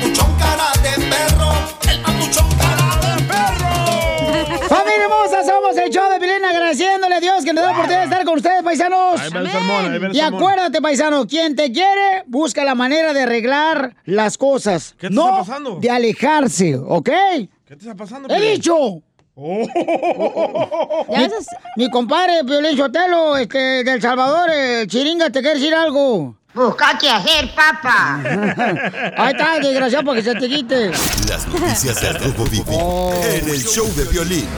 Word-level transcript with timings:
papuchón 0.00 0.34
cara 0.38 0.68
de 0.82 1.06
perro, 1.10 1.50
el 1.90 2.00
papuchón 2.02 2.48
cara 2.58 3.16
de 3.16 3.22
perro. 3.24 4.68
Familia 4.68 5.04
hermosa, 5.04 5.44
somos 5.44 5.76
el 5.76 5.90
show 5.90 6.10
de 6.10 6.18
Pilín 6.20 6.44
agradeciéndole 6.44 7.14
a 7.14 7.20
Dios 7.20 7.44
que 7.44 7.52
nos 7.52 7.62
da 7.62 7.70
la 7.70 7.72
oportunidad 7.72 8.00
de 8.00 8.04
estar 8.04 8.24
con 8.24 8.36
ustedes, 8.36 8.62
paisanos. 8.62 9.20
Ahí 9.20 9.30
va 9.30 9.40
el 9.40 9.50
sermón, 9.50 9.92
ahí 9.92 9.96
el 9.96 10.16
Y 10.16 10.20
acuérdate, 10.20 10.82
paisano, 10.82 11.26
quien 11.26 11.56
te 11.56 11.72
quiere, 11.72 12.24
busca 12.26 12.64
la 12.64 12.74
manera 12.74 13.12
de 13.12 13.22
arreglar 13.22 13.96
las 14.04 14.36
cosas. 14.38 14.94
¿Qué 14.98 15.08
te 15.08 15.14
no 15.14 15.24
está 15.26 15.38
pasando? 15.38 15.76
de 15.80 15.90
alejarse, 15.90 16.76
¿ok? 16.76 17.08
¿Qué 17.08 17.48
te 17.66 17.74
está 17.74 17.94
pasando? 17.94 18.28
¡He 18.34 18.52
dicho! 18.52 19.02
Ya 19.36 21.28
Mi, 21.28 21.84
mi 21.84 21.90
compadre, 21.90 22.42
Piolín 22.44 22.74
Sotelo, 22.74 23.36
este, 23.36 23.84
del 23.84 24.00
Salvador, 24.00 24.48
eh, 24.50 24.86
Chiringa, 24.86 25.28
te 25.28 25.40
quiere 25.42 25.58
decir 25.58 25.74
algo. 25.74 26.36
Busca 26.56 26.96
qué 26.98 27.10
hacer, 27.10 27.54
papá. 27.54 28.18
Ahí 29.18 29.32
está, 29.32 29.58
desgraciado, 29.58 30.06
para 30.06 30.16
que 30.16 30.24
se 30.24 30.34
te 30.36 30.48
quite. 30.48 30.88
Las 31.28 31.46
noticias 31.48 32.00
del 32.00 32.14
Rojo 32.14 32.44
Vivo 32.46 33.12
en 33.30 33.46
el 33.46 33.62
show 33.62 33.86
de 33.94 34.04
violín. 34.06 34.48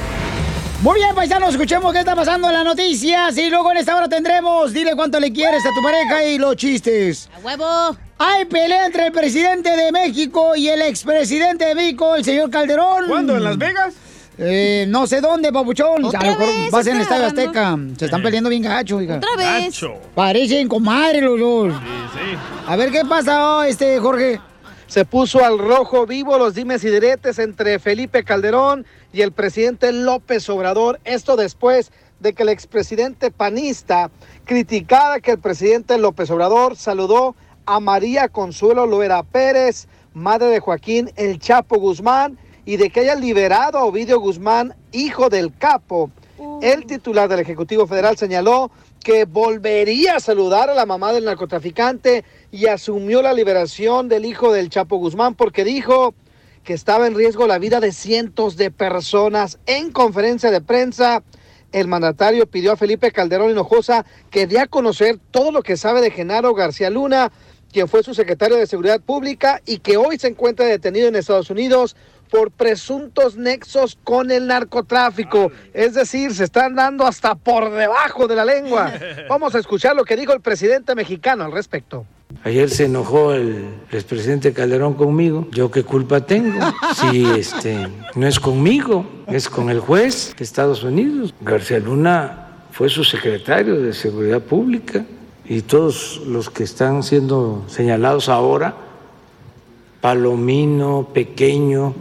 Muy 0.80 1.00
bien, 1.00 1.12
paisanos, 1.12 1.50
escuchemos 1.50 1.92
qué 1.92 1.98
está 1.98 2.14
pasando 2.14 2.46
en 2.46 2.54
las 2.54 2.64
noticias 2.64 3.36
y 3.36 3.50
luego 3.50 3.72
en 3.72 3.78
esta 3.78 3.96
hora 3.96 4.08
tendremos 4.08 4.72
Dile 4.72 4.94
cuánto 4.94 5.18
le 5.18 5.32
quieres 5.32 5.66
a 5.66 5.70
tu 5.74 5.82
pareja 5.82 6.22
y 6.22 6.38
los 6.38 6.54
chistes. 6.54 7.28
¡A 7.36 7.40
huevo! 7.40 7.96
Hay 8.18 8.44
pelea 8.44 8.86
entre 8.86 9.06
el 9.06 9.12
presidente 9.12 9.76
de 9.76 9.90
México 9.90 10.54
y 10.54 10.68
el 10.68 10.82
expresidente 10.82 11.64
de 11.64 11.74
México, 11.74 12.14
el 12.14 12.24
señor 12.24 12.48
Calderón. 12.50 13.06
¿Cuándo? 13.08 13.36
¿En 13.36 13.42
Las 13.42 13.58
Vegas? 13.58 13.94
Eh, 14.38 14.86
no 14.88 15.06
sé 15.06 15.20
dónde, 15.20 15.52
papuchón. 15.52 16.04
¿Otra 16.04 16.20
A 16.20 16.24
lo 16.24 16.30
mejor 16.38 16.70
vas 16.70 16.86
en 16.86 16.96
el 16.96 17.02
Estadio 17.02 17.26
Azteca. 17.26 17.76
Se 17.98 18.04
están 18.04 18.22
peleando 18.22 18.48
bien 18.50 18.62
gacho, 18.62 19.00
hija. 19.00 19.16
Otra 19.16 19.36
vez. 19.36 19.64
Gacho. 19.64 19.94
Parecen 20.14 20.68
comadre 20.68 21.20
los 21.20 21.40
dos. 21.40 21.72
Sí, 21.72 21.80
sí. 22.14 22.38
A 22.66 22.76
ver 22.76 22.92
qué 22.92 23.04
pasa, 23.04 23.66
este 23.66 23.98
Jorge. 23.98 24.40
se 24.86 25.04
puso 25.04 25.44
al 25.44 25.58
rojo 25.58 26.06
vivo 26.06 26.38
los 26.38 26.54
dimes 26.54 26.84
y 26.84 26.90
diretes 26.90 27.38
entre 27.38 27.78
Felipe 27.78 28.22
Calderón 28.24 28.86
y 29.12 29.22
el 29.22 29.32
presidente 29.32 29.92
López 29.92 30.48
Obrador. 30.48 31.00
Esto 31.04 31.36
después 31.36 31.90
de 32.20 32.32
que 32.32 32.44
el 32.44 32.48
expresidente 32.48 33.30
panista 33.30 34.10
criticara 34.44 35.20
que 35.20 35.32
el 35.32 35.38
presidente 35.38 35.98
López 35.98 36.30
Obrador 36.30 36.76
saludó 36.76 37.34
a 37.66 37.80
María 37.80 38.28
Consuelo 38.28 38.86
Loera 38.86 39.22
Pérez, 39.22 39.88
madre 40.14 40.46
de 40.46 40.60
Joaquín 40.60 41.10
El 41.16 41.38
Chapo 41.38 41.78
Guzmán, 41.78 42.38
y 42.68 42.76
de 42.76 42.90
que 42.90 43.00
haya 43.00 43.14
liberado 43.14 43.78
a 43.78 43.84
Ovidio 43.86 44.20
Guzmán, 44.20 44.74
hijo 44.92 45.30
del 45.30 45.56
capo. 45.56 46.10
El 46.60 46.84
titular 46.84 47.26
del 47.26 47.40
Ejecutivo 47.40 47.86
Federal 47.86 48.18
señaló 48.18 48.70
que 49.02 49.24
volvería 49.24 50.16
a 50.16 50.20
saludar 50.20 50.68
a 50.68 50.74
la 50.74 50.84
mamá 50.84 51.14
del 51.14 51.24
narcotraficante 51.24 52.26
y 52.52 52.66
asumió 52.66 53.22
la 53.22 53.32
liberación 53.32 54.10
del 54.10 54.26
hijo 54.26 54.52
del 54.52 54.68
Chapo 54.68 54.98
Guzmán 54.98 55.34
porque 55.34 55.64
dijo 55.64 56.12
que 56.62 56.74
estaba 56.74 57.06
en 57.06 57.14
riesgo 57.14 57.46
la 57.46 57.58
vida 57.58 57.80
de 57.80 57.90
cientos 57.90 58.58
de 58.58 58.70
personas. 58.70 59.58
En 59.64 59.90
conferencia 59.90 60.50
de 60.50 60.60
prensa, 60.60 61.22
el 61.72 61.88
mandatario 61.88 62.46
pidió 62.46 62.72
a 62.72 62.76
Felipe 62.76 63.12
Calderón 63.12 63.50
Hinojosa 63.50 64.04
que 64.30 64.46
dé 64.46 64.60
a 64.60 64.66
conocer 64.66 65.18
todo 65.30 65.52
lo 65.52 65.62
que 65.62 65.78
sabe 65.78 66.02
de 66.02 66.10
Genaro 66.10 66.52
García 66.52 66.90
Luna, 66.90 67.32
quien 67.72 67.88
fue 67.88 68.02
su 68.02 68.12
secretario 68.12 68.58
de 68.58 68.66
Seguridad 68.66 69.00
Pública 69.00 69.62
y 69.64 69.78
que 69.78 69.96
hoy 69.96 70.18
se 70.18 70.28
encuentra 70.28 70.66
detenido 70.66 71.08
en 71.08 71.16
Estados 71.16 71.48
Unidos 71.48 71.96
por 72.28 72.50
presuntos 72.50 73.36
nexos 73.36 73.98
con 74.04 74.30
el 74.30 74.46
narcotráfico. 74.46 75.50
Es 75.72 75.94
decir, 75.94 76.34
se 76.34 76.44
están 76.44 76.74
dando 76.74 77.06
hasta 77.06 77.34
por 77.34 77.70
debajo 77.72 78.26
de 78.28 78.36
la 78.36 78.44
lengua. 78.44 78.92
Vamos 79.28 79.54
a 79.54 79.58
escuchar 79.58 79.96
lo 79.96 80.04
que 80.04 80.16
dijo 80.16 80.32
el 80.32 80.40
presidente 80.40 80.94
mexicano 80.94 81.44
al 81.44 81.52
respecto. 81.52 82.06
Ayer 82.44 82.68
se 82.70 82.84
enojó 82.84 83.32
el 83.32 83.66
expresidente 83.90 84.52
Calderón 84.52 84.94
conmigo. 84.94 85.48
¿Yo 85.50 85.70
qué 85.70 85.82
culpa 85.82 86.20
tengo? 86.20 86.58
Si 86.94 87.24
este, 87.24 87.88
no 88.14 88.26
es 88.26 88.40
conmigo, 88.40 89.06
es 89.28 89.48
con 89.48 89.70
el 89.70 89.80
juez 89.80 90.34
de 90.36 90.44
Estados 90.44 90.82
Unidos. 90.82 91.34
García 91.40 91.78
Luna 91.78 92.48
fue 92.72 92.88
su 92.88 93.04
secretario 93.04 93.80
de 93.80 93.92
Seguridad 93.92 94.40
Pública 94.40 95.04
y 95.44 95.62
todos 95.62 96.22
los 96.26 96.50
que 96.50 96.64
están 96.64 97.02
siendo 97.02 97.64
señalados 97.68 98.28
ahora, 98.28 98.74
Palomino, 100.00 101.08
Pequeño, 101.12 101.94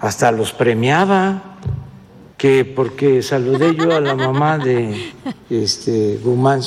hasta 0.00 0.32
los 0.32 0.52
premiaba 0.52 1.56
que 2.36 2.64
porque 2.64 3.22
saludé 3.22 3.76
yo 3.76 3.94
a 3.94 4.00
la 4.00 4.14
mamá 4.14 4.56
de 4.56 5.12
este 5.50 6.18
Guzmán, 6.24 6.62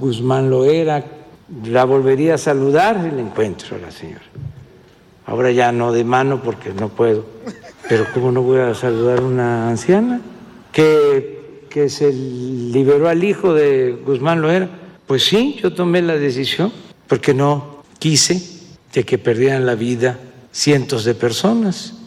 Guzmán 0.00 0.48
Loera, 0.48 1.04
la 1.64 1.84
volvería 1.84 2.34
a 2.34 2.38
saludar 2.38 3.06
y 3.06 3.14
le 3.14 3.20
encuentro 3.20 3.76
a 3.76 3.78
la 3.78 3.90
señora. 3.90 4.24
Ahora 5.26 5.50
ya 5.50 5.70
no 5.70 5.92
de 5.92 6.02
mano 6.04 6.42
porque 6.42 6.72
no 6.72 6.88
puedo, 6.88 7.26
pero 7.90 8.06
¿cómo 8.14 8.32
no 8.32 8.40
voy 8.40 8.60
a 8.60 8.74
saludar 8.74 9.18
a 9.18 9.22
una 9.22 9.68
anciana 9.68 10.22
que, 10.72 11.66
que 11.68 11.90
se 11.90 12.10
liberó 12.10 13.10
al 13.10 13.22
hijo 13.22 13.52
de 13.52 14.00
Guzmán 14.06 14.40
Loera? 14.40 14.70
Pues 15.06 15.24
sí, 15.24 15.58
yo 15.62 15.74
tomé 15.74 16.00
la 16.00 16.16
decisión 16.16 16.72
porque 17.06 17.34
no 17.34 17.82
quise 17.98 18.42
de 18.94 19.04
que 19.04 19.18
perdieran 19.18 19.66
la 19.66 19.74
vida 19.74 20.18
cientos 20.52 21.04
de 21.04 21.14
personas. 21.14 21.97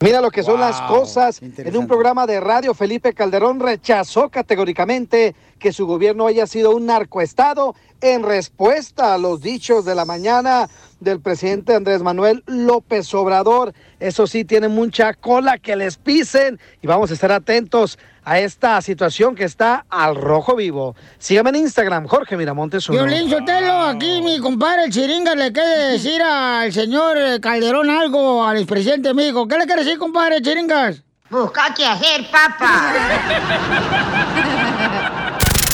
Mira 0.00 0.20
lo 0.20 0.30
que 0.30 0.44
son 0.44 0.60
las 0.60 0.80
cosas. 0.82 1.40
En 1.42 1.76
un 1.76 1.88
programa 1.88 2.24
de 2.24 2.38
radio, 2.38 2.72
Felipe 2.72 3.14
Calderón 3.14 3.58
rechazó 3.58 4.28
categóricamente 4.28 5.34
que 5.58 5.72
su 5.72 5.88
gobierno 5.88 6.28
haya 6.28 6.46
sido 6.46 6.76
un 6.76 6.86
narcoestado 6.86 7.74
en 8.00 8.22
respuesta 8.22 9.12
a 9.12 9.18
los 9.18 9.40
dichos 9.40 9.84
de 9.84 9.96
la 9.96 10.04
mañana 10.04 10.68
del 11.00 11.20
presidente 11.20 11.74
Andrés 11.74 12.00
Manuel 12.00 12.44
López 12.46 13.12
Obrador. 13.12 13.74
Eso 13.98 14.28
sí, 14.28 14.44
tiene 14.44 14.68
mucha 14.68 15.14
cola 15.14 15.58
que 15.58 15.74
les 15.74 15.96
pisen 15.96 16.60
y 16.80 16.86
vamos 16.86 17.10
a 17.10 17.14
estar 17.14 17.32
atentos 17.32 17.98
a 18.28 18.38
esta 18.40 18.82
situación 18.82 19.34
que 19.34 19.44
está 19.44 19.86
al 19.88 20.14
rojo 20.14 20.54
vivo. 20.54 20.94
Sígame 21.18 21.48
en 21.48 21.56
Instagram, 21.56 22.06
Jorge 22.06 22.36
Miramontes. 22.36 22.86
uno. 22.90 23.02
Violín 23.02 23.30
Sotelo, 23.30 23.80
aquí 23.80 24.20
mi 24.20 24.38
compadre 24.38 24.84
el 24.84 24.92
Chiringa 24.92 25.34
le 25.34 25.50
quiere 25.50 25.92
decir 25.92 26.20
al 26.20 26.70
señor 26.70 27.16
eh, 27.16 27.40
Calderón 27.40 27.88
algo, 27.88 28.44
al 28.44 28.58
expresidente 28.58 29.08
de 29.08 29.14
México. 29.14 29.48
¿Qué 29.48 29.56
le 29.56 29.64
quiere 29.64 29.82
decir, 29.82 29.98
compadre 29.98 30.42
Chiringas? 30.42 31.02
Busca 31.30 31.72
qué 31.74 31.86
hacer, 31.86 32.30
papá. 32.30 32.92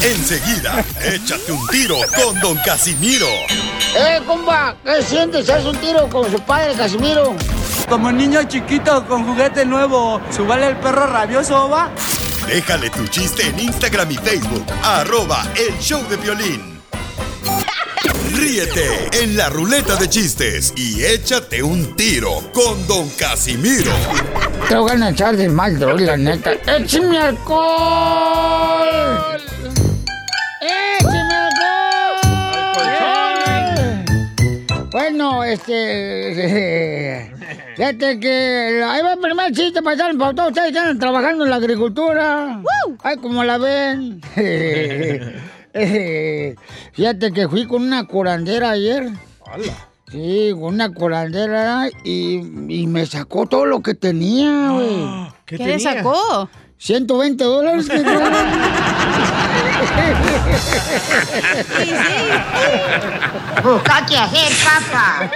Enseguida, 0.05 0.85
échate 1.03 1.51
un 1.51 1.67
tiro 1.69 1.97
con 2.15 2.39
Don 2.39 2.57
Casimiro. 2.59 3.27
Eh, 3.97 4.21
compa, 4.27 4.77
¿qué 4.85 5.03
sientes? 5.03 5.49
¿Haz 5.51 5.65
un 5.65 5.77
tiro 5.79 6.09
con 6.09 6.31
su 6.31 6.39
padre, 6.41 6.75
Casimiro? 6.75 7.35
Como 7.89 8.13
niño 8.13 8.45
chiquito 8.45 9.05
con 9.07 9.27
juguete 9.27 9.65
nuevo, 9.65 10.21
¿subale 10.31 10.69
el 10.69 10.77
perro 10.77 11.07
rabioso, 11.07 11.69
va? 11.69 11.91
Déjale 12.47 12.91
tu 12.91 13.07
chiste 13.09 13.47
en 13.47 13.59
Instagram 13.59 14.11
y 14.11 14.17
Facebook, 14.17 14.67
arroba 14.83 15.45
el 15.57 15.77
show 15.79 16.07
de 16.09 16.17
violín. 16.17 16.81
Ríete 18.35 19.09
en 19.23 19.37
la 19.37 19.49
ruleta 19.49 19.97
de 19.97 20.09
chistes 20.09 20.73
y 20.77 21.05
échate 21.05 21.63
un 21.63 21.97
tiro 21.97 22.43
con 22.53 22.87
Don 22.87 23.09
Casimiro. 23.11 23.93
Te 24.69 24.77
voy 24.77 24.91
a 25.01 25.09
echar 25.11 25.37
de 25.37 25.49
mal, 25.49 25.79
droga, 25.79 26.05
la 26.05 26.17
neta. 26.17 26.53
¡Échame 26.53 27.19
alcohol! 27.19 28.89
¡Échame 30.61 31.35
alcohol! 31.35 31.71
Bueno, 34.93 35.43
este... 35.45 37.34
Fíjate 37.77 38.21
que... 38.21 38.83
Ahí 38.87 39.03
va 39.03 39.15
el 39.15 39.19
primer 39.19 39.53
chiste 39.53 39.83
para 39.83 39.97
para 40.19 40.35
todos 40.35 40.49
ustedes 40.51 40.73
que 40.73 40.79
andan 40.79 40.99
trabajando 40.99 41.45
en 41.45 41.51
la 41.51 41.57
agricultura. 41.57 42.63
Ay, 43.03 43.17
como 43.19 43.45
la 43.45 43.59
ven. 43.59 44.21
Fíjate 46.93 47.33
que 47.33 47.49
fui 47.49 47.67
con 47.67 47.83
una 47.83 48.07
curandera 48.07 48.71
ayer. 48.71 49.11
Sí, 50.11 50.53
con 50.53 50.75
una 50.75 50.93
curandera 50.93 51.89
y, 52.05 52.37
y 52.69 52.87
me 52.87 53.05
sacó 53.07 53.47
todo 53.47 53.67
lo 53.67 53.83
que 53.83 53.95
tenía, 53.95 54.71
güey. 54.71 55.33
¿Qué, 55.45 55.57
¿Qué 55.57 55.67
le 55.67 55.81
sacó? 55.81 56.49
120 56.79 57.43
dólares. 57.43 57.89
que 57.89 57.97
Busca 63.63 64.07
qué 64.07 64.17
hacer, 64.17 64.53
papá. 64.65 65.31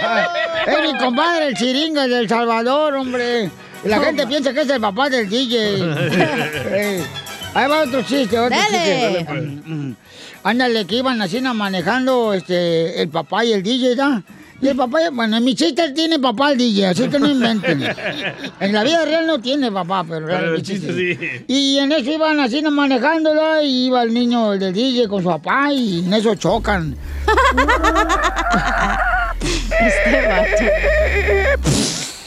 Es 0.67 0.81
mi 0.93 0.97
compadre, 0.99 1.47
el 1.47 1.55
chiringa 1.55 2.07
del 2.07 2.27
Salvador, 2.29 2.95
hombre. 2.95 3.49
La 3.83 3.99
gente 3.99 4.27
piensa 4.27 4.53
que 4.53 4.61
es 4.61 4.69
el 4.69 4.81
papá 4.81 5.09
del 5.09 5.29
DJ. 5.29 5.81
Ahí 7.53 7.67
va 7.67 7.81
otro 7.83 8.03
chiste, 8.03 8.37
otro 8.37 8.55
Dale. 8.55 9.17
chiste. 9.17 9.33
Mm, 9.33 9.95
Ándale, 10.43 10.85
que 10.85 10.95
iban 10.97 11.21
así 11.21 11.41
¿no? 11.41 11.53
manejando 11.53 12.33
este, 12.33 13.01
el 13.01 13.09
papá 13.09 13.43
y 13.43 13.53
el 13.53 13.63
DJ, 13.63 13.95
¿ya? 13.95 14.21
Y 14.61 14.67
el 14.67 14.75
papá, 14.75 15.09
bueno, 15.11 15.37
en 15.37 15.43
mi 15.43 15.55
chiste 15.55 15.91
tiene 15.91 16.19
papá 16.19 16.51
el 16.51 16.57
DJ, 16.57 16.87
así 16.87 17.07
que 17.07 17.19
no 17.19 17.29
inventen. 17.29 17.81
En 18.59 18.73
la 18.73 18.83
vida 18.83 19.05
real 19.05 19.25
no 19.25 19.39
tiene 19.39 19.71
papá, 19.71 20.03
pero, 20.03 20.25
Pero 20.25 20.39
en 20.39 20.45
el 20.45 20.53
mi 20.55 20.61
chiste 20.61 20.93
sí. 20.93 21.45
Y 21.47 21.77
en 21.77 21.91
eso 21.91 22.11
iban 22.11 22.39
así 22.39 22.61
manejándola 22.61 23.63
y 23.63 23.87
iba 23.87 24.03
el 24.03 24.13
niño 24.13 24.51
del 24.51 24.73
DJ 24.73 25.07
con 25.07 25.23
su 25.23 25.29
papá 25.29 25.71
y 25.71 25.99
en 25.99 26.13
eso 26.13 26.35
chocan. 26.35 26.95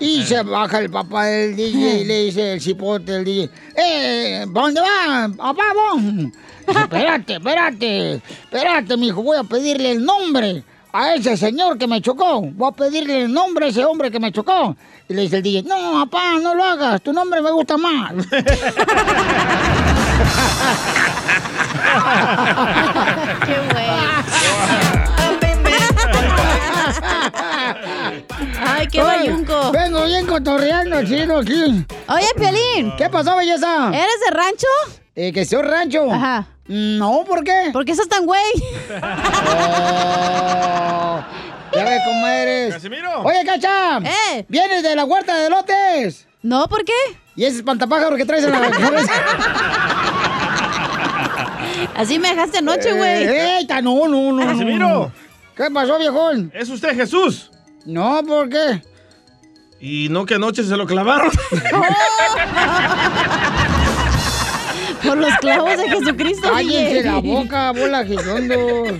Y 0.00 0.22
se 0.22 0.42
baja 0.42 0.78
el 0.78 0.90
papá 0.90 1.26
del 1.26 1.56
DJ 1.56 2.02
y 2.02 2.04
le 2.04 2.24
dice 2.24 2.52
el 2.52 2.60
cipote 2.60 3.12
del 3.12 3.24
DJ, 3.24 3.50
¡Eh! 3.74 4.46
¿Para 4.52 4.66
dónde 4.66 4.80
va? 4.80 5.28
¡Papá, 5.36 5.62
vos! 5.74 6.02
Dice, 6.02 6.80
espérate, 6.80 7.32
espérate, 7.34 8.14
espérate, 8.14 8.96
mijo, 8.96 9.22
voy 9.22 9.38
a 9.38 9.42
pedirle 9.42 9.92
el 9.92 10.04
nombre 10.04 10.62
a 10.92 11.14
ese 11.14 11.36
señor 11.36 11.78
que 11.78 11.86
me 11.86 12.00
chocó. 12.00 12.40
Voy 12.42 12.68
a 12.68 12.72
pedirle 12.72 13.24
el 13.24 13.32
nombre 13.32 13.66
a 13.66 13.68
ese 13.68 13.84
hombre 13.84 14.10
que 14.10 14.20
me 14.20 14.32
chocó. 14.32 14.76
Y 15.08 15.14
le 15.14 15.22
dice 15.22 15.36
el 15.38 15.42
DJ, 15.42 15.62
no, 15.62 16.04
papá, 16.04 16.38
no 16.40 16.54
lo 16.54 16.64
hagas, 16.64 17.02
tu 17.02 17.12
nombre 17.12 17.40
me 17.40 17.50
gusta 17.50 17.76
más. 17.76 18.12
Qué 23.46 23.56
Ay, 28.60 28.86
qué 28.88 29.02
bayunco. 29.02 29.72
Vengo 29.72 30.04
bien 30.04 30.26
cotorreando, 30.26 31.04
chido, 31.04 31.38
aquí. 31.38 31.84
Oye, 32.08 32.26
Piolín. 32.36 32.94
¿Qué 32.96 33.08
pasó, 33.08 33.36
belleza? 33.36 33.88
¿Eres 33.88 34.20
de 34.24 34.30
rancho? 34.30 34.66
Eh, 35.20 35.32
que 35.32 35.44
soy 35.44 35.62
rancho. 35.62 36.08
Ajá. 36.12 36.46
No, 36.68 37.24
¿por 37.26 37.42
qué? 37.42 37.70
¿Por 37.72 37.84
qué 37.84 37.92
sos 37.96 38.08
tan 38.08 38.24
güey? 38.24 38.40
Oh, 39.50 41.20
ya 41.74 41.84
ves 41.84 42.00
cómo 42.06 42.26
eres. 42.28 42.74
¡Casimiro! 42.74 43.22
Oye, 43.24 43.44
Cacha. 43.44 43.98
¿Eh? 43.98 44.44
¿Vienes 44.48 44.84
de 44.84 44.94
la 44.94 45.04
huerta 45.04 45.36
de 45.36 45.50
lotes? 45.50 46.28
No, 46.42 46.68
¿por 46.68 46.84
qué? 46.84 46.92
¿Y 47.34 47.44
ese 47.46 47.56
espantapájaro 47.56 48.14
que 48.16 48.24
traes 48.24 48.44
en 48.44 48.52
la 48.52 48.70
cabeza? 48.70 49.12
Así 51.96 52.20
me 52.20 52.28
dejaste 52.28 52.58
anoche, 52.58 52.92
güey. 52.92 53.24
¡Ey, 53.26 53.66
ta- 53.66 53.82
no, 53.82 54.06
no, 54.06 54.32
no! 54.32 54.46
¡Casimiro! 54.46 55.10
¿Qué 55.56 55.68
pasó, 55.72 55.98
viejón? 55.98 56.52
¿Es 56.54 56.68
usted 56.68 56.94
Jesús? 56.94 57.50
No, 57.84 58.22
¿por 58.24 58.48
qué? 58.48 58.84
Y 59.80 60.08
no 60.10 60.24
que 60.26 60.34
anoche 60.36 60.62
se 60.62 60.76
lo 60.76 60.86
clavaron. 60.86 61.32
Por 65.04 65.16
los 65.16 65.34
clavos 65.38 65.76
de 65.76 65.88
Jesucristo, 65.88 66.50
Cállense 66.52 67.02
la 67.02 67.18
boca, 67.18 67.72
bola 67.72 68.04
girondo. 68.04 68.84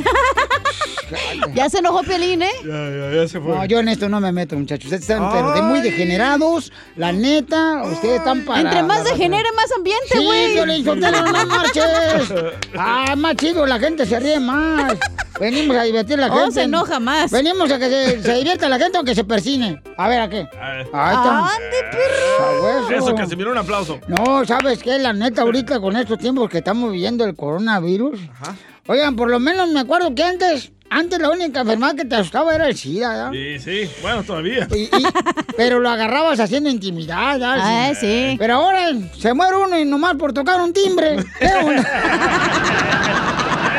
Ya 1.55 1.71
se 1.71 1.79
enojó 1.79 2.03
Piolín, 2.03 2.43
¿eh? 2.43 2.51
ya, 2.67 2.91
ya, 2.91 3.17
ya 3.23 3.29
se 3.29 3.41
fue. 3.41 3.55
No, 3.55 3.65
yo 3.65 3.79
en 3.79 3.89
esto 3.89 4.09
no 4.11 4.21
me 4.21 4.31
meto, 4.31 4.57
muchachos. 4.57 4.85
Ustedes 4.93 5.03
están 5.09 5.31
pero 5.33 5.53
de 5.53 5.63
muy 5.63 5.81
degenerados. 5.81 6.71
La 6.97 7.13
neta, 7.13 7.83
ustedes 7.85 8.19
están 8.19 8.45
para... 8.45 8.61
Entre 8.61 8.83
más 8.83 9.05
degenere, 9.05 9.49
más 9.57 9.73
ambiente, 9.73 10.07
Sí, 10.13 10.25
güey. 10.25 10.53
Violín 10.53 10.85
Sotelo, 10.85 11.23
no 11.25 11.47
marches. 11.47 11.85
Ah, 12.77 13.15
más 13.17 13.37
chido, 13.37 13.65
la 13.67 13.79
gente 13.79 14.05
se 14.05 14.21
ríe 14.21 14.39
más. 14.39 14.99
Venimos 15.41 15.77
a 15.77 15.83
divertir 15.85 16.19
a 16.21 16.27
la 16.29 16.35
Oh, 16.35 16.39
gente. 16.39 16.53
se 16.55 16.63
enoja 16.63 16.99
más. 16.99 17.31
Venimos 17.31 17.71
a 17.71 17.79
que 17.79 17.89
se, 17.89 18.23
se 18.23 18.35
divierta 18.35 18.69
la 18.69 18.79
gente 18.79 18.99
o 18.99 19.05
que 19.05 19.15
se 19.15 19.25
persine. 19.25 19.81
A 19.97 20.09
ver, 20.09 20.21
¿a 20.21 20.29
qué? 20.29 20.49
A 20.61 20.71
ver. 20.71 20.87
Ahí 20.93 21.17
está. 21.17 21.47
Ande, 21.55 21.77
perro. 21.91 22.39
Sabueso. 22.39 23.07
Eso, 23.07 23.15
Casimiro, 23.15 23.53
un 23.53 23.59
aplauso. 23.59 24.01
No, 24.09 24.45
¿sabes 24.45 24.83
qué? 24.83 24.99
La 24.99 25.13
neta, 25.13 25.43
ahorita 25.43 25.79
con 25.81 25.97
estos 25.97 26.19
tiempos 26.19 26.51
que 26.51 26.59
estamos 26.59 26.91
viviendo 26.93 27.25
el 27.25 27.37
coronavirus. 27.37 28.19
Oigan, 28.89 29.15
por 29.17 29.31
lo 29.31 29.39
menos 29.39 29.69
me 29.69 29.81
acuerdo 29.81 30.15
que 30.15 30.25
antes, 30.25 30.73
antes 30.91 31.19
la 31.21 31.29
única 31.31 31.61
enfermedad 31.61 31.95
que 31.95 32.05
te 32.07 32.17
asustaba 32.17 32.55
era 32.55 32.67
el 32.69 32.75
SIDA, 32.77 33.15
¿ya? 33.27 33.31
Sí, 33.31 33.59
sí. 33.59 33.91
Bueno, 34.01 34.23
todavía. 34.23 34.67
Y- 34.75 34.85
y- 34.85 34.91
pero 35.57 35.79
lo 35.79 35.91
agarrabas 35.91 36.41
haciendo 36.41 36.71
intimidad, 36.71 37.39
¿ya? 37.39 37.55
Ah, 37.91 37.95
sí. 37.95 38.35
Pero 38.39 38.55
ahora 38.55 38.89
se 39.17 39.35
muere 39.35 39.57
uno 39.57 39.79
y 39.79 39.85
nomás 39.85 40.17
por 40.17 40.33
tocar 40.33 40.61
un 40.61 40.73
timbre. 40.73 41.17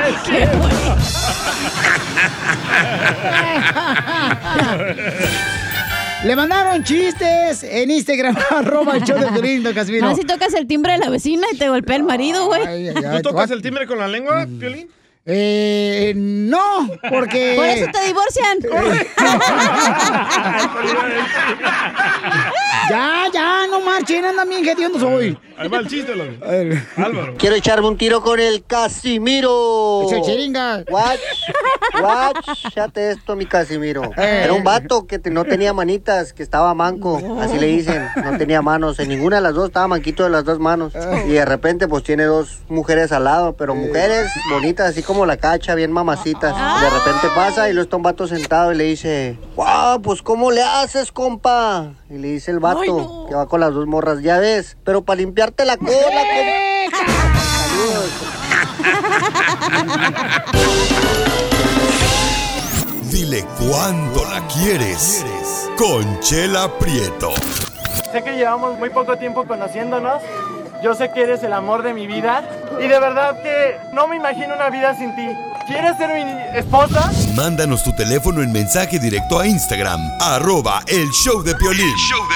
Le 6.24 6.36
mandaron 6.36 6.84
chistes 6.84 7.64
en 7.64 7.92
Instagram, 7.92 8.36
arroba 8.50 8.98
el 8.98 9.04
show 9.04 9.18
de 9.18 9.28
Piolín, 9.28 9.64
don 9.64 9.74
Casimiro. 9.74 10.14
Si 10.16 10.26
tocas 10.26 10.54
el 10.54 10.68
timbre 10.68 10.92
de 10.94 11.00
la 11.00 11.10
vecina 11.10 11.48
y 11.52 11.58
te 11.58 11.68
golpea 11.70 11.96
el 11.96 12.04
marido, 12.04 12.46
güey. 12.48 12.94
¿Tú 12.94 13.22
tocas 13.22 13.50
el 13.52 13.62
timbre 13.62 13.88
con 13.88 14.00
la 14.00 14.10
lengua, 14.10 14.46
Piolín? 14.60 14.90
Eh, 15.26 16.14
no, 16.16 16.90
porque... 17.10 17.54
Por 17.56 17.66
eso 17.68 17.88
te 17.92 18.06
divorcian. 18.08 18.60
Ya, 22.90 23.26
ya, 23.34 23.68
no 23.68 23.82
marchen, 23.82 24.26
andan 24.26 24.50
bien 24.50 24.68
hediondo 24.68 25.00
soy. 25.00 25.38
Ahí 25.58 25.68
va 25.68 25.78
el 25.80 25.88
chiste, 25.88 26.16
loco. 26.16 26.44
A 26.46 26.50
ver. 26.52 26.82
Álvaro. 26.98 27.36
Quiero 27.38 27.56
echarme 27.56 27.88
un 27.88 27.98
tiro 27.98 28.22
con 28.22 28.40
el 28.40 28.64
Casimiro. 28.66 30.04
Es 30.06 30.12
el 30.14 30.22
chiringa. 30.22 30.84
Watch, 30.90 31.20
watch, 32.02 32.48
chate 32.74 33.12
esto, 33.12 33.36
mi 33.36 33.46
Casimiro. 33.46 34.04
Eh. 34.18 34.42
Era 34.46 34.54
un 34.54 34.64
vato 34.64 35.06
que 35.06 35.20
te- 35.20 35.30
no 35.30 35.46
tenía 35.46 35.74
manitas, 35.74 36.34
que 36.34 36.44
estaba 36.44 36.74
manco, 36.74 37.22
así 37.42 37.60
le 37.60 37.68
dicen, 37.68 38.08
no 38.24 38.38
tenía 38.38 38.62
manos, 38.62 39.00
en 39.00 39.10
ninguna 39.10 39.38
de 39.38 39.42
las 39.44 39.54
dos 39.54 39.68
estaba 39.68 39.88
manquito 39.88 40.24
de 40.24 40.30
las 40.30 40.46
dos 40.46 40.60
manos. 40.60 40.94
Y 41.28 41.32
de 41.32 41.46
repente 41.46 41.88
pues 41.88 42.04
tiene 42.04 42.24
dos 42.24 42.60
mujeres 42.70 43.12
al 43.12 43.26
lado, 43.26 43.54
pero 43.58 43.76
mujeres 43.76 44.32
bonitas, 44.50 44.90
así 44.92 45.04
como 45.04 45.26
la 45.26 45.38
cacha, 45.38 45.76
bien 45.76 45.92
mamacitas. 45.92 46.56
Y 46.56 46.84
de 46.84 46.90
repente 46.90 47.28
pasa 47.36 47.70
y 47.70 47.74
luego 47.74 47.84
está 47.84 47.98
un 47.98 48.04
vato 48.04 48.28
sentado 48.28 48.72
y 48.72 48.76
le 48.78 48.86
dice, 48.86 49.38
wow, 49.56 50.02
pues 50.02 50.22
¿cómo 50.22 50.52
le 50.52 50.64
haces, 50.64 51.12
compa? 51.12 51.92
Y 52.10 52.18
le 52.18 52.30
dice 52.30 52.52
el 52.52 52.60
vato, 52.60 52.79
Ay, 52.80 52.90
no. 52.90 53.26
que 53.28 53.36
va 53.36 53.48
con 53.48 53.60
las 53.60 53.74
dos 53.74 53.86
morras, 53.88 54.22
ya 54.22 54.38
ves, 54.40 54.78
pero 54.84 55.04
para 55.04 55.18
limpiarte 55.18 55.66
la 55.66 55.78
cola. 55.78 55.92
Saludos. 56.92 58.10
Dile 63.12 63.44
cuándo 63.58 64.24
la 64.26 64.46
quieres. 64.48 65.26
Conchela 65.78 66.78
Prieto. 66.78 67.32
Sé 68.12 68.24
que 68.24 68.34
llevamos 68.34 68.78
muy 68.78 68.90
poco 68.90 69.18
tiempo 69.18 69.46
conociéndonos. 69.46 70.22
Yo 70.84 70.94
sé 70.94 71.12
que 71.12 71.24
eres 71.24 71.44
el 71.44 71.54
amor 71.54 71.84
de 71.84 71.94
mi 71.94 72.08
vida. 72.08 72.44
Y 72.80 72.88
de 72.88 73.00
verdad 73.00 73.42
que 73.42 73.78
no 73.94 74.08
me 74.08 74.16
imagino 74.16 74.56
una 74.56 74.70
vida 74.70 74.96
sin 74.96 75.16
ti. 75.16 75.28
¿Quieres 75.70 75.98
ser 75.98 76.10
mi 76.10 76.58
esposa? 76.58 77.12
Mándanos 77.36 77.84
tu 77.84 77.94
teléfono 77.94 78.42
en 78.42 78.52
mensaje 78.52 78.98
directo 78.98 79.40
a 79.40 79.46
Instagram, 79.46 80.02
arroba 80.20 80.82
el 80.88 81.08
show 81.12 81.44
de 81.44 81.54
Piolín. 81.54 81.96
show 81.96 82.20
de 82.28 82.36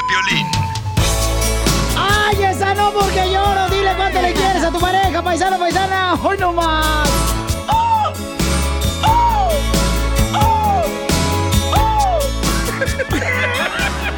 ¡Ay, 1.97 2.43
esa 2.43 2.75
no 2.75 2.91
porque 2.93 3.31
lloro! 3.31 3.69
Dile 3.69 3.95
cuánto 3.95 4.21
le 4.21 4.33
quieres 4.33 4.63
a 4.63 4.69
tu 4.69 4.79
pareja, 4.79 5.23
paisano, 5.23 5.57
paisana. 5.57 6.13
¡Hoy 6.23 6.37
no 6.37 6.53
más! 6.53 7.09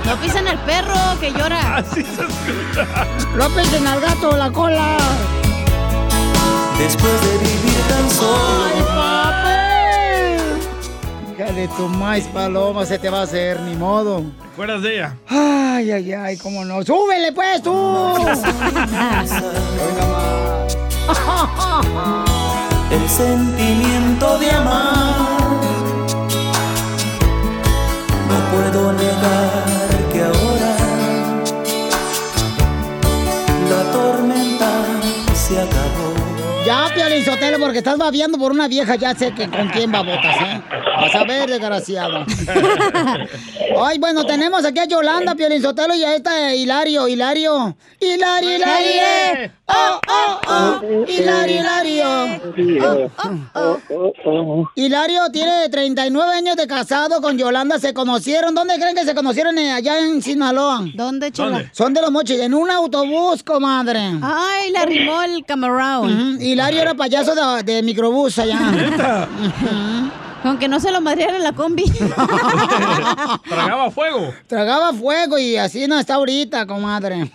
No 0.03 0.17
pisen 0.21 0.45
al 0.45 0.59
perro 0.65 1.19
que 1.21 1.31
llora. 1.31 1.77
Así 1.77 2.03
se 2.03 2.21
escucha. 2.21 3.07
¡Lo 3.33 3.49
pisen 3.55 3.87
al 3.87 4.01
gato 4.01 4.35
la 4.35 4.51
cola! 4.51 4.97
Después 6.77 7.21
de 7.21 7.37
vivir 7.37 7.74
tan 7.87 8.05
¡Ay, 8.65 8.79
papel! 8.95 10.39
Hija 11.33 11.47
de 11.51 11.67
tu 11.69 11.87
maíz 11.87 12.25
paloma, 12.27 12.85
se 12.85 12.97
te 12.99 13.09
va 13.09 13.19
a 13.19 13.23
hacer, 13.23 13.59
ni 13.61 13.75
modo. 13.75 14.21
¿Te 14.41 14.47
acuerdas 14.53 14.81
de 14.81 14.95
ella? 14.95 15.17
Ay, 15.27 15.91
ay, 15.91 16.13
ay, 16.13 16.37
cómo 16.37 16.63
no. 16.65 16.83
¡Súbele, 16.83 17.31
pues, 17.33 17.61
tú! 17.61 17.71
Hoy 17.73 18.23
no 18.23 20.07
más. 20.07 20.75
El 22.91 23.09
sentimiento 23.09 24.39
de 24.39 24.51
amar. 24.51 25.15
No 28.29 28.37
puedo 28.51 28.93
negar 28.93 29.65
que 30.11 30.23
ahora 30.23 30.75
la 33.69 33.81
tormenta 33.91 34.71
se 35.33 35.59
acabó. 35.59 35.84
Ya, 36.65 36.89
Piolín 36.95 37.23
Sotelo, 37.23 37.59
porque 37.59 37.77
estás 37.77 37.95
babeando 37.95 38.39
por 38.39 38.51
una 38.51 38.67
vieja, 38.67 38.95
ya 38.95 39.13
sé 39.13 39.31
que 39.33 39.47
con 39.47 39.67
quién 39.69 39.91
babotas, 39.91 40.35
¿eh? 40.41 40.61
Vas 40.99 41.13
a 41.13 41.23
ver, 41.23 41.47
desgraciado. 41.47 42.25
Ay, 43.83 43.99
bueno, 43.99 44.25
tenemos 44.25 44.65
aquí 44.65 44.79
a 44.79 44.85
Yolanda, 44.85 45.35
Piolín 45.35 45.61
Sotelo, 45.61 45.93
y 45.93 46.03
a 46.03 46.15
esta 46.15 46.51
eh, 46.51 46.57
Hilario, 46.57 47.07
Hilario. 47.07 47.77
Hilario, 47.99 48.55
Hilario. 48.55 49.51
Oh, 49.67 49.99
oh, 50.07 50.41
oh. 50.47 51.05
Hilario, 51.07 51.59
Hilario. 51.59 52.05
Oh, 52.83 53.79
oh, 53.89 54.13
oh. 54.25 54.69
Hilario 54.75 55.29
tiene 55.31 55.69
39 55.69 56.33
años 56.35 56.55
de 56.55 56.67
casado 56.67 57.21
con 57.21 57.37
Yolanda. 57.37 57.79
¿Se 57.79 57.93
conocieron? 57.93 58.53
¿Dónde 58.53 58.75
creen 58.75 58.95
que 58.95 59.05
se 59.05 59.15
conocieron 59.15 59.57
eh, 59.57 59.71
allá 59.71 59.99
en 59.99 60.21
Sinaloa? 60.21 60.83
¿Dónde? 60.95 61.31
¿Dónde? 61.31 61.69
Son 61.73 61.93
de 61.93 62.01
los 62.01 62.11
mochis, 62.11 62.39
en 62.39 62.53
un 62.53 62.69
autobús, 62.69 63.43
comadre. 63.43 63.99
Ay, 64.21 64.71
le 64.71 64.77
arrimó 64.77 65.21
el 65.23 65.43
camarón. 65.45 66.35
Ujú, 66.35 66.41
Hilario 66.55 66.81
era 66.83 66.93
payaso 66.93 67.35
de, 67.35 67.63
de 67.63 67.83
microbús 67.83 68.39
allá. 68.39 69.27
Con 70.41 70.57
que 70.57 70.69
no 70.69 70.79
se 70.79 70.89
lo 70.89 71.01
madreara 71.01 71.35
en 71.35 71.43
la 71.43 71.51
combi. 71.51 71.83
Tragaba 73.49 73.91
fuego. 73.91 74.33
Tragaba 74.47 74.93
fuego 74.93 75.37
y 75.37 75.57
así 75.57 75.85
no 75.85 75.99
está 75.99 76.15
ahorita, 76.15 76.65
comadre. 76.65 77.29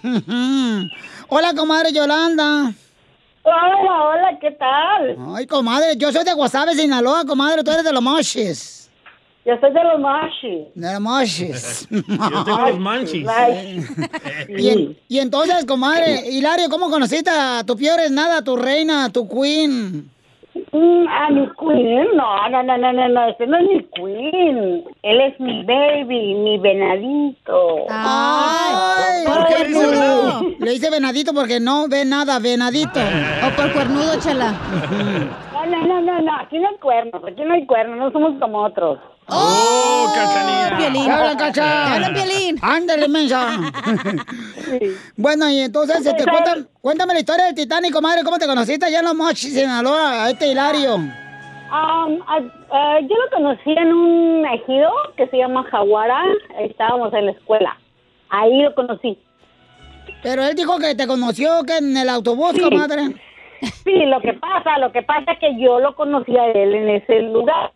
Hola, 1.29 1.53
comadre 1.55 1.93
Yolanda. 1.93 2.73
Hola, 3.43 4.05
hola, 4.09 4.39
¿qué 4.41 4.53
tal? 4.53 5.19
Ay, 5.35 5.47
comadre, 5.47 5.97
yo 5.99 6.11
soy 6.13 6.25
de 6.25 6.33
Guasave, 6.33 6.75
Sinaloa, 6.75 7.27
comadre, 7.27 7.63
tú 7.63 7.71
eres 7.73 7.85
de 7.85 7.93
los 7.93 8.03
mochis. 8.03 8.80
Yo 9.45 9.55
soy 9.59 9.73
de 9.73 9.83
los 9.83 9.99
mochis. 10.01 10.67
De 10.75 10.93
los 10.93 11.01
mochis. 11.01 11.89
Yo 11.91 12.45
tengo 12.45 12.59
los 12.69 12.79
manchis. 12.79 13.27
y, 14.49 14.69
en- 14.69 14.99
y 15.09 15.19
entonces, 15.19 15.65
comadre, 15.65 16.29
Hilario, 16.31 16.69
¿cómo 16.69 16.91
conociste 16.91 17.31
a 17.31 17.65
tu 17.65 17.77
peor 17.77 18.01
es 18.01 18.11
nada, 18.11 18.39
a 18.39 18.45
tu 18.45 18.57
reina, 18.57 19.07
a 19.07 19.11
tu 19.11 19.27
queen? 19.29 20.11
Mm, 20.73 21.07
a 21.09 21.31
mi 21.31 21.49
queen, 21.59 22.09
no, 22.17 22.49
no, 22.51 22.63
no, 22.63 22.77
no, 22.77 22.93
no, 22.93 23.09
no, 23.09 23.29
este 23.29 23.47
no 23.47 23.57
es 23.57 23.65
mi 23.69 23.85
queen. 23.95 24.85
Él 25.03 25.21
es 25.21 25.41
mi 25.41 25.65
baby, 25.65 26.35
mi 26.35 26.59
venadito. 26.59 27.87
Ay, 27.89 29.25
¿por 29.27 29.47
qué 29.47 29.65
dice 29.65 29.87
venado? 29.87 30.43
Le 30.59 30.71
dice 30.73 30.91
venadito 30.91 31.33
porque 31.33 31.61
no 31.61 31.89
ve 31.89 32.05
nada, 32.05 32.39
venadito. 32.41 33.01
O 33.47 33.57
por 33.57 33.73
cuernudo, 33.73 34.21
chela. 34.21 34.55
No, 35.71 35.87
no, 35.87 36.01
no, 36.01 36.21
no, 36.21 36.37
aquí 36.37 36.59
no 36.59 36.69
hay 36.69 36.77
cuernos, 36.79 37.23
aquí 37.25 37.43
no 37.45 37.55
hay 37.55 37.65
cuernos, 37.67 37.97
no 37.99 38.11
somos 38.11 38.41
como 38.41 38.59
otros. 38.59 38.99
¡Oh, 39.29 40.13
cachanilla! 40.13 40.77
Piolín. 40.77 41.05
¡Te 41.05 41.13
hablan, 41.13 41.37
cacha! 41.37 42.13
Piolín. 42.13 42.59
¡Ándale, 42.61 43.09
mensa! 43.09 43.59
bueno, 45.17 45.49
y 45.49 45.61
entonces, 45.61 46.05
este, 46.05 46.25
cuéntame, 46.25 46.65
cuéntame 46.81 47.15
la 47.15 47.21
historia 47.21 47.45
del 47.47 47.55
Titanic, 47.55 47.93
comadre. 47.93 48.25
¿Cómo 48.25 48.39
te 48.39 48.47
conociste 48.47 48.87
allá 48.87 48.99
en 48.99 49.05
los 49.05 49.15
Mochis, 49.15 49.55
Sinaloa, 49.55 50.25
a 50.25 50.31
este 50.31 50.49
Hilario? 50.49 50.97
Um, 50.97 52.21
ah, 52.27 52.41
ah, 52.73 52.99
yo 53.03 53.15
lo 53.17 53.31
conocí 53.37 53.71
en 53.71 53.93
un 53.93 54.45
ejido 54.47 54.91
que 55.17 55.29
se 55.29 55.37
llama 55.37 55.63
Jaguara, 55.71 56.21
estábamos 56.59 57.15
en 57.15 57.27
la 57.27 57.33
escuela. 57.33 57.79
Ahí 58.31 58.63
lo 58.63 58.75
conocí. 58.75 59.17
Pero 60.23 60.43
él 60.43 60.55
dijo 60.57 60.79
que 60.79 60.97
te 60.97 61.07
conoció 61.07 61.63
que 61.65 61.77
en 61.79 61.97
el 61.97 62.09
autobús, 62.09 62.51
Sí. 62.55 62.61
comadre. 62.61 63.15
Sí, 63.85 64.07
lo 64.07 64.21
que 64.21 64.33
pasa, 64.35 64.79
lo 64.79 64.93
que 64.93 65.03
pasa 65.03 65.33
es 65.33 65.39
que 65.39 65.59
yo 65.59 65.81
lo 65.81 65.95
conocí 65.95 66.37
a 66.37 66.47
él 66.49 66.75
en 66.75 66.89
ese 66.91 67.21
lugar, 67.23 67.73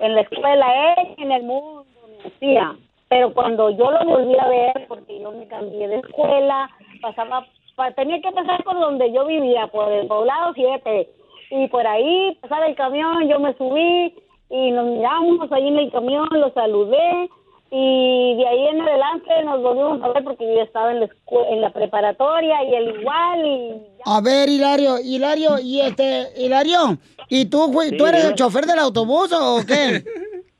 en 0.00 0.14
la 0.14 0.22
escuela, 0.22 0.94
él 0.94 1.14
en 1.18 1.32
el 1.32 1.42
mundo 1.44 1.84
me 2.22 2.28
hacía. 2.28 2.74
Pero 3.08 3.32
cuando 3.32 3.70
yo 3.70 3.90
lo 3.90 4.04
volví 4.04 4.36
a 4.38 4.48
ver, 4.48 4.86
porque 4.88 5.18
yo 5.20 5.30
me 5.32 5.46
cambié 5.46 5.88
de 5.88 5.96
escuela, 5.96 6.68
pasaba, 7.00 7.46
pa- 7.74 7.90
tenía 7.92 8.20
que 8.20 8.32
pasar 8.32 8.62
por 8.64 8.78
donde 8.78 9.12
yo 9.12 9.24
vivía, 9.26 9.66
por 9.68 9.90
el 9.92 10.06
poblado 10.06 10.52
7. 10.54 11.08
Y 11.50 11.68
por 11.68 11.86
ahí 11.86 12.36
pasaba 12.42 12.66
el 12.66 12.74
camión, 12.74 13.26
yo 13.28 13.40
me 13.40 13.54
subí 13.54 14.14
y 14.50 14.70
nos 14.72 14.86
miramos 14.86 15.50
ahí 15.52 15.68
en 15.68 15.78
el 15.78 15.90
camión, 15.90 16.28
lo 16.32 16.50
saludé. 16.50 17.30
Y 17.70 18.34
de 18.36 18.46
ahí 18.48 18.66
en 18.68 18.80
adelante 18.80 19.28
nos 19.44 19.62
volvimos 19.62 20.02
a 20.02 20.08
ver 20.14 20.24
porque 20.24 20.44
yo 20.46 20.62
estaba 20.62 20.90
en 20.92 21.00
la, 21.00 21.06
escue- 21.06 21.46
en 21.50 21.60
la 21.60 21.70
preparatoria 21.70 22.64
y 22.64 22.74
él 22.74 22.94
igual 23.00 23.46
y 23.46 23.72
A 24.06 24.20
ver, 24.22 24.48
Hilario, 24.48 24.98
Hilario, 25.04 25.58
y 25.62 25.80
este, 25.82 26.28
Hilario, 26.38 26.96
¿y 27.28 27.44
tú, 27.46 27.70
tú 27.98 28.06
eres 28.06 28.24
el 28.24 28.34
chofer 28.34 28.64
del 28.64 28.78
autobús 28.78 29.30
o 29.38 29.60
qué? 29.66 30.02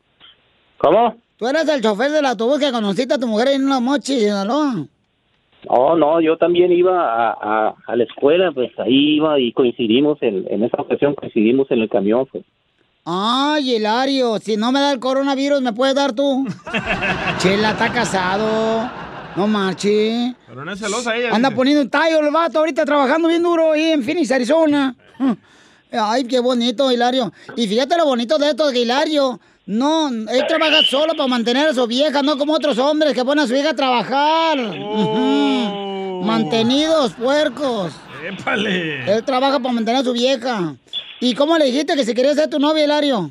¿Cómo? 0.79 1.15
¿Tú 1.39 1.47
eres 1.47 1.67
el 1.69 1.81
chofer 1.83 2.11
del 2.11 2.27
autobús 2.27 2.59
que 2.59 2.71
conociste 2.73 3.15
a 3.15 3.19
tu 3.19 3.27
mujer 3.27 3.49
en 3.49 3.67
los 3.69 3.81
Mochis, 3.81 4.21
Sinaloa? 4.23 4.85
Oh, 5.69 5.97
no, 5.97 6.21
yo 6.21 6.37
también 6.37 6.71
iba 6.73 7.01
a, 7.03 7.31
a, 7.69 7.75
a 7.87 7.97
la 7.97 8.05
escuela, 8.05 8.53
pues 8.53 8.71
ahí 8.79 9.17
iba 9.17 9.39
y 9.41 9.53
coincidimos, 9.53 10.19
en, 10.23 10.47
en 10.51 10.63
esa 10.63 10.81
ocasión 10.83 11.15
coincidimos 11.15 11.71
en 11.71 11.81
el 11.81 11.89
camión, 11.89 12.27
pues. 12.31 12.45
Ay, 13.11 13.77
Hilario, 13.77 14.39
si 14.39 14.59
no 14.59 14.71
me 14.71 14.81
da 14.81 14.93
el 14.93 15.01
coronavirus, 15.01 15.63
¿me 15.63 15.73
puedes 15.73 15.95
dar 15.95 16.13
tú? 16.13 16.47
Chela 17.39 17.71
está 17.71 17.91
casado. 17.91 18.91
No 19.35 19.47
marche. 19.47 20.35
Pero 20.47 20.63
no 20.63 20.73
es 20.73 20.79
celosa 20.79 21.17
ella. 21.17 21.35
Anda 21.35 21.49
dice. 21.49 21.57
poniendo 21.57 21.81
un 21.81 21.89
tallo 21.89 22.21
el 22.21 22.31
vato 22.31 22.59
ahorita 22.59 22.85
trabajando 22.85 23.29
bien 23.29 23.43
duro 23.43 23.73
ahí 23.73 23.93
en 23.93 24.03
Phoenix, 24.05 24.31
Arizona. 24.31 24.95
Ay, 25.91 26.25
qué 26.25 26.39
bonito, 26.39 26.93
Hilario. 26.93 27.33
Y 27.57 27.67
fíjate 27.67 27.97
lo 27.97 28.05
bonito 28.05 28.37
de 28.37 28.51
esto, 28.51 28.71
que 28.71 28.81
Hilario, 28.81 29.41
no, 29.65 30.09
él 30.09 30.45
trabaja 30.47 30.83
solo 30.83 31.15
para 31.17 31.29
mantener 31.29 31.69
a 31.69 31.73
su 31.73 31.87
vieja, 31.87 32.21
no 32.21 32.37
como 32.37 32.53
otros 32.53 32.77
hombres 32.77 33.15
que 33.15 33.25
ponen 33.25 33.45
a 33.45 33.49
su 33.49 33.55
hija 33.57 33.71
a 33.71 33.75
trabajar. 33.75 34.59
Ujú. 34.59 36.21
Mantenidos, 36.27 37.15
puercos. 37.15 37.95
¡Épale! 38.23 39.11
Él 39.11 39.25
trabaja 39.25 39.59
para 39.61 39.73
mantener 39.73 40.03
a 40.03 40.05
su 40.05 40.13
vieja. 40.13 40.75
¿Y 41.21 41.35
cómo 41.35 41.59
le 41.59 41.67
dijiste 41.67 41.95
que 41.97 42.05
si 42.05 42.15
quería 42.15 42.35
ser 42.35 42.49
tu 42.49 42.59
novia, 42.59 42.85
Hilario? 42.85 43.31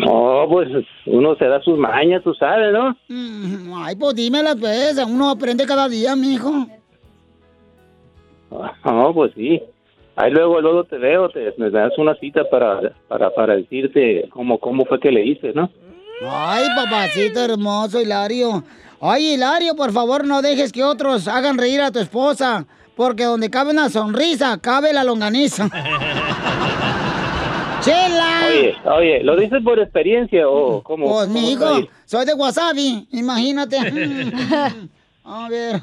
No, 0.00 0.46
pues 0.48 0.68
uno 1.06 1.36
se 1.36 1.44
da 1.46 1.60
sus 1.62 1.78
mañas, 1.78 2.22
tú 2.24 2.34
sabes, 2.34 2.72
¿no? 2.72 2.96
Mm, 3.08 3.72
Ay, 3.76 3.94
pues 3.96 4.14
dímela, 4.16 4.56
pues. 4.56 4.98
Uno 4.98 5.30
aprende 5.30 5.64
cada 5.64 5.88
día, 5.88 6.16
mijo. 6.16 6.66
No, 8.84 9.14
pues 9.14 9.32
sí. 9.34 9.62
Ahí 10.16 10.30
luego, 10.32 10.60
luego 10.60 10.84
te 10.84 10.96
veo, 10.98 11.28
te, 11.28 11.52
me 11.58 11.70
das 11.70 11.92
una 11.98 12.14
cita 12.16 12.42
para, 12.50 12.94
para, 13.06 13.30
para 13.34 13.56
decirte 13.56 14.26
cómo, 14.30 14.58
cómo 14.58 14.84
fue 14.86 14.98
que 14.98 15.12
le 15.12 15.24
hice, 15.24 15.52
¿no? 15.52 15.70
Ay, 16.26 16.64
papacito 16.74 17.44
hermoso, 17.44 18.00
Hilario. 18.00 18.64
Ay, 19.00 19.34
Hilario, 19.34 19.76
por 19.76 19.92
favor, 19.92 20.26
no 20.26 20.40
dejes 20.40 20.72
que 20.72 20.82
otros 20.82 21.28
hagan 21.28 21.58
reír 21.58 21.82
a 21.82 21.90
tu 21.90 21.98
esposa. 21.98 22.66
Porque 22.96 23.24
donde 23.24 23.50
cabe 23.50 23.72
una 23.72 23.90
sonrisa, 23.90 24.56
cabe 24.58 24.94
la 24.94 25.04
longaniza. 25.04 25.68
¡Chela! 27.82 28.46
Oye, 28.48 28.74
oye, 28.84 29.22
¿lo 29.22 29.36
dices 29.36 29.62
por 29.62 29.78
experiencia 29.78 30.48
o 30.48 30.82
cómo? 30.82 31.06
Pues, 31.06 31.28
mi 31.28 31.52
hijo, 31.52 31.86
soy 32.06 32.24
de 32.24 32.34
Wasabi, 32.34 33.06
imagínate. 33.12 33.78
A 35.24 35.48
ver. 35.48 35.80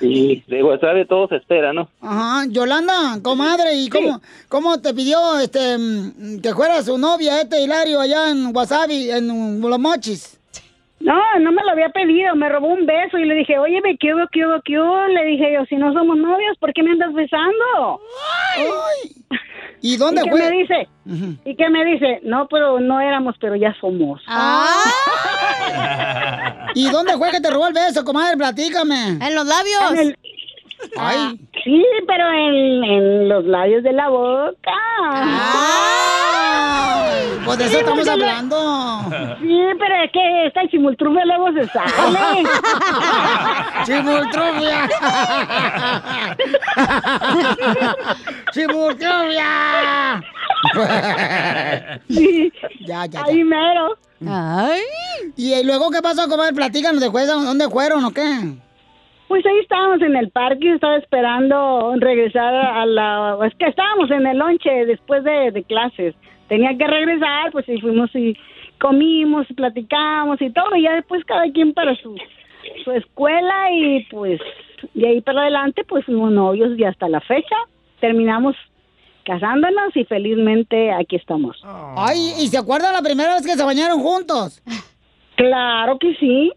Y 0.00 0.42
de 0.48 0.62
WhatsApp 0.62 1.08
todo 1.08 1.28
se 1.28 1.36
espera, 1.36 1.72
¿no? 1.72 1.88
Ajá, 2.00 2.44
Yolanda, 2.48 3.18
comadre, 3.22 3.76
¿y 3.76 3.88
cómo, 3.88 4.20
cómo 4.48 4.80
te 4.80 4.92
pidió 4.92 5.38
este 5.38 5.76
que 6.42 6.54
fuera 6.54 6.82
su 6.82 6.98
novia 6.98 7.40
este 7.40 7.62
Hilario 7.62 8.00
allá 8.00 8.30
en 8.30 8.54
Wasabi, 8.54 9.10
en 9.10 9.60
Los 9.60 9.78
Mochis? 9.78 10.38
No, 11.02 11.20
no 11.40 11.52
me 11.52 11.62
lo 11.64 11.70
había 11.72 11.88
pedido, 11.88 12.34
me 12.36 12.48
robó 12.48 12.68
un 12.68 12.86
beso 12.86 13.18
y 13.18 13.24
le 13.24 13.34
dije, 13.34 13.58
oye, 13.58 13.80
me 13.82 13.96
quedo, 13.98 14.28
quedo, 14.30 14.60
quedo. 14.64 15.08
Le 15.08 15.24
dije 15.24 15.52
yo, 15.52 15.64
si 15.66 15.74
no 15.76 15.92
somos 15.92 16.16
novios, 16.16 16.56
¿por 16.58 16.72
qué 16.72 16.82
me 16.82 16.92
andas 16.92 17.12
besando? 17.12 18.00
¿Y 19.80 19.96
dónde 19.96 20.20
¿Y 20.20 20.24
qué 20.24 20.30
fue? 20.30 20.40
me 20.40 20.50
dice? 20.58 20.88
¿Y 21.44 21.56
qué 21.56 21.68
me 21.70 21.84
dice? 21.84 22.20
No, 22.22 22.46
pero 22.48 22.78
no 22.78 23.00
éramos, 23.00 23.34
pero 23.40 23.56
ya 23.56 23.74
somos. 23.80 24.22
¿Y 26.74 26.88
dónde 26.90 27.16
fue 27.18 27.30
que 27.30 27.40
te 27.40 27.50
robó 27.50 27.66
el 27.66 27.74
beso, 27.74 28.04
comadre? 28.04 28.36
Platícame. 28.36 29.18
En 29.20 29.34
los 29.34 29.46
labios. 29.46 29.92
En 29.92 29.98
el- 29.98 30.18
Ay. 30.98 31.38
Sí, 31.64 31.84
pero 32.06 32.28
en, 32.32 32.84
en 32.84 33.28
los 33.28 33.44
labios 33.44 33.82
de 33.82 33.92
la 33.92 34.08
boca. 34.08 34.72
Ay, 36.34 37.40
pues 37.44 37.58
de 37.58 37.64
eso 37.64 37.72
Sí, 37.74 37.78
estamos 37.80 38.08
hablando. 38.08 39.04
Sí, 39.40 39.60
pero 39.78 39.94
es 40.04 40.12
que 40.12 40.46
esta 40.46 40.68
chimultrufia 40.68 41.24
luego 41.24 41.52
se 41.52 41.66
sale. 41.68 41.88
¡Chimultrufia! 43.84 44.88
¡Chimultrufia! 48.52 50.22
Sí, 52.08 52.52
ya, 52.86 53.06
ya, 53.06 53.24
ahí 53.24 53.44
mero. 53.44 53.96
Ay. 54.28 54.80
¿Y 55.36 55.62
luego 55.64 55.90
qué 55.90 56.00
pasó, 56.02 56.28
comadre? 56.28 56.52
Platícanos 56.54 57.00
¿dónde 57.44 57.68
fueron 57.68 58.04
o 58.04 58.10
qué? 58.10 58.54
Pues 59.32 59.46
ahí 59.46 59.60
estábamos 59.60 60.02
en 60.02 60.14
el 60.14 60.28
parque, 60.30 60.74
estaba 60.74 60.98
esperando 60.98 61.94
regresar 61.96 62.54
a 62.54 62.84
la... 62.84 63.38
Es 63.46 63.54
que 63.54 63.64
estábamos 63.64 64.10
en 64.10 64.26
el 64.26 64.36
lonche 64.36 64.84
después 64.84 65.24
de, 65.24 65.50
de 65.52 65.64
clases. 65.64 66.14
Tenía 66.48 66.76
que 66.76 66.86
regresar, 66.86 67.50
pues 67.50 67.66
y 67.66 67.80
fuimos 67.80 68.14
y 68.14 68.36
comimos 68.78 69.46
y 69.48 69.54
platicamos 69.54 70.38
y 70.42 70.50
todo. 70.50 70.76
Y 70.76 70.82
ya 70.82 70.96
después 70.96 71.24
cada 71.24 71.50
quien 71.50 71.72
para 71.72 71.96
su, 71.96 72.14
su 72.84 72.90
escuela 72.90 73.72
y 73.72 74.04
pues 74.10 74.38
de 74.92 75.08
ahí 75.08 75.22
para 75.22 75.40
adelante 75.40 75.82
pues 75.84 76.04
fuimos 76.04 76.30
novios 76.30 76.78
y 76.78 76.84
hasta 76.84 77.08
la 77.08 77.22
fecha 77.22 77.56
terminamos 78.00 78.54
casándonos 79.24 79.96
y 79.96 80.04
felizmente 80.04 80.92
aquí 80.92 81.16
estamos. 81.16 81.58
Ay, 81.96 82.34
¿y 82.38 82.48
se 82.48 82.58
acuerdan 82.58 82.92
la 82.92 83.00
primera 83.00 83.32
vez 83.32 83.46
que 83.46 83.56
se 83.56 83.64
bañaron 83.64 83.98
juntos? 84.00 84.62
Claro 85.36 85.98
que 85.98 86.14
sí. 86.16 86.52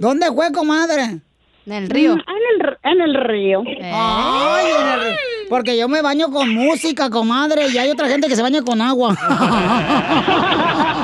¿Dónde 0.00 0.26
fue, 0.32 0.52
comadre? 0.52 1.20
En 1.66 1.72
el 1.72 1.88
río. 1.90 2.16
Mm, 2.16 2.20
En 2.20 2.60
el, 2.66 2.78
en 2.82 3.00
el 3.00 3.14
río. 3.14 3.62
Ay, 3.66 4.66
en 4.80 4.88
el 4.88 5.00
río. 5.00 5.16
Porque 5.48 5.76
yo 5.76 5.88
me 5.88 6.00
baño 6.02 6.30
con 6.30 6.48
música, 6.54 7.10
comadre, 7.10 7.68
y 7.68 7.78
hay 7.78 7.90
otra 7.90 8.08
gente 8.08 8.28
que 8.28 8.36
se 8.36 8.42
baña 8.42 8.62
con 8.62 8.80
agua. 8.80 9.16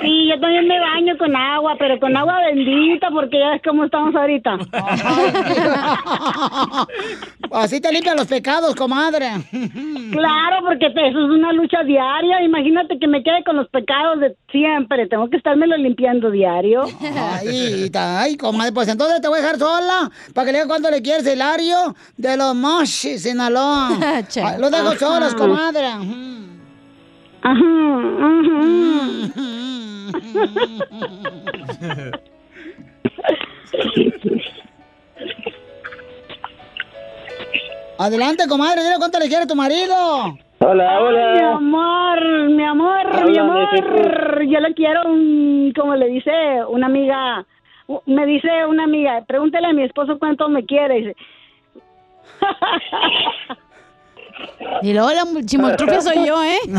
Sí, 0.00 0.28
yo 0.28 0.40
también 0.40 0.66
me 0.66 0.80
baño 0.80 1.16
con 1.18 1.36
agua, 1.36 1.76
pero 1.78 2.00
con 2.00 2.16
agua 2.16 2.38
bendita, 2.46 3.10
porque 3.10 3.38
ya 3.38 3.50
ves 3.50 3.60
cómo 3.64 3.84
estamos 3.84 4.14
ahorita. 4.14 4.58
Así 7.52 7.80
te 7.80 7.92
limpian 7.92 8.16
los 8.16 8.26
pecados, 8.26 8.74
comadre. 8.74 9.28
Claro, 10.12 10.64
porque 10.64 10.86
eso 10.86 10.96
es 10.96 11.14
una 11.30 11.52
lucha 11.52 11.82
diaria. 11.84 12.42
Imagínate 12.42 12.98
que 12.98 13.08
me 13.08 13.22
quede 13.22 13.44
con 13.44 13.56
los 13.56 13.68
pecados 13.68 14.20
de 14.20 14.34
siempre. 14.50 15.06
Tengo 15.08 15.28
que 15.28 15.36
estármelo 15.36 15.76
limpiando 15.76 16.30
diario. 16.30 16.84
Ay, 17.42 17.90
ay, 17.94 18.36
comadre, 18.36 18.72
pues 18.72 18.88
entonces 18.88 19.20
te 19.20 19.28
voy 19.28 19.40
a 19.40 19.42
dejar 19.42 19.58
sola 19.58 20.10
para 20.34 20.46
que 20.46 20.52
le 20.52 20.58
diga 20.58 20.68
cuánto 20.68 20.90
le 20.90 21.02
quieres, 21.02 21.26
Hilario, 21.26 21.94
de 22.16 22.36
los 22.36 22.54
Moshis, 22.54 23.22
Sinaloa. 23.22 23.90
Los 24.58 24.70
dejo 24.70 24.94
solos, 24.96 25.34
comadre. 25.34 25.88
Adelante, 37.98 38.48
comadre, 38.48 38.82
dile 38.82 38.96
cuánto 38.98 39.18
le 39.18 39.28
quiere 39.28 39.44
a 39.44 39.46
tu 39.46 39.54
marido. 39.54 39.94
Hola, 40.60 40.96
Ay, 40.96 41.02
hola. 41.02 41.32
mi 41.32 41.40
amor, 41.40 42.20
mi 42.50 42.64
amor, 42.64 43.30
mi 43.30 43.38
amor. 43.38 44.44
Yo 44.46 44.60
le 44.60 44.74
quiero, 44.74 45.08
un, 45.10 45.72
como 45.74 45.96
le 45.96 46.08
dice 46.08 46.30
una 46.68 46.86
amiga, 46.86 47.44
me 48.06 48.26
dice 48.26 48.66
una 48.66 48.84
amiga, 48.84 49.22
pregúntale 49.26 49.66
a 49.68 49.72
mi 49.72 49.82
esposo 49.84 50.18
cuánto 50.18 50.48
me 50.48 50.64
quiere. 50.64 51.14
Y 54.82 54.92
luego 54.94 55.10
la 55.12 55.24
chimoltrufia 55.44 56.00
soy 56.00 56.26
yo, 56.26 56.42
¿eh? 56.42 56.56
es 56.64 56.72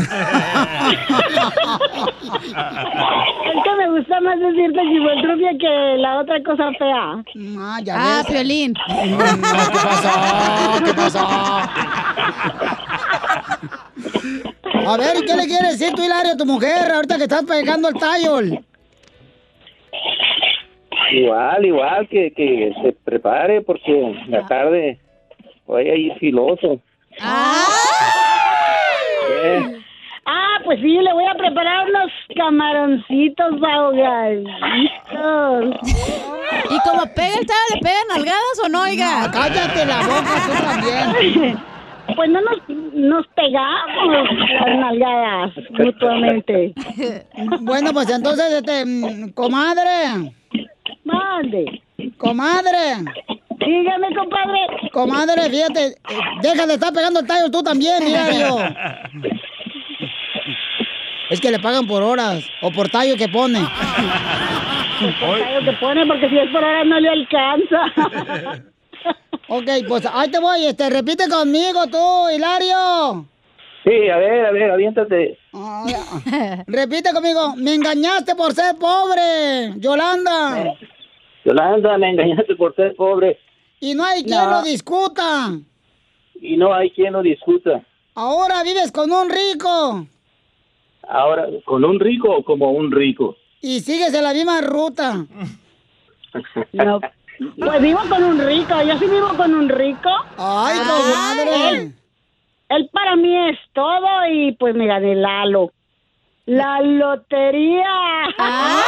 que 3.64 3.74
me 3.78 3.90
gusta 3.90 4.20
más 4.20 4.38
decirte 4.40 4.80
chimoltrufia 4.80 5.50
que 5.58 5.96
la 5.98 6.18
otra 6.20 6.42
cosa 6.42 6.70
fea. 6.78 7.22
Ah, 7.58 7.78
ya 7.82 7.94
Ah, 7.96 8.22
ves. 8.26 8.32
Piolín. 8.32 8.74
¿Qué 8.74 8.82
pasó? 9.82 10.10
¿Qué 10.84 10.94
pasó? 10.94 11.18
A 14.84 14.96
ver, 14.96 15.16
¿y 15.22 15.26
qué 15.26 15.36
le 15.36 15.46
quieres 15.46 15.78
decir 15.78 15.94
tú, 15.94 16.02
Hilario, 16.04 16.32
a 16.32 16.36
tu 16.36 16.44
mujer, 16.44 16.90
ahorita 16.92 17.16
que 17.16 17.22
estás 17.24 17.44
pegando 17.44 17.88
el 17.88 17.94
tallo? 17.94 18.40
Igual, 21.12 21.64
igual, 21.66 22.08
que, 22.08 22.32
que 22.32 22.72
se 22.82 22.92
prepare 23.04 23.60
porque 23.62 24.16
la 24.28 24.44
tarde 24.46 24.98
voy 25.66 25.88
a 25.88 25.94
ir 25.94 26.14
filoso. 26.18 26.80
Eh, 29.44 29.78
Ah, 30.24 30.58
pues 30.64 30.78
sí, 30.80 30.86
le 30.88 31.12
voy 31.12 31.24
a 31.26 31.34
preparar 31.34 31.84
unos 31.88 32.12
camaroncitos 32.36 33.60
ahogaditos. 33.60 34.54
Y 36.70 36.78
como 36.88 37.02
pega 37.12 37.38
el 37.40 37.46
tallo, 37.46 37.74
¿le 37.74 37.80
pegan 37.80 38.06
nalgadas 38.08 38.60
o 38.64 38.68
no, 38.68 38.82
oiga? 38.82 39.28
cállate 39.32 39.84
la 39.84 39.98
boca 40.02 40.46
tú 40.46 40.52
también. 40.62 41.58
Pues 42.16 42.28
no 42.30 42.40
nos, 42.42 42.58
nos 42.94 43.26
pegamos 43.28 44.12
las 44.60 44.76
nalgadas 44.76 45.52
mutuamente. 45.70 46.74
Bueno, 47.60 47.92
pues 47.94 48.10
entonces, 48.10 48.52
este, 48.52 48.84
mm, 48.84 49.30
comadre. 49.30 50.32
Mande. 51.04 51.80
Comadre. 52.18 52.96
Dígame, 53.64 54.14
compadre. 54.14 54.90
Comadre, 54.92 55.50
fíjate, 55.50 55.96
deja 56.42 56.66
de 56.66 56.74
estar 56.74 56.92
pegando 56.92 57.20
el 57.20 57.26
tallo 57.26 57.50
tú 57.50 57.62
también, 57.62 58.06
Hilario. 58.06 58.58
Es 61.30 61.40
que 61.40 61.50
le 61.50 61.58
pagan 61.58 61.86
por 61.86 62.02
horas 62.02 62.44
o 62.60 62.70
por 62.70 62.88
tallo 62.90 63.16
que 63.16 63.28
pone. 63.28 63.60
Lo 63.60 65.64
que 65.64 65.72
pone 65.80 66.06
porque 66.06 66.28
si 66.28 66.38
es 66.38 66.50
por 66.50 66.62
ahora 66.62 66.84
no 66.84 67.00
le 67.00 67.08
alcanza. 67.08 67.80
Ok, 69.48 69.68
pues 69.88 70.06
ahí 70.12 70.30
te 70.30 70.38
voy, 70.38 70.66
este, 70.66 70.88
repite 70.88 71.28
conmigo 71.28 71.86
tú, 71.90 72.30
Hilario. 72.34 73.26
sí, 73.84 74.08
a 74.08 74.16
ver, 74.16 74.46
a 74.46 74.50
ver, 74.52 74.70
aviéntate. 74.70 75.38
Repite 76.66 77.12
conmigo, 77.12 77.54
me 77.56 77.74
engañaste 77.74 78.34
por 78.34 78.52
ser 78.52 78.76
pobre, 78.76 79.72
Yolanda. 79.78 80.74
Yolanda, 81.44 81.98
me 81.98 82.10
engañaste 82.10 82.54
por 82.56 82.74
ser 82.76 82.94
pobre 82.94 83.38
Y 83.82 83.94
no 83.94 84.04
hay 84.04 84.22
quien 84.22 84.38
No. 84.38 84.50
lo 84.50 84.62
discuta. 84.62 85.50
y 86.40 86.56
no 86.56 86.72
hay 86.74 86.90
quien 86.92 87.12
lo 87.12 87.20
discuta. 87.22 87.82
Ahora 88.14 88.62
vives 88.62 88.90
con 88.92 89.10
un 89.12 89.28
rico 89.28 90.06
Ahora, 91.08 91.46
¿con 91.64 91.84
un 91.84 91.98
rico 91.98 92.28
o 92.30 92.44
como 92.44 92.70
un 92.70 92.90
rico? 92.92 93.36
y 93.60 93.80
sigues 93.80 94.12
en 94.14 94.22
la 94.24 94.32
misma 94.32 94.60
ruta. 94.62 95.26
No. 96.72 97.00
Pues 97.58 97.82
vivo 97.82 97.98
con 98.08 98.22
un 98.22 98.38
rico, 98.38 98.74
yo 98.82 98.96
sí 98.98 99.06
vivo 99.06 99.28
con 99.36 99.52
un 99.54 99.68
rico. 99.68 100.08
Ay, 100.38 100.78
comadre. 100.78 101.68
Él, 101.70 101.94
él 102.68 102.90
para 102.92 103.16
mí 103.16 103.48
es 103.50 103.58
todo 103.72 104.06
y 104.30 104.52
pues 104.52 104.74
me 104.76 104.86
gané 104.86 105.14
Lalo. 105.16 105.72
La 106.46 106.80
lotería. 106.80 107.84
Chela 108.36 108.82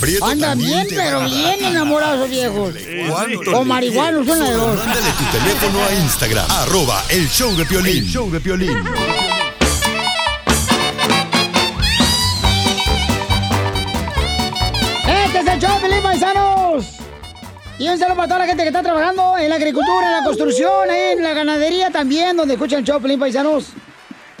Prieto 0.00 0.24
Anda 0.24 0.48
también 0.50 0.86
bien, 0.86 0.98
pero 0.98 1.24
bien 1.24 1.64
enamorados 1.64 2.30
viejos. 2.30 2.74
O 3.54 3.64
marihuanos, 3.64 4.26
de 4.26 4.32
Solo 4.32 4.50
dos. 4.50 4.76
Mándale 4.76 5.10
tu 5.10 5.38
teléfono 5.38 5.78
a 5.84 5.94
Instagram, 5.94 6.50
arroba 6.50 7.04
el 7.10 7.28
show 7.28 7.54
de 7.56 7.64
Piolín. 7.66 8.04
El 8.04 8.08
show 8.08 8.30
de 8.30 8.40
Piolín. 8.40 8.76
Este 15.06 15.38
es 15.40 15.46
el 15.46 15.60
show, 15.60 15.80
Pelín 15.80 16.02
Paisanos. 16.02 16.86
Y 17.78 17.88
un 17.88 17.98
saludo 17.98 18.16
para 18.16 18.28
toda 18.28 18.40
la 18.40 18.46
gente 18.46 18.62
que 18.62 18.68
está 18.68 18.82
trabajando 18.82 19.36
en 19.38 19.48
la 19.50 19.56
agricultura, 19.56 20.06
en 20.06 20.12
la 20.12 20.24
construcción, 20.24 20.90
en 20.90 21.22
la 21.22 21.32
ganadería 21.32 21.90
también, 21.90 22.36
donde 22.36 22.54
escuchan 22.54 22.80
el 22.80 22.84
show, 22.84 23.00
Pelín 23.00 23.20
Paisanos. 23.20 23.66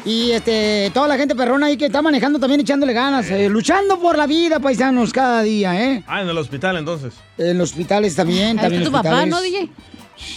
Y 0.08 0.30
este, 0.30 0.90
toda 0.94 1.06
la 1.06 1.18
gente 1.18 1.34
perrona 1.34 1.66
ahí 1.66 1.76
que 1.76 1.84
está 1.84 2.00
manejando 2.00 2.38
también 2.38 2.62
echándole 2.62 2.94
ganas, 2.94 3.30
eh, 3.30 3.46
luchando 3.50 4.00
por 4.00 4.16
la 4.16 4.26
vida, 4.26 4.58
paisanos, 4.58 5.12
cada 5.12 5.42
día, 5.42 5.78
¿eh? 5.78 6.02
Ah, 6.06 6.22
en 6.22 6.28
el 6.30 6.38
hospital 6.38 6.78
entonces. 6.78 7.12
En 7.36 7.58
los 7.58 7.72
hospitales 7.72 8.14
también, 8.16 8.58
Ahí 8.58 8.62
también 8.62 8.82
está 8.84 9.02
tu 9.02 9.04
papá. 9.04 9.26
¿no, 9.26 9.42
DJ? 9.42 9.68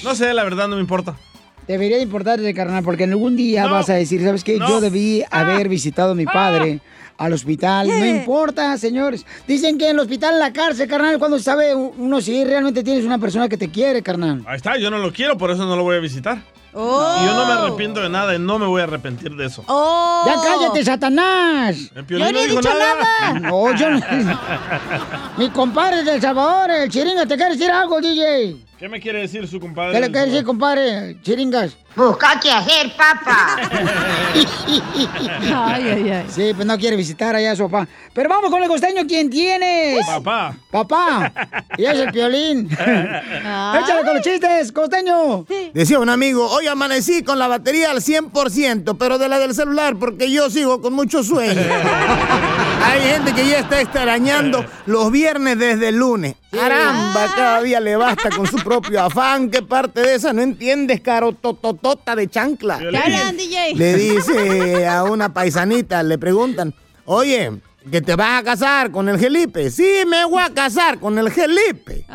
No 0.04 0.14
sé, 0.14 0.34
la 0.34 0.44
verdad 0.44 0.68
no 0.68 0.76
me 0.76 0.82
importa. 0.82 1.16
Debería 1.70 1.96
de 1.96 2.04
importarte, 2.04 2.54
carnal, 2.54 2.84
porque 2.84 3.06
en 3.06 3.12
algún 3.12 3.38
día 3.38 3.64
No. 3.64 3.72
vas 3.72 3.90
a 3.90 3.94
decir, 3.94 4.22
¿sabes 4.22 4.44
qué? 4.44 4.58
No. 4.58 4.68
Yo 4.68 4.82
debí 4.82 5.24
haber 5.32 5.70
visitado 5.70 6.12
a 6.12 6.16
mi 6.16 6.26
padre 6.26 6.82
al 7.18 7.32
hospital. 7.32 7.88
No 7.88 8.06
importa, 8.06 8.78
señores. 8.78 9.26
Dicen 9.48 9.78
que 9.78 9.86
en 9.86 9.92
el 9.92 10.00
hospital, 10.00 10.34
en 10.34 10.40
la 10.42 10.52
cárcel, 10.52 10.90
carnal, 10.90 11.18
cuando 11.18 11.40
sabe 11.40 11.74
uno 11.74 12.20
si 12.20 12.44
realmente 12.44 12.84
tienes 12.84 13.06
una 13.06 13.20
persona 13.20 13.48
que 13.48 13.56
te 13.56 13.70
quiere, 13.70 14.02
carnal. 14.02 14.44
Ahí 14.48 14.58
está, 14.58 14.78
yo 14.78 14.92
no 14.92 14.98
lo 14.98 15.14
quiero, 15.14 15.38
por 15.38 15.50
eso 15.50 15.66
no 15.66 15.78
lo 15.78 15.84
voy 15.84 15.96
a 15.96 16.00
visitar. 16.00 16.40
Oh. 16.74 17.18
Y 17.22 17.26
yo 17.26 17.34
no 17.34 17.46
me 17.46 17.54
arrepiento 17.54 18.00
de 18.02 18.10
nada 18.10 18.34
y 18.36 18.40
no 18.40 18.58
me 18.58 18.66
voy 18.66 18.82
a 18.82 18.86
arrepentir 18.86 19.36
de 19.36 19.46
eso. 19.46 19.64
Oh. 19.68 20.24
¡Ya 20.26 20.36
cállate, 20.42 20.86
Satanás! 20.86 21.92
El 21.96 22.06
Piolín 22.06 22.34
no 22.34 22.42
dijo 22.42 22.62
nada. 22.62 23.08
No, 23.42 23.76
yo 23.76 23.90
no. 23.90 24.00
Mi 25.38 25.50
compadre 25.50 26.04
del 26.04 26.22
Salvador, 26.22 26.72
el 26.72 26.90
Chiringa, 26.90 27.26
¿te 27.26 27.36
quiere 27.36 27.52
decir 27.52 27.72
algo, 27.72 28.00
DJ? 28.00 28.58
¿Qué 28.82 28.90
me 28.90 29.00
quiere 29.00 29.20
decir 29.20 29.48
su 29.48 29.60
compadre? 29.60 29.94
¿Qué 29.94 30.00
le 30.00 30.12
quiere 30.12 30.32
decir, 30.32 30.44
compadre? 30.44 31.16
Chiringas. 31.22 31.78
Busca 31.96 32.40
qué 32.42 32.50
hacer, 32.50 32.92
papá. 32.98 33.58
Ay, 35.54 35.88
ay, 35.88 36.10
ay. 36.10 36.26
Sí, 36.28 36.52
pues 36.56 36.66
no 36.66 36.76
quiere 36.80 36.96
visitar 36.96 37.36
allá 37.36 37.52
a 37.52 37.56
su 37.56 37.70
papá. 37.70 37.88
Pero 38.12 38.28
vamos 38.30 38.50
con 38.50 38.64
el 38.64 38.68
costeño, 38.68 39.04
¿quién 39.08 39.30
tienes? 39.30 40.04
Papá. 40.08 40.56
Papá. 40.72 41.32
Y 41.78 41.86
es 41.86 42.00
el 42.00 42.12
piolín. 42.12 42.72
Échale 42.72 44.04
con 44.04 44.16
los 44.16 44.24
chistes, 44.24 44.72
costeño. 44.72 45.46
Decía 45.76 46.00
un 46.00 46.10
amigo, 46.10 46.50
hoy 46.50 46.66
amanecí 46.66 47.22
con 47.22 47.38
la 47.38 47.48
batería 47.48 47.92
al 47.92 47.98
100%, 48.02 48.98
pero 48.98 49.20
de 49.20 49.30
la 49.30 49.38
del 49.38 49.54
celular, 49.54 49.96
porque 49.98 50.32
yo 50.32 50.50
sigo 50.50 50.82
con 50.82 50.94
mucho 50.94 51.24
sueño. 51.24 51.62
Hay 52.84 53.02
gente 53.02 53.34
que 53.34 53.48
ya 53.48 53.60
está 53.60 53.80
extrañando 53.80 54.66
los 54.86 55.12
viernes 55.12 55.58
desde 55.58 55.90
el 55.90 55.98
lunes. 55.98 56.36
Caramba, 56.52 57.32
cada 57.36 57.62
día 57.62 57.80
le 57.80 57.96
basta 57.96 58.30
con 58.30 58.48
su 58.48 58.58
propio 58.58 59.02
afán. 59.04 59.50
¿Qué 59.50 59.62
parte 59.62 60.02
de 60.02 60.16
esa 60.16 60.34
no 60.34 60.42
entiendes, 60.42 61.02
caro 61.02 61.32
tototota 61.34 62.16
de 62.16 62.28
chancla? 62.28 62.80
Le 62.80 63.96
dice 63.96 64.88
a 64.88 65.04
una 65.04 65.34
paisanita, 65.34 66.02
le 66.04 66.18
preguntan, 66.18 66.74
oye, 67.06 67.52
que 67.90 68.02
te 68.02 68.16
vas 68.16 68.42
a 68.42 68.44
casar 68.44 68.92
con 68.92 69.10
el 69.10 69.20
Gelipe. 69.20 69.70
Sí, 69.70 70.04
me 70.08 70.26
voy 70.26 70.44
a 70.44 70.54
casar 70.54 71.00
con 71.00 71.18
el 71.18 71.32
Gelipe. 71.32 72.06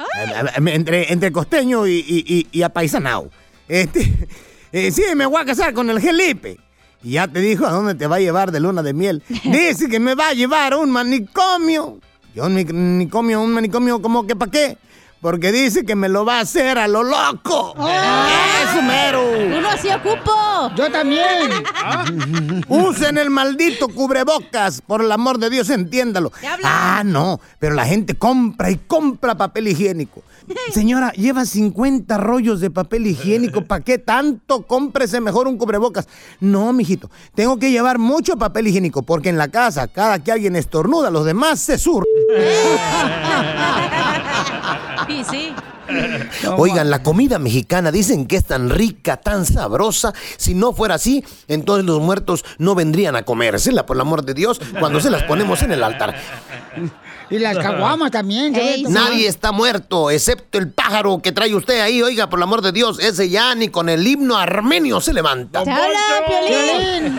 Entre, 0.56 1.12
entre 1.12 1.32
costeño 1.32 1.86
y, 1.86 1.94
y, 1.94 2.24
y, 2.26 2.46
y 2.50 2.62
apaisanao. 2.62 3.30
Este, 3.68 4.28
eh, 4.72 4.90
sí, 4.90 5.02
me 5.14 5.26
voy 5.26 5.40
a 5.40 5.44
casar 5.44 5.72
con 5.72 5.90
el 5.90 6.00
Gelipe. 6.00 6.58
Y 7.06 7.12
ya 7.12 7.28
te 7.28 7.38
dijo 7.38 7.64
a 7.64 7.70
dónde 7.70 7.94
te 7.94 8.08
va 8.08 8.16
a 8.16 8.18
llevar 8.18 8.50
de 8.50 8.58
luna 8.58 8.82
de 8.82 8.92
miel. 8.92 9.22
Dice 9.44 9.88
que 9.88 10.00
me 10.00 10.16
va 10.16 10.30
a 10.30 10.32
llevar 10.32 10.72
a 10.72 10.78
un 10.78 10.90
manicomio. 10.90 12.00
Yo 12.34 12.46
un 12.46 12.54
manicomio, 12.54 13.40
un 13.40 13.52
manicomio, 13.52 14.02
como 14.02 14.26
que 14.26 14.34
para 14.34 14.50
qué? 14.50 14.76
Porque 15.20 15.50
dice 15.50 15.84
que 15.86 15.94
me 15.94 16.08
lo 16.08 16.24
va 16.24 16.38
a 16.38 16.40
hacer 16.40 16.78
a 16.78 16.86
lo 16.86 17.02
loco. 17.02 17.74
¡Eso, 17.78 18.82
mero! 18.82 19.22
¡Uno 19.56 19.68
así 19.68 19.88
ocupo! 19.88 20.70
¡Yo 20.76 20.90
también! 20.90 21.50
Usen 22.68 23.16
el 23.18 23.30
maldito 23.30 23.88
cubrebocas, 23.88 24.82
por 24.82 25.00
el 25.00 25.10
amor 25.10 25.38
de 25.38 25.48
Dios, 25.48 25.70
entiéndalo. 25.70 26.32
Ah, 26.64 27.02
no, 27.04 27.40
pero 27.58 27.74
la 27.74 27.86
gente 27.86 28.14
compra 28.14 28.70
y 28.70 28.76
compra 28.76 29.36
papel 29.36 29.68
higiénico. 29.68 30.22
Señora, 30.72 31.12
lleva 31.12 31.44
50 31.44 32.16
rollos 32.18 32.60
de 32.60 32.70
papel 32.70 33.06
higiénico, 33.06 33.62
¿para 33.62 33.84
qué 33.84 33.98
tanto? 33.98 34.66
Cómprese 34.66 35.20
mejor 35.20 35.48
un 35.48 35.56
cubrebocas. 35.56 36.08
No, 36.40 36.72
mijito, 36.72 37.10
tengo 37.34 37.58
que 37.58 37.70
llevar 37.70 37.98
mucho 37.98 38.36
papel 38.36 38.68
higiénico, 38.68 39.02
porque 39.02 39.28
en 39.28 39.38
la 39.38 39.48
casa, 39.48 39.88
cada 39.88 40.22
que 40.22 40.32
alguien 40.32 40.56
estornuda, 40.56 41.10
los 41.10 41.24
demás 41.24 41.60
se 41.60 41.78
surran. 41.78 42.06
Sí, 45.06 45.22
sí. 45.30 45.54
Oigan, 46.56 46.90
la 46.90 47.02
comida 47.02 47.38
mexicana 47.38 47.90
dicen 47.90 48.26
que 48.26 48.36
es 48.36 48.44
tan 48.44 48.70
rica, 48.70 49.16
tan 49.16 49.46
sabrosa. 49.46 50.12
Si 50.36 50.54
no 50.54 50.72
fuera 50.72 50.96
así, 50.96 51.24
entonces 51.48 51.84
los 51.84 52.00
muertos 52.00 52.44
no 52.58 52.74
vendrían 52.74 53.16
a 53.16 53.22
comérsela, 53.22 53.86
por 53.86 53.96
el 53.96 54.00
amor 54.02 54.24
de 54.24 54.34
Dios, 54.34 54.60
cuando 54.78 55.00
se 55.00 55.10
las 55.10 55.22
ponemos 55.24 55.62
en 55.62 55.72
el 55.72 55.82
altar. 55.82 56.16
Y 57.28 57.38
las 57.38 57.58
caguamas 57.58 58.12
también. 58.12 58.52
Nadie 58.88 59.26
está 59.26 59.50
muerto, 59.50 60.10
excepto 60.10 60.58
el 60.58 60.70
pájaro 60.70 61.20
que 61.20 61.32
trae 61.32 61.52
usted 61.54 61.80
ahí. 61.80 62.00
Oiga, 62.00 62.30
por 62.30 62.38
el 62.38 62.44
amor 62.44 62.62
de 62.62 62.70
Dios, 62.70 63.00
ese 63.00 63.28
ya 63.28 63.54
ni 63.54 63.68
con 63.68 63.88
el 63.88 64.06
himno 64.06 64.36
armenio 64.36 65.00
se 65.00 65.12
levanta. 65.12 65.64
¡Te 65.64 65.70
habla, 65.70 65.98
Piolín! 66.28 67.18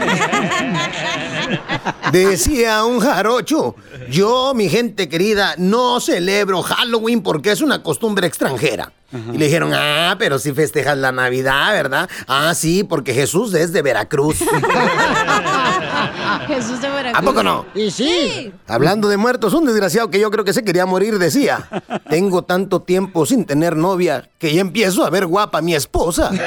Decía 2.11 2.85
un 2.85 2.99
jarocho, 2.99 3.75
yo, 4.09 4.53
mi 4.55 4.69
gente 4.69 5.09
querida, 5.09 5.55
no 5.57 5.99
celebro 5.99 6.61
Halloween 6.61 7.21
porque 7.21 7.51
es 7.51 7.61
una 7.61 7.83
costumbre 7.83 8.27
extranjera. 8.27 8.93
Y 9.33 9.37
le 9.37 9.45
dijeron, 9.45 9.71
ah, 9.73 10.17
pero 10.19 10.37
si 10.37 10.51
festejas 10.51 10.97
la 10.97 11.13
Navidad, 11.13 11.71
¿verdad? 11.71 12.09
Ah, 12.27 12.53
sí, 12.53 12.83
porque 12.83 13.13
Jesús 13.13 13.53
es 13.53 13.71
de 13.71 13.81
Veracruz. 13.81 14.39
Jesús 16.47 16.81
de 16.81 16.89
Veracruz. 16.89 17.17
¿A 17.17 17.21
poco 17.21 17.41
no? 17.41 17.65
Y 17.73 17.89
sí. 17.89 18.51
Hablando 18.67 19.07
de 19.07 19.15
muertos, 19.15 19.53
un 19.53 19.65
desgraciado 19.65 20.09
que 20.09 20.19
yo 20.19 20.29
creo 20.29 20.43
que 20.43 20.51
se 20.51 20.63
quería 20.63 20.85
morir 20.85 21.19
decía, 21.19 21.69
tengo 22.09 22.43
tanto 22.43 22.81
tiempo 22.81 23.25
sin 23.25 23.45
tener 23.45 23.77
novia 23.77 24.29
que 24.39 24.53
ya 24.53 24.59
empiezo 24.59 25.05
a 25.05 25.09
ver 25.09 25.25
guapa 25.25 25.59
a 25.59 25.61
mi 25.61 25.73
esposa. 25.73 26.29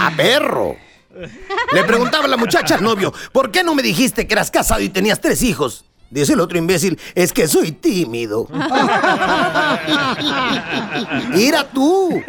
¡A 0.00 0.10
perro! 0.16 0.87
Le 1.72 1.84
preguntaba 1.84 2.24
a 2.24 2.28
la 2.28 2.36
muchacha 2.36 2.76
al 2.76 2.82
novio, 2.82 3.12
¿por 3.32 3.50
qué 3.50 3.62
no 3.64 3.74
me 3.74 3.82
dijiste 3.82 4.26
que 4.26 4.34
eras 4.34 4.50
casado 4.50 4.80
y 4.80 4.88
tenías 4.88 5.20
tres 5.20 5.42
hijos? 5.42 5.84
Dice 6.10 6.32
el 6.32 6.40
otro 6.40 6.56
imbécil, 6.56 6.98
es 7.14 7.32
que 7.32 7.46
soy 7.46 7.72
tímido. 7.72 8.48
Mira 11.34 11.68
tú. 11.68 12.22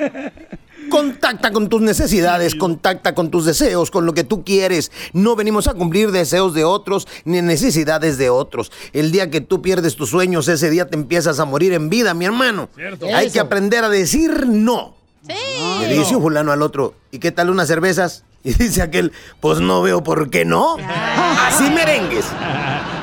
Contacta 0.90 1.52
con 1.52 1.70
tus 1.70 1.82
necesidades, 1.82 2.56
contacta 2.56 3.14
con 3.14 3.30
tus 3.30 3.46
deseos, 3.46 3.92
con 3.92 4.08
lo 4.08 4.14
que 4.14 4.24
tú 4.24 4.44
quieres. 4.44 4.92
No 5.14 5.36
venimos 5.36 5.68
a 5.68 5.76
cumplir 5.76 6.12
deseos 6.12 6.56
de 6.56 6.64
otros 6.64 7.08
ni 7.26 7.42
necesidades 7.44 8.18
de 8.18 8.32
otros. 8.32 8.72
El 8.92 9.12
día 9.12 9.30
que 9.30 9.40
tú 9.40 9.62
pierdes 9.62 9.96
tus 9.96 10.10
sueños, 10.10 10.48
ese 10.48 10.70
día 10.72 10.90
te 10.90 10.96
empiezas 10.96 11.40
a 11.40 11.46
morir 11.46 11.74
en 11.74 11.90
vida, 11.90 12.16
mi 12.16 12.26
hermano. 12.26 12.70
Hay 13.14 13.28
Eso. 13.28 13.34
que 13.34 13.40
aprender 13.40 13.84
a 13.84 13.90
decir 13.90 14.48
no. 14.48 14.96
Le 15.28 15.94
dice 15.94 16.16
un 16.16 16.24
fulano 16.24 16.52
al 16.52 16.64
otro, 16.64 16.96
¿y 17.12 17.20
qué 17.20 17.32
tal 17.32 17.52
unas 17.52 17.68
cervezas? 17.68 18.24
Y 18.44 18.54
dice 18.54 18.82
aquel, 18.82 19.12
pues 19.42 19.60
no 19.60 19.82
veo 19.82 20.02
por 20.02 20.30
qué 20.30 20.46
no. 20.46 20.78
Así 20.80 21.70
merengues. 21.70 22.26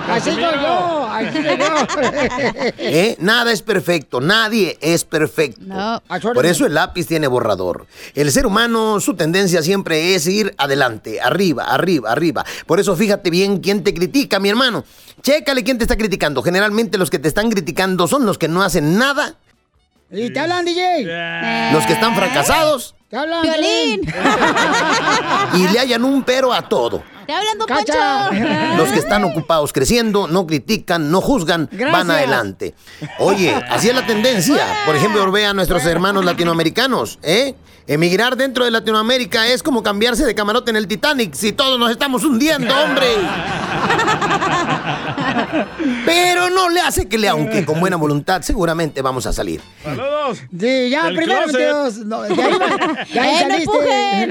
Así 0.09 0.31
soy 0.31 0.41
yo, 0.41 1.09
así 1.11 1.43
soy 1.43 1.59
yo. 1.59 1.67
¿Eh? 2.79 3.17
Nada 3.19 3.53
es 3.53 3.61
perfecto, 3.61 4.21
nadie 4.21 4.79
es 4.81 5.05
perfecto. 5.05 5.61
Por 6.33 6.47
eso 6.47 6.65
el 6.65 6.75
lápiz 6.75 7.07
tiene 7.07 7.27
borrador. 7.27 7.87
El 8.15 8.31
ser 8.33 8.47
humano, 8.47 9.01
su 9.01 9.15
tendencia 9.15 9.63
siempre 9.63 10.15
es 10.15 10.27
ir 10.27 10.55
adelante, 10.59 11.21
arriba, 11.21 11.65
arriba, 11.65 12.13
arriba. 12.13 12.45
Por 12.67 12.81
eso 12.81 12.97
fíjate 12.97 13.31
bien 13.31 13.59
quién 13.59 13.83
te 13.83 13.93
critica, 13.93 14.39
mi 14.39 14.49
hermano. 14.49 14.85
Chécale 15.23 15.65
quién 15.65 15.77
te 15.77 15.85
está 15.85 15.97
criticando. 15.97 16.43
Generalmente 16.43 16.99
los 16.99 17.11
que 17.11 17.19
te 17.19 17.29
están 17.29 17.51
criticando 17.51 18.07
son 18.07 18.25
los 18.27 18.39
que 18.39 18.49
no 18.49 18.63
hacen 18.63 18.99
nada, 18.99 19.35
¿Y 20.11 20.31
te 20.33 20.39
hablan, 20.39 20.65
DJ? 20.65 21.73
los 21.73 21.85
que 21.85 21.93
están 21.95 22.15
fracasados 22.15 22.96
Piolín. 23.09 24.01
y 25.55 25.69
le 25.69 25.79
hallan 25.79 26.05
un 26.05 26.23
pero 26.25 26.53
a 26.53 26.63
todo. 26.63 27.03
¡Te 27.27 27.33
hablan, 27.33 27.59
Don 27.59 27.67
Cacha. 27.67 28.29
Poncho! 28.29 28.77
Los 28.77 28.93
que 28.93 28.99
están 28.99 29.25
ocupados 29.25 29.73
creciendo, 29.73 30.29
no 30.29 30.47
critican, 30.47 31.11
no 31.11 31.21
juzgan, 31.21 31.69
van 31.93 32.11
adelante. 32.11 32.75
Oye, 33.19 33.55
así 33.69 33.89
es 33.89 33.95
la 33.95 34.07
tendencia. 34.07 34.65
Por 34.87 34.95
ejemplo, 34.97 35.31
ve 35.33 35.47
a 35.47 35.55
nuestros 35.55 35.85
hermanos 35.87 36.25
latinoamericanos, 36.25 37.19
¿eh? 37.23 37.55
Emigrar 37.89 38.37
dentro 38.37 38.65
de 38.65 38.73
Latinoamérica 38.73 39.47
es 39.47 39.63
como 39.63 39.81
cambiarse 39.81 40.27
de 40.27 40.35
camarote 40.35 40.71
en 40.71 40.77
el 40.77 40.89
Titanic 40.89 41.35
si 41.35 41.53
todos 41.53 41.79
nos 41.79 41.89
estamos 41.93 42.25
hundiendo, 42.25 42.75
hombre. 42.77 43.07
Pero 46.05 46.51
no 46.51 46.69
le 46.69 46.81
hace 46.81 47.09
que 47.09 47.17
le, 47.17 47.29
aunque 47.29 47.65
con 47.65 47.79
buena 47.79 47.95
voluntad, 47.97 48.43
seguramente 48.43 49.03
vamos 49.03 49.25
a 49.27 49.33
salir. 49.33 49.61
¡Saludos! 49.85 50.39
Sí, 50.59 50.91
ya, 50.91 51.05
Del 51.05 51.15
primero. 51.17 51.47
Dios. 51.47 51.99
No, 51.99 52.23
ahí, 52.23 52.35
va- 52.35 53.05
de 53.13 53.21
ahí 53.21 53.31
¡Eh, 53.31 53.45
no 53.45 53.49
saliste. 53.49 54.27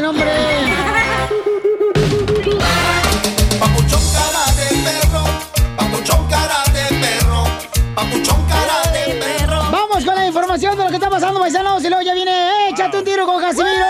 No 0.00 0.10
hombre. 0.10 0.32
Papuchón 3.60 4.02
cara 4.12 4.44
de 4.56 4.66
perro, 4.84 5.24
papuchón 5.76 6.28
cara 6.28 6.64
de 6.72 6.84
perro, 7.00 7.44
papuchón 7.94 8.46
cara 8.46 8.92
de 8.92 9.14
perro. 9.14 9.60
Vamos 9.70 10.04
con 10.04 10.14
la 10.14 10.26
información 10.26 10.76
de 10.76 10.84
lo 10.84 10.90
que 10.90 10.96
está 10.96 11.08
pasando, 11.08 11.40
paisanos. 11.40 11.82
Y 11.84 11.88
luego 11.88 12.02
ya 12.02 12.14
viene, 12.14 12.68
échate 12.68 12.98
un 12.98 13.04
tiro 13.04 13.26
con 13.26 13.40
Casimiro. 13.40 13.86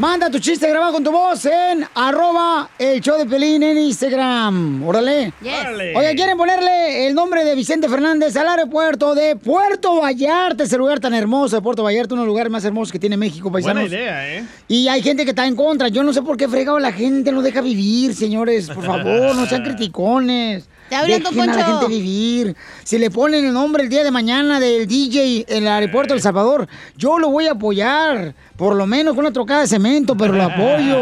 Manda 0.00 0.30
tu 0.30 0.38
chiste 0.38 0.66
grabado 0.66 0.94
con 0.94 1.04
tu 1.04 1.12
voz 1.12 1.44
en 1.44 1.84
arroba 1.94 2.70
el 2.78 3.02
show 3.02 3.18
de 3.18 3.26
Pelín 3.26 3.62
en 3.62 3.76
Instagram. 3.76 4.82
Órale. 4.82 5.34
Órale. 5.44 5.94
Oye, 5.94 6.14
¿quieren 6.14 6.38
ponerle 6.38 7.06
el 7.06 7.14
nombre 7.14 7.44
de 7.44 7.54
Vicente 7.54 7.86
Fernández 7.86 8.34
al 8.36 8.48
aeropuerto 8.48 9.14
de 9.14 9.36
Puerto 9.36 10.00
Vallarta? 10.00 10.64
Ese 10.64 10.78
lugar 10.78 11.00
tan 11.00 11.12
hermoso 11.12 11.56
de 11.56 11.60
Puerto 11.62 11.82
Vallarta, 11.82 12.14
uno 12.14 12.22
de 12.22 12.26
los 12.28 12.32
lugares 12.32 12.50
más 12.50 12.64
hermosos 12.64 12.90
que 12.92 12.98
tiene 12.98 13.18
México, 13.18 13.50
Buena 13.50 13.66
paisanos. 13.74 13.92
idea, 13.92 14.36
¿eh? 14.38 14.44
Y 14.68 14.88
hay 14.88 15.02
gente 15.02 15.24
que 15.24 15.30
está 15.32 15.46
en 15.46 15.54
contra. 15.54 15.88
Yo 15.88 16.02
no 16.02 16.14
sé 16.14 16.22
por 16.22 16.38
qué 16.38 16.48
fregado 16.48 16.78
la 16.78 16.92
gente 16.92 17.30
no 17.30 17.42
deja 17.42 17.60
vivir, 17.60 18.14
señores. 18.14 18.68
Por 18.70 18.82
favor, 18.86 19.36
no 19.36 19.44
sean 19.44 19.62
criticones. 19.64 20.66
Te 20.90 20.96
hablan, 20.96 21.22
Dejen 21.22 21.40
a 21.40 21.46
la 21.46 21.52
Poncho. 21.54 21.66
gente 21.78 21.86
vivir. 21.88 22.56
Si 22.84 22.98
le 22.98 23.10
ponen 23.10 23.44
el 23.44 23.52
nombre 23.52 23.84
el 23.84 23.88
día 23.88 24.02
de 24.04 24.10
mañana 24.10 24.58
del 24.58 24.86
DJ 24.88 25.46
en 25.48 25.62
el 25.62 25.68
aeropuerto 25.68 26.12
de 26.12 26.18
El 26.18 26.22
Salvador, 26.22 26.66
yo 26.96 27.18
lo 27.18 27.30
voy 27.30 27.46
a 27.46 27.52
apoyar. 27.52 28.34
Por 28.56 28.74
lo 28.74 28.86
menos 28.86 29.14
con 29.14 29.24
una 29.24 29.32
trocada 29.32 29.60
de 29.60 29.68
cemento, 29.68 30.16
pero 30.16 30.32
lo 30.32 30.42
apoyo. 30.42 30.98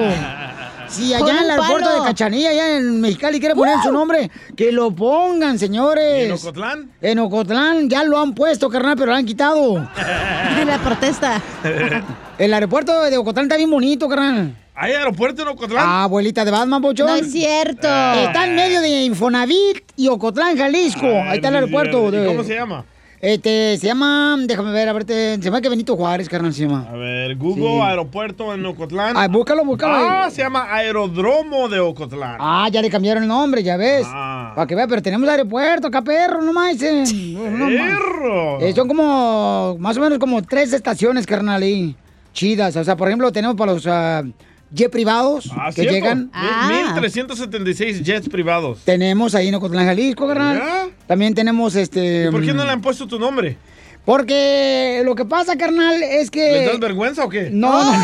Si 0.89 1.13
allá 1.13 1.33
en 1.33 1.45
el 1.45 1.51
aeropuerto 1.51 1.89
palo. 1.89 2.03
de 2.03 2.09
Cachanilla, 2.09 2.51
allá 2.51 2.77
en 2.79 3.01
Mexicali, 3.01 3.39
quieren 3.41 3.57
poner 3.57 3.77
su 3.83 3.93
nombre, 3.93 4.31
que 4.57 4.73
lo 4.73 4.91
pongan, 4.91 5.59
señores. 5.59 6.27
¿En 6.27 6.33
Ocotlán? 6.33 6.91
En 7.01 7.19
Ocotlán 7.19 7.91
ya 7.91 8.05
lo 8.05 8.19
han 8.19 8.35
puesto, 8.35 8.71
carnal, 8.71 8.95
pero 8.97 9.11
lo 9.13 9.17
han 9.17 9.27
quitado. 9.27 9.75
La 10.67 10.79
protesta. 10.79 11.41
El 12.39 12.55
aeropuerto 12.55 13.03
de 13.05 13.17
Ocotlán 13.19 13.47
está 13.47 13.57
bien 13.57 13.71
bonito, 13.71 14.09
carnal. 14.09 14.55
¿Hay 14.81 14.93
aeropuerto 14.93 15.43
en 15.43 15.49
Ocotlán? 15.49 15.85
Ah, 15.87 16.05
abuelita 16.05 16.45
de 16.45 16.51
Batman, 16.53 16.81
Pochón. 16.81 17.07
No 17.09 17.15
es 17.17 17.33
cierto. 17.33 17.89
Está 17.89 18.47
en 18.47 18.55
medio 18.55 18.81
de 18.81 19.03
Infonavit 19.05 19.83
y 19.97 20.07
Ocotlán, 20.09 20.57
Jalisco. 20.57 21.05
Ahí 21.07 21.37
está 21.37 21.49
el 21.49 21.57
aeropuerto. 21.57 22.09
¿Y 22.09 22.11
de- 22.13 22.27
cómo 22.27 22.45
se 22.45 22.55
llama? 22.55 22.85
Este, 23.21 23.77
se 23.79 23.89
llama, 23.89 24.37
déjame 24.47 24.71
ver, 24.71 24.89
a 24.89 24.93
ver, 24.93 25.05
te- 25.05 25.35
se 25.35 25.41
llama 25.43 25.61
que 25.61 25.69
Benito 25.69 25.97
Juárez, 25.97 26.29
carnal, 26.29 26.55
se 26.55 26.63
llama. 26.63 26.87
A 26.89 26.93
ver, 26.97 27.35
Google, 27.35 27.65
Sí. 27.65 27.81
aeropuerto 27.81 28.55
en 28.55 28.65
Ocotlán. 28.65 29.17
Ah, 29.17 29.27
búscalo, 29.27 29.65
búscalo. 29.65 29.95
Ah, 29.97 30.29
se 30.31 30.43
llama 30.43 30.73
Aerodromo 30.73 31.69
de 31.69 31.81
Ocotlán. 31.81 32.37
Ah, 32.39 32.69
ya 32.71 32.81
le 32.81 32.89
cambiaron 32.89 33.25
el 33.25 33.29
nombre, 33.29 33.65
ya 33.65 33.77
ves. 33.77 34.07
Ah. 34.09 34.53
Para 34.55 34.69
que 34.69 34.77
vea, 34.77 34.87
pero 34.87 35.03
tenemos 35.03 35.29
aeropuerto 35.29 35.89
acá, 35.89 36.01
perro, 36.03 36.41
no 36.43 36.53
más. 36.53 36.81
eh. 36.81 37.03
No. 37.35 37.67
¡Perro! 37.67 38.61
Eh, 38.61 38.73
son 38.73 38.87
como, 38.87 39.77
más 39.81 39.97
o 39.97 40.01
menos 40.01 40.21
como 40.21 40.41
tres 40.43 40.73
estaciones, 40.73 41.27
carnal, 41.27 41.61
ahí. 41.63 41.97
Chidas. 42.33 42.77
O 42.77 42.85
sea, 42.85 42.97
por 42.97 43.09
ejemplo, 43.09 43.33
tenemos 43.33 43.57
para 43.57 43.73
los 43.73 43.85
ah, 43.89 44.23
jet 44.71 44.91
privados 44.91 45.51
Ah, 45.57 45.67
que 45.69 45.83
¿cierto? 45.83 45.93
llegan. 45.95 46.31
Mil- 46.69 46.93
1376 46.95 48.03
jets 48.03 48.29
privados. 48.29 48.81
Tenemos 48.85 49.35
ahí 49.35 49.49
en 49.49 49.55
Ocotlán, 49.55 49.87
Jalisco, 49.87 50.27
carnal. 50.29 50.59
¿Ya? 50.59 50.87
También 51.07 51.35
tenemos 51.35 51.75
este. 51.77 52.27
¿Y 52.29 52.31
por 52.31 52.43
qué 52.45 52.53
no 52.53 52.63
mm, 52.63 52.67
le 52.67 52.73
han 52.73 52.81
puesto 52.81 53.07
tu 53.07 53.19
nombre? 53.19 53.57
Porque 54.05 55.03
lo 55.05 55.15
que 55.15 55.25
pasa, 55.25 55.57
carnal, 55.57 56.03
es 56.03 56.31
que. 56.31 56.53
¿Les 56.53 56.67
das 56.67 56.81
vergüenza 56.81 57.25
o 57.25 57.29
qué? 57.29 57.51
No, 57.53 57.85
no. 57.85 57.93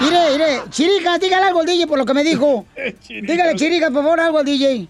Mire, 0.00 0.18
mire, 0.32 0.62
Chirica, 0.70 1.18
dígale 1.18 1.46
algo 1.46 1.60
al 1.60 1.66
DJ 1.66 1.86
por 1.88 1.98
lo 1.98 2.04
que 2.06 2.14
me 2.14 2.22
dijo. 2.22 2.64
Dígale, 3.08 3.56
Chirica, 3.56 3.90
por 3.90 4.02
favor, 4.04 4.20
algo 4.20 4.38
al 4.38 4.44
DJ. 4.44 4.86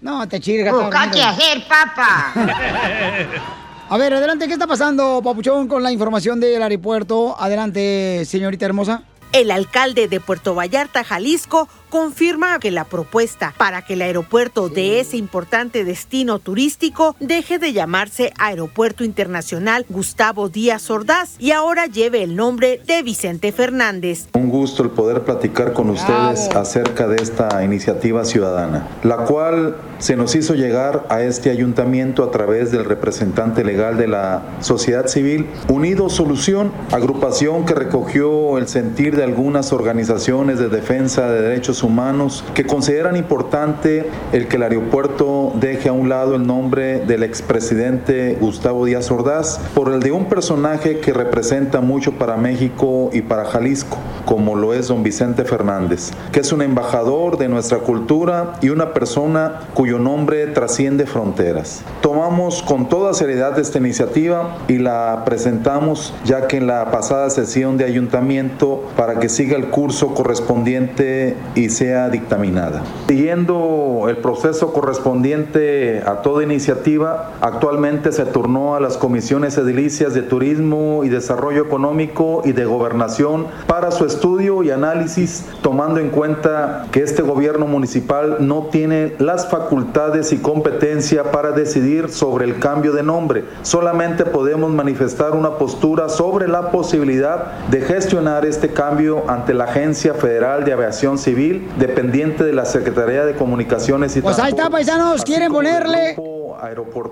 No, 0.00 0.26
te 0.26 0.40
Chirica. 0.40 0.72
Busca 0.72 1.10
qué 1.10 1.22
hacer, 1.22 1.62
papá. 1.68 2.32
A 3.92 3.98
ver, 3.98 4.14
adelante, 4.14 4.46
¿qué 4.46 4.52
está 4.52 4.68
pasando, 4.68 5.20
Papuchón, 5.20 5.66
con 5.66 5.82
la 5.82 5.90
información 5.90 6.38
del 6.38 6.62
aeropuerto? 6.62 7.34
Adelante, 7.36 8.24
señorita 8.24 8.64
hermosa. 8.64 9.02
El 9.32 9.50
alcalde 9.50 10.06
de 10.06 10.20
Puerto 10.20 10.54
Vallarta, 10.54 11.02
Jalisco, 11.02 11.68
confirma 11.90 12.58
que 12.60 12.70
la 12.70 12.84
propuesta 12.84 13.52
para 13.58 13.82
que 13.82 13.94
el 13.94 14.02
aeropuerto 14.02 14.68
de 14.68 15.00
ese 15.00 15.16
importante 15.16 15.84
destino 15.84 16.38
turístico 16.38 17.16
deje 17.20 17.58
de 17.58 17.72
llamarse 17.72 18.32
Aeropuerto 18.38 19.04
Internacional 19.04 19.84
Gustavo 19.88 20.48
Díaz 20.48 20.88
Ordaz 20.90 21.34
y 21.38 21.50
ahora 21.50 21.86
lleve 21.86 22.22
el 22.22 22.36
nombre 22.36 22.80
de 22.86 23.02
Vicente 23.02 23.52
Fernández. 23.52 24.28
Un 24.34 24.48
gusto 24.48 24.82
el 24.82 24.90
poder 24.90 25.24
platicar 25.24 25.72
con 25.72 25.90
ustedes 25.90 26.48
acerca 26.54 27.08
de 27.08 27.16
esta 27.16 27.62
iniciativa 27.64 28.24
ciudadana, 28.24 28.86
la 29.02 29.24
cual 29.24 29.76
se 29.98 30.16
nos 30.16 30.34
hizo 30.34 30.54
llegar 30.54 31.06
a 31.08 31.22
este 31.22 31.50
ayuntamiento 31.50 32.22
a 32.22 32.30
través 32.30 32.70
del 32.70 32.84
representante 32.84 33.64
legal 33.64 33.96
de 33.96 34.06
la 34.06 34.42
sociedad 34.60 35.08
civil, 35.08 35.46
Unido 35.68 36.08
Solución, 36.08 36.72
agrupación 36.92 37.64
que 37.64 37.74
recogió 37.74 38.58
el 38.58 38.68
sentir 38.68 39.16
de 39.16 39.24
algunas 39.24 39.72
organizaciones 39.72 40.58
de 40.58 40.68
defensa 40.68 41.28
de 41.28 41.42
derechos 41.42 41.79
humanos 41.82 42.44
que 42.54 42.66
consideran 42.66 43.16
importante 43.16 44.08
el 44.32 44.48
que 44.48 44.56
el 44.56 44.62
aeropuerto 44.64 45.52
deje 45.58 45.88
a 45.88 45.92
un 45.92 46.08
lado 46.08 46.36
el 46.36 46.46
nombre 46.46 47.00
del 47.00 47.22
expresidente 47.22 48.36
Gustavo 48.40 48.84
Díaz 48.84 49.10
Ordaz 49.10 49.58
por 49.74 49.92
el 49.92 50.00
de 50.00 50.12
un 50.12 50.26
personaje 50.26 51.00
que 51.00 51.12
representa 51.12 51.80
mucho 51.80 52.12
para 52.12 52.36
México 52.36 53.10
y 53.12 53.22
para 53.22 53.44
Jalisco, 53.44 53.98
como 54.24 54.56
lo 54.56 54.74
es 54.74 54.88
don 54.88 55.02
Vicente 55.02 55.44
Fernández, 55.44 56.10
que 56.32 56.40
es 56.40 56.52
un 56.52 56.62
embajador 56.62 57.38
de 57.38 57.48
nuestra 57.48 57.78
cultura 57.78 58.54
y 58.60 58.68
una 58.68 58.92
persona 58.92 59.60
cuyo 59.74 59.98
nombre 59.98 60.46
trasciende 60.48 61.06
fronteras. 61.06 61.82
Tomamos 62.02 62.62
con 62.62 62.88
toda 62.88 63.14
seriedad 63.14 63.58
esta 63.58 63.78
iniciativa 63.78 64.58
y 64.68 64.78
la 64.78 65.22
presentamos 65.24 66.12
ya 66.24 66.46
que 66.46 66.58
en 66.58 66.66
la 66.66 66.90
pasada 66.90 67.30
sesión 67.30 67.76
de 67.76 67.84
ayuntamiento 67.84 68.84
para 68.96 69.18
que 69.18 69.28
siga 69.28 69.56
el 69.56 69.70
curso 69.70 70.14
correspondiente 70.14 71.36
y 71.54 71.69
sea 71.70 72.08
dictaminada. 72.08 72.82
Siguiendo 73.08 74.06
el 74.08 74.18
proceso 74.18 74.72
correspondiente 74.72 76.02
a 76.04 76.22
toda 76.22 76.42
iniciativa, 76.42 77.32
actualmente 77.40 78.12
se 78.12 78.24
turnó 78.26 78.74
a 78.74 78.80
las 78.80 78.96
comisiones 78.96 79.56
edilicias 79.56 80.14
de 80.14 80.22
turismo 80.22 81.04
y 81.04 81.08
desarrollo 81.08 81.62
económico 81.62 82.42
y 82.44 82.52
de 82.52 82.64
gobernación 82.64 83.46
para 83.66 83.90
su 83.90 84.04
estudio 84.04 84.62
y 84.62 84.70
análisis, 84.70 85.44
tomando 85.62 86.00
en 86.00 86.10
cuenta 86.10 86.86
que 86.92 87.02
este 87.02 87.22
gobierno 87.22 87.66
municipal 87.66 88.36
no 88.40 88.68
tiene 88.70 89.14
las 89.18 89.48
facultades 89.48 90.32
y 90.32 90.38
competencia 90.38 91.30
para 91.30 91.52
decidir 91.52 92.08
sobre 92.08 92.44
el 92.44 92.58
cambio 92.58 92.92
de 92.92 93.02
nombre. 93.02 93.44
Solamente 93.62 94.24
podemos 94.24 94.70
manifestar 94.70 95.32
una 95.32 95.56
postura 95.58 96.08
sobre 96.08 96.48
la 96.48 96.70
posibilidad 96.70 97.66
de 97.68 97.80
gestionar 97.80 98.44
este 98.44 98.70
cambio 98.70 99.24
ante 99.28 99.54
la 99.54 99.64
Agencia 99.64 100.14
Federal 100.14 100.64
de 100.64 100.72
Aviación 100.72 101.18
Civil, 101.18 101.59
dependiente 101.78 102.44
de 102.44 102.52
la 102.52 102.64
Secretaría 102.64 103.24
de 103.24 103.34
Comunicaciones 103.34 104.16
y 104.16 104.20
Pues 104.20 104.38
ahí 104.38 104.50
está, 104.50 104.70
paisanos, 104.70 105.24
quieren 105.24 105.52
ponerle... 105.52 106.16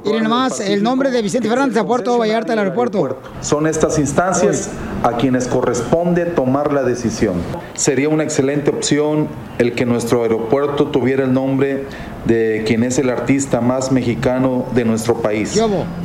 Miren 0.04 0.24
nomás 0.24 0.60
el 0.60 0.82
nombre 0.82 1.10
de 1.10 1.22
Vicente 1.22 1.48
Fernández 1.48 1.78
a 1.78 1.84
Puerto 1.86 2.18
Vallarta 2.18 2.52
del 2.52 2.58
aeropuerto. 2.58 3.16
Son 3.40 3.66
estas 3.66 3.98
instancias 3.98 4.68
a 5.02 5.16
quienes 5.16 5.48
corresponde 5.48 6.26
tomar 6.26 6.72
la 6.72 6.82
decisión. 6.82 7.36
Sería 7.74 8.10
una 8.10 8.24
excelente 8.24 8.70
opción 8.70 9.26
el 9.58 9.74
que 9.74 9.86
nuestro 9.86 10.22
aeropuerto 10.22 10.88
tuviera 10.88 11.24
el 11.24 11.32
nombre 11.32 11.86
de 12.26 12.62
quien 12.66 12.84
es 12.84 12.98
el 12.98 13.08
artista 13.08 13.60
más 13.60 13.90
mexicano 13.90 14.66
de 14.74 14.84
nuestro 14.84 15.14
país, 15.14 15.58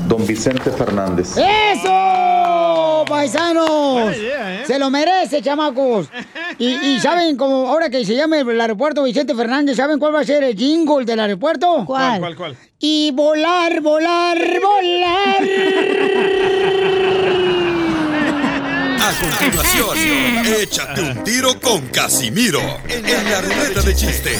don 0.07 0.25
Vicente 0.25 0.71
Fernández. 0.71 1.35
¡Eso! 1.37 1.92
¡Paisanos! 3.13 4.11
¿eh? 4.15 4.63
Se 4.65 4.79
lo 4.79 4.89
merece, 4.89 5.39
chamacos. 5.41 6.07
Y, 6.57 6.65
y 6.65 6.99
saben, 7.01 7.37
como 7.37 7.67
ahora 7.67 7.89
que 7.89 8.03
se 8.03 8.15
llama 8.15 8.39
el 8.39 8.59
aeropuerto 8.59 9.03
Vicente 9.03 9.35
Fernández, 9.35 9.77
¿saben 9.77 9.99
cuál 9.99 10.15
va 10.15 10.21
a 10.21 10.23
ser 10.25 10.43
el 10.43 10.57
jingle 10.57 11.05
del 11.05 11.19
aeropuerto? 11.19 11.83
¿Cuál, 11.85 12.19
cuál, 12.19 12.35
cuál? 12.35 12.57
Y 12.79 13.11
volar, 13.11 13.81
volar, 13.81 14.37
volar. 14.59 15.43
A 18.99 19.11
continuación, 19.21 20.45
échate 20.59 21.01
un 21.01 21.23
tiro 21.23 21.59
con 21.61 21.81
Casimiro 21.89 22.61
en 22.89 23.03
la 23.29 23.41
ruleta 23.41 23.81
de 23.81 23.95
chistes. 23.95 24.39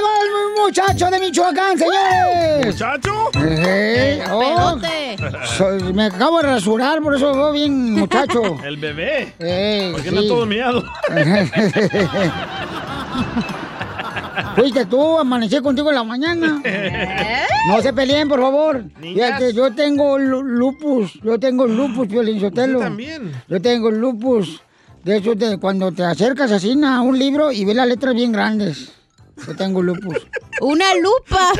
muchacho 0.71 1.11
de 1.11 1.19
Michoacán, 1.19 1.77
señores! 1.77 2.65
¿Muchacho? 2.65 3.11
Eh, 3.43 4.23
oh, 4.31 4.39
Pelote. 4.79 5.17
soy- 5.57 5.91
me 5.93 6.05
acabo 6.05 6.37
de 6.37 6.43
rasurar, 6.47 7.01
por 7.01 7.13
eso 7.13 7.33
veo 7.33 7.51
bien 7.51 7.91
muchacho. 7.93 8.57
El 8.63 8.77
bebé. 8.77 9.33
Ey, 9.39 9.91
¿Por 9.91 10.01
qué 10.01 10.09
sí. 10.11 10.15
no 10.15 10.21
todo 10.23 10.45
miado? 10.45 10.81
Fuiste 14.55 14.85
tú, 14.85 15.19
amanecí 15.19 15.59
contigo 15.59 15.89
en 15.89 15.95
la 15.95 16.03
mañana. 16.05 16.61
No 17.67 17.81
se 17.81 17.91
peleen, 17.91 18.29
por 18.29 18.39
favor. 18.39 18.81
Fíjate, 19.01 19.51
yo 19.53 19.73
tengo 19.75 20.17
lu- 20.17 20.41
lupus, 20.41 21.19
yo 21.21 21.37
tengo 21.37 21.67
lupus, 21.67 22.07
Piolín 22.07 22.39
Sotelo. 22.39 22.77
Usted 22.79 22.87
también. 22.89 23.33
Yo 23.49 23.61
tengo 23.61 23.91
lupus. 23.91 24.61
De 25.03 25.17
hecho, 25.17 25.35
te- 25.35 25.57
cuando 25.57 25.91
te 25.91 26.05
acercas 26.05 26.49
así 26.51 26.79
a 26.81 27.01
un 27.01 27.19
libro 27.19 27.51
y 27.51 27.65
ves 27.65 27.75
las 27.75 27.87
letras 27.87 28.15
bien 28.15 28.31
grandes. 28.31 28.93
Yo 29.45 29.55
tengo 29.55 29.81
lupus. 29.81 30.17
¡Una 30.61 30.85
lupa! 30.95 31.51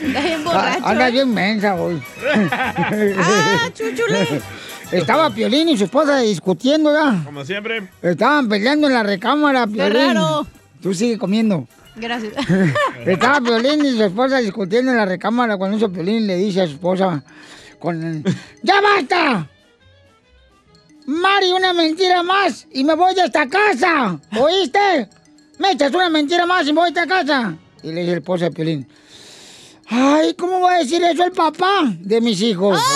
Bien 0.00 0.44
borracho, 0.44 0.86
Anda 0.86 1.08
¿eh? 1.08 1.12
bien 1.12 1.32
mensa 1.34 1.74
hoy. 1.74 2.02
Ah, 2.52 3.68
chúchule. 3.72 4.40
Estaba 4.92 5.30
Piolín 5.30 5.68
y 5.68 5.78
su 5.78 5.84
esposa 5.84 6.18
discutiendo 6.18 6.92
ya. 6.92 7.22
Como 7.24 7.44
siempre. 7.44 7.88
Estaban 8.02 8.48
peleando 8.48 8.88
en 8.88 8.94
la 8.94 9.02
recámara, 9.02 9.66
Piolín. 9.66 10.14
raro. 10.14 10.46
Tú 10.82 10.92
sigue 10.94 11.16
comiendo. 11.18 11.66
Gracias. 11.96 12.32
Estaba 13.06 13.40
Piolín 13.40 13.84
y 13.84 13.96
su 13.96 14.04
esposa 14.04 14.38
discutiendo 14.38 14.90
en 14.90 14.96
la 14.98 15.06
recámara 15.06 15.56
cuando 15.56 15.76
eso 15.76 15.90
Piolín 15.90 16.26
le 16.26 16.36
dice 16.36 16.62
a 16.62 16.66
su 16.66 16.72
esposa 16.74 17.22
con 17.78 18.24
¡Ya 18.62 18.80
basta! 18.80 19.48
Mari, 21.06 21.52
una 21.52 21.72
mentira 21.72 22.22
más 22.22 22.66
y 22.72 22.84
me 22.84 22.94
voy 22.94 23.14
de 23.14 23.24
esta 23.24 23.48
casa. 23.48 24.18
¿Oíste? 24.38 25.08
Me 25.58 25.72
echas 25.72 25.92
una 25.92 26.08
mentira 26.08 26.46
más 26.46 26.66
y 26.66 26.72
me 26.72 26.80
voy 26.80 26.92
de 26.92 27.00
esta 27.00 27.14
casa. 27.14 27.54
Y 27.82 27.92
le 27.92 28.00
dice 28.00 28.12
el 28.12 28.18
esposa 28.18 28.44
de 28.46 28.50
Piolín. 28.50 28.88
Ay, 29.88 30.34
¿cómo 30.34 30.60
va 30.60 30.74
a 30.74 30.78
decir 30.78 31.02
eso 31.02 31.24
el 31.24 31.32
papá 31.32 31.82
de 31.98 32.20
mis 32.20 32.40
hijos? 32.42 32.80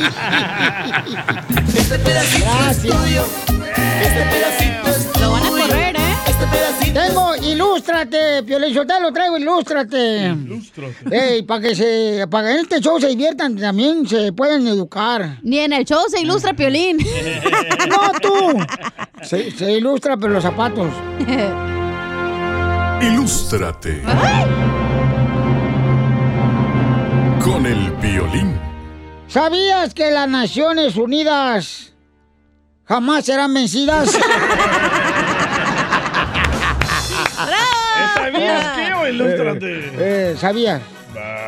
Este 1.76 1.98
pedacito 1.98 2.46
es 2.70 2.82
tuyo. 2.82 3.24
Este 4.02 4.22
pedacito 4.30 4.79
pedacito 6.50 7.00
Tengo, 7.00 7.36
ilústrate, 7.36 8.42
Piolín 8.42 8.74
lo 8.74 9.12
traigo, 9.12 9.38
ilústrate. 9.38 10.34
Ey, 11.10 11.42
para 11.42 11.60
que 11.60 11.74
se, 11.74 12.26
para 12.28 12.48
que 12.48 12.54
en 12.54 12.60
este 12.60 12.80
show 12.80 13.00
se 13.00 13.08
diviertan, 13.08 13.56
también 13.56 14.06
se 14.06 14.32
puedan 14.32 14.66
educar. 14.66 15.38
Ni 15.42 15.58
en 15.58 15.72
el 15.72 15.84
show 15.84 16.02
se 16.08 16.20
ilustra 16.20 16.52
Piolín. 16.54 16.98
No, 17.88 18.12
tú. 18.20 18.58
Se, 19.22 19.50
se 19.50 19.72
ilustra, 19.72 20.16
pero 20.16 20.34
los 20.34 20.42
zapatos. 20.42 20.88
Ilústrate. 23.02 24.02
Con 27.42 27.64
el 27.64 27.90
violín. 27.92 28.60
¿Sabías 29.26 29.94
que 29.94 30.10
las 30.10 30.28
Naciones 30.28 30.96
Unidas 30.96 31.94
jamás 32.84 33.24
serán 33.24 33.54
vencidas? 33.54 34.18
¿Sabías 38.32 38.78
qué 38.78 38.94
o 38.94 39.06
ilústrate? 39.08 39.90
Eh, 39.98 40.36
¿Sabías? 40.38 40.80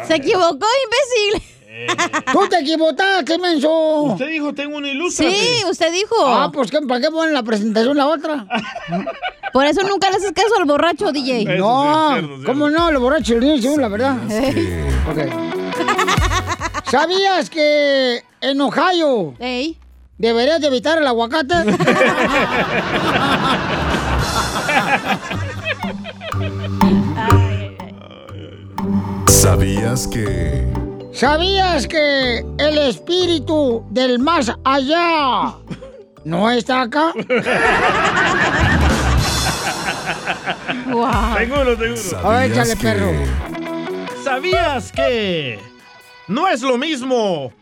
Se 0.07 0.17
equivocó, 0.17 0.67
imbécil. 0.85 1.49
Tú 2.33 2.49
te 2.49 2.59
equivocaste, 2.61 3.39
menso. 3.39 4.03
Usted 4.03 4.29
dijo, 4.29 4.53
tengo 4.55 4.77
un 4.77 4.87
ilustre. 4.87 5.31
Sí, 5.31 5.65
usted 5.69 5.93
dijo. 5.93 6.15
Ah, 6.27 6.51
pues 6.53 6.71
¿qué, 6.71 6.81
¿para 6.83 7.01
qué 7.01 7.11
ponen 7.11 7.35
la 7.35 7.43
presentación 7.43 7.97
la 7.97 8.07
otra? 8.09 8.47
Por 9.53 9.67
eso 9.67 9.83
nunca 9.83 10.11
le 10.11 10.17
haces 10.17 10.33
caso 10.33 10.57
al 10.59 10.65
borracho, 10.65 11.13
DJ. 11.13 11.45
no, 11.59 12.19
¿cómo 12.45 12.71
no? 12.71 12.91
Los 12.93 13.03
borrachos 13.03 13.41
dicen 13.41 13.81
la 13.81 13.89
verdad. 13.89 14.17
Ok. 15.11 15.19
¿Sabías 16.91 17.49
que 17.49 18.23
en 18.41 18.61
Ohio 18.61 19.35
deberías 20.19 20.61
de 20.61 20.67
evitar 20.67 20.99
el 20.99 21.07
aguacate? 21.07 21.55
¿Sabías 29.27 30.07
que... 30.09 30.67
¿Sabías 31.13 31.87
que 31.87 32.39
el 32.59 32.79
espíritu 32.79 33.85
del 33.91 34.19
más 34.19 34.51
allá 34.65 35.55
no 36.25 36.51
está 36.51 36.83
acá? 36.83 37.13
Tengo 41.35 41.61
uno, 41.61 41.77
tengo 41.77 41.95
uno. 41.95 42.19
A 42.25 42.39
ver, 42.39 42.53
échale, 42.53 42.77
perro. 42.77 43.13
¿Sabías 44.25 44.91
que 44.93 45.59
no 46.29 46.49
es 46.49 46.63
lo 46.63 46.79
mismo 46.79 47.53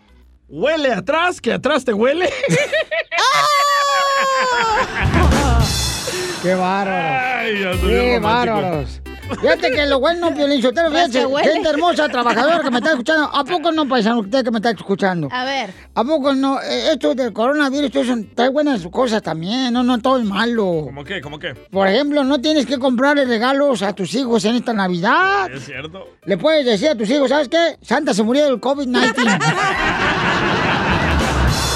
huele 0.49 0.93
atrás 0.93 1.41
que 1.41 1.53
atrás 1.55 1.85
te 1.85 1.93
huele? 1.93 2.31
¡Qué 6.43 6.55
bárbaros! 6.55 7.81
¡Qué 7.81 8.19
bárbaros! 8.19 9.01
Fíjate 9.41 9.71
que 9.71 9.87
lo 9.87 10.01
bueno, 10.01 10.35
Piolín 10.35 10.61
Sotelo, 10.61 10.91
fíjate, 10.91 11.25
gente 11.45 11.69
hermosa, 11.69 12.09
trabajadora 12.09 12.61
que 12.61 12.71
me 12.71 12.79
está 12.79 12.91
escuchando. 12.91 13.31
¿A 13.33 13.45
poco 13.45 13.71
no, 13.71 13.87
paisano, 13.89 14.21
usted 14.21 14.43
que 14.45 14.51
me 14.51 14.59
está 14.59 14.71
escuchando? 14.71 15.29
A 15.31 15.45
ver. 15.45 15.73
¿A 15.95 16.03
poco 16.03 16.35
no? 16.35 16.61
Eh, 16.61 16.93
Esto 16.93 17.15
del 17.15 17.33
coronavirus, 17.33 17.87
esto 17.87 18.05
son, 18.05 18.35
trae 18.35 18.49
buenas 18.49 18.85
cosas 18.89 19.23
también, 19.23 19.73
no, 19.73 19.83
no 19.85 19.99
todo 20.01 20.19
es 20.19 20.25
malo. 20.25 20.83
¿Cómo 20.87 21.05
qué? 21.05 21.21
¿Cómo 21.21 21.39
qué? 21.39 21.55
Por 21.71 21.87
ejemplo, 21.87 22.25
no 22.25 22.41
tienes 22.41 22.67
que 22.67 22.79
comprarle 22.79 23.25
regalos 23.25 23.83
a 23.83 23.93
tus 23.93 24.13
hijos 24.15 24.45
en 24.45 24.57
esta 24.57 24.73
Navidad. 24.73 25.51
¿Es 25.53 25.67
cierto? 25.67 26.09
Le 26.25 26.37
puedes 26.37 26.65
decir 26.67 26.89
a 26.89 26.95
tus 26.97 27.09
hijos, 27.11 27.29
¿sabes 27.29 27.49
qué? 27.49 27.77
Santa 27.83 28.13
se 28.15 28.23
murió 28.23 28.47
del 28.47 28.61
COVID-19. 28.61 29.15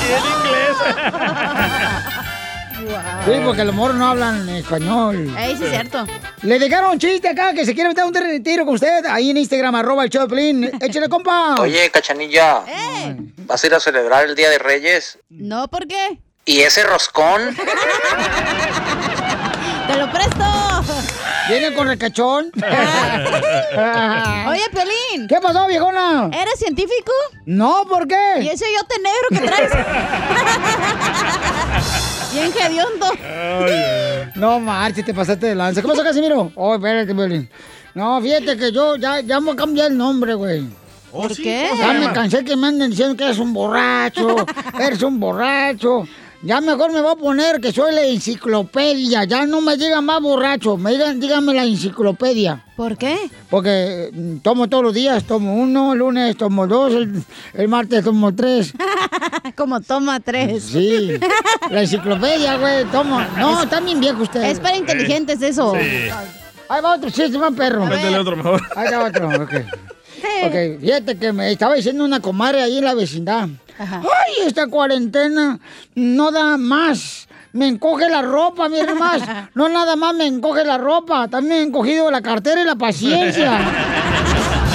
¿Y 0.05 0.13
en 0.13 0.19
inglés? 0.19 0.77
Sí, 3.25 3.33
porque 3.43 3.63
a 3.63 3.65
lo 3.65 3.73
mejor 3.73 3.95
no 3.95 4.07
hablan 4.07 4.47
español. 4.51 5.35
Ey, 5.39 5.57
sí 5.57 5.65
es 5.65 5.71
cierto. 5.71 6.05
Le 6.43 6.59
dejaron 6.59 6.91
un 6.93 6.99
chiste 6.99 7.29
acá 7.29 7.55
que 7.55 7.65
se 7.65 7.73
quiere 7.75 7.89
meter 7.89 8.05
un 8.05 8.13
tiro 8.43 8.67
con 8.67 8.75
usted. 8.75 9.07
Ahí 9.07 9.31
en 9.31 9.39
Instagram, 9.39 9.75
arroba 9.77 10.05
el 10.05 10.11
Choplin. 10.11 10.71
Échale, 10.79 11.09
compa. 11.09 11.55
Oye, 11.59 11.91
Cachanilla, 11.91 12.63
¿vas 13.47 13.65
a 13.65 13.67
ir 13.67 13.75
a 13.75 13.81
celebrar 13.81 14.27
el 14.27 14.35
Día 14.35 14.51
de 14.51 14.59
Reyes? 14.59 15.19
No, 15.31 15.69
¿por 15.69 15.87
qué? 15.87 16.19
¿Y 16.45 16.61
ese 16.61 16.83
roscón? 16.83 17.57
¡Te 19.87 19.97
lo 19.97 20.11
presto! 20.11 20.45
¿Viene 21.49 21.75
con 21.75 21.89
recachón? 21.89 22.51
Oye, 24.49 24.65
Pelín. 24.73 25.29
¿Qué 25.29 25.41
pasó, 25.43 25.67
viejona? 25.67 26.31
¿Eres 26.33 26.59
científico? 26.59 27.13
No, 27.47 27.85
¿por 27.89 28.07
qué? 28.09 28.41
¿Y 28.41 28.49
ese 28.49 28.67
yote 28.75 28.97
negro 29.01 29.29
que 29.31 29.41
traes? 29.47 29.73
Bien 32.35 32.53
hediondo. 32.61 33.07
No 34.35 34.59
marches, 34.59 35.05
te 35.05 35.15
pasaste 35.15 35.47
de 35.47 35.55
lanza. 35.55 35.81
¿Qué 35.81 35.87
pasó, 35.89 36.03
Casimiro? 36.03 36.51
Oh, 36.57 36.75
espérate, 36.75 37.13
Violín. 37.13 37.49
No, 37.95 38.21
fíjate 38.21 38.57
que 38.57 38.73
yo 38.73 38.97
ya, 38.97 39.21
ya 39.21 39.39
me 39.39 39.47
voy 39.47 39.55
a 39.55 39.57
cambiar 39.57 39.91
el 39.93 39.97
nombre, 39.97 40.35
güey. 40.35 40.65
¿Por 41.13 41.35
qué? 41.37 41.71
Ya 41.79 41.93
me 41.93 42.13
cansé 42.13 42.45
que 42.45 42.57
me 42.57 42.67
anden 42.67 42.91
diciendo 42.91 43.17
que 43.17 43.23
eres 43.23 43.39
un 43.39 43.53
borracho, 43.55 44.45
eres 44.81 45.01
un 45.03 45.21
borracho. 45.21 46.09
Ya 46.45 46.61
mejor 46.61 46.93
me 46.93 47.01
voy 47.01 47.13
a 47.13 47.17
poner 47.17 47.59
que 47.59 47.73
soy 47.73 47.95
la 47.95 48.03
enciclopedia. 48.03 49.25
Ya 49.25 49.47
no 49.47 49.63
me 49.63 49.79
digan 49.79 50.05
más 50.05 50.21
borracho, 50.21 50.77
me 50.77 50.93
digan, 50.93 51.19
díganme 51.19 51.55
la 51.55 51.65
enciclopedia. 51.65 52.63
¿Por 52.77 52.99
qué? 52.99 53.17
Porque 53.49 54.11
mm, 54.13 54.37
tomo 54.39 54.69
todos 54.69 54.85
los 54.85 54.93
días, 54.93 55.25
tomo 55.25 55.55
uno, 55.55 55.95
el 55.95 56.01
lunes 56.01 56.37
tomo 56.37 56.67
dos, 56.67 56.93
el, 56.93 57.23
el 57.55 57.69
martes 57.69 58.05
tomo 58.05 58.35
tres. 58.35 58.75
Como 59.57 59.81
toma 59.81 60.21
tres. 60.21 60.65
Sí, 60.65 61.13
la 61.71 61.81
enciclopedia, 61.81 62.59
güey, 62.59 62.85
tomo. 62.87 63.23
No, 63.39 63.63
está 63.63 63.81
bien 63.81 64.01
viejo 64.01 64.23
usted. 64.23 64.43
Es 64.43 64.61
para 64.61 64.77
inteligentes 64.77 65.41
eso. 65.41 65.73
Sí. 65.81 66.11
Ahí 66.69 66.83
va 66.83 66.97
otro 66.97 67.09
chiste, 67.09 67.39
va 67.39 67.51
perro. 67.53 67.87
Métele 67.87 68.19
otro 68.19 68.37
mejor. 68.37 68.61
Ahí 68.77 68.93
va 68.93 69.05
otro, 69.05 69.29
ok. 69.29 69.55
Ok, 70.47 70.81
fíjate 70.81 71.19
que 71.19 71.33
me 71.33 71.53
estaba 71.53 71.75
diciendo 71.75 72.03
una 72.03 72.21
comadre 72.21 72.63
ahí 72.63 72.79
en 72.79 72.85
la 72.85 72.95
vecindad. 72.95 73.47
Ay, 73.79 74.47
esta 74.47 74.67
cuarentena 74.69 75.59
no 75.95 76.31
da 76.31 76.57
más. 76.57 77.29
Me 77.53 77.69
encoge 77.69 78.09
la 78.09 78.23
ropa, 78.23 78.69
mi 78.69 78.79
hermano. 78.79 79.25
No 79.55 79.69
nada 79.69 79.95
más 79.95 80.15
me 80.15 80.27
encoge 80.27 80.65
la 80.65 80.79
ropa, 80.79 81.29
también 81.29 81.57
me 81.59 81.61
he 81.61 81.67
encogido 81.67 82.11
la 82.11 82.21
cartera 82.21 82.63
y 82.63 82.65
la 82.65 82.75
paciencia. 82.75 83.59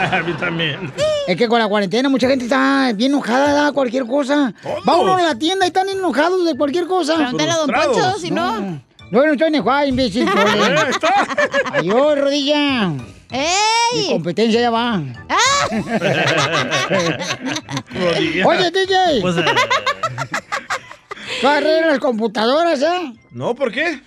A 0.12 0.22
mí 0.22 0.32
también. 0.34 0.92
Es 1.26 1.36
que 1.36 1.48
con 1.48 1.58
la 1.58 1.68
cuarentena 1.68 2.08
mucha 2.08 2.28
gente 2.28 2.44
está 2.44 2.92
bien 2.94 3.12
enojada, 3.12 3.52
da 3.52 3.72
cualquier 3.72 4.06
cosa. 4.06 4.52
Va 4.88 4.96
uno 4.96 5.16
a 5.16 5.22
la 5.22 5.34
tienda 5.38 5.66
y 5.66 5.68
están 5.68 5.88
enojados 5.88 6.44
de 6.44 6.56
cualquier 6.56 6.86
cosa. 6.86 7.16
Pregúntale 7.16 7.50
a 7.50 7.56
don 7.56 7.70
Poncho, 7.70 8.18
si 8.18 8.30
no. 8.30 8.60
No, 9.10 9.26
no 9.26 9.32
estoy 9.32 9.48
enojado, 9.48 9.86
imbécil. 9.86 10.28
Adiós, 11.72 12.18
rodilla. 12.18 12.92
Mi 13.30 13.38
¡Ey! 13.38 14.08
competencia 14.10 14.60
ya 14.60 14.70
va. 14.70 15.00
¡Ah! 15.28 15.68
Oye, 18.46 18.70
DJ. 18.70 19.20
Pues, 19.20 19.36
eh, 19.36 19.44
Tú 21.40 21.48
arreglas 21.48 21.90
las 21.92 21.98
computadoras, 22.00 22.82
¿eh? 22.82 23.12
no, 23.30 23.54
¿por 23.54 23.70
qué? 23.72 24.00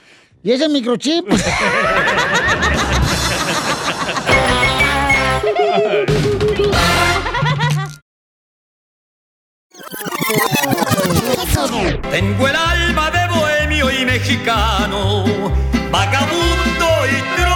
Y 0.44 0.52
ese 0.52 0.68
microchip. 0.68 1.26
Tengo 12.12 12.48
el 12.48 12.56
alma 12.56 13.12
de 13.12 13.28
bohemio 13.28 13.92
y 13.92 14.06
mexicano, 14.06 15.24
vagabundo 15.92 16.88
y 17.12 17.22
trovador. 17.36 17.53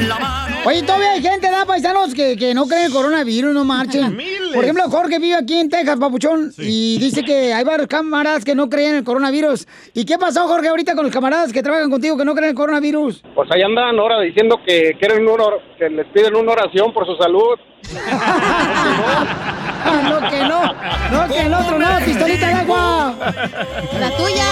En 0.00 0.08
la 0.08 0.18
mano. 0.18 0.56
Oye, 0.66 0.82
todavía 0.82 1.12
hay 1.12 1.22
gente, 1.22 1.50
¿da, 1.50 1.64
paisanos, 1.66 2.14
que, 2.14 2.36
que 2.36 2.54
no 2.54 2.66
creen 2.66 2.82
en 2.82 2.86
el 2.86 2.92
coronavirus, 2.92 3.54
no 3.54 3.64
marchen. 3.64 4.16
Por 4.54 4.64
ejemplo, 4.64 4.84
Jorge 4.88 5.18
vive 5.18 5.34
aquí 5.36 5.58
en 5.58 5.68
Texas, 5.68 5.98
papuchón, 5.98 6.52
y 6.58 6.98
dice 6.98 7.22
que 7.22 7.52
hay 7.52 7.64
varios 7.64 7.86
camaradas 7.88 8.44
que 8.44 8.54
no 8.54 8.68
creen 8.70 8.90
en 8.90 8.96
el 8.96 9.04
coronavirus. 9.04 9.66
¿Y 9.92 10.04
qué 10.06 10.16
pasó, 10.18 10.46
Jorge, 10.48 10.68
ahorita 10.68 10.94
con 10.94 11.04
los 11.04 11.12
camaradas 11.12 11.52
que 11.52 11.62
trabajan 11.62 11.90
contigo 11.90 12.16
que 12.16 12.24
no 12.24 12.32
creen 12.32 12.44
en 12.44 12.50
el 12.50 12.56
coronavirus? 12.56 13.22
Pues 13.34 13.50
ahí 13.52 13.62
andan 13.62 13.98
ahora 13.98 14.20
diciendo 14.20 14.58
que 14.66 14.92
quieren 14.98 15.22
una 15.28 15.44
or- 15.44 15.60
que 15.78 15.90
les 15.90 16.06
piden 16.06 16.34
una 16.34 16.52
oración 16.52 16.92
por 16.94 17.04
su 17.06 17.14
salud. 17.16 17.58
Ah, 19.86 20.00
no, 20.08 20.30
que 20.30 20.42
no. 20.44 20.62
No, 21.12 21.28
que 21.34 21.40
el 21.42 21.52
otro 21.52 21.78
no, 21.78 21.86
pistolita 22.06 22.46
de 22.46 22.52
agua. 22.54 23.14
La 24.00 24.10
tuya. 24.16 24.46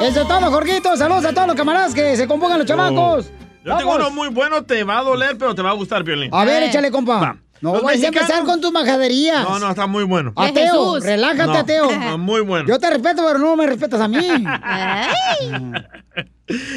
Eso 0.00 0.22
es 0.22 0.28
todo, 0.28 0.50
Jorgito. 0.50 0.96
Saludos 0.96 1.24
a 1.24 1.32
todos 1.32 1.48
los 1.48 1.56
camaradas 1.56 1.94
que 1.94 2.16
se 2.16 2.26
compongan 2.26 2.58
los 2.58 2.66
chamacos. 2.66 3.30
Yo 3.64 3.76
tengo 3.76 3.94
uno 3.96 4.10
muy 4.10 4.28
bueno, 4.28 4.64
te 4.64 4.84
va 4.84 4.98
a 4.98 5.02
doler, 5.02 5.36
pero 5.38 5.54
te 5.54 5.62
va 5.62 5.70
a 5.70 5.74
gustar, 5.74 6.04
Piolín. 6.04 6.30
A 6.32 6.44
ver, 6.44 6.62
échale, 6.64 6.90
compa. 6.90 7.36
No 7.60 7.72
Los 7.72 7.82
vayas 7.82 8.04
a 8.04 8.08
empezar 8.08 8.44
con 8.44 8.60
tus 8.60 8.70
majaderías. 8.70 9.48
No, 9.48 9.58
no, 9.58 9.70
está 9.70 9.86
muy 9.86 10.04
bueno. 10.04 10.32
Ateo, 10.36 11.00
relájate, 11.00 11.46
No, 11.46 11.54
ateo. 11.54 11.90
no, 11.90 12.18
muy 12.18 12.42
bueno. 12.42 12.68
Yo 12.68 12.78
te 12.78 12.90
respeto, 12.90 13.24
pero 13.26 13.38
no 13.38 13.56
me 13.56 13.66
respetas 13.66 14.00
a 14.00 14.08
mí. 14.08 14.18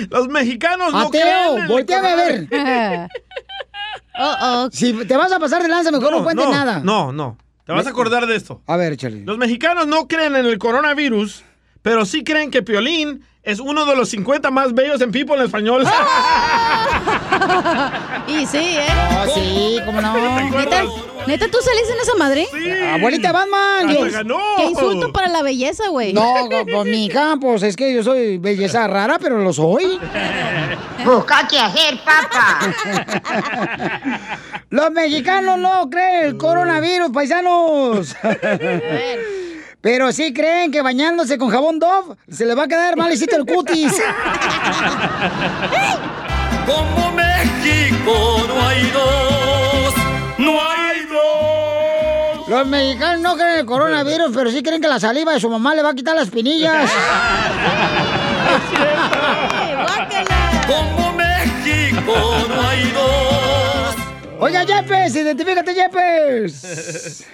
Los 0.09 0.29
mexicanos 0.29 0.93
no 0.93 0.99
Ateo, 0.99 1.67
volteame 1.67 2.07
a 2.07 2.15
ver. 2.15 2.47
Si 4.71 4.93
te 5.05 5.15
vas 5.15 5.31
a 5.31 5.39
pasar 5.39 5.61
de 5.61 5.69
lanza, 5.69 5.91
mejor 5.91 6.11
no, 6.11 6.23
cuentes 6.23 6.45
no, 6.45 6.51
nada. 6.51 6.81
No, 6.83 7.13
no. 7.13 7.37
Te 7.65 7.71
vas 7.71 7.87
a 7.87 7.91
acordar 7.91 8.25
de 8.25 8.35
esto. 8.35 8.61
A 8.67 8.75
ver, 8.75 8.93
échale. 8.93 9.23
Los 9.23 9.37
mexicanos 9.37 9.87
no 9.87 10.07
creen 10.07 10.35
en 10.35 10.45
el 10.45 10.57
coronavirus, 10.57 11.43
pero 11.89 12.05
sí 12.05 12.23
creen 12.23 12.51
que 12.51 12.61
Piolín 12.61 13.25
es 13.41 13.59
uno 13.59 13.83
de 13.83 13.95
los 13.95 14.09
50 14.09 14.51
más 14.51 14.75
bellos 14.75 15.01
en 15.01 15.11
People 15.11 15.37
en 15.37 15.45
español. 15.45 15.83
Y 18.27 18.45
sí, 18.45 18.57
¿eh? 18.77 18.85
Ah, 18.89 19.25
sí, 19.33 19.79
cómo 19.83 19.99
no. 19.99 20.13
¿Neta, 20.51 20.83
¿Neta 21.25 21.47
tú 21.49 21.57
saliste 21.63 21.93
en 21.93 21.99
esa 21.99 22.15
madre? 22.15 22.45
Abuelita 22.93 23.31
Batman. 23.31 23.87
¿Qué, 23.87 23.95
Dios. 23.95 24.23
qué 24.57 24.65
insulto 24.65 25.11
para 25.11 25.29
la 25.29 25.41
belleza, 25.41 25.87
güey. 25.89 26.13
No, 26.13 26.47
pues 26.71 26.85
mi 26.85 27.09
pues 27.41 27.63
es 27.63 27.75
que 27.75 27.91
yo 27.91 28.03
soy 28.03 28.37
belleza 28.37 28.87
rara, 28.87 29.17
pero 29.19 29.39
lo 29.39 29.51
soy. 29.51 29.99
Busca 31.03 31.47
qué 31.49 31.57
hacer, 31.57 31.97
papá. 32.05 32.59
Los 34.69 34.91
mexicanos 34.91 35.57
no 35.57 35.89
creen 35.89 36.25
el 36.25 36.37
coronavirus, 36.37 37.09
paisanos. 37.09 38.15
Pero 39.81 40.11
sí 40.11 40.33
creen 40.33 40.71
que 40.71 40.81
bañándose 40.81 41.37
con 41.37 41.49
jabón 41.49 41.79
Dove 41.79 42.17
se 42.29 42.45
les 42.45 42.57
va 42.57 42.63
a 42.63 42.67
quedar 42.67 42.97
malecito 42.97 43.37
el 43.37 43.45
cutis. 43.45 43.93
Como 46.65 47.11
México 47.13 48.43
no 48.47 48.67
hay 48.67 48.91
dos, 48.91 49.93
no 50.37 50.59
hay 50.59 51.05
dos. 51.05 52.49
Los 52.49 52.67
mexicanos 52.67 53.21
no 53.21 53.35
creen 53.35 53.51
en 53.51 53.59
el 53.59 53.65
coronavirus, 53.65 54.31
pero 54.35 54.51
sí 54.51 54.61
creen 54.61 54.81
que 54.81 54.89
la 54.89 54.99
saliva 54.99 55.31
de 55.31 55.39
su 55.39 55.49
mamá 55.49 55.73
le 55.73 55.81
va 55.81 55.91
a 55.91 55.95
quitar 55.95 56.15
las 56.15 56.29
pinillas. 56.29 56.91
Como 60.67 61.13
México 61.13 62.13
no 62.49 62.61
hay 62.67 62.91
dos. 62.91 63.95
Oiga, 64.39 64.63
Yepes, 64.63 65.15
identifícate, 65.15 65.73
Yepes. 65.73 67.25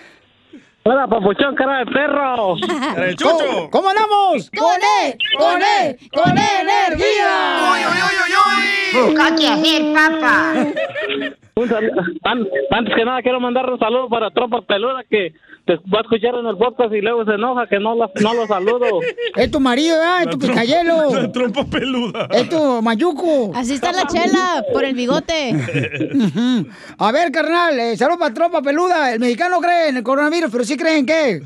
Hola, 0.87 1.07
papuchón, 1.07 1.55
cara 1.55 1.79
de 1.79 1.85
perro. 1.87 2.35
¿Cómo, 3.23 3.69
¿Cómo 3.71 3.89
andamos? 3.89 4.51
¡Con 4.51 4.79
E! 5.03 5.17
¡Con 5.37 5.61
E! 5.61 5.97
¡Con 6.13 6.37
E 6.37 6.61
energía! 6.61 7.71
¡Uy, 7.71 7.79
uy, 7.79 7.99
uy, 8.05 8.17
uy, 8.21 9.01
uy! 9.01 9.07
Busca 9.13 9.35
qué 9.35 9.47
hacer, 9.47 9.93
papá. 9.93 10.53
Un 11.55 11.69
saludo- 11.69 12.01
an- 12.23 12.47
Antes 12.69 12.93
que 12.95 13.05
nada, 13.05 13.21
quiero 13.23 13.39
mandar 13.39 13.67
un 13.69 13.79
saludo 13.79 14.09
para 14.09 14.29
Tropa 14.29 14.61
Peluda 14.61 15.03
que 15.09 15.33
te 15.65 15.75
va 15.91 15.97
a 15.99 16.01
escuchar 16.01 16.35
en 16.35 16.45
el 16.45 16.57
podcast 16.57 16.93
y 16.93 17.01
luego 17.01 17.25
se 17.25 17.31
enoja 17.33 17.65
que 17.67 17.79
no, 17.79 17.95
la- 17.95 18.11
no 18.21 18.33
lo 18.35 18.45
saludo. 18.47 18.99
Es 19.35 19.49
tu 19.51 19.59
marido, 19.59 19.97
¿verdad? 19.97 20.21
Es 20.23 20.29
tu 20.29 20.39
picayelo. 20.39 21.09
La 21.21 21.31
trompa 21.31 21.65
peluda. 21.65 22.27
Es 22.31 22.47
tu 22.49 22.81
mayuco. 22.81 23.51
Así 23.55 23.73
está 23.73 23.91
la 23.91 24.05
chela, 24.07 24.63
por 24.71 24.83
el 24.85 24.93
bigote. 24.95 25.53
A 26.99 27.11
ver, 27.11 27.31
carnal, 27.31 27.79
eh, 27.79 27.97
salud 27.97 28.17
para 28.19 28.33
tropa 28.33 28.61
peluda. 28.61 29.13
El 29.13 29.19
mexicano 29.19 29.59
cree 29.59 29.89
en 29.89 29.97
el 29.97 30.03
coronavirus, 30.03 30.51
pero 30.51 30.63
sí 30.63 30.77
creen 30.77 31.05
que. 31.05 31.41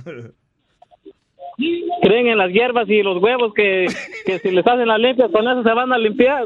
Creen 2.01 2.27
en 2.27 2.37
las 2.37 2.49
hierbas 2.51 2.87
y 2.87 3.01
los 3.03 3.21
huevos 3.21 3.53
que, 3.53 3.87
que 4.25 4.39
si 4.39 4.51
les 4.51 4.65
hacen 4.65 4.87
la 4.87 4.97
limpia, 4.97 5.27
con 5.29 5.45
eso 5.47 5.61
se 5.63 5.73
van 5.73 5.91
a 5.91 5.97
limpiar. 5.97 6.45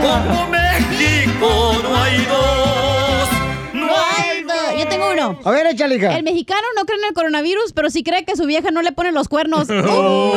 Como 0.00 0.48
México 0.48 1.72
no 1.82 1.96
hay 2.02 2.16
dos, 2.24 3.28
no 3.74 3.86
hay 3.86 4.39
dos. 4.39 4.39
Yo 4.80 4.88
tengo 4.88 5.10
uno. 5.12 5.38
A 5.44 5.50
ver, 5.50 5.66
échale, 5.66 5.96
hija. 5.96 6.16
El 6.16 6.22
mexicano 6.22 6.62
no 6.74 6.86
cree 6.86 6.98
en 6.98 7.04
el 7.04 7.12
coronavirus, 7.12 7.74
pero 7.74 7.90
sí 7.90 8.02
cree 8.02 8.24
que 8.24 8.34
su 8.34 8.46
vieja 8.46 8.70
no 8.70 8.80
le 8.80 8.92
pone 8.92 9.12
los 9.12 9.28
cuernos. 9.28 9.68
Oh. 9.92 10.32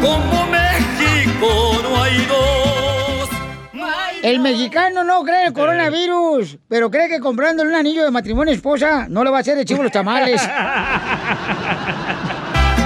Como 0.00 0.46
México 0.46 1.80
no 1.82 2.02
hay 2.02 2.16
dos. 2.26 3.28
El 4.22 4.40
mexicano 4.40 5.04
no 5.04 5.22
cree 5.22 5.42
en 5.42 5.46
el 5.48 5.52
coronavirus, 5.52 6.58
pero 6.68 6.90
cree 6.90 7.08
que 7.08 7.20
comprándole 7.20 7.70
un 7.70 7.76
anillo 7.76 8.04
de 8.04 8.10
matrimonio 8.10 8.52
a 8.52 8.56
esposa 8.56 9.06
no 9.08 9.22
le 9.24 9.30
va 9.30 9.38
a 9.38 9.40
hacer 9.40 9.56
de 9.56 9.64
chivo 9.64 9.82
los 9.82 9.92
tamales. 9.92 10.42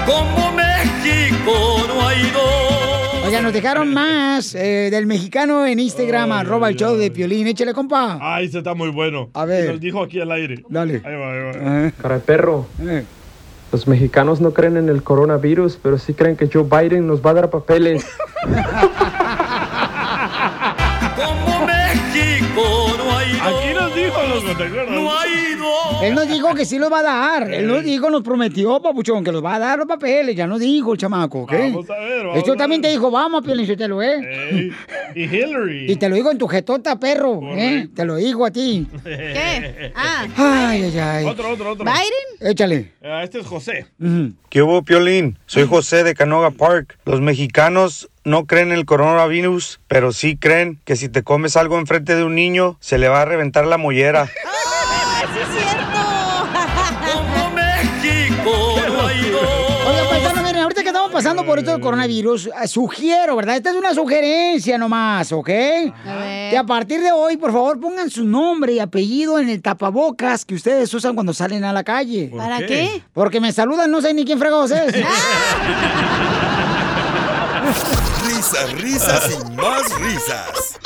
Como 0.07 0.53
México 0.53 1.87
no 1.89 2.09
hay 2.09 2.30
dos. 2.30 2.82
Oiga, 3.25 3.41
nos 3.41 3.53
dejaron 3.53 3.93
más 3.95 4.55
eh, 4.55 4.89
del 4.91 5.07
mexicano 5.07 5.64
en 5.64 5.79
Instagram, 5.79 6.33
arroba 6.33 6.68
el 6.68 6.77
show 6.77 6.97
de 6.97 7.11
Piolín. 7.11 7.47
Échale, 7.47 7.73
compa. 7.73 8.18
Ay, 8.20 8.47
ese 8.47 8.59
está 8.59 8.75
muy 8.75 8.91
bueno. 8.91 9.31
A 9.35 9.45
ver. 9.45 9.70
Nos 9.70 9.81
dijo 9.81 10.03
aquí 10.03 10.20
al 10.20 10.33
aire. 10.33 10.64
Dale. 10.68 11.01
Ahí 11.05 11.14
va, 11.14 11.33
ahí 11.33 11.41
va. 11.45 11.91
Cara 12.03 12.14
de 12.16 12.20
perro. 12.20 12.66
Eh. 12.81 13.05
Los 13.70 13.87
mexicanos 13.87 14.41
no 14.41 14.53
creen 14.53 14.77
en 14.77 14.89
el 14.89 15.03
coronavirus, 15.03 15.79
pero 15.83 15.99
sí 15.99 16.14
creen 16.14 16.37
que 16.37 16.49
Joe 16.53 16.64
Biden 16.64 17.07
nos 17.07 17.25
va 17.25 17.31
a 17.31 17.35
dar 17.35 17.51
papeles. 17.51 18.05
Como 21.16 21.66
México 21.66 22.97
no 22.99 23.16
hay 23.16 23.33
dos. 23.33 23.43
Aquí 23.43 23.75
nos 23.75 23.95
dijo, 23.95 24.23
loco, 24.29 24.57
¿te 24.59 24.64
acuerdas? 24.64 24.95
Él 26.07 26.14
nos 26.14 26.28
dijo 26.28 26.55
que 26.55 26.64
sí 26.64 26.78
los 26.78 26.90
va 26.92 27.00
a 27.00 27.03
dar. 27.03 27.53
Él 27.53 27.66
nos 27.66 27.84
dijo, 27.84 28.11
nos 28.11 28.22
prometió, 28.22 28.80
papuchón, 28.82 29.22
que 29.24 29.32
los 29.32 29.44
va 29.44 29.55
a 29.57 29.59
dar 29.59 29.78
los 29.78 29.86
papeles. 29.86 30.34
Ya 30.36 30.46
nos 30.46 30.61
dijo 30.61 30.92
el 30.92 30.98
chamaco, 30.98 31.40
¿ok? 31.42 31.53
Vamos 31.53 31.90
a 31.90 31.98
ver, 31.98 32.18
vamos 32.24 32.38
Esto 32.38 32.53
a 32.53 32.57
también 32.57 32.80
ver. 32.80 32.90
te 32.90 32.92
dijo, 32.96 33.11
vamos, 33.11 33.44
Piolín, 33.44 33.66
yo 33.66 33.76
te 33.76 33.88
lo 33.88 34.03
eh. 34.03 34.18
Ey, 34.50 34.72
Y 35.14 35.24
Hillary. 35.24 35.92
Y 35.92 35.96
te 35.96 36.09
lo 36.09 36.14
digo 36.16 36.30
en 36.30 36.38
tu 36.38 36.46
jetota, 36.48 36.98
perro. 36.98 37.40
¿eh? 37.57 37.88
Te 37.94 38.05
lo 38.05 38.16
digo 38.16 38.46
a 38.46 38.50
ti. 38.50 38.86
¿Qué? 39.05 39.92
Ah. 39.94 40.26
Ay, 40.36 40.82
ay, 40.84 40.98
ay. 40.98 41.24
Otro, 41.26 41.50
otro, 41.50 41.72
otro. 41.72 41.84
¿Biden? 41.84 42.50
Échale. 42.53 42.92
Ah, 43.05 43.22
este 43.22 43.40
es 43.40 43.46
José. 43.46 43.86
¿Qué 44.48 44.62
hubo, 44.62 44.82
Piolín? 44.82 45.38
Soy 45.46 45.66
José 45.66 46.05
de 46.05 46.14
Canoga 46.14 46.50
Park. 46.50 46.98
Los 47.05 47.20
mexicanos 47.20 48.09
no 48.24 48.46
creen 48.46 48.68
en 48.72 48.78
el 48.78 48.84
coronavirus, 48.84 49.80
pero 49.88 50.12
sí 50.12 50.36
creen 50.36 50.78
que 50.84 50.96
si 50.96 51.09
te 51.09 51.22
comes 51.22 51.57
algo 51.57 51.78
enfrente 51.78 52.14
de 52.14 52.24
un 52.24 52.34
niño, 52.34 52.76
se 52.80 52.98
le 52.98 53.09
va 53.09 53.22
a 53.22 53.24
reventar 53.24 53.66
la 53.66 53.78
mollera. 53.78 54.30
pasando 61.23 61.47
por 61.47 61.59
esto 61.59 61.70
del 61.70 61.81
coronavirus, 61.81 62.47
eh, 62.47 62.68
sugiero, 62.68 63.37
¿verdad? 63.37 63.57
Esta 63.57 63.70
es 63.70 63.77
una 63.77 63.95
sugerencia 63.95 64.77
nomás, 64.77 65.31
¿ok? 65.33 65.47
Que 65.47 66.57
a 66.59 66.64
partir 66.66 67.01
de 67.01 67.12
hoy, 67.12 67.37
por 67.37 67.53
favor, 67.53 67.79
pongan 67.81 68.11
su 68.11 68.25
nombre 68.25 68.73
y 68.73 68.81
apellido 68.81 69.39
en 69.39 69.49
el 69.49 69.62
tapabocas 69.62 70.45
que 70.45 70.55
ustedes 70.55 70.93
usan 70.93 71.14
cuando 71.14 71.33
salen 71.33 71.64
a 71.64 71.73
la 71.73 71.85
calle. 71.85 72.29
¿Por 72.29 72.41
¿Para 72.41 72.59
qué? 72.59 72.66
qué? 72.66 73.03
Porque 73.12 73.41
me 73.41 73.53
saludan, 73.53 73.91
no 73.91 74.01
sé 74.01 74.12
ni 74.14 74.25
quién 74.25 74.39
fregados 74.39 74.73
es. 74.73 74.95
Risas, 78.27 78.73
risas 78.81 79.31
y 79.31 79.53
más 79.53 79.83
risas. 80.01 80.79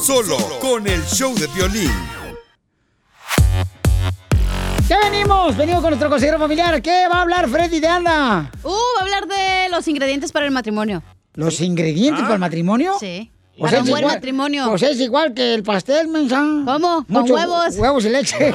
Solo 0.00 0.36
con 0.60 0.86
el 0.86 1.04
show 1.06 1.34
de 1.34 1.48
violín. 1.48 2.23
¿Qué 4.88 4.94
venimos? 5.10 5.56
Venimos 5.56 5.80
con 5.80 5.90
nuestro 5.90 6.10
consejero 6.10 6.38
familiar. 6.38 6.80
¿Qué 6.82 7.06
va 7.10 7.18
a 7.18 7.22
hablar 7.22 7.48
Freddy 7.48 7.80
de 7.80 7.88
Anda? 7.88 8.50
Uh, 8.62 8.68
va 8.68 9.00
a 9.00 9.02
hablar 9.02 9.26
de 9.26 9.68
los 9.70 9.88
ingredientes 9.88 10.30
para 10.30 10.44
el 10.46 10.52
matrimonio. 10.52 11.02
¿Los 11.34 11.60
ingredientes 11.60 12.22
para 12.22 12.34
el 12.34 12.40
matrimonio? 12.40 12.94
Sí. 13.00 13.30
O 13.56 13.62
Para 13.64 13.78
un 13.78 13.84
es 13.84 13.90
buen 13.90 14.02
igual- 14.02 14.14
matrimonio. 14.16 14.78
Sea, 14.78 14.90
es 14.90 15.00
igual 15.00 15.32
que 15.32 15.54
el 15.54 15.62
pastel, 15.62 16.08
mensa. 16.08 16.36
¿Cómo? 16.64 17.06
¿Con 17.10 17.30
huevos? 17.30 17.76
Huevos 17.76 18.04
y 18.04 18.08
leche. 18.10 18.36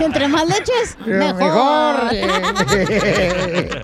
Entre 0.00 0.26
más 0.28 0.46
leches, 0.48 0.96
mejor. 1.06 2.12
Mejor. 2.12 3.82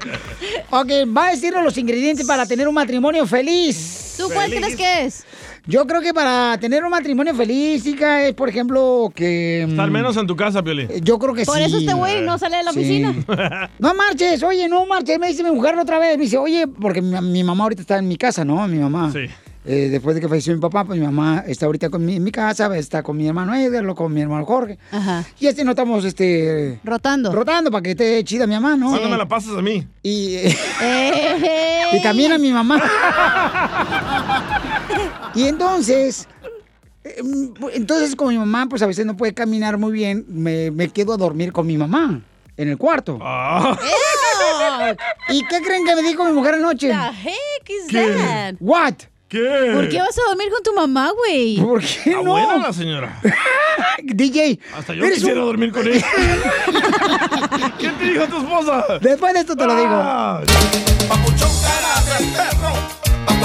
ok, 0.71 0.91
va 1.17 1.27
a 1.27 1.31
decirnos 1.31 1.63
los 1.65 1.79
ingredientes 1.79 2.27
para 2.27 2.45
tener 2.45 2.67
un 2.69 2.75
matrimonio 2.75 3.25
feliz. 3.27 4.15
¿Tú 4.19 4.29
cuál 4.31 4.51
crees 4.51 4.75
que 4.77 5.05
es? 5.07 5.25
Yo 5.67 5.87
creo 5.87 6.01
que 6.01 6.13
para 6.15 6.59
tener 6.59 6.83
un 6.85 6.91
matrimonio 6.91 7.35
feliz, 7.35 7.87
hija, 7.87 8.25
es, 8.25 8.35
por 8.35 8.49
ejemplo, 8.49 9.13
que... 9.15 9.67
mm, 9.69 9.79
Al 9.79 9.91
menos 9.91 10.17
en 10.17 10.27
tu 10.27 10.35
casa, 10.37 10.63
Piolín. 10.63 10.89
Yo 11.03 11.19
creo 11.19 11.35
que 11.35 11.45
Por 11.45 11.59
sí. 11.59 11.65
eso 11.65 11.79
este 11.79 11.93
güey 11.95 12.23
no 12.23 12.39
sale 12.39 12.57
de 12.59 12.63
la 12.65 12.73
Sí. 12.73 12.79
oficina. 12.81 13.15
No 13.79 13.95
marches, 13.95 14.43
oye, 14.43 14.69
no 14.69 14.87
marches. 14.87 15.19
Me 15.19 15.29
dice 15.29 15.43
mi 15.45 15.51
mujer 15.51 15.79
otra 15.79 15.99
vez, 15.99 16.17
me 16.17 16.25
dice, 16.25 16.39
oye, 16.39 16.67
porque 16.67 17.03
mi, 17.03 17.21
mi 17.21 17.45
mamá 17.45 17.65
ahorita 17.65 17.83
está 17.83 17.99
en 17.99 18.09
mi 18.09 18.17
casa, 18.17 18.45
¿no? 18.45 18.67
Mi 18.69 18.79
mamá. 18.79 19.11
Sí. 19.13 19.21
Eh, 19.67 19.89
después 19.91 20.15
de 20.15 20.23
que 20.23 20.29
falleció 20.29 20.55
mi 20.55 20.61
papá, 20.61 20.85
pues 20.85 20.99
mi 20.99 21.05
mamá 21.05 21.45
está 21.47 21.67
ahorita 21.67 21.91
con 21.91 22.03
mi- 22.05 22.17
en 22.17 22.25
mi 22.25 22.33
casa, 22.33 22.75
está 22.79 23.03
con 23.03 23.15
mi 23.19 23.27
hermano 23.29 23.55
Edgar, 23.55 23.85
lo- 23.85 23.95
con 23.95 24.13
mi 24.13 24.23
hermano 24.23 24.47
Jorge. 24.47 24.79
Ajá. 24.91 25.23
Y 25.39 25.47
este 25.49 25.65
no 25.65 25.73
estamos, 25.73 26.03
este... 26.07 26.81
Rotando. 26.83 27.31
Rotando 27.31 27.71
para 27.71 27.83
que 27.83 27.91
esté 27.91 28.25
chida 28.25 28.47
mi 28.47 28.55
mamá, 28.55 28.77
¿no? 28.79 28.89
¿Cuándo 28.89 29.11
me 29.11 29.19
la 29.19 29.29
pasas 29.29 29.53
a 29.59 29.61
mí? 29.61 29.87
Y, 30.03 30.37
y 31.93 32.03
también 32.03 32.33
a 32.33 32.39
mi 32.39 32.51
mamá. 32.53 32.81
y 35.35 35.45
entonces, 35.49 36.29
eh, 37.05 37.23
entonces 37.73 38.15
como 38.17 38.31
mi 38.31 38.39
mamá 38.39 38.67
pues 38.69 38.83
a 38.83 38.87
veces 38.87 39.07
no 39.07 39.17
puede 39.17 39.35
caminar 39.35 39.79
muy 39.79 39.93
bien, 39.93 40.25
me, 40.29 40.71
me 40.71 40.89
quedo 40.89 41.13
a 41.15 41.17
dormir 41.17 41.53
con 41.53 41.67
mi 41.67 41.77
mamá 41.77 42.21
en 42.57 42.69
el 42.69 42.77
cuarto. 42.79 43.19
Ah. 43.23 43.77
¿Y 45.29 45.45
qué 45.47 45.61
creen 45.63 45.85
que 45.85 45.95
me 45.95 46.03
dijo 46.03 46.25
mi 46.25 46.33
mujer 46.33 46.55
anoche? 46.55 46.89
The 46.89 46.95
heck 46.95 47.69
is 47.71 47.87
¿Qué? 47.89 48.07
that? 48.17 48.55
What? 48.61 48.95
¿Qué? 49.29 49.71
¿Por 49.75 49.89
qué 49.89 49.99
vas 50.01 50.19
a 50.19 50.29
dormir 50.29 50.49
con 50.51 50.63
tu 50.63 50.75
mamá, 50.75 51.13
güey? 51.17 51.57
¿Por 51.61 51.81
qué 51.81 52.11
Está 52.11 52.23
no? 52.23 52.33
buena 52.33 52.57
la 52.57 52.73
señora. 52.73 53.21
DJ. 54.03 54.59
Hasta 54.77 54.93
yo 54.95 55.05
quisiera 55.09 55.41
un- 55.41 55.47
dormir 55.47 55.71
con 55.73 55.87
ella. 55.87 56.05
¿Qué 57.79 57.89
te 57.91 58.05
dijo 58.05 58.25
tu 58.27 58.39
esposa? 58.39 58.85
Después 59.01 59.33
de 59.35 59.41
esto 59.41 59.55
te 59.55 59.67
lo 59.67 59.77
digo. 59.77 59.93
Ah. 59.95 60.43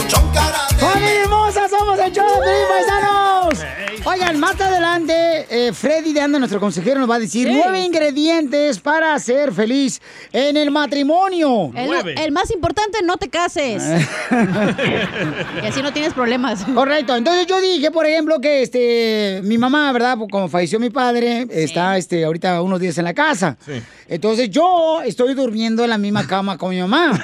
¡Familia 0.09 1.21
hermosa! 1.23 1.67
¡Somos 1.67 1.97
el 1.99 2.11
show 2.11 2.25
de 2.27 2.33
Piolín, 2.41 2.67
paisanos! 2.69 3.65
Oigan, 4.05 4.39
más 4.39 4.59
adelante, 4.61 5.47
eh, 5.49 5.73
Freddy 5.73 6.13
de 6.13 6.21
Anda, 6.21 6.37
nuestro 6.37 6.59
consejero, 6.59 6.99
nos 6.99 7.09
va 7.09 7.15
a 7.15 7.19
decir 7.19 7.47
Sí. 7.47 7.53
nueve 7.55 7.79
ingredientes 7.81 8.79
para 8.79 9.17
ser 9.17 9.51
feliz 9.51 9.99
en 10.31 10.57
el 10.57 10.69
matrimonio. 10.69 11.71
El, 11.75 12.15
el 12.19 12.31
más 12.31 12.51
importante, 12.51 12.99
no 13.03 13.17
te 13.17 13.29
cases. 13.29 13.81
y 15.63 15.65
así 15.65 15.81
no 15.81 15.91
tienes 15.91 16.13
problemas. 16.13 16.63
Correcto. 16.65 17.15
Entonces 17.15 17.47
yo 17.47 17.59
dije, 17.59 17.89
por 17.89 18.05
ejemplo, 18.05 18.39
que 18.39 18.61
este 18.61 19.41
mi 19.43 19.57
mamá, 19.57 19.91
¿verdad? 19.91 20.17
Como 20.29 20.47
falleció 20.49 20.79
mi 20.79 20.91
padre, 20.91 21.47
está 21.49 21.97
este 21.97 22.25
ahorita 22.25 22.61
unos 22.61 22.79
días 22.79 22.97
en 22.99 23.05
la 23.05 23.15
casa. 23.15 23.57
Sí. 23.65 23.81
Entonces 24.07 24.51
yo 24.51 25.01
estoy 25.01 25.33
durmiendo 25.33 25.83
en 25.83 25.89
la 25.89 25.97
misma 25.97 26.27
cama 26.27 26.59
con 26.59 26.69
mi 26.69 26.79
mamá. 26.79 27.19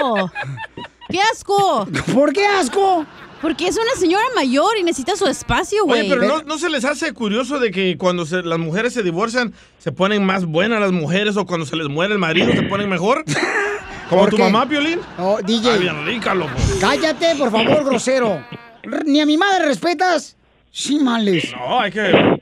¡Ew! 0.00 0.30
¡Qué 1.08 1.18
asco! 1.32 1.86
¿Por 2.14 2.32
qué 2.32 2.46
asco? 2.46 3.06
Porque 3.42 3.68
es 3.68 3.76
una 3.76 3.92
señora 4.00 4.24
mayor 4.34 4.76
y 4.78 4.82
necesita 4.82 5.14
su 5.14 5.26
espacio, 5.26 5.84
güey. 5.84 6.00
Oye, 6.00 6.08
pero 6.08 6.26
no, 6.26 6.42
¿no 6.42 6.58
se 6.58 6.70
les 6.70 6.84
hace 6.84 7.12
curioso 7.12 7.58
de 7.60 7.70
que 7.70 7.96
cuando 7.98 8.24
se- 8.26 8.42
las 8.42 8.58
mujeres 8.58 8.94
se 8.94 9.02
divorcian 9.02 9.52
se 9.78 9.92
ponen 9.92 10.24
más 10.24 10.46
buenas 10.46 10.80
las 10.80 10.90
mujeres 10.92 11.36
o 11.36 11.44
cuando 11.46 11.66
se 11.66 11.76
les 11.76 11.88
muere 11.88 12.14
el 12.14 12.18
marido 12.18 12.50
se 12.52 12.62
ponen 12.62 12.88
mejor? 12.88 13.24
¿Como 14.08 14.22
¿Por 14.22 14.30
tu 14.30 14.36
qué? 14.36 14.42
mamá, 14.44 14.66
Piolín? 14.68 15.00
No, 15.18 15.36
DJ. 15.44 15.70
Ay, 15.72 15.78
bien 15.80 16.06
rica, 16.06 16.34
loco. 16.34 16.52
Cállate, 16.80 17.34
por 17.36 17.50
favor, 17.50 17.84
grosero. 17.84 18.40
¿Ni 19.04 19.20
a 19.20 19.26
mi 19.26 19.36
madre 19.36 19.66
respetas? 19.66 20.36
Sí, 20.70 20.98
males. 20.98 21.52
No, 21.52 21.80
hay 21.80 21.90
que... 21.90 22.35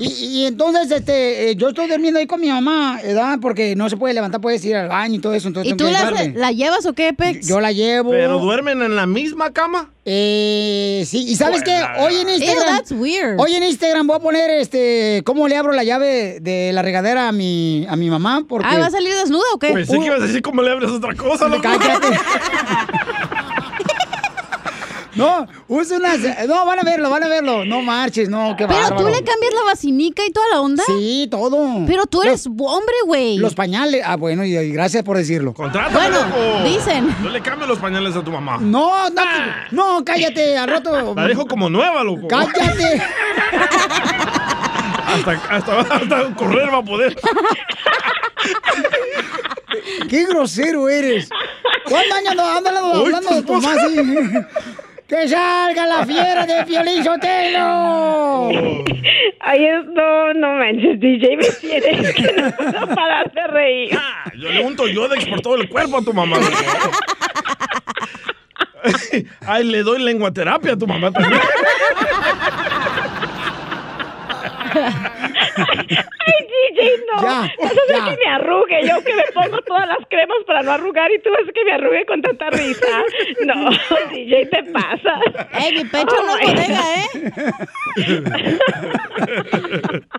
Y, 0.00 0.06
y 0.06 0.46
entonces, 0.46 0.90
este, 0.90 1.50
eh, 1.50 1.56
yo 1.56 1.68
estoy 1.68 1.88
durmiendo 1.88 2.20
ahí 2.20 2.26
con 2.26 2.40
mi 2.40 2.48
mamá, 2.48 3.00
¿verdad? 3.02 3.38
Porque 3.40 3.74
no 3.76 3.88
se 3.88 3.96
puede 3.96 4.14
levantar, 4.14 4.40
puedes 4.40 4.64
ir 4.64 4.76
al 4.76 4.88
baño 4.88 5.16
y 5.16 5.18
todo 5.18 5.34
eso. 5.34 5.48
Entonces 5.48 5.72
¿Y 5.72 5.76
tú 5.76 5.84
la, 5.84 6.10
la 6.34 6.52
llevas 6.52 6.86
o 6.86 6.92
qué, 6.92 7.12
Pex? 7.12 7.46
Yo 7.46 7.60
la 7.60 7.72
llevo. 7.72 8.10
¿Pero 8.10 8.38
duermen 8.38 8.82
en 8.82 8.96
la 8.96 9.06
misma 9.06 9.52
cama? 9.52 9.90
Eh, 10.04 11.04
sí, 11.06 11.24
y 11.28 11.36
sabes 11.36 11.62
qué, 11.62 11.82
hoy 11.98 12.14
en 12.16 12.30
Instagram, 12.30 12.64
Ew, 12.66 12.76
that's 12.78 12.92
weird. 12.92 13.38
hoy 13.38 13.54
en 13.54 13.62
Instagram 13.62 14.06
voy 14.06 14.16
a 14.16 14.20
poner, 14.20 14.48
este, 14.50 15.22
cómo 15.26 15.48
le 15.48 15.56
abro 15.56 15.72
la 15.72 15.84
llave 15.84 16.38
de 16.40 16.72
la 16.72 16.80
regadera 16.80 17.28
a 17.28 17.32
mi, 17.32 17.86
a 17.90 17.96
mi 17.96 18.08
mamá, 18.08 18.44
porque... 18.48 18.66
Ah, 18.70 18.78
¿va 18.78 18.86
a 18.86 18.90
salir 18.90 19.14
desnuda 19.14 19.44
o 19.52 19.58
qué? 19.58 19.68
Pensé 19.74 19.98
que 19.98 20.06
ibas 20.06 20.22
a 20.22 20.26
decir 20.26 20.40
cómo 20.40 20.62
le 20.62 20.70
abres 20.70 20.90
otra 20.90 21.14
cosa, 21.14 21.48
loco. 21.48 21.62
Cállate. 21.62 22.06
No, 25.18 25.46
usa 25.68 25.96
unas, 25.98 26.18
no, 26.46 26.64
van 26.64 26.78
a 26.78 26.82
verlo, 26.82 27.10
van 27.10 27.24
a 27.24 27.28
verlo, 27.28 27.64
no 27.64 27.82
marches, 27.82 28.28
no, 28.28 28.54
qué 28.56 28.66
Pero 28.66 28.80
bárbaro. 28.80 29.02
tú 29.02 29.08
le 29.08 29.22
cambias 29.24 29.52
la 29.54 29.64
vacinica 29.64 30.22
y 30.24 30.30
toda 30.30 30.46
la 30.52 30.60
onda. 30.60 30.82
Sí, 30.86 31.28
todo. 31.30 31.84
Pero 31.86 32.06
tú 32.06 32.22
eres 32.22 32.46
hombre, 32.46 32.94
güey. 33.04 33.36
Los 33.38 33.54
pañales, 33.54 34.02
ah, 34.04 34.16
bueno, 34.16 34.44
y, 34.44 34.56
y 34.56 34.72
gracias 34.72 35.02
por 35.02 35.16
decirlo. 35.16 35.52
Contrátame, 35.54 35.94
Bueno, 35.94 36.18
loco. 36.26 36.62
dicen. 36.64 37.14
Yo 37.22 37.28
le 37.30 37.40
cambio 37.42 37.66
los 37.66 37.78
pañales 37.78 38.14
a 38.16 38.22
tu 38.22 38.30
mamá. 38.30 38.58
No, 38.60 39.10
no, 39.10 39.22
no, 39.72 40.04
cállate, 40.04 40.56
al 40.56 40.68
rato. 40.68 41.14
La 41.14 41.26
dejo 41.26 41.46
como 41.46 41.68
nueva, 41.68 42.02
loco. 42.04 42.28
Cállate. 42.28 43.02
Hasta, 45.08 45.32
hasta, 45.50 45.80
hasta 45.80 46.34
correr 46.34 46.68
va 46.72 46.78
a 46.78 46.82
poder. 46.84 47.16
Qué 50.08 50.26
grosero 50.26 50.88
eres. 50.88 51.28
¿Cuántos 51.88 52.18
años 52.18 52.34
no 52.36 52.44
andas 52.56 52.74
hablando 52.76 53.30
de 53.34 53.42
tu 53.42 53.52
mamá 53.54 53.72
así? 53.72 53.96
¡Que 55.08 55.26
salga 55.26 55.86
la 55.86 56.04
fiera 56.04 56.44
de 56.46 56.64
Piolín 56.64 57.02
Sotelo! 57.02 58.50
Ay, 59.40 59.64
es- 59.64 59.86
no, 59.86 60.34
no 60.34 60.52
manches, 60.58 61.00
DJ, 61.00 61.36
me 61.38 61.44
tienes 61.60 62.14
que 62.14 62.32
no 62.36 62.50
puedo 62.52 62.94
parar 62.94 63.32
de 63.32 63.46
reír. 63.46 63.98
Ah, 63.98 64.30
Yo 64.36 64.50
le 64.50 64.60
unto 64.62 64.86
Yodex 64.86 65.24
por 65.26 65.40
todo 65.40 65.54
el 65.56 65.68
cuerpo 65.68 65.96
a 65.98 66.02
tu 66.02 66.12
mamá. 66.12 66.36
Ay, 69.46 69.64
le 69.64 69.82
doy 69.82 70.02
lenguaterapia 70.02 70.74
a 70.74 70.76
tu 70.76 70.86
mamá 70.86 71.10
también. 71.10 71.40
Ay, 74.86 76.46
DJ, 76.48 76.80
no. 77.12 77.22
Ya, 77.22 77.40
Vas 77.40 77.50
a 77.60 77.66
hacer 77.66 77.96
ya. 77.96 78.04
que 78.04 78.16
me 78.24 78.30
arrugue. 78.32 78.80
Yo 78.88 79.02
que 79.04 79.14
me 79.14 79.24
pongo 79.34 79.58
todas 79.62 79.88
las 79.88 79.98
cremas 80.08 80.38
para 80.46 80.62
no 80.62 80.72
arrugar 80.72 81.10
y 81.12 81.20
tú 81.20 81.30
haces 81.34 81.52
que 81.54 81.64
me 81.64 81.72
arrugue 81.72 82.04
con 82.06 82.22
tanta 82.22 82.50
risa. 82.50 82.86
No, 83.46 83.70
DJ, 84.10 84.46
te 84.46 84.62
pasa. 84.64 85.20
Ey, 85.58 85.74
mi 85.74 85.84
pecho 85.84 86.16
no 86.26 86.38
es 86.38 86.52
bodega, 86.52 86.80
¿eh? 86.94 87.08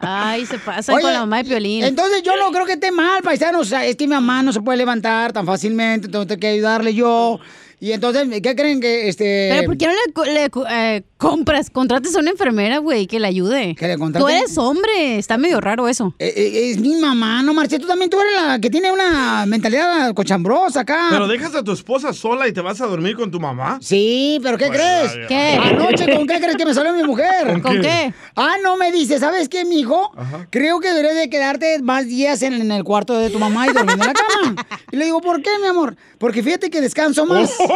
Ay, 0.02 0.46
se 0.46 0.58
pasa 0.60 0.94
Oye, 0.94 1.02
con 1.04 1.14
la 1.14 1.20
mamá 1.22 1.38
de 1.38 1.50
Piolín. 1.50 1.84
Entonces 1.84 2.24
yo 2.24 2.36
no 2.36 2.52
creo 2.52 2.66
que 2.66 2.74
esté 2.74 2.92
mal, 2.92 3.22
paisanos. 3.24 3.62
O 3.62 3.66
sea, 3.66 3.86
es 3.86 3.96
que 3.96 4.06
mi 4.06 4.14
mamá 4.14 4.44
no 4.44 4.54
se 4.54 4.62
puede 4.62 4.78
levantar 4.78 5.34
tan 5.34 5.46
fácilmente, 5.46 6.08
entonces 6.08 6.28
tengo 6.28 6.40
que 6.40 6.48
ayudarle 6.48 6.94
yo. 6.94 7.40
Y 7.80 7.94
entonces, 7.94 8.28
¿qué 8.42 8.56
creen 8.56 8.82
que 8.82 9.08
este. 9.08 9.50
Pero 9.52 9.68
¿por 9.68 9.78
qué 9.78 9.88
no 9.88 9.94
le, 10.26 10.34
le 10.34 10.50
eh, 10.70 11.04
compras, 11.24 11.70
contrates 11.70 12.16
a 12.16 12.20
una 12.20 12.32
enfermera, 12.32 12.78
güey, 12.80 13.06
que 13.06 13.20
le 13.20 13.28
ayude? 13.28 13.76
Que 13.76 13.88
le 13.88 13.94
Tú 13.96 14.00
contrate? 14.00 14.38
eres 14.38 14.58
hombre, 14.58 15.18
está 15.20 15.38
medio 15.38 15.60
raro 15.60 15.88
eso. 15.90 16.16
Eh, 16.18 16.34
eh, 16.36 16.72
es 16.72 16.80
mi 16.80 16.96
mamá, 16.96 17.44
no 17.44 17.54
marché. 17.54 17.78
Tú 17.78 17.86
también 17.88 18.10
tú 18.10 18.20
eres 18.22 18.34
la 18.42 18.60
que 18.60 18.70
tiene 18.70 18.90
una 18.92 19.46
mentalidad 19.46 20.14
cochambrosa 20.14 20.80
acá. 20.82 21.08
Pero 21.12 21.28
dejas 21.28 21.54
a 21.56 21.64
tu 21.64 21.74
esposa 21.74 22.14
sola 22.14 22.48
y 22.48 22.54
te 22.54 22.62
vas 22.62 22.80
a 22.80 22.88
dormir 22.88 23.18
con 23.18 23.30
tu 23.30 23.40
mamá. 23.40 23.78
Sí, 23.82 24.40
pero 24.42 24.58
¿qué 24.58 24.68
Bueno, 24.70 24.82
crees? 24.82 25.14
ya, 25.16 25.22
ya. 25.22 25.28
¿Qué? 25.28 25.60
Anoche, 25.62 26.16
¿con 26.16 26.26
qué 26.26 26.40
crees 26.40 26.56
que 26.56 26.66
me 26.66 26.74
salió 26.74 26.94
mi 26.94 27.04
mujer? 27.04 27.48
¿Con 27.48 27.62
¿Con 27.62 27.76
qué? 27.76 27.82
qué? 27.82 28.14
Ah, 28.38 28.56
no, 28.64 28.78
me 28.78 28.92
dice, 28.94 29.20
¿sabes 29.20 29.50
qué, 29.50 29.66
mijo? 29.66 30.12
Creo 30.50 30.80
que 30.80 30.88
deberías 30.88 31.16
de 31.18 31.30
quedarte 31.30 31.82
más 31.82 32.08
días 32.08 32.42
en, 32.44 32.54
en 32.54 32.72
el 32.72 32.86
cuarto 32.86 33.18
de 33.18 33.30
tu 33.30 33.40
mamá 33.40 33.66
y 33.68 33.74
durmiendo 33.74 34.06
en 34.06 34.08
la 34.08 34.14
cama. 34.14 34.66
Y 34.92 34.96
le 34.96 35.04
digo, 35.06 35.20
¿por 35.20 35.42
qué, 35.42 35.50
mi 35.62 35.68
amor? 35.68 35.98
Porque 36.18 36.42
fíjate 36.42 36.70
que 36.70 36.80
descanso 36.80 37.26
más. 37.26 37.54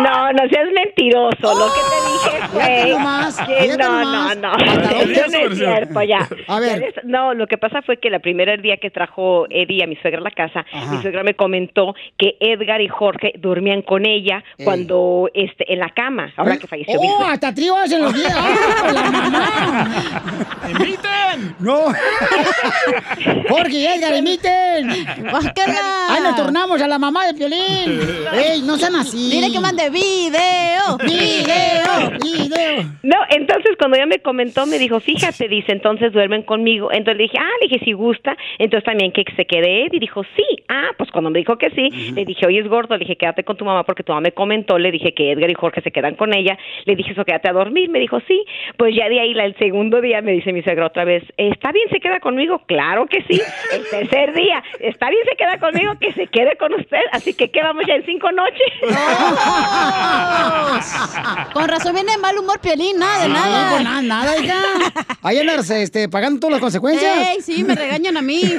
No, 0.00 0.32
no 0.32 0.42
seas 0.50 0.66
mentiroso. 0.74 1.58
Lo 1.58 1.66
que 1.66 1.80
te 1.80 1.96
dije 2.12 2.79
Fíjate 2.80 2.92
fue. 2.92 2.98
nomás, 2.98 3.36
que 3.38 3.54
fíjate 3.54 3.78
no, 3.78 4.00
nomás. 4.04 4.36
no, 4.36 4.52
no. 4.52 4.58
Eso 5.00 5.22
no 5.30 5.38
es 5.52 5.58
cierto, 5.58 6.02
ya. 6.02 6.28
A 6.48 6.60
ver. 6.60 6.94
No, 7.04 7.34
lo 7.34 7.46
que 7.46 7.58
pasa 7.58 7.82
fue 7.82 7.98
que 7.98 8.08
el 8.08 8.20
primer 8.20 8.60
día 8.62 8.76
que 8.78 8.90
trajo 8.90 9.46
Eddie 9.50 9.84
a 9.84 9.86
mi 9.86 9.96
suegra 9.96 10.20
a 10.20 10.24
la 10.24 10.30
casa, 10.30 10.64
Ajá. 10.72 10.92
mi 10.92 11.02
suegra 11.02 11.22
me 11.22 11.34
comentó 11.34 11.94
que 12.18 12.36
Edgar 12.40 12.80
y 12.80 12.88
Jorge 12.88 13.32
dormían 13.38 13.82
con 13.82 14.06
ella 14.06 14.42
Ey. 14.58 14.64
cuando 14.64 15.28
este 15.34 15.72
en 15.72 15.78
la 15.80 15.90
cama, 15.90 16.32
ahora 16.36 16.56
que 16.58 16.66
falleció 16.66 17.00
mi 17.00 17.06
¡Oh, 17.08 17.16
suegra. 17.16 17.32
hasta 17.34 17.54
tríos 17.54 17.92
en 17.92 18.00
los 18.02 18.14
días! 18.14 18.34
¡Ah, 18.36 18.92
la 18.92 19.02
mamá! 19.10 19.90
¡Inviten! 20.70 21.54
¡No! 21.60 21.92
¡Jorge 23.48 23.72
y 23.76 23.86
Edgar! 23.86 24.12
¡Guácala! 25.30 26.06
¡Ay, 26.10 26.22
nos 26.22 26.36
tornamos 26.36 26.80
a 26.80 26.88
la 26.88 26.98
mamá 26.98 27.26
de 27.26 27.34
Piolín! 27.34 28.00
¡Ey, 28.32 28.62
no 28.62 28.76
sean 28.76 28.96
así! 28.96 29.30
Dile 29.30 29.50
que 29.52 29.60
mande 29.60 29.90
video. 29.90 30.98
¡Video! 31.04 31.79
¡Video! 32.22 32.84
No, 33.02 33.16
entonces 33.30 33.76
cuando 33.78 33.96
ella 33.96 34.06
me 34.06 34.18
comentó, 34.18 34.66
me 34.66 34.78
dijo, 34.78 35.00
fíjate, 35.00 35.48
dice, 35.48 35.72
entonces 35.72 36.12
duermen 36.12 36.42
conmigo. 36.42 36.90
Entonces 36.92 37.16
le 37.16 37.22
dije, 37.24 37.38
ah, 37.38 37.50
le 37.60 37.68
dije, 37.68 37.84
si 37.84 37.92
gusta. 37.92 38.36
Entonces 38.58 38.84
también 38.84 39.12
que 39.12 39.24
se 39.36 39.46
quede 39.46 39.86
Eddie. 39.86 40.00
Dijo, 40.00 40.22
sí. 40.36 40.44
Ah, 40.68 40.90
pues 40.96 41.10
cuando 41.10 41.30
me 41.30 41.38
dijo 41.38 41.56
que 41.58 41.70
sí, 41.70 42.12
le 42.12 42.24
dije, 42.24 42.46
oye, 42.46 42.60
es 42.60 42.68
gordo. 42.68 42.94
Le 42.94 43.00
dije, 43.00 43.16
quédate 43.16 43.44
con 43.44 43.56
tu 43.56 43.64
mamá 43.64 43.84
porque 43.84 44.02
tu 44.02 44.12
mamá 44.12 44.22
me 44.22 44.32
comentó. 44.32 44.78
Le 44.78 44.90
dije 44.90 45.14
que 45.14 45.32
Edgar 45.32 45.50
y 45.50 45.54
Jorge 45.54 45.80
se 45.82 45.90
quedan 45.90 46.14
con 46.14 46.34
ella. 46.34 46.58
Le 46.84 46.96
dije, 46.96 47.12
eso, 47.12 47.24
quédate 47.24 47.48
a 47.48 47.52
dormir. 47.52 47.90
Me 47.90 47.98
dijo, 47.98 48.20
sí. 48.26 48.44
Pues 48.76 48.94
ya 48.94 49.08
de 49.08 49.20
ahí, 49.20 49.32
el 49.32 49.56
segundo 49.56 50.00
día, 50.00 50.20
me 50.22 50.32
dice 50.32 50.52
mi 50.52 50.62
suegra 50.62 50.86
otra 50.86 51.04
vez, 51.04 51.22
¿está 51.36 51.72
bien 51.72 51.88
se 51.90 52.00
queda 52.00 52.20
conmigo? 52.20 52.62
Claro 52.66 53.06
que 53.06 53.22
sí. 53.22 53.40
El 53.72 53.88
tercer 53.88 54.34
día, 54.34 54.62
¿está 54.80 55.10
bien 55.10 55.22
se 55.28 55.36
queda 55.36 55.58
conmigo? 55.58 55.94
Que 56.00 56.12
se 56.12 56.26
quede 56.26 56.56
con 56.56 56.74
usted. 56.74 57.00
Así 57.12 57.34
que 57.34 57.50
quedamos 57.50 57.84
ya 57.86 57.94
en 57.94 58.04
cinco 58.04 58.30
noches. 58.32 58.72
Con 61.52 61.68
razón 61.68 61.89
viene 61.92 62.12
de 62.12 62.18
mal 62.18 62.38
humor 62.38 62.60
Piolín, 62.60 62.98
nada 62.98 63.22
de 63.22 63.28
No, 63.28 63.34
nada. 63.34 63.70
pues 63.70 63.84
nada, 63.84 64.02
nada, 64.02 64.36
hija. 64.38 64.54
Ahí 65.22 65.38
andas 65.38 65.68
este, 65.70 66.08
pagando 66.08 66.40
todas 66.40 66.52
las 66.52 66.60
consecuencias. 66.60 67.28
Ey, 67.28 67.40
sí, 67.42 67.62
me 67.64 67.74
regañan 67.74 68.16
a 68.16 68.22
mí. 68.22 68.40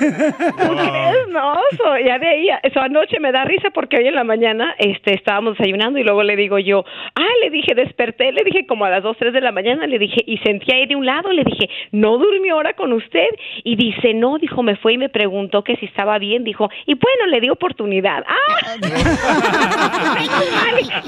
No, 1.31 1.53
so, 1.77 1.97
ya 2.05 2.19
de 2.19 2.27
ahí, 2.27 2.47
eso 2.63 2.79
anoche 2.81 3.17
me 3.19 3.31
da 3.31 3.45
risa 3.45 3.69
porque 3.73 3.95
hoy 3.97 4.07
en 4.07 4.15
la 4.15 4.23
mañana 4.25 4.75
este, 4.77 5.13
estábamos 5.13 5.57
desayunando 5.57 5.97
y 5.97 6.03
luego 6.03 6.23
le 6.23 6.35
digo 6.35 6.59
yo, 6.59 6.83
ah, 7.15 7.27
le 7.41 7.49
dije, 7.49 7.73
desperté, 7.73 8.31
le 8.33 8.43
dije 8.43 8.65
como 8.67 8.83
a 8.85 8.89
las 8.89 9.01
2, 9.03 9.15
3 9.17 9.31
de 9.33 9.39
la 9.41 9.51
mañana, 9.53 9.87
le 9.87 9.97
dije, 9.97 10.21
y 10.25 10.37
sentía 10.39 10.75
ahí 10.75 10.87
de 10.87 10.95
un 10.97 11.05
lado, 11.05 11.31
le 11.31 11.43
dije, 11.45 11.69
¿no 11.91 12.17
durmió 12.17 12.55
ahora 12.55 12.73
con 12.73 12.91
usted? 12.91 13.27
Y 13.63 13.77
dice, 13.77 14.13
no, 14.13 14.37
dijo, 14.39 14.61
me 14.61 14.75
fue 14.75 14.93
y 14.93 14.97
me 14.97 15.07
preguntó 15.09 15.63
que 15.63 15.77
si 15.77 15.85
estaba 15.85 16.17
bien, 16.19 16.43
dijo, 16.43 16.69
y 16.85 16.95
bueno, 16.95 17.27
le 17.27 17.39
di 17.39 17.49
oportunidad. 17.49 18.23
¡Ah! 18.27 18.75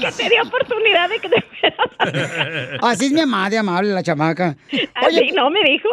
Que 0.00 0.10
te 0.10 0.28
dio 0.28 0.42
oportunidad 0.42 1.08
de 1.08 1.18
que 1.18 1.28
te 1.28 1.44
Así 2.82 3.06
es 3.06 3.12
mi 3.12 3.20
mamá, 3.20 3.50
de 3.50 3.58
amable, 3.58 3.92
la 3.92 4.02
chamaca. 4.02 4.56
Así 4.94 5.30
no 5.32 5.50
me 5.50 5.60
dijo. 5.64 5.88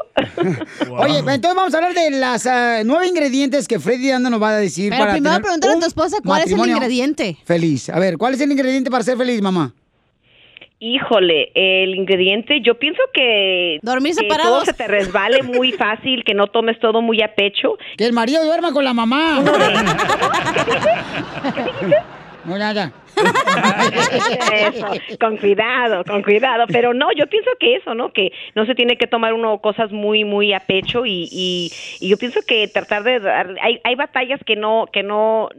Oye, 0.98 1.20
entonces 1.20 1.56
vamos 1.56 1.74
a 1.74 1.78
hablar 1.78 1.94
de 1.94 2.12
las 2.12 2.46
ah, 2.48 2.82
nueve 2.86 3.08
ingredientes 3.08 3.68
que 3.68 3.80
Freddy 3.80 4.12
Anda 4.12 4.30
nos 4.30 4.42
va 4.42 4.50
a 4.50 4.58
decir 4.58 4.90
Pero 4.90 5.02
para 5.02 5.14
primero 5.14 5.42
pregúntale 5.42 5.74
a 5.74 5.80
tu 5.80 5.86
esposa 5.86 6.18
cuál 6.24 6.44
es 6.44 6.52
el 6.52 6.60
ingrediente. 6.60 7.38
Feliz. 7.46 7.90
A 7.90 8.00
ver, 8.00 8.18
¿cuál 8.18 8.34
es 8.34 8.42
el 8.42 8.52
ingrediente 8.52 8.90
para 8.90 9.04
ser 9.04 9.18
feliz, 9.18 9.42
mamá? 9.42 9.74
Híjole, 10.84 11.52
el 11.54 11.94
ingrediente, 11.94 12.60
yo 12.66 12.80
pienso 12.80 13.04
que, 13.14 13.78
Dormir 13.84 14.16
que 14.16 14.22
separados. 14.24 14.52
todo 14.52 14.66
se 14.66 14.74
te 14.74 14.88
resbale 14.88 15.44
muy 15.44 15.74
fácil, 15.74 16.24
que 16.26 16.34
no 16.34 16.48
tomes 16.48 16.80
todo 16.80 17.04
muy 17.04 17.22
a 17.22 17.36
pecho. 17.36 17.78
Que 17.98 18.06
el 18.06 18.14
marido 18.14 18.44
duerma 18.44 18.74
con 18.74 18.84
la 18.84 18.94
mamá. 18.94 19.44
No, 22.44 22.58
ya, 22.58 22.74
ya. 22.74 22.92
Eso, 24.54 24.88
con 25.20 25.38
cuidado, 25.38 26.04
con 26.04 26.24
cuidado. 26.24 26.66
Pero 26.68 26.94
no, 26.94 27.12
yo 27.14 27.28
pienso 27.28 27.50
que 27.60 27.76
eso, 27.76 27.94
¿no? 27.94 28.12
Que 28.14 28.32
no 28.56 28.66
se 28.66 28.76
tiene 28.76 28.98
que 28.98 29.08
tomar 29.08 29.34
uno 29.34 29.60
cosas 29.60 29.92
muy, 29.92 30.24
muy 30.24 30.54
a 30.54 30.60
pecho 30.60 31.06
y, 31.06 31.28
y, 31.32 31.72
y 32.00 32.10
yo 32.10 32.18
pienso 32.18 32.42
que 32.48 32.68
tratar 32.68 33.04
de 33.04 33.20
dar, 33.20 33.56
hay, 33.62 33.80
hay 33.84 33.96
batallas 33.96 34.40
que 34.46 34.56
no, 34.56 34.88
que 34.92 35.04
no, 35.04 35.50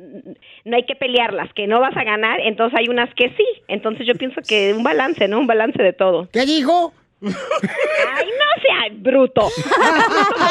no 0.65 0.77
hay 0.77 0.85
que 0.85 0.95
pelearlas, 0.95 1.53
que 1.55 1.67
no 1.67 1.81
vas 1.81 1.97
a 1.97 2.05
ganar, 2.05 2.41
entonces 2.41 2.79
hay 2.79 2.89
unas 2.89 3.13
que 3.15 3.29
sí. 3.31 3.47
Entonces 3.69 4.07
yo 4.07 4.15
pienso 4.15 4.41
que 4.47 4.75
un 4.75 4.83
balance, 4.83 5.29
¿no? 5.29 5.39
Un 5.39 5.47
balance 5.47 5.83
de 5.83 5.93
todo. 5.93 6.29
¿Qué 6.33 6.45
dijo? 6.47 6.93
Ay, 7.23 7.31
no 7.31 8.63
sea 8.63 8.97
bruto. 8.97 9.49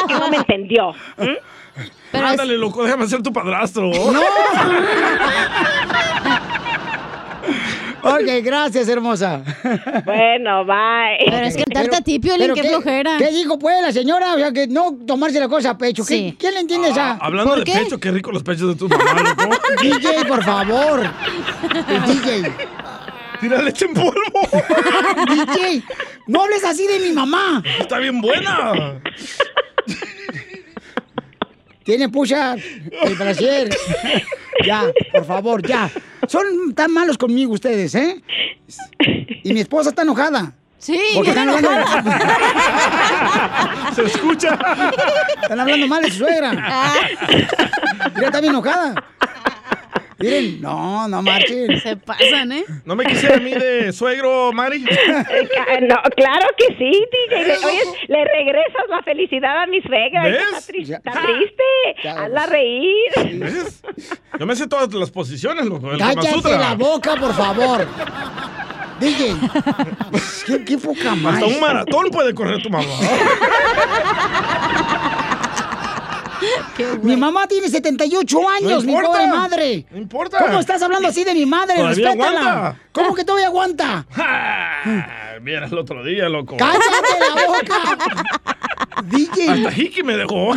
No 0.09 0.29
me 0.29 0.37
entendió. 0.37 0.93
Ándale, 2.13 2.57
loco, 2.57 2.83
déjame 2.83 3.07
ser 3.07 3.21
tu 3.23 3.31
padrastro. 3.33 3.89
Ok, 8.03 8.27
gracias, 8.43 8.87
hermosa. 8.89 9.43
Bueno, 10.05 10.65
bye. 10.65 11.17
Pero 11.23 11.37
es 11.45 11.55
que 11.55 11.63
cantarte 11.65 11.97
a 11.97 12.01
ti, 12.01 12.17
Piolín, 12.19 12.51
qué 12.55 12.63
flojera. 12.63 13.17
¿Qué 13.19 13.27
dijo, 13.29 13.59
pues, 13.59 13.79
la 13.79 13.91
señora? 13.91 14.33
O 14.33 14.37
sea, 14.39 14.51
que 14.51 14.65
no 14.65 14.97
tomarse 15.05 15.39
la 15.39 15.47
cosa 15.47 15.71
a 15.71 15.77
pecho. 15.77 16.03
¿Qué- 16.03 16.15
Sí. 16.15 16.35
¿Quién 16.39 16.55
le 16.55 16.61
entiende 16.61 16.89
esa? 16.89 17.11
Ah, 17.11 17.17
Hablando 17.21 17.51
¿Por 17.51 17.59
de 17.59 17.65
qué? 17.71 17.77
pecho, 17.77 17.99
qué 17.99 18.09
rico 18.11 18.31
los 18.31 18.41
pechos 18.41 18.69
de 18.69 18.75
tu 18.75 18.89
mamá, 18.89 19.35
loco. 19.37 19.55
DJ, 19.83 20.25
por 20.27 20.43
favor. 20.43 21.01
DJ. 22.07 22.51
Tira 23.39 23.61
leche 23.61 23.85
en 23.85 23.93
polvo. 23.93 24.13
DJ, 25.29 25.83
no 26.25 26.41
hables 26.41 26.63
así 26.63 26.87
de 26.87 26.99
mi 26.99 27.11
mamá. 27.13 27.61
Está 27.79 27.99
bien 27.99 28.19
buena. 28.19 28.99
Tiene 31.91 32.07
pucha 32.07 32.53
el 32.53 33.15
brasier. 33.15 33.67
ya, 34.65 34.89
por 35.11 35.25
favor, 35.25 35.67
ya. 35.67 35.89
Son 36.25 36.73
tan 36.73 36.89
malos 36.93 37.17
conmigo 37.17 37.51
ustedes, 37.51 37.93
¿eh? 37.95 38.23
Y 39.43 39.51
mi 39.51 39.59
esposa 39.59 39.89
está 39.89 40.03
enojada. 40.03 40.53
Sí, 40.77 40.97
Porque 41.13 41.31
están 41.31 41.49
hablando. 41.49 41.69
Se 43.93 44.05
escucha. 44.05 44.57
Están 45.41 45.59
hablando 45.59 45.85
mal 45.87 46.01
de 46.01 46.11
su 46.11 46.19
suegra. 46.19 46.51
Mira, 48.15 48.27
está 48.27 48.39
bien 48.39 48.53
enojada. 48.53 48.95
Miren, 50.19 50.61
no, 50.61 51.07
no 51.07 51.21
marchen. 51.23 51.79
Se 51.81 51.97
pasan, 51.97 52.51
¿eh? 52.51 52.63
¿No 52.85 52.95
me 52.95 53.05
quisiera 53.05 53.37
a 53.37 53.39
mí 53.39 53.51
de 53.53 53.91
suegro, 53.91 54.51
Mari? 54.53 54.85
No, 55.81 55.95
claro 56.15 56.47
que 56.57 56.67
sí, 56.77 57.05
DJ. 57.29 57.43
Le- 57.47 57.57
Oye, 57.57 57.81
le 58.07 58.25
regresas 58.25 58.83
la 58.89 59.01
felicidad 59.01 59.63
a 59.63 59.67
mi 59.67 59.81
suegra. 59.81 60.23
¿Ves? 60.25 60.43
Está, 60.43 60.73
tri- 60.73 60.95
está 60.95 61.11
triste. 61.11 62.09
Hazla 62.09 62.45
reír. 62.45 63.39
¿Ves? 63.39 63.81
Yo 64.39 64.45
me 64.45 64.55
sé 64.55 64.67
todas 64.67 64.93
las 64.93 65.09
posiciones, 65.09 65.65
loco. 65.65 65.89
Cállate 65.97 66.49
la 66.57 66.75
boca, 66.75 67.15
por 67.15 67.33
favor. 67.33 67.87
DJ. 68.99 69.35
¿Qué, 70.45 70.63
qué 70.65 70.77
poca 70.77 71.15
más. 71.15 71.35
Hasta 71.35 71.45
un 71.47 71.59
maratón 71.59 72.11
puede 72.11 72.35
correr 72.35 72.61
tu 72.61 72.69
mamá. 72.69 72.85
Mi 77.03 77.15
mamá 77.17 77.47
tiene 77.47 77.69
78 77.69 78.49
años, 78.49 78.83
mi 78.85 78.91
importa. 78.93 79.11
pobre 79.11 79.27
madre. 79.27 79.85
No 79.91 79.97
importa. 79.97 80.37
¿Cómo 80.39 80.59
estás 80.59 80.81
hablando 80.81 81.07
así 81.07 81.23
de 81.23 81.33
mi 81.33 81.45
madre? 81.45 81.75
Todavía 81.75 82.07
Respétala. 82.09 82.39
aguanta. 82.39 82.79
¿Cómo 82.91 83.15
que 83.15 83.23
todavía 83.23 83.47
aguanta? 83.47 84.05
Ah, 84.83 85.35
Mira 85.41 85.65
el 85.67 85.77
otro 85.77 86.03
día, 86.03 86.27
loco. 86.27 86.57
¡Cállate 86.57 86.81
la 87.35 87.45
boca! 87.47 87.97
DJ. 89.03 89.49
Hasta 89.67 89.71
Hiki 89.79 90.01
me 90.03 90.17
dejó. 90.17 90.55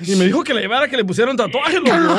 y 0.00 0.14
me 0.16 0.24
dijo 0.26 0.44
que 0.44 0.54
le 0.54 0.60
llevara 0.62 0.88
que 0.88 0.96
le 0.96 1.04
pusieran 1.04 1.36
tatuaje, 1.36 1.80
loco. 1.80 2.16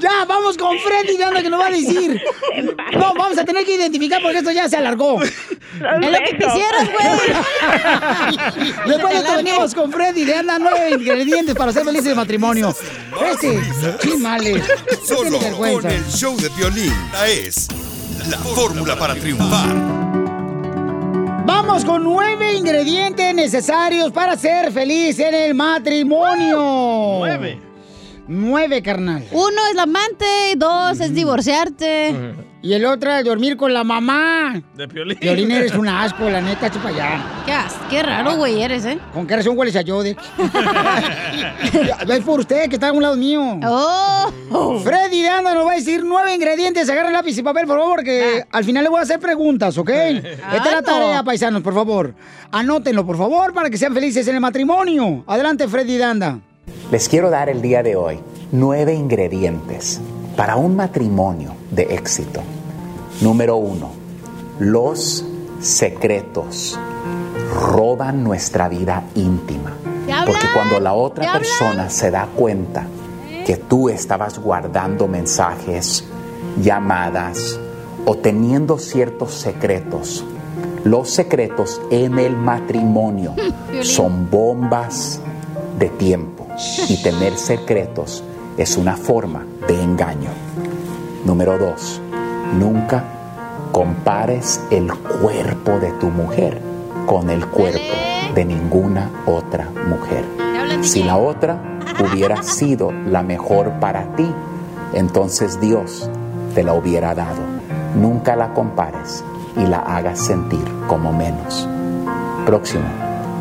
Ya, 0.00 0.24
vamos 0.26 0.56
con 0.56 0.76
Freddy, 0.78 1.22
anda 1.22 1.42
que 1.42 1.50
nos 1.50 1.60
va 1.60 1.66
a 1.66 1.70
decir. 1.70 2.20
No, 2.92 3.12
vamos 3.14 3.36
a 3.36 3.44
tener 3.44 3.64
que 3.64 3.74
identificar 3.74 4.22
porque 4.22 4.38
esto 4.38 4.50
ya 4.50 4.68
se 4.68 4.76
alargó. 4.76 5.22
Es 5.22 5.32
lo 5.76 6.18
que 6.18 6.36
quisieras, 6.38 6.88
güey. 6.90 7.18
Después 8.86 9.12
de 9.12 9.18
esto 9.18 9.36
venimos 9.36 9.74
con 9.74 9.92
Freddy, 9.92 10.24
de 10.24 10.34
anda 10.34 10.58
nueve 10.58 10.90
ingredientes 10.92 11.54
para 11.54 11.72
ser 11.72 11.84
felices 11.84 12.06
de 12.06 12.14
matrimonio. 12.14 12.74
Este, 13.30 13.60
chimales. 13.98 14.64
Solo 15.04 15.38
con 15.38 15.86
el 15.86 16.06
show 16.06 16.36
de 16.36 16.48
violín. 16.50 16.94
Es 17.26 17.68
la 18.30 18.38
fórmula 18.38 18.96
para 18.96 19.14
triunfar. 19.14 19.74
Vamos 21.44 21.84
con 21.84 22.02
nueve 22.02 22.54
ingredientes 22.54 23.34
necesarios 23.34 24.10
para 24.12 24.36
ser 24.36 24.72
feliz 24.72 25.18
en 25.18 25.34
el 25.34 25.54
matrimonio. 25.54 27.18
Nueve. 27.18 27.65
Nueve, 28.28 28.82
carnal. 28.82 29.24
Uno 29.30 29.66
es 29.70 29.76
la 29.76 29.82
amante, 29.84 30.26
dos 30.56 30.98
es 31.00 31.14
divorciarte. 31.14 32.34
Y 32.62 32.72
el 32.72 32.84
otro 32.84 33.12
es 33.12 33.24
dormir 33.24 33.56
con 33.56 33.72
la 33.72 33.84
mamá. 33.84 34.60
De 34.74 34.88
Piolín. 34.88 35.16
Piolín, 35.18 35.50
eres 35.52 35.72
un 35.74 35.86
asco, 35.86 36.28
la 36.28 36.40
neta, 36.40 36.68
chupa 36.68 36.88
allá. 36.88 37.20
Qué, 37.46 37.52
as- 37.52 37.76
qué 37.88 38.02
raro, 38.02 38.34
güey, 38.36 38.60
eres, 38.60 38.84
¿eh? 38.86 38.98
¿Con 39.14 39.24
qué 39.28 39.36
razón 39.36 39.56
hueles 39.56 39.76
a 39.76 39.82
Yodex? 39.82 40.20
es 42.08 42.20
por 42.24 42.40
usted 42.40 42.68
que 42.68 42.74
está 42.74 42.88
a 42.88 42.92
un 42.92 43.02
lado 43.02 43.14
mío. 43.16 43.60
Oh. 43.64 44.80
Freddy 44.82 45.22
de 45.22 45.28
Anda 45.28 45.54
nos 45.54 45.64
va 45.66 45.72
a 45.72 45.76
decir 45.76 46.02
nueve 46.04 46.34
ingredientes. 46.34 46.88
Agarren 46.90 47.12
lápiz 47.12 47.38
y 47.38 47.42
papel, 47.44 47.66
por 47.66 47.78
favor, 47.78 48.02
que 48.02 48.44
al 48.50 48.64
final 48.64 48.82
le 48.82 48.90
voy 48.90 48.98
a 48.98 49.02
hacer 49.02 49.20
preguntas, 49.20 49.78
¿ok? 49.78 49.90
Esta 49.90 50.28
es 50.28 50.38
la 50.50 50.56
Ah, 50.56 50.74
no. 50.76 50.82
tarea, 50.82 51.22
paisanos, 51.22 51.62
por 51.62 51.74
favor. 51.74 52.14
Anótenlo, 52.50 53.06
por 53.06 53.16
favor, 53.16 53.52
para 53.54 53.70
que 53.70 53.78
sean 53.78 53.94
felices 53.94 54.26
en 54.26 54.34
el 54.34 54.40
matrimonio. 54.40 55.22
Adelante, 55.28 55.68
Freddy 55.68 55.96
de 55.98 56.04
Anda. 56.04 56.40
Les 56.90 57.08
quiero 57.08 57.30
dar 57.30 57.48
el 57.48 57.62
día 57.62 57.82
de 57.82 57.96
hoy 57.96 58.20
nueve 58.52 58.94
ingredientes 58.94 60.00
para 60.36 60.54
un 60.54 60.76
matrimonio 60.76 61.56
de 61.72 61.82
éxito. 61.82 62.42
Número 63.20 63.56
uno, 63.56 63.90
los 64.60 65.24
secretos 65.60 66.78
roban 67.52 68.22
nuestra 68.22 68.68
vida 68.68 69.02
íntima. 69.16 69.72
Porque 70.24 70.46
cuando 70.54 70.78
la 70.78 70.92
otra 70.92 71.32
persona 71.32 71.90
se 71.90 72.12
da 72.12 72.28
cuenta 72.36 72.86
que 73.44 73.56
tú 73.56 73.88
estabas 73.88 74.38
guardando 74.38 75.08
mensajes, 75.08 76.04
llamadas 76.62 77.58
o 78.04 78.14
teniendo 78.14 78.78
ciertos 78.78 79.34
secretos, 79.34 80.24
los 80.84 81.10
secretos 81.10 81.80
en 81.90 82.20
el 82.20 82.36
matrimonio 82.36 83.34
son 83.82 84.30
bombas 84.30 85.20
de 85.80 85.88
tiempo 85.88 86.35
y 86.88 87.02
tener 87.02 87.36
secretos 87.36 88.24
es 88.56 88.76
una 88.76 88.96
forma 88.96 89.44
de 89.68 89.82
engaño. 89.82 90.30
Número 91.24 91.58
dos, 91.58 92.00
nunca 92.58 93.04
compares 93.72 94.60
el 94.70 94.92
cuerpo 94.94 95.72
de 95.72 95.92
tu 95.92 96.06
mujer 96.06 96.60
con 97.06 97.28
el 97.28 97.46
cuerpo 97.46 97.78
de 98.34 98.44
ninguna 98.44 99.10
otra 99.26 99.70
mujer. 99.86 100.24
Si 100.82 101.02
la 101.02 101.18
otra 101.18 101.78
hubiera 102.00 102.42
sido 102.42 102.90
la 102.90 103.22
mejor 103.22 103.72
para 103.78 104.16
ti, 104.16 104.26
entonces 104.94 105.60
Dios 105.60 106.08
te 106.54 106.62
la 106.62 106.72
hubiera 106.72 107.14
dado. 107.14 107.42
Nunca 107.96 108.34
la 108.34 108.54
compares 108.54 109.22
y 109.56 109.66
la 109.66 109.80
hagas 109.80 110.20
sentir 110.20 110.64
como 110.86 111.12
menos. 111.12 111.68
Próximo. 112.46 112.84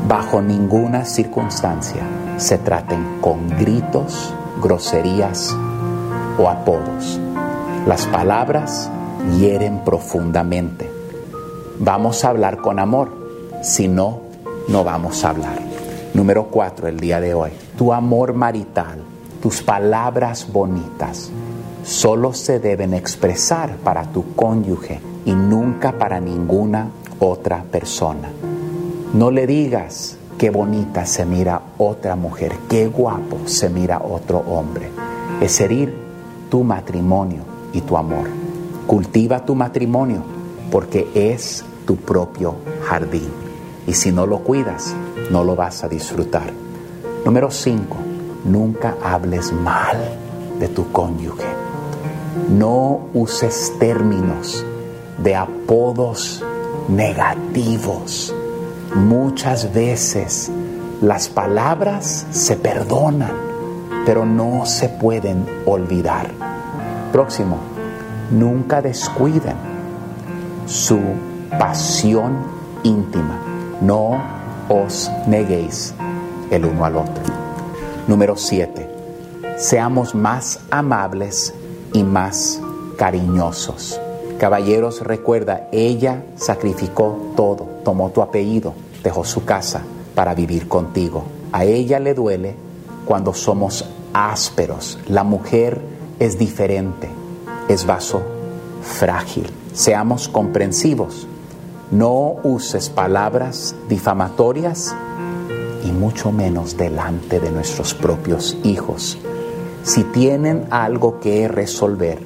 Bajo 0.07 0.41
ninguna 0.41 1.03
circunstancia 1.03 2.03
se 2.37 2.57
traten 2.57 3.19
con 3.21 3.49
gritos, 3.57 4.33
groserías 4.61 5.55
o 6.37 6.49
apodos. 6.49 7.19
Las 7.87 8.05
palabras 8.07 8.89
hieren 9.39 9.83
profundamente. 9.85 10.89
Vamos 11.79 12.23
a 12.25 12.29
hablar 12.29 12.57
con 12.57 12.79
amor, 12.79 13.11
si 13.61 13.87
no, 13.87 14.21
no 14.67 14.83
vamos 14.83 15.23
a 15.23 15.29
hablar. 15.29 15.59
Número 16.13 16.45
cuatro, 16.45 16.87
el 16.87 16.99
día 16.99 17.19
de 17.19 17.33
hoy. 17.33 17.51
Tu 17.77 17.93
amor 17.93 18.33
marital, 18.33 18.99
tus 19.41 19.61
palabras 19.61 20.51
bonitas, 20.51 21.29
solo 21.83 22.33
se 22.33 22.59
deben 22.59 22.93
expresar 22.93 23.75
para 23.77 24.03
tu 24.03 24.33
cónyuge 24.35 24.99
y 25.25 25.33
nunca 25.33 25.97
para 25.97 26.19
ninguna 26.19 26.89
otra 27.19 27.63
persona. 27.63 28.29
No 29.13 29.31
le 29.31 29.47
digas 29.47 30.17
qué 30.37 30.49
bonita 30.49 31.05
se 31.05 31.25
mira 31.25 31.61
otra 31.77 32.15
mujer, 32.15 32.53
qué 32.69 32.87
guapo 32.87 33.39
se 33.45 33.69
mira 33.69 34.01
otro 34.03 34.39
hombre. 34.39 34.89
Es 35.41 35.59
herir 35.61 35.95
tu 36.49 36.63
matrimonio 36.63 37.41
y 37.73 37.81
tu 37.81 37.97
amor. 37.97 38.27
Cultiva 38.87 39.45
tu 39.45 39.55
matrimonio 39.55 40.21
porque 40.71 41.07
es 41.13 41.63
tu 41.85 41.95
propio 41.95 42.55
jardín. 42.83 43.29
Y 43.87 43.93
si 43.93 44.11
no 44.11 44.25
lo 44.25 44.39
cuidas, 44.39 44.95
no 45.31 45.43
lo 45.43 45.55
vas 45.55 45.83
a 45.83 45.87
disfrutar. 45.87 46.51
Número 47.23 47.51
5. 47.51 47.97
Nunca 48.45 48.95
hables 49.03 49.51
mal 49.51 49.97
de 50.59 50.67
tu 50.67 50.91
cónyuge. 50.91 51.47
No 52.49 53.07
uses 53.13 53.73
términos 53.79 54.63
de 55.17 55.35
apodos 55.35 56.43
negativos. 56.87 58.33
Muchas 58.95 59.73
veces 59.73 60.49
las 61.01 61.27
palabras 61.27 62.25
se 62.31 62.55
perdonan, 62.55 63.33
pero 64.05 64.25
no 64.25 64.65
se 64.65 64.87
pueden 64.87 65.45
olvidar. 65.65 66.31
Próximo, 67.11 67.57
nunca 68.31 68.81
descuiden 68.81 69.57
su 70.65 70.99
pasión 71.59 72.37
íntima. 72.83 73.37
No 73.81 74.17
os 74.69 75.11
neguéis 75.27 75.93
el 76.49 76.63
uno 76.63 76.85
al 76.85 76.95
otro. 76.95 77.23
Número 78.07 78.37
7. 78.37 78.89
Seamos 79.57 80.15
más 80.15 80.61
amables 80.71 81.53
y 81.91 82.03
más 82.03 82.61
cariñosos. 82.97 83.99
Caballeros, 84.39 85.01
recuerda, 85.01 85.67
ella 85.71 86.23
sacrificó 86.35 87.33
todo, 87.37 87.67
tomó 87.85 88.09
tu 88.09 88.21
apellido, 88.21 88.73
dejó 89.05 89.23
su 89.23 89.45
casa 89.45 89.83
para 90.15 90.33
vivir 90.33 90.67
contigo. 90.67 91.25
A 91.51 91.63
ella 91.63 91.99
le 91.99 92.15
duele 92.15 92.55
cuando 93.05 93.35
somos 93.35 93.85
ásperos. 94.13 94.97
La 95.07 95.23
mujer 95.23 95.79
es 96.19 96.39
diferente, 96.39 97.07
es 97.69 97.85
vaso 97.85 98.23
frágil. 98.81 99.51
Seamos 99.73 100.27
comprensivos. 100.27 101.27
No 101.91 102.37
uses 102.43 102.89
palabras 102.89 103.75
difamatorias 103.87 104.95
y 105.85 105.91
mucho 105.91 106.31
menos 106.31 106.75
delante 106.75 107.39
de 107.39 107.51
nuestros 107.51 107.93
propios 107.93 108.57
hijos. 108.63 109.19
Si 109.83 110.03
tienen 110.03 110.65
algo 110.71 111.19
que 111.19 111.47
resolver, 111.47 112.19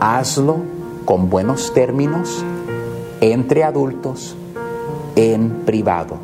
hazlo 0.00 0.56
con 1.04 1.28
buenos 1.28 1.74
términos 1.74 2.42
entre 3.20 3.62
adultos 3.62 4.36
en 5.16 5.62
privado. 5.64 6.18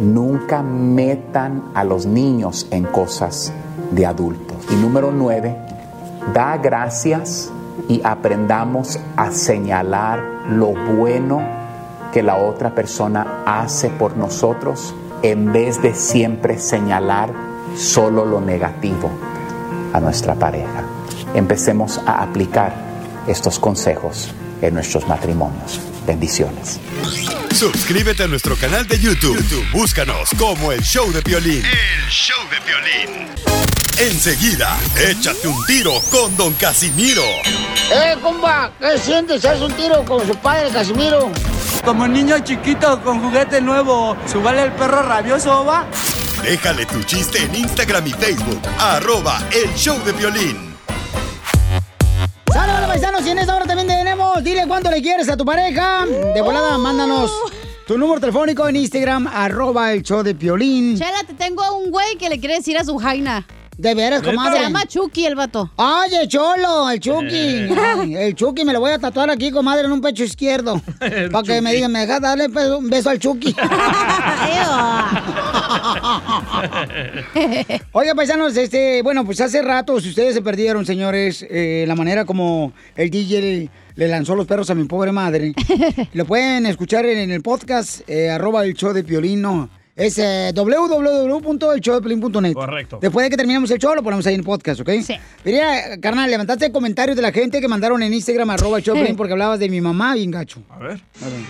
Nunca 0.00 0.62
metan 0.62 1.70
a 1.74 1.84
los 1.84 2.06
niños 2.06 2.66
en 2.70 2.84
cosas 2.84 3.52
de 3.90 4.06
adultos. 4.06 4.56
Y 4.70 4.74
número 4.76 5.12
nueve, 5.12 5.54
da 6.34 6.56
gracias 6.56 7.50
y 7.88 8.00
aprendamos 8.04 8.98
a 9.16 9.30
señalar 9.30 10.20
lo 10.50 10.72
bueno 10.96 11.42
que 12.12 12.22
la 12.22 12.36
otra 12.36 12.74
persona 12.74 13.42
hace 13.46 13.88
por 13.88 14.16
nosotros 14.16 14.94
en 15.22 15.52
vez 15.52 15.80
de 15.80 15.94
siempre 15.94 16.58
señalar 16.58 17.30
solo 17.76 18.24
lo 18.24 18.40
negativo 18.40 19.10
a 19.92 20.00
nuestra 20.00 20.34
pareja. 20.34 20.84
Empecemos 21.34 22.00
a 22.04 22.22
aplicar 22.22 22.74
estos 23.26 23.58
consejos 23.58 24.34
en 24.60 24.74
nuestros 24.74 25.06
matrimonios. 25.08 25.91
Bendiciones. 26.06 26.80
Suscríbete 27.54 28.24
a 28.24 28.26
nuestro 28.26 28.56
canal 28.56 28.86
de 28.86 28.98
YouTube. 28.98 29.36
YouTube, 29.36 29.70
Búscanos 29.70 30.30
como 30.38 30.72
el 30.72 30.82
Show 30.82 31.12
de 31.12 31.20
Violín. 31.20 31.64
El 31.64 32.10
show 32.10 32.38
de 32.50 32.58
violín. 32.66 33.28
Enseguida, 33.98 34.76
échate 34.98 35.46
un 35.46 35.64
tiro 35.66 35.92
con 36.10 36.36
Don 36.36 36.52
Casimiro. 36.54 37.22
¡Eh, 37.92 38.16
compa! 38.20 38.72
¿Qué 38.80 38.98
sientes? 38.98 39.44
¿Haz 39.44 39.60
un 39.60 39.72
tiro 39.74 40.04
con 40.04 40.26
su 40.26 40.34
padre, 40.36 40.70
Casimiro? 40.70 41.30
Como 41.84 42.08
niño 42.08 42.38
chiquito 42.40 43.00
con 43.02 43.20
juguete 43.20 43.60
nuevo, 43.60 44.16
¿subale 44.26 44.64
el 44.64 44.72
perro 44.72 45.02
rabioso, 45.02 45.64
va? 45.64 45.86
Déjale 46.42 46.86
tu 46.86 47.02
chiste 47.04 47.38
en 47.42 47.54
Instagram 47.54 48.06
y 48.06 48.12
Facebook. 48.12 48.60
Arroba 48.78 49.40
el 49.52 49.72
Show 49.76 50.02
de 50.04 50.12
Violín. 50.12 50.72
¡Saludos, 52.52 52.86
paisanos! 52.86 53.26
Y 53.26 53.30
en 53.30 53.38
esta 53.38 53.56
hora 53.56 53.64
también 53.66 53.88
dile 54.40 54.66
cuánto 54.66 54.90
le 54.90 55.02
quieres 55.02 55.28
a 55.28 55.36
tu 55.36 55.44
pareja. 55.44 56.06
De 56.06 56.40
volada, 56.40 56.78
mándanos 56.78 57.30
tu 57.86 57.98
número 57.98 58.20
telefónico 58.20 58.68
en 58.68 58.76
Instagram, 58.76 59.26
arroba 59.26 59.92
el 59.92 60.02
show 60.02 60.22
de 60.22 60.34
Piolín. 60.34 60.96
Chela, 60.96 61.24
te 61.26 61.34
tengo 61.34 61.62
a 61.62 61.72
un 61.72 61.90
güey 61.90 62.16
que 62.16 62.28
le 62.28 62.38
quiere 62.38 62.54
decir 62.54 62.78
a 62.78 62.84
su 62.84 62.96
jaina. 62.96 63.46
De 63.76 63.94
veras, 63.94 64.22
comadre. 64.22 64.58
Se 64.58 64.62
llama 64.64 64.86
Chucky 64.86 65.26
el 65.26 65.34
vato. 65.34 65.70
¡Ay, 65.76 66.14
el 66.14 66.28
cholo! 66.28 66.88
El 66.90 67.00
Chucky. 67.00 67.68
Ay, 67.76 68.16
el 68.16 68.34
Chucky 68.34 68.64
me 68.64 68.72
lo 68.72 68.80
voy 68.80 68.92
a 68.92 68.98
tatuar 68.98 69.30
aquí, 69.30 69.50
comadre, 69.50 69.86
en 69.86 69.92
un 69.92 70.00
pecho 70.00 70.24
izquierdo. 70.24 70.80
Para 71.32 71.42
que 71.46 71.60
me 71.60 71.72
digan, 71.74 71.90
me 71.90 72.00
dejas 72.00 72.20
darle 72.20 72.46
un 72.76 72.88
beso 72.88 73.10
al 73.10 73.18
Chucky. 73.18 73.56
Oiga, 77.92 78.14
paisanos, 78.14 78.56
este, 78.56 79.02
bueno, 79.02 79.24
pues 79.24 79.40
hace 79.40 79.62
rato, 79.62 80.00
si 80.00 80.10
ustedes 80.10 80.34
se 80.34 80.42
perdieron, 80.42 80.86
señores, 80.86 81.44
eh, 81.48 81.84
la 81.88 81.94
manera 81.94 82.24
como 82.24 82.72
el 82.94 83.10
DJ 83.10 83.70
le, 83.94 84.08
lanzó 84.08 84.34
los 84.34 84.46
perros 84.46 84.70
a 84.70 84.74
mi 84.74 84.84
pobre 84.84 85.12
madre, 85.12 85.54
lo 86.14 86.24
pueden 86.24 86.64
escuchar 86.66 87.06
en, 87.06 87.30
el 87.30 87.42
podcast, 87.42 88.08
eh, 88.08 88.30
arroba 88.30 88.64
el 88.64 88.74
show 88.74 88.92
de 88.92 89.04
Piolín, 89.04 89.42
no, 89.42 89.70
es 89.94 90.18
eh, 90.18 90.52
www.elshowdepiolín.net. 90.54 92.54
Correcto. 92.54 92.98
Después 93.00 93.24
de 93.24 93.30
que 93.30 93.36
terminemos 93.36 93.70
el 93.70 93.78
show, 93.78 93.94
lo 93.94 94.02
ponemos 94.02 94.26
ahí 94.26 94.34
en 94.34 94.40
el 94.40 94.46
podcast, 94.46 94.80
¿ok? 94.80 94.90
Sí. 95.04 95.14
Mira, 95.44 95.98
carnal, 96.00 96.28
levantaste 96.30 96.72
comentarios 96.72 97.16
de 97.16 97.22
la 97.22 97.32
gente 97.32 97.60
que 97.60 97.68
mandaron 97.68 98.02
en 98.02 98.14
Instagram, 98.14 98.50
arroba 98.50 98.78
el 98.78 98.84
show 98.84 98.94
de 98.94 99.02
Piolín, 99.02 99.16
porque 99.18 99.32
hablabas 99.32 99.58
de 99.58 99.68
mi 99.68 99.80
mamá 99.80 100.14
bien 100.14 100.30
gacho. 100.30 100.62
A 100.70 100.78
ver. 100.78 101.00
A 101.20 101.28
ver. 101.28 101.40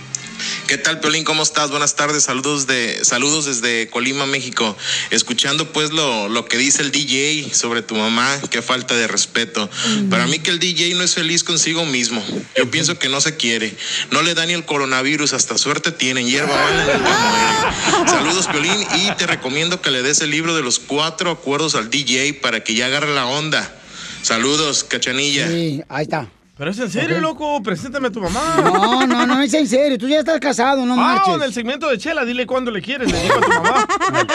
¿Qué 0.66 0.78
tal, 0.78 1.00
Piolín? 1.00 1.24
¿Cómo 1.24 1.42
estás? 1.42 1.70
Buenas 1.70 1.96
tardes, 1.96 2.22
saludos 2.24 2.66
de 2.66 3.04
saludos 3.04 3.44
desde 3.44 3.88
Colima, 3.88 4.26
México. 4.26 4.76
Escuchando 5.10 5.72
pues 5.72 5.90
lo, 5.90 6.28
lo 6.28 6.46
que 6.46 6.56
dice 6.56 6.82
el 6.82 6.92
DJ 6.92 7.52
sobre 7.52 7.82
tu 7.82 7.94
mamá, 7.94 8.40
qué 8.50 8.62
falta 8.62 8.94
de 8.94 9.06
respeto. 9.06 9.68
Para 10.08 10.26
mí 10.26 10.38
que 10.38 10.50
el 10.50 10.58
DJ 10.58 10.94
no 10.94 11.02
es 11.02 11.14
feliz 11.14 11.44
consigo 11.44 11.84
mismo. 11.84 12.24
Yo 12.56 12.70
pienso 12.70 12.98
que 12.98 13.08
no 13.08 13.20
se 13.20 13.36
quiere. 13.36 13.76
No 14.10 14.22
le 14.22 14.34
da 14.34 14.46
ni 14.46 14.54
el 14.54 14.64
coronavirus, 14.64 15.32
hasta 15.32 15.58
suerte 15.58 15.92
tienen. 15.92 16.26
Hierba 16.26 16.54
muere. 16.54 16.98
Saludos, 18.06 18.46
Piolín, 18.46 18.86
y 18.94 19.10
te 19.16 19.26
recomiendo 19.26 19.82
que 19.82 19.90
le 19.90 20.02
des 20.02 20.20
el 20.20 20.30
libro 20.30 20.54
de 20.54 20.62
los 20.62 20.78
cuatro 20.78 21.30
acuerdos 21.30 21.74
al 21.74 21.90
DJ 21.90 22.34
para 22.34 22.64
que 22.64 22.74
ya 22.74 22.86
agarre 22.86 23.14
la 23.14 23.26
onda. 23.26 23.74
Saludos, 24.22 24.84
cachanilla. 24.84 25.48
Sí, 25.48 25.82
ahí 25.88 26.04
está. 26.04 26.30
Pero 26.62 26.70
es 26.70 26.78
en 26.78 26.92
serio, 26.92 27.20
loco. 27.20 27.60
Preséntame 27.60 28.06
a 28.06 28.12
tu 28.12 28.20
mamá. 28.20 28.54
No, 28.62 29.04
no, 29.04 29.26
no, 29.26 29.42
es 29.42 29.52
en 29.52 29.66
serio. 29.66 29.98
Tú 29.98 30.06
ya 30.06 30.20
estás 30.20 30.38
casado, 30.38 30.86
no 30.86 30.92
Ah, 30.94 30.96
marches. 30.96 31.34
en 31.34 31.42
el 31.42 31.52
segmento 31.52 31.88
de 31.88 31.98
Chela, 31.98 32.24
dile 32.24 32.46
cuándo 32.46 32.70
le 32.70 32.80
quieres. 32.80 33.10
Le 33.10 33.20
digo 33.20 33.34
a 33.34 33.40
tu 33.40 33.48
mamá. 33.48 33.88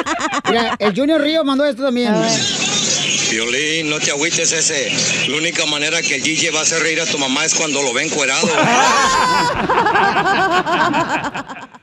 Mira, 0.49 0.75
el 0.77 0.93
Junior 0.93 1.21
Río 1.21 1.45
mandó 1.45 1.63
esto 1.63 1.83
también. 1.85 2.13
Violín, 3.31 3.89
no 3.89 3.97
te 4.01 4.11
agüites 4.11 4.51
ese. 4.51 4.91
La 5.29 5.37
única 5.37 5.65
manera 5.67 6.01
que 6.01 6.15
el 6.15 6.23
DJ 6.23 6.51
va 6.51 6.59
a 6.59 6.63
hacer 6.63 6.83
reír 6.83 6.99
a 6.99 7.05
tu 7.05 7.17
mamá 7.17 7.45
es 7.45 7.55
cuando 7.55 7.81
lo 7.81 7.93
ve 7.93 8.03
encuerado. 8.03 8.45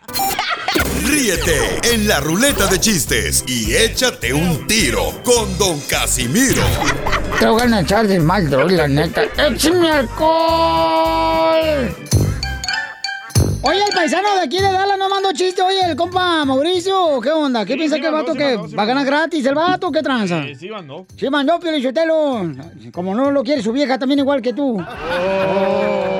Ríete 1.14 1.78
en 1.94 2.08
la 2.08 2.18
ruleta 2.18 2.66
de 2.66 2.80
chistes 2.80 3.44
y 3.46 3.72
échate 3.72 4.34
un 4.34 4.66
tiro 4.66 5.12
con 5.22 5.56
Don 5.58 5.78
Casimiro. 5.82 6.64
Te 7.38 7.46
voy 7.46 7.72
a 7.72 7.80
echar 7.80 8.08
de 8.08 8.18
mal, 8.18 8.50
droga, 8.50 8.72
la 8.72 8.88
neta. 8.88 9.22
¡Échame 9.38 9.92
alcohol! 9.92 11.94
Oye, 13.62 13.78
el 13.88 13.94
paisano 13.94 14.34
de 14.34 14.40
aquí 14.40 14.56
de 14.56 14.72
Dallas 14.72 14.98
no 14.98 15.08
mandó 15.08 15.30
chiste. 15.32 15.62
Oye, 15.62 15.82
el 15.88 15.94
compa 15.94 16.44
Mauricio, 16.44 17.20
¿qué 17.20 17.30
onda? 17.30 17.64
¿Qué 17.64 17.74
Sí, 17.74 17.78
piensa 17.78 17.94
sí 17.94 18.00
que 18.02 18.08
el 18.08 18.12
vato 18.12 18.32
sí 18.32 18.38
que 18.38 18.56
mandó, 18.58 18.76
va 18.76 18.82
a 18.82 18.86
ganar 18.86 19.06
gratis? 19.06 19.46
¿El 19.46 19.54
vato 19.54 19.92
qué 19.92 20.02
tranza? 20.02 20.42
Sí, 20.46 20.54
sí, 20.56 20.68
mandó. 20.68 21.06
Sí, 21.16 21.30
mandó, 21.30 21.60
Lichotelo. 21.62 22.42
Como 22.92 23.14
no 23.14 23.30
lo 23.30 23.44
quiere 23.44 23.62
su 23.62 23.70
vieja 23.70 24.00
también 24.00 24.18
igual 24.18 24.42
que 24.42 24.52
tú. 24.52 24.80
Oh. 24.80 26.13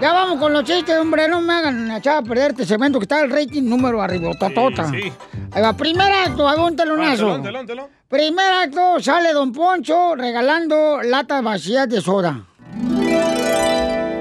Ya 0.00 0.12
vamos 0.14 0.38
con 0.38 0.52
los 0.52 0.64
chistes, 0.64 0.96
hombre. 0.96 1.28
No 1.28 1.40
me 1.42 1.52
hagan 1.52 1.90
echar 1.90 2.18
a 2.18 2.22
perder 2.22 2.52
este 2.52 2.64
segmento 2.64 2.98
que 2.98 3.04
está 3.04 3.20
el 3.20 3.30
rating 3.30 3.62
número 3.64 4.00
arriba. 4.00 4.30
Totota. 4.38 4.88
sí. 4.90 5.12
Ahí 5.52 5.62
va, 5.62 5.72
primer 5.74 6.10
acto, 6.10 6.48
hago 6.48 6.66
un 6.66 6.76
telonazo. 6.76 7.40
telón, 7.42 7.66
telón. 7.66 7.86
Primer 8.08 8.52
acto, 8.52 8.98
sale 9.00 9.32
Don 9.32 9.52
Poncho 9.52 10.14
regalando 10.16 11.02
latas 11.02 11.42
vacías 11.42 11.88
de 11.88 12.00
soda. 12.00 12.44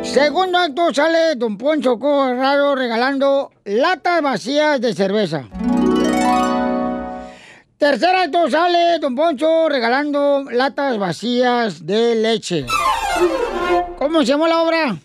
Segundo 0.03 0.57
acto, 0.57 0.93
sale 0.93 1.35
Don 1.35 1.57
Poncho 1.57 1.97
Corrado 1.97 2.75
regalando 2.75 3.51
latas 3.63 4.21
vacías 4.21 4.81
de 4.81 4.93
cerveza. 4.93 5.43
Tercer 7.77 8.15
acto, 8.15 8.49
sale 8.49 8.99
Don 8.99 9.15
Poncho 9.15 9.69
regalando 9.69 10.43
latas 10.51 10.97
vacías 10.97 11.85
de 11.85 12.15
leche. 12.15 12.65
¿Cómo 13.97 14.19
se 14.19 14.25
llamó 14.25 14.47
la 14.47 14.61
obra? 14.61 14.97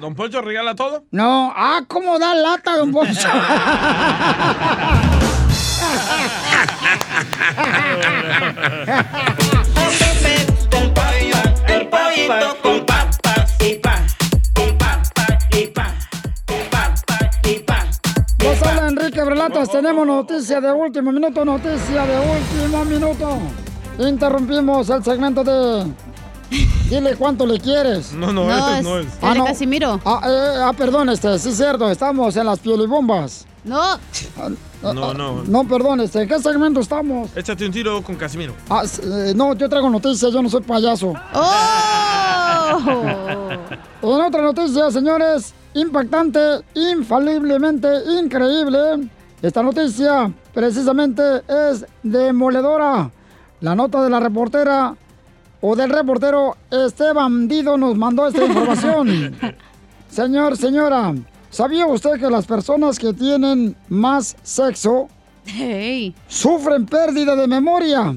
¿Don 0.00 0.14
Poncho 0.14 0.40
regala 0.40 0.74
todo? 0.74 1.04
No, 1.10 1.52
ah, 1.54 1.82
¿cómo 1.86 2.18
da 2.18 2.34
lata, 2.34 2.74
Don 2.78 2.90
Poncho? 2.90 3.28
Con 10.70 10.94
papas 10.94 11.14
y. 13.60 13.64
Y 13.64 13.78
y. 15.54 15.72
Y. 17.44 17.64
Nos 18.42 18.62
habla 18.62 18.88
Enrique 18.88 19.22
Brelatas, 19.22 19.70
tenemos 19.70 20.06
noticia 20.06 20.62
de 20.62 20.72
último 20.72 21.12
minuto, 21.12 21.44
noticia 21.44 22.06
de 22.06 22.18
último 22.18 22.84
minuto. 22.86 23.38
Interrumpimos 23.98 24.88
el 24.88 25.04
segmento 25.04 25.44
de 25.44 25.92
Dile 26.90 27.14
cuánto 27.16 27.46
le 27.46 27.58
quieres. 27.60 28.12
No, 28.12 28.32
no, 28.32 28.46
No, 28.46 28.68
ese 28.68 28.78
es- 28.78 28.84
no 28.84 28.98
es. 28.98 29.06
Ah, 29.22 29.34
no. 29.34 29.44
Casimiro. 29.44 30.00
Ah, 30.04 30.20
eh, 30.26 30.60
ah, 30.64 30.72
perdón, 30.76 31.08
este, 31.08 31.38
sí 31.38 31.50
es 31.50 31.56
cierto, 31.56 31.88
estamos 31.90 32.36
en 32.36 32.44
las 32.46 32.58
piolibombas. 32.58 33.46
No. 33.64 33.96
No, 34.82 35.14
no. 35.14 35.42
No, 35.44 35.68
perdón, 35.68 36.00
este, 36.00 36.22
¿en 36.22 36.28
qué 36.28 36.38
segmento 36.40 36.80
estamos? 36.80 37.30
Échate 37.36 37.64
un 37.66 37.72
tiro 37.72 38.02
con 38.02 38.16
Casimiro. 38.16 38.54
Ah, 38.68 38.82
eh, 39.04 39.32
no, 39.36 39.54
yo 39.54 39.68
traigo 39.68 39.88
noticias, 39.88 40.32
yo 40.32 40.42
no 40.42 40.48
soy 40.50 40.62
payaso. 40.62 41.14
En 44.02 44.20
otra 44.22 44.42
noticia, 44.42 44.90
señores, 44.90 45.52
impactante, 45.74 46.40
infaliblemente 46.74 47.88
increíble. 48.20 49.08
Esta 49.42 49.62
noticia 49.62 50.32
precisamente 50.54 51.22
es 51.48 51.84
demoledora. 52.02 53.10
La 53.60 53.74
nota 53.74 54.02
de 54.02 54.08
la 54.10 54.20
reportera 54.20 54.94
o 55.60 55.76
del 55.76 55.90
reportero 55.90 56.56
Esteban 56.70 57.48
Dido 57.48 57.76
nos 57.76 57.96
mandó 57.96 58.26
esta 58.26 58.44
información. 58.44 59.36
Señor, 60.10 60.56
señora, 60.56 61.14
¿sabía 61.50 61.86
usted 61.86 62.18
que 62.18 62.28
las 62.28 62.46
personas 62.46 62.98
que 62.98 63.12
tienen 63.12 63.76
más 63.88 64.36
sexo 64.42 65.08
sufren 66.28 66.86
pérdida 66.86 67.36
de 67.36 67.46
memoria. 67.46 68.14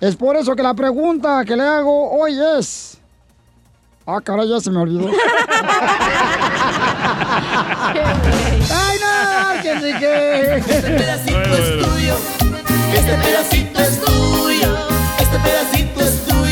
Es 0.00 0.16
por 0.16 0.36
eso 0.36 0.54
que 0.54 0.62
la 0.62 0.74
pregunta 0.74 1.44
que 1.44 1.56
le 1.56 1.62
hago 1.62 2.10
hoy 2.10 2.38
es... 2.58 2.98
Ah, 4.06 4.20
caray, 4.22 4.48
ya 4.48 4.60
se 4.60 4.70
me 4.70 4.78
olvidó. 4.78 5.08
¡Ay, 8.70 8.98
no! 9.00 9.62
¡Que 9.62 9.80
sí 9.80 9.98
que! 9.98 10.56
Este 10.58 10.82
pedacito 10.82 11.56
es 11.56 11.68
tuyo. 11.82 12.14
Este 12.94 13.14
pedacito 13.14 13.80
es 13.80 14.00
tuyo. 14.00 14.76
Este 15.18 15.38
pedacito 15.40 15.75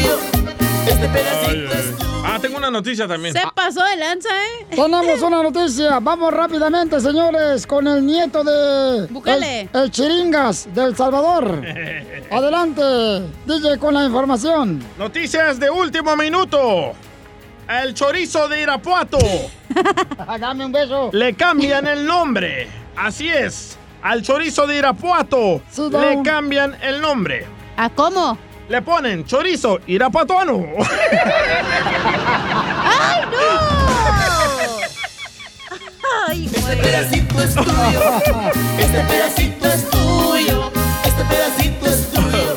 tuyo. 0.04 0.18
Este 0.86 1.08
pedacito 1.08 1.74
es 1.74 1.96
tuyo. 1.98 2.22
Ah, 2.26 2.38
tengo 2.40 2.56
una 2.58 2.70
noticia 2.70 3.06
también. 3.06 3.34
Se 3.34 3.42
pasó 3.54 3.84
de 3.84 3.96
lanza, 3.96 4.28
¿eh? 4.28 4.66
Tenemos 4.70 5.22
una 5.22 5.42
noticia. 5.42 6.00
Vamos 6.00 6.32
rápidamente, 6.32 7.00
señores, 7.00 7.66
con 7.66 7.86
el 7.86 8.04
nieto 8.04 8.42
de... 8.42 9.06
Bukele. 9.08 9.68
El, 9.72 9.82
el 9.82 9.90
Chiringas 9.90 10.68
del 10.74 10.96
Salvador. 10.96 11.62
Adelante, 12.30 12.82
DJ, 13.46 13.78
con 13.78 13.94
la 13.94 14.04
información. 14.04 14.82
Noticias 14.98 15.60
de 15.60 15.70
último 15.70 16.16
minuto. 16.16 16.92
El 17.68 17.94
chorizo 17.94 18.48
de 18.48 18.62
Irapuato. 18.62 19.18
Dame 20.40 20.66
un 20.66 20.72
beso. 20.72 21.10
Le 21.12 21.34
cambian 21.34 21.86
el 21.86 22.04
nombre. 22.04 22.68
Así 22.96 23.28
es. 23.28 23.78
Al 24.02 24.22
chorizo 24.22 24.66
de 24.66 24.78
Irapuato 24.78 25.62
le 25.92 26.22
cambian 26.22 26.76
el 26.82 27.00
nombre. 27.00 27.46
¿A 27.76 27.88
cómo? 27.88 28.36
Le 28.68 28.80
ponen 28.82 29.24
chorizo 29.24 29.78
irapuatuano. 29.86 30.64
¡Ay, 32.82 33.20
no! 33.30 33.38
¡Ay, 36.28 36.46
Este 36.46 36.76
pedacito 36.76 37.42
es 37.42 37.54
tuyo. 37.54 38.00
Este 38.78 39.00
pedacito 39.04 39.68
es 39.68 39.90
tuyo. 39.90 40.70
Este 41.04 41.24
pedacito 41.24 41.86
es 41.86 42.10
tuyo. 42.10 42.56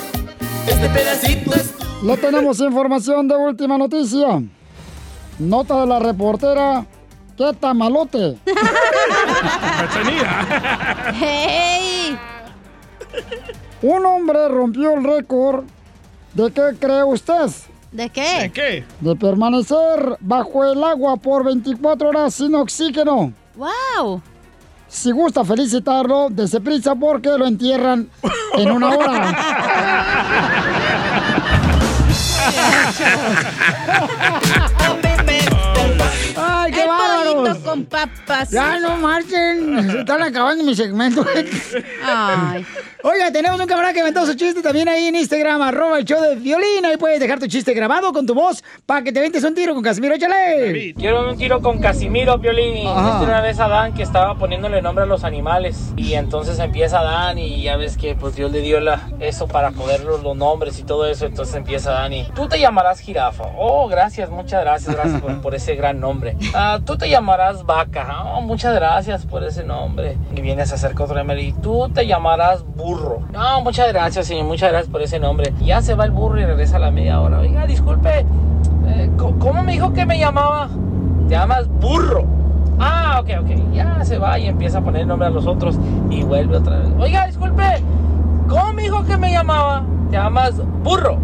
Este 0.68 0.90
pedacito 0.90 1.56
es 1.56 1.72
tuyo. 1.78 2.04
Le 2.04 2.18
tenemos 2.18 2.60
información 2.62 3.28
de 3.28 3.36
última 3.36 3.78
noticia. 3.78 4.42
Nota 5.40 5.82
de 5.82 5.88
la 5.88 6.00
reportera. 6.00 6.86
¡Qué 7.38 7.52
tamalote! 7.60 8.38
¡Hey! 11.14 12.18
Un 13.84 14.06
hombre 14.06 14.48
rompió 14.48 14.96
el 14.96 15.04
récord. 15.04 15.66
¿De 16.38 16.52
qué 16.52 16.78
cree 16.80 17.04
usted? 17.04 17.50
¿De 17.92 18.10
qué? 18.12 18.42
¿De 18.42 18.52
qué? 18.52 18.86
De 19.02 19.16
permanecer 19.16 20.18
bajo 20.20 20.64
el 20.66 20.84
agua 20.84 21.18
por 21.18 21.44
24 21.44 22.10
horas 22.10 22.36
sin 22.36 22.54
oxígeno. 22.54 23.34
¡Wow! 23.56 24.22
Si 24.88 25.10
gusta 25.12 25.44
felicitarlo, 25.44 26.28
dese 26.30 26.62
prisa 26.62 26.94
porque 26.94 27.30
lo 27.30 27.48
entierran 27.48 28.08
en 28.54 28.70
una 28.70 28.90
hora. 28.90 29.36
Con 37.64 37.86
papas. 37.86 38.52
Ya 38.52 38.80
no 38.80 38.98
marchen. 38.98 39.92
Se 39.92 40.00
están 40.00 40.22
acabando 40.22 40.64
mi 40.64 40.76
segmento. 40.76 41.26
Ay. 42.04 42.66
Oiga, 43.04 43.32
tenemos 43.32 43.60
un 43.60 43.68
camarada 43.68 43.94
que 43.94 44.00
inventó 44.00 44.26
su 44.26 44.34
chiste 44.34 44.62
también 44.62 44.90
ahí 44.90 45.06
en 45.06 45.16
Instagram, 45.16 45.62
arroba 45.62 46.00
el 46.00 46.06
show 46.06 46.20
de 46.20 46.36
violín. 46.36 46.84
Ahí 46.84 46.98
puedes 46.98 47.20
dejar 47.20 47.40
tu 47.40 47.46
chiste 47.48 47.74
grabado 47.74 48.12
con 48.12 48.26
tu 48.26 48.34
voz 48.34 48.64
para 48.86 49.04
que 49.04 49.12
te 49.12 49.20
ventes 49.20 49.44
un 49.44 49.54
tiro 49.54 49.76
con 49.76 49.84
Casimiro. 49.84 50.16
¡Échale! 50.16 50.94
Quiero 50.96 51.30
un 51.30 51.38
tiro 51.38 51.62
con 51.62 51.80
Casimiro, 51.80 52.40
viste 52.40 52.88
una 53.24 53.40
vez 53.42 53.60
a 53.60 53.66
Adán 53.66 53.94
que 53.94 54.02
estaba 54.02 54.36
poniéndole 54.36 54.82
nombre 54.82 55.04
a 55.04 55.08
los 55.08 55.24
animales. 55.24 55.94
Y 55.96 56.16
entonces 56.16 56.58
empieza 56.58 57.00
Adán 57.00 57.38
y 57.38 57.62
ya 57.62 57.78
ves 57.78 57.98
que 57.98 58.16
pues 58.16 58.36
Dios 58.36 58.52
le 58.52 58.62
dio 58.62 58.80
la, 58.80 59.08
eso 59.20 59.48
para 59.48 59.72
poner 59.72 60.04
los, 60.04 60.24
los 60.24 60.36
nombres 60.36 60.80
y 60.80 60.84
todo 60.84 61.06
eso. 61.06 61.28
Entonces 61.28 61.56
empieza 61.56 61.92
Adán 61.92 62.14
y 62.14 62.28
tú 62.34 62.48
te 62.48 62.60
llamarás 62.60 63.00
jirafa. 63.00 63.44
Oh, 63.58 63.88
gracias, 63.88 64.30
muchas 64.32 64.62
gracias, 64.62 64.96
gracias 64.96 65.22
por, 65.22 65.40
por 65.42 65.56
ese 65.56 65.76
gran 65.76 66.00
nombre. 66.00 66.36
Ah, 66.54 66.80
tú 66.84 66.98
te 66.98 67.08
llamarás 67.08 67.27
vaca. 67.66 68.24
Oh, 68.36 68.42
muchas 68.42 68.74
gracias 68.74 69.26
por 69.26 69.44
ese 69.44 69.64
nombre. 69.64 70.18
Y 70.36 70.42
viene 70.42 70.66
se 70.66 70.76
acerca 70.76 71.04
otro 71.04 71.22
y 71.42 71.52
tú 71.54 71.90
te 71.94 72.08
llamarás 72.08 72.64
burro. 72.64 73.20
No, 73.34 73.62
muchas 73.62 73.90
gracias, 73.92 74.28
señor, 74.28 74.46
muchas 74.46 74.70
gracias 74.72 74.90
por 74.92 75.02
ese 75.02 75.20
nombre. 75.20 75.54
Ya 75.60 75.82
se 75.82 75.94
va 75.96 76.06
el 76.06 76.12
burro 76.12 76.40
y 76.40 76.46
regresa 76.46 76.78
a 76.78 76.80
la 76.80 76.92
media 76.92 77.20
hora. 77.20 77.40
Oiga, 77.40 77.66
disculpe, 77.68 78.26
eh, 78.88 79.12
¿cómo- 79.18 79.38
¿cómo 79.40 79.64
me 79.64 79.74
dijo 79.74 79.92
que 79.94 80.06
me 80.06 80.18
llamaba? 80.18 80.70
Te 81.28 81.36
llamas 81.36 81.68
burro. 81.68 82.24
Ah, 82.80 83.20
ok, 83.22 83.30
ok. 83.42 83.74
Ya 83.74 84.04
se 84.06 84.18
va 84.18 84.40
y 84.40 84.48
empieza 84.48 84.78
a 84.78 84.82
poner 84.82 85.06
nombre 85.06 85.28
a 85.28 85.32
los 85.32 85.46
otros 85.48 85.78
y 86.10 86.24
vuelve 86.24 86.58
otra 86.58 86.78
vez. 86.78 86.88
Oiga, 87.00 87.28
disculpe, 87.28 87.64
¿cómo 88.48 88.72
me 88.72 88.84
dijo 88.84 89.04
que 89.04 89.18
me 89.18 89.32
llamaba? 89.32 89.84
Te 90.10 90.16
llamas 90.16 90.54
burro. 90.84 91.18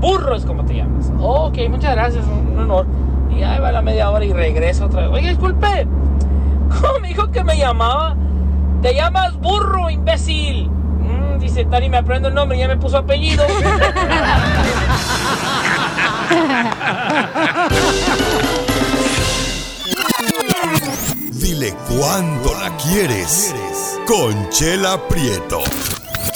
Burro 0.00 0.36
es 0.36 0.44
como 0.44 0.64
te 0.64 0.74
llamas. 0.76 1.10
Ok, 1.20 1.56
muchas 1.70 1.92
gracias, 1.94 2.24
un 2.26 2.58
honor. 2.58 2.86
Y 3.30 3.42
ahí 3.42 3.58
va 3.60 3.72
la 3.72 3.82
media 3.82 4.10
hora 4.10 4.24
y 4.24 4.32
regresa 4.32 4.86
otra 4.86 5.02
vez. 5.02 5.10
Oiga, 5.10 5.28
disculpe, 5.28 5.86
¿cómo 6.80 6.98
me 7.00 7.08
dijo 7.08 7.30
que 7.30 7.44
me 7.44 7.56
llamaba? 7.56 8.16
Te 8.82 8.94
llamas 8.94 9.38
burro, 9.40 9.90
imbécil. 9.90 10.68
Mm, 10.68 11.38
dice 11.38 11.64
Tani, 11.64 11.88
me 11.88 11.98
aprendo 11.98 12.28
el 12.28 12.34
nombre 12.34 12.56
y 12.56 12.60
ya 12.60 12.68
me 12.68 12.76
puso 12.76 12.98
apellido. 12.98 13.44
Dile 21.32 21.74
cuándo 21.88 22.54
la 22.54 22.76
quieres. 22.76 23.54
Conchela 24.06 24.98
Prieto. 25.08 25.60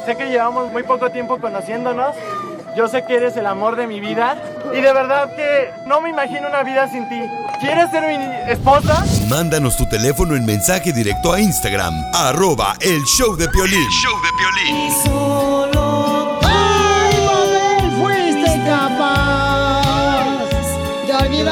Sé 0.05 0.17
que 0.17 0.31
llevamos 0.31 0.73
muy 0.73 0.83
poco 0.83 1.11
tiempo 1.11 1.39
conociéndonos. 1.39 2.15
Yo 2.79 2.87
sé 2.87 3.05
que 3.05 3.17
eres 3.17 3.37
el 3.37 3.45
amor 3.47 3.75
de 3.75 3.89
mi 3.89 3.99
vida. 3.99 4.41
Y 4.73 4.81
de 4.81 4.93
verdad 4.93 5.35
que 5.35 5.73
no 5.89 6.01
me 6.01 6.11
imagino 6.11 6.47
una 6.47 6.63
vida 6.63 6.89
sin 6.89 7.09
ti. 7.09 7.21
¿Quieres 7.59 7.91
ser 7.91 8.05
mi 8.07 8.15
esposa? 8.53 9.05
Mándanos 9.29 9.77
tu 9.77 9.85
teléfono 9.89 10.37
en 10.37 10.47
mensaje 10.47 10.93
directo 10.93 11.33
a 11.33 11.41
Instagram, 11.41 11.93
arroba 12.15 12.77
el 12.81 13.03
show 13.03 13.35
de 13.35 13.49
Piolín. 13.49 13.83
¡Ay, 16.45 17.17
papel! 17.27 17.91
Fuiste 17.99 18.63
capaz 18.65 20.39
de 21.05 21.15
olvidarme. 21.17 21.49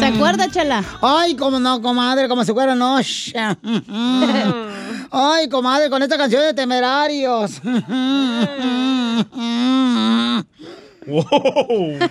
¿Se 0.00 0.06
acuerda, 0.06 0.50
Chela? 0.50 0.82
Ay, 1.00 1.36
cómo 1.36 1.60
no, 1.60 1.80
comadre, 1.80 2.28
como 2.28 2.44
si 2.44 2.52
fuera 2.52 2.74
noche. 2.74 3.34
Ay, 5.10 5.48
comadre, 5.48 5.90
con 5.90 6.02
esta 6.02 6.16
canción 6.16 6.42
de 6.42 6.54
temerarios. 6.54 7.60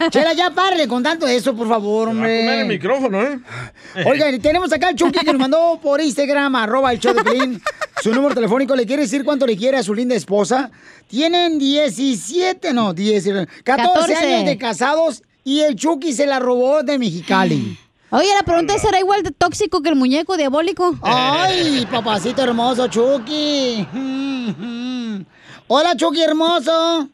Chela, 0.09 0.33
ya 0.33 0.49
párale 0.49 0.87
con 0.87 1.01
tanto 1.01 1.27
eso, 1.27 1.55
por 1.55 1.69
favor, 1.69 2.09
hombre. 2.09 2.41
Comer 2.41 2.59
el 2.59 2.67
micrófono, 2.67 3.21
¿eh? 3.21 3.39
Oigan, 4.05 4.41
tenemos 4.41 4.73
acá 4.73 4.89
al 4.89 4.95
Chucky 4.95 5.19
que 5.19 5.31
nos 5.31 5.39
mandó 5.39 5.79
por 5.81 6.01
Instagram, 6.01 6.55
arroba 6.55 6.91
el 6.91 6.99
show 6.99 7.13
de 7.13 7.59
su 8.01 8.13
número 8.13 8.35
telefónico. 8.35 8.75
¿Le 8.75 8.85
quiere 8.85 9.03
decir 9.03 9.23
cuánto 9.23 9.45
le 9.47 9.55
quiere 9.55 9.77
a 9.77 9.83
su 9.83 9.93
linda 9.93 10.15
esposa? 10.15 10.69
Tienen 11.07 11.57
17, 11.57 12.73
no, 12.73 12.93
10, 12.93 13.23
14, 13.23 13.63
14. 13.63 14.15
años 14.15 14.45
de 14.45 14.57
casados 14.57 15.23
y 15.43 15.61
el 15.61 15.75
Chucky 15.75 16.11
se 16.13 16.25
la 16.25 16.39
robó 16.39 16.83
de 16.83 16.99
Mexicali. 16.99 17.77
Oye, 18.11 18.27
la 18.35 18.43
pregunta 18.43 18.73
es, 18.73 18.81
¿será 18.81 18.99
igual 18.99 19.21
de 19.21 19.31
tóxico 19.31 19.81
que 19.83 19.89
el 19.89 19.95
muñeco 19.95 20.35
diabólico? 20.35 20.95
Ay, 21.03 21.87
papacito 21.91 22.41
hermoso, 22.41 22.87
Chucky. 22.87 23.85
Hola, 25.67 25.95
Chucky 25.95 26.21
hermoso. 26.23 27.07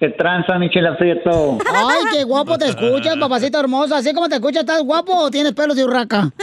¿Qué 0.00 0.08
tranza, 0.10 0.58
Michela 0.58 0.96
Prieto? 0.96 1.58
Ay, 1.72 2.00
qué 2.12 2.24
guapo 2.24 2.58
te 2.58 2.66
escuchas, 2.66 3.16
papacito 3.16 3.58
hermoso. 3.60 3.94
Así 3.94 4.12
como 4.12 4.28
te 4.28 4.36
escuchas, 4.36 4.60
¿estás 4.62 4.82
guapo 4.82 5.12
o 5.14 5.30
tienes 5.30 5.52
pelos 5.52 5.76
de 5.76 5.84
urraca? 5.84 6.30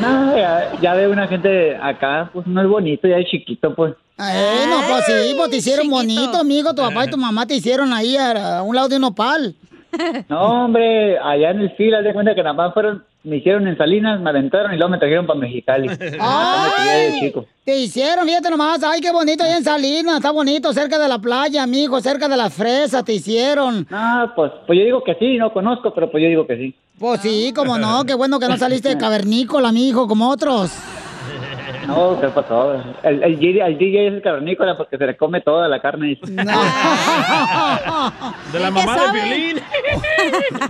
No, 0.00 0.34
ya, 0.36 0.72
ya 0.80 0.94
veo 0.94 1.10
una 1.10 1.28
gente 1.28 1.76
acá, 1.76 2.30
pues 2.32 2.46
no 2.46 2.62
es 2.62 2.66
bonito, 2.68 3.06
ya 3.06 3.18
es 3.18 3.28
chiquito, 3.28 3.74
pues. 3.74 3.94
Eh, 4.18 4.64
no, 4.68 4.76
pues 4.88 5.04
sí, 5.04 5.34
pues 5.36 5.50
te 5.50 5.56
hicieron 5.58 5.88
bonito, 5.90 6.38
amigo. 6.38 6.74
Tu 6.74 6.80
papá 6.82 7.04
y 7.04 7.10
tu 7.10 7.18
mamá 7.18 7.46
te 7.46 7.54
hicieron 7.54 7.92
ahí 7.92 8.16
a, 8.16 8.58
a 8.58 8.62
un 8.62 8.74
lado 8.74 8.88
de 8.88 8.96
un 8.96 9.04
opal. 9.04 9.54
No, 10.28 10.64
hombre, 10.64 11.18
allá 11.18 11.50
en 11.50 11.60
el 11.60 11.70
fila, 11.76 12.02
de 12.02 12.12
cuenta 12.12 12.34
que 12.34 12.42
nada 12.42 12.54
más 12.54 12.72
fueron, 12.74 13.04
me 13.24 13.36
hicieron 13.36 13.66
en 13.68 13.76
Salinas, 13.76 14.20
me 14.20 14.30
aventaron 14.30 14.72
y 14.72 14.76
luego 14.76 14.90
me 14.90 14.98
trajeron 14.98 15.26
para 15.26 15.38
Mexicali. 15.38 15.88
Ah, 16.20 16.68
de 16.86 17.20
chico. 17.20 17.46
Te 17.64 17.76
hicieron, 17.76 18.26
fíjate 18.26 18.50
nomás. 18.50 18.82
Ay, 18.82 19.00
qué 19.00 19.10
bonito 19.12 19.44
ahí 19.44 19.52
en 19.52 19.64
Salinas. 19.64 20.16
Está 20.16 20.30
bonito, 20.30 20.72
cerca 20.72 20.98
de 20.98 21.08
la 21.08 21.18
playa, 21.18 21.62
amigo, 21.62 22.00
cerca 22.00 22.28
de 22.28 22.36
las 22.36 22.52
fresas 22.54 23.04
te 23.04 23.12
hicieron. 23.14 23.86
No, 23.90 24.32
pues, 24.34 24.52
pues 24.66 24.78
yo 24.78 24.84
digo 24.84 25.04
que 25.04 25.14
sí, 25.16 25.36
no 25.36 25.52
conozco, 25.52 25.92
pero 25.94 26.10
pues 26.10 26.22
yo 26.22 26.28
digo 26.28 26.46
que 26.46 26.56
sí. 26.56 26.74
Pues 26.98 27.20
sí, 27.20 27.52
como 27.54 27.78
no. 27.78 28.04
Qué 28.04 28.14
bueno 28.14 28.38
que 28.38 28.48
no 28.48 28.56
saliste 28.56 28.90
de 28.90 28.98
cavernícola, 28.98 29.68
amigo, 29.68 30.06
como 30.06 30.28
otros. 30.28 30.70
No, 31.90 32.20
¿qué 32.20 32.28
pasó? 32.28 32.74
El, 33.02 33.22
el, 33.22 33.38
DJ 33.38 33.60
el 33.66 33.76
DJ 33.78 34.06
es 34.08 34.12
el 34.14 34.22
cavernícola 34.22 34.76
porque 34.76 34.96
se 34.96 35.06
le 35.06 35.16
come 35.16 35.40
toda 35.40 35.68
la 35.68 35.80
carne. 35.80 36.18
De 38.52 38.58
la 38.58 38.70
mamá 38.70 38.96
de 38.96 39.12
Piolín. 39.12 39.60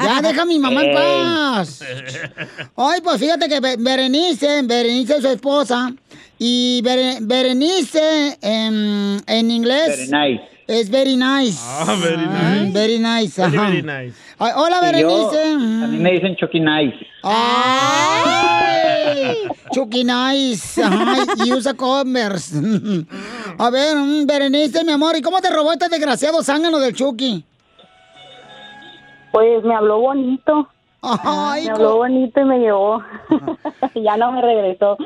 Ya, 0.03 0.21
deja 0.23 0.43
a 0.43 0.45
mi 0.47 0.59
mamá 0.59 0.83
en 0.85 0.95
paz. 0.95 1.83
Ay, 2.77 3.01
pues 3.03 3.18
fíjate 3.18 3.49
que 3.49 3.61
Be- 3.61 3.77
Berenice, 3.79 4.62
Berenice 4.64 5.16
es 5.16 5.23
su 5.23 5.29
esposa. 5.29 5.93
Y 6.39 6.81
Bere- 6.83 7.18
Berenice 7.21 8.39
en, 8.41 9.21
en 9.27 9.51
inglés 9.51 10.09
Very 10.11 10.33
nice. 10.37 10.49
es 10.68 10.91
very 10.91 11.16
nice. 11.16 11.59
Ah, 11.62 11.97
very 12.01 12.16
nice. 12.27 12.73
Very 12.73 12.99
nice. 12.99 13.41
Very, 13.43 13.57
ajá. 13.57 13.66
very 13.68 13.83
nice. 13.83 14.14
Ay, 14.39 14.53
hola, 14.57 14.77
Y 14.77 15.01
yo- 15.01 15.09
Berenice. 15.31 15.53
a 15.53 15.87
mí 15.89 15.97
me 15.99 16.12
dicen 16.12 16.37
Chucky 16.37 16.61
Nice. 16.61 16.97
¡Ay! 17.23 18.50
Chucky 19.73 20.05
Nice. 20.05 20.83
Y 21.45 21.53
usa 21.53 21.75
Converse. 21.75 22.57
A 23.59 23.71
ver, 23.71 23.97
Berenice, 24.27 24.85
mi 24.85 24.93
amor, 24.93 25.16
¿y 25.16 25.23
cómo 25.23 25.41
te 25.41 25.51
robó 25.51 25.73
este 25.73 25.89
desgraciado 25.89 26.43
zángano 26.43 26.79
del 26.79 26.95
Chucky? 26.95 27.45
Pues 29.33 29.62
me 29.64 29.75
habló 29.75 30.01
bonito. 30.01 30.68
Ay, 31.03 31.64
me 31.64 31.71
habló 31.71 31.97
bonito 31.97 32.41
y 32.41 32.45
me 32.45 32.59
llevó. 32.59 33.03
ya 33.95 34.16
no 34.16 34.33
me 34.33 34.43
regresó. 34.43 34.97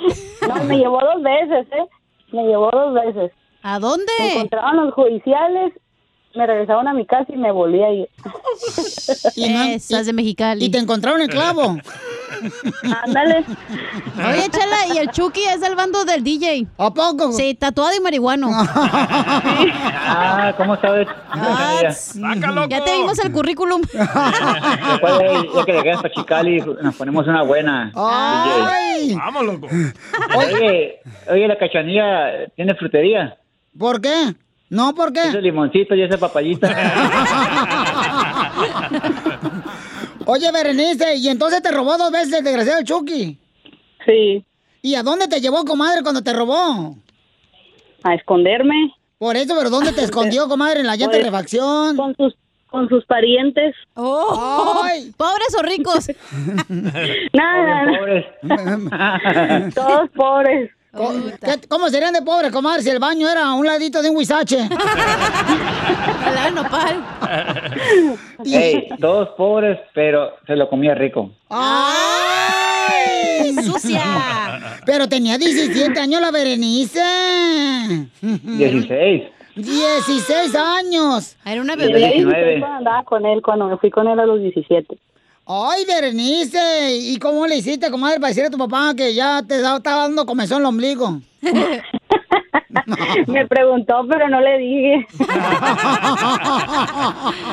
No, 0.48 0.64
me 0.64 0.78
llevó 0.78 1.00
dos 1.00 1.22
veces, 1.22 1.66
¿eh? 1.72 1.86
Me 2.32 2.44
llevó 2.44 2.70
dos 2.70 2.94
veces. 2.94 3.32
¿A 3.62 3.78
dónde? 3.78 4.12
Me 4.18 4.34
encontraron 4.34 4.86
los 4.86 4.94
judiciales, 4.94 5.72
me 6.34 6.46
regresaron 6.46 6.88
a 6.88 6.94
mi 6.94 7.06
casa 7.06 7.32
y 7.32 7.36
me 7.36 7.50
volví 7.52 7.82
a 7.82 7.90
ir. 7.92 8.08
Esas 9.74 10.06
de 10.06 10.12
Mexicali. 10.12 10.64
¿Y 10.64 10.70
te 10.70 10.78
encontraron 10.78 11.20
el 11.20 11.28
clavo? 11.28 11.76
Ándale. 13.04 13.44
Oye, 14.16 14.48
Chela, 14.50 14.94
y 14.94 14.98
el 14.98 15.10
Chucky 15.10 15.44
es 15.44 15.62
el 15.62 15.76
bando 15.76 16.04
del 16.04 16.22
DJ. 16.22 16.66
¿A 16.78 16.92
poco? 16.92 17.32
Sí, 17.32 17.54
tatuado 17.54 17.96
y 17.96 18.00
marihuano. 18.00 18.50
Ah, 20.06 20.52
¿cómo 20.56 20.76
sabes? 20.80 21.08
Ya 22.68 22.84
te 22.84 22.92
vimos 22.92 23.18
el 23.18 23.32
currículum. 23.32 23.80
Después 23.92 25.18
de, 25.18 25.64
que 25.66 25.72
llegues 25.72 26.04
a 26.04 26.10
Chicali, 26.10 26.60
nos 26.82 26.94
ponemos 26.94 27.26
una 27.26 27.42
buena. 27.42 27.90
¡Ay! 27.94 29.14
Vamos, 29.14 29.44
loco. 29.44 29.68
Oye, 30.36 31.00
oye, 31.30 31.48
la 31.48 31.58
cachanilla 31.58 32.46
tiene 32.54 32.74
frutería. 32.74 33.38
¿Por 33.78 34.00
qué? 34.00 34.34
No, 34.74 34.94
¿por 34.94 35.12
qué? 35.12 35.28
Ese 35.28 35.40
limoncito 35.40 35.94
y 35.94 36.02
ese 36.02 36.18
papayita. 36.18 36.68
Oye, 40.26 40.50
Berenice, 40.52 41.16
¿y 41.16 41.28
entonces 41.28 41.62
te 41.62 41.70
robó 41.70 41.96
dos 41.96 42.10
veces 42.10 42.32
el 42.38 42.44
desgraciado 42.44 42.82
Chucky? 42.82 43.38
Sí. 44.04 44.44
¿Y 44.82 44.94
a 44.96 45.02
dónde 45.02 45.28
te 45.28 45.40
llevó, 45.40 45.64
comadre, 45.64 46.02
cuando 46.02 46.22
te 46.22 46.32
robó? 46.32 46.96
A 48.02 48.14
esconderme. 48.14 48.92
Por 49.18 49.36
eso, 49.36 49.54
pero 49.56 49.70
¿dónde 49.70 49.92
te 49.92 50.02
escondió, 50.04 50.48
comadre? 50.48 50.80
¿En 50.80 50.86
la 50.86 50.96
llanta 50.96 51.16
de 51.16 51.22
Pues, 51.22 51.32
refacción? 51.32 51.96
Con 51.96 52.16
sus, 52.16 52.34
con 52.66 52.88
sus 52.88 53.04
parientes. 53.06 53.74
Oh, 53.94 54.80
Ay. 54.82 55.12
¿Pobres 55.16 55.54
o 55.58 55.62
ricos? 55.62 56.08
Nada, 57.32 57.98
Pobres. 57.98 58.26
todos 59.74 60.10
pobres. 60.16 60.70
Co- 60.96 61.14
¿Qué- 61.42 61.68
¿Cómo 61.68 61.88
serían 61.88 62.12
de 62.12 62.22
pobres, 62.22 62.52
comadre, 62.52 62.82
si 62.82 62.90
el 62.90 62.98
baño 62.98 63.28
era 63.28 63.46
a 63.48 63.54
un 63.54 63.66
ladito 63.66 64.02
de 64.02 64.10
un 64.10 64.16
huizache? 64.16 64.58
Hola, 66.28 66.50
nopal. 66.50 67.04
Ey, 68.44 68.88
todos 69.00 69.30
pobres, 69.36 69.78
pero 69.94 70.32
se 70.46 70.56
lo 70.56 70.68
comía 70.68 70.94
rico. 70.94 71.30
¡Ay! 71.48 73.54
¡Sucia! 73.64 74.00
Pero 74.86 75.08
tenía 75.08 75.38
17 75.38 75.98
años 75.98 76.20
la 76.20 76.30
Berenice. 76.30 77.00
16. 78.20 79.22
16 79.56 80.54
años. 80.54 81.36
Era 81.46 81.62
una 81.62 81.76
bebé. 81.76 81.98
19. 82.14 82.60
Cuando 82.60 82.76
andaba 82.78 83.02
con 83.04 83.24
él, 83.24 83.40
cuando 83.42 83.66
me 83.68 83.78
fui 83.78 83.90
con 83.90 84.06
él 84.08 84.18
a 84.20 84.26
los 84.26 84.40
17. 84.40 84.98
Ay, 85.46 85.84
Berenice, 85.84 86.96
¿y 86.96 87.18
cómo 87.18 87.46
le 87.46 87.56
hiciste, 87.56 87.90
comadre, 87.90 88.16
para 88.18 88.28
decirle 88.28 88.46
a 88.48 88.50
tu 88.50 88.56
papá 88.58 88.94
que 88.96 89.12
ya 89.14 89.42
te 89.46 89.60
da- 89.60 89.76
estaba 89.76 90.02
dando 90.02 90.24
comezón 90.24 90.60
el 90.60 90.66
ombligo? 90.66 91.20
Me 93.26 93.46
preguntó, 93.46 94.04
pero 94.10 94.28
no 94.28 94.40
le 94.40 94.58
dije. 94.58 95.06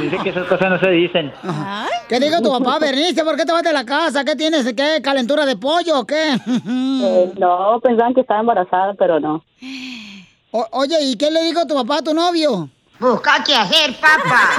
Dice 0.01 0.17
que 0.23 0.29
esas 0.29 0.47
cosas 0.47 0.69
no 0.71 0.79
se 0.79 0.89
dicen. 0.89 1.31
¿Qué 2.09 2.19
dijo 2.19 2.41
tu 2.41 2.49
papá, 2.51 2.79
Berenice? 2.79 3.23
¿Por 3.23 3.35
qué 3.35 3.45
te 3.45 3.51
vas 3.51 3.61
de 3.63 3.71
la 3.73 3.85
casa? 3.85 4.23
¿Qué 4.25 4.35
tienes? 4.35 4.65
¿Qué? 4.73 4.99
¿Calentura 5.03 5.45
de 5.45 5.55
pollo 5.57 5.99
o 5.99 6.05
qué? 6.07 6.31
Eh, 6.63 7.31
no, 7.37 7.79
pensaban 7.81 8.13
que 8.13 8.21
estaba 8.21 8.39
embarazada, 8.39 8.93
pero 8.95 9.19
no. 9.19 9.43
O- 10.51 10.67
oye, 10.71 10.95
¿y 11.03 11.15
qué 11.17 11.29
le 11.29 11.43
dijo 11.43 11.65
tu 11.67 11.75
papá 11.75 11.97
a 11.97 12.01
tu 12.03 12.13
novio? 12.13 12.69
Busca 12.99 13.43
qué 13.45 13.55
hacer, 13.55 13.95
papá. 13.99 14.49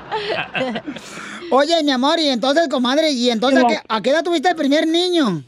Oye, 1.50 1.82
mi 1.84 1.90
amor, 1.90 2.18
y 2.18 2.28
entonces, 2.28 2.68
comadre, 2.68 3.10
¿y 3.12 3.30
entonces 3.30 3.62
a 3.62 3.66
qué, 3.66 3.76
a 3.88 4.02
qué 4.02 4.10
edad 4.10 4.24
tuviste 4.24 4.48
el 4.48 4.56
primer 4.56 4.86
niño? 4.86 5.42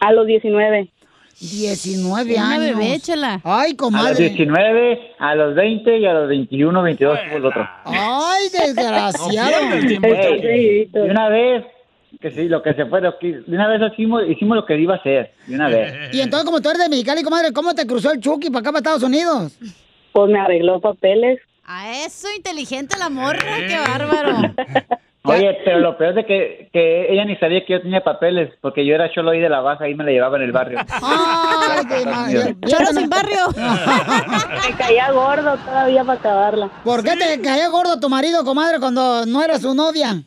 A 0.00 0.12
los 0.12 0.26
19. 0.26 0.90
19 1.38 2.34
Una 2.34 2.50
años. 2.54 2.78
bebé, 2.78 2.98
Chela. 3.00 3.40
Ay, 3.44 3.66
A 3.66 3.68
los 3.68 3.76
comadre. 3.76 4.28
19, 4.28 5.00
a 5.18 5.34
los 5.34 5.54
20 5.54 5.98
y 5.98 6.06
a 6.06 6.14
los 6.14 6.28
21, 6.28 6.82
22 6.82 7.18
fue 7.28 7.36
el 7.38 7.44
otro. 7.44 7.68
Ay, 7.84 8.48
desgraciado. 8.52 9.50
No 10.00 10.06
Ey, 10.06 10.86
de 10.86 11.02
una 11.02 11.28
vez, 11.28 11.64
que 12.20 12.30
sí, 12.30 12.48
lo 12.48 12.62
que 12.62 12.72
se 12.72 12.86
fue, 12.86 13.02
lo 13.02 13.18
que, 13.18 13.40
de 13.46 13.54
una 13.54 13.68
vez 13.68 13.92
hicimos, 13.92 14.22
hicimos 14.28 14.56
lo 14.56 14.64
que 14.64 14.78
iba 14.78 14.94
a 14.94 14.98
hacer, 14.98 15.32
de 15.46 15.54
una 15.54 15.68
vez. 15.68 15.92
Y 16.14 16.20
entonces, 16.20 16.46
como 16.46 16.60
tú 16.62 16.70
eres 16.70 16.82
de 16.82 16.88
Mexicali, 16.88 17.22
comadre, 17.22 17.52
¿cómo 17.52 17.74
te 17.74 17.86
cruzó 17.86 18.12
el 18.12 18.20
Chucky 18.20 18.48
para 18.48 18.60
acá, 18.60 18.70
para 18.72 18.78
Estados 18.78 19.02
Unidos? 19.02 19.58
Pues 20.12 20.30
me 20.30 20.38
arregló 20.40 20.80
papeles. 20.80 21.38
A 21.68 21.90
eso, 22.04 22.28
inteligente 22.36 22.96
la 22.98 23.08
morra, 23.08 23.40
qué 23.66 23.76
bárbaro. 23.76 24.54
Oye, 25.28 25.58
pero 25.64 25.80
lo 25.80 25.98
peor 25.98 26.10
es 26.10 26.14
de 26.16 26.24
que, 26.24 26.68
que 26.72 27.12
ella 27.12 27.24
ni 27.24 27.34
sabía 27.38 27.64
que 27.66 27.72
yo 27.72 27.82
tenía 27.82 28.04
papeles, 28.04 28.50
porque 28.60 28.86
yo 28.86 28.94
era 28.94 29.10
cholo 29.12 29.30
ahí 29.32 29.40
de 29.40 29.48
la 29.48 29.58
baja, 29.60 29.82
ahí 29.84 29.94
me 29.96 30.04
la 30.04 30.12
llevaba 30.12 30.36
en 30.36 30.44
el 30.44 30.52
barrio. 30.52 30.78
Ma- 31.02 31.82
ya- 32.30 32.30
ya 32.30 32.54
Choro 32.68 32.86
te- 32.90 32.94
sin 32.94 33.10
barrio. 33.10 33.38
Me 33.56 34.76
caía 34.76 35.10
gordo 35.10 35.56
todavía 35.56 36.04
para 36.04 36.18
acabarla. 36.20 36.70
¿Por 36.84 37.02
qué 37.02 37.16
te 37.16 37.42
caía 37.42 37.68
gordo 37.68 37.98
tu 37.98 38.08
marido, 38.08 38.44
comadre, 38.44 38.78
cuando 38.78 39.26
no 39.26 39.42
era 39.42 39.58
su 39.58 39.74
novia? 39.74 40.22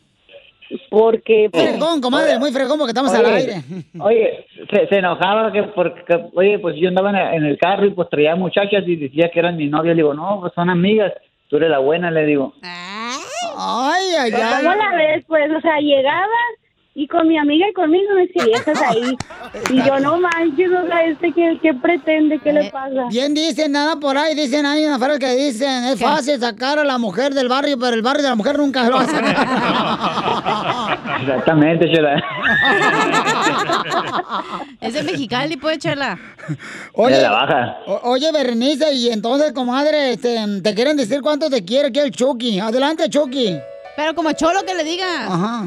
Porque... 0.90 1.48
pues, 1.50 1.70
Fregón, 1.70 2.00
comadre, 2.02 2.38
muy 2.38 2.52
fregón 2.52 2.76
porque 2.78 2.90
estamos 2.90 3.10
Oye, 3.12 3.20
al 3.26 3.34
aire. 3.34 3.62
Oye, 4.00 4.46
se, 4.70 4.86
se 4.86 4.96
enojaba 4.98 5.50
que 5.50 5.62
porque, 5.74 6.26
oye, 6.34 6.58
pues 6.58 6.76
yo 6.78 6.88
andaba 6.88 7.08
en 7.08 7.16
el, 7.16 7.34
en 7.36 7.44
el 7.46 7.58
carro 7.58 7.86
y 7.86 7.90
pues 7.94 8.08
traía 8.10 8.36
muchachas 8.36 8.84
y 8.86 8.96
decía 8.96 9.30
que 9.32 9.38
eran 9.40 9.56
mi 9.56 9.66
novia. 9.66 9.92
Le 9.94 10.02
digo, 10.02 10.12
no, 10.12 10.40
pues 10.40 10.52
son 10.54 10.68
amigas. 10.68 11.12
Tú 11.50 11.56
eres 11.56 11.68
la 11.68 11.80
buena, 11.80 12.12
le 12.12 12.26
digo. 12.26 12.54
Ay, 12.62 14.06
ay, 14.20 14.30
Pero 14.30 14.44
ay. 14.46 14.64
¿Cómo 14.64 14.76
la 14.76 14.96
ves? 14.96 15.24
Pues, 15.26 15.50
o 15.50 15.60
sea, 15.60 15.78
llegaba 15.80 16.36
y 16.92 17.06
con 17.06 17.28
mi 17.28 17.38
amiga 17.38 17.68
y 17.68 17.72
conmigo 17.72 18.14
me 18.14 18.26
decía, 18.26 18.56
estás 18.56 18.82
ahí. 18.90 19.16
Y 19.70 19.76
yo, 19.82 20.00
no 20.00 20.18
manches, 20.18 20.70
o 20.70 20.86
sea, 20.86 21.04
este, 21.04 21.32
¿qué, 21.32 21.58
qué 21.62 21.72
pretende? 21.74 22.38
¿Qué 22.40 22.52
le 22.52 22.70
pasa? 22.70 23.06
Bien 23.08 23.32
dicen, 23.32 23.72
nada 23.72 23.96
por 23.96 24.18
ahí, 24.18 24.34
dicen 24.34 24.66
ahí 24.66 24.84
una 24.84 24.98
frase 24.98 25.18
que 25.20 25.34
dicen, 25.36 25.84
es 25.84 26.00
fácil 26.00 26.38
sacar 26.40 26.78
a 26.78 26.84
la 26.84 26.98
mujer 26.98 27.32
del 27.32 27.48
barrio, 27.48 27.78
pero 27.78 27.94
el 27.94 28.02
barrio 28.02 28.24
de 28.24 28.28
la 28.30 28.34
mujer 28.34 28.58
nunca 28.58 28.88
lo 28.88 28.98
hace. 28.98 29.16
Exactamente, 31.20 31.90
chela. 31.92 32.20
Es 34.80 34.94
de 34.94 35.02
Mexicali, 35.02 35.56
pues, 35.56 35.78
Chela. 35.78 36.18
Oye, 36.94 37.16
De 37.16 37.22
la 37.22 37.30
baja. 37.30 37.78
oye, 38.04 38.32
Berenice, 38.32 38.92
y 38.94 39.08
entonces, 39.10 39.52
comadre, 39.52 40.12
este, 40.12 40.38
te 40.62 40.74
quieren 40.74 40.96
decir 40.96 41.20
cuánto 41.20 41.50
te 41.50 41.64
quiere 41.64 41.88
aquí 41.88 42.00
el 42.00 42.10
Chucky. 42.10 42.58
Adelante, 42.60 43.08
Chucky. 43.10 43.58
Pero 43.96 44.14
como 44.14 44.32
cholo 44.32 44.60
que 44.66 44.74
le 44.74 44.84
diga. 44.84 45.26
Ajá. 45.26 45.64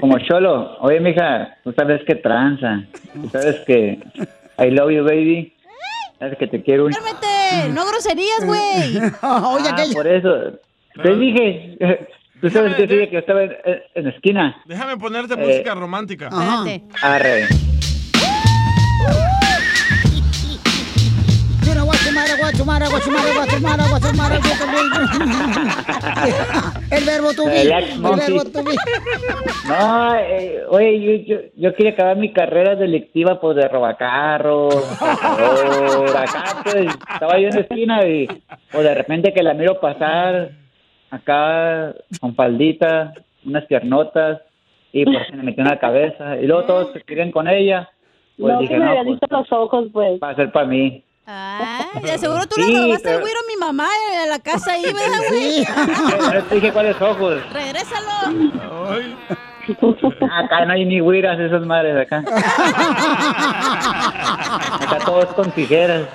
Como 0.00 0.18
cholo. 0.20 0.76
Oye, 0.80 1.00
mija, 1.00 1.56
tú 1.64 1.72
sabes 1.72 2.02
que 2.06 2.14
tranza. 2.16 2.82
Tú 3.12 3.28
sabes 3.30 3.56
que 3.66 3.98
I 4.58 4.70
love 4.70 4.90
you, 4.92 5.04
baby. 5.04 5.52
Sabes 6.18 6.38
que 6.38 6.46
te 6.46 6.62
quiero 6.62 6.86
un... 6.86 6.92
Cálmate, 6.92 7.70
no 7.72 7.86
groserías, 7.86 8.44
güey. 8.44 8.96
Oye, 8.98 9.10
Ah, 9.22 9.70
aquello. 9.72 9.94
por 9.94 10.06
eso. 10.06 10.58
Te 11.02 11.16
dije... 11.16 11.76
Tú 12.40 12.48
sabes 12.48 12.74
que 12.74 12.86
día 12.86 13.06
que 13.06 13.12
yo 13.12 13.18
estaba 13.18 13.42
en, 13.42 13.54
en 13.94 14.04
la 14.04 14.10
esquina. 14.10 14.56
Déjame 14.64 14.96
ponerte 14.96 15.34
Eh, 15.34 15.36
música 15.36 15.74
romántica. 15.74 16.28
Ajá. 16.32 16.64
Arre. 17.02 17.46
El 26.90 27.04
verbo 27.04 27.32
to 27.34 27.44
be. 27.46 27.62
El 27.62 27.98
monkey. 28.00 28.34
verbo 28.34 28.50
to 28.50 28.64
be. 28.64 28.76
No, 29.68 30.14
eh, 30.16 30.64
oye, 30.68 31.24
yo, 31.24 31.36
yo, 31.36 31.40
yo 31.54 31.74
quería 31.74 31.92
acabar 31.92 32.16
mi 32.16 32.32
carrera 32.32 32.74
delictiva 32.74 33.40
pues 33.40 33.56
de 33.56 33.68
robacarros, 33.68 34.74
acá 35.00 36.62
pues 36.64 36.86
estaba 37.12 37.38
yo 37.38 37.48
en 37.48 37.54
la 37.54 37.60
esquina 37.60 38.04
y 38.04 38.26
pues 38.72 38.82
de 38.82 38.94
repente 38.94 39.32
que 39.32 39.44
la 39.44 39.54
miro 39.54 39.78
pasar 39.78 40.50
acá 41.10 41.94
con 42.20 42.34
faldita, 42.34 43.12
unas 43.44 43.64
piernotas 43.66 44.40
y 44.92 45.04
pues 45.04 45.26
se 45.28 45.36
me 45.36 45.44
metió 45.44 45.62
en 45.62 45.70
la 45.70 45.78
cabeza. 45.78 46.36
Y 46.40 46.46
luego 46.46 46.64
todos 46.64 46.92
se 46.92 47.02
querían 47.02 47.30
con 47.30 47.48
ella. 47.48 47.88
Pues 48.38 48.54
no, 48.54 48.60
dije, 48.60 48.74
que 48.74 48.78
me 48.78 48.84
no, 48.84 48.90
había 48.90 49.04
pues 49.04 49.20
visto 49.20 49.36
los 49.36 49.52
ojos, 49.52 49.88
pues. 49.92 50.20
va 50.22 50.30
a 50.30 50.34
ser 50.34 50.50
para 50.50 50.66
mí. 50.66 51.04
Ah, 51.26 51.84
de 52.02 52.18
seguro 52.18 52.46
tú 52.46 52.56
Sí, 52.56 52.62
le 52.72 52.82
robaste 52.82 53.08
el 53.10 53.14
pero- 53.16 53.20
güiro 53.20 53.38
a 53.38 53.46
mi 53.48 53.56
mamá 53.56 53.88
en 54.22 54.28
la 54.30 54.38
casa 54.38 54.72
ahí, 54.72 54.82
¿verdad, 54.82 55.00
güey? 55.30 55.64
Yo 56.34 56.42
te 56.44 56.54
dije 56.56 56.72
cuáles 56.72 57.00
ojos. 57.00 57.36
Regrésalo. 57.52 58.10
Acá 60.32 60.64
no 60.64 60.72
hay 60.72 60.84
ni 60.84 60.98
güiras 61.00 61.38
esas 61.38 61.62
madres 61.64 61.96
acá. 62.06 62.24
Acá 64.80 64.98
todos 65.04 65.26
con 65.34 65.50
tijeras. 65.52 66.08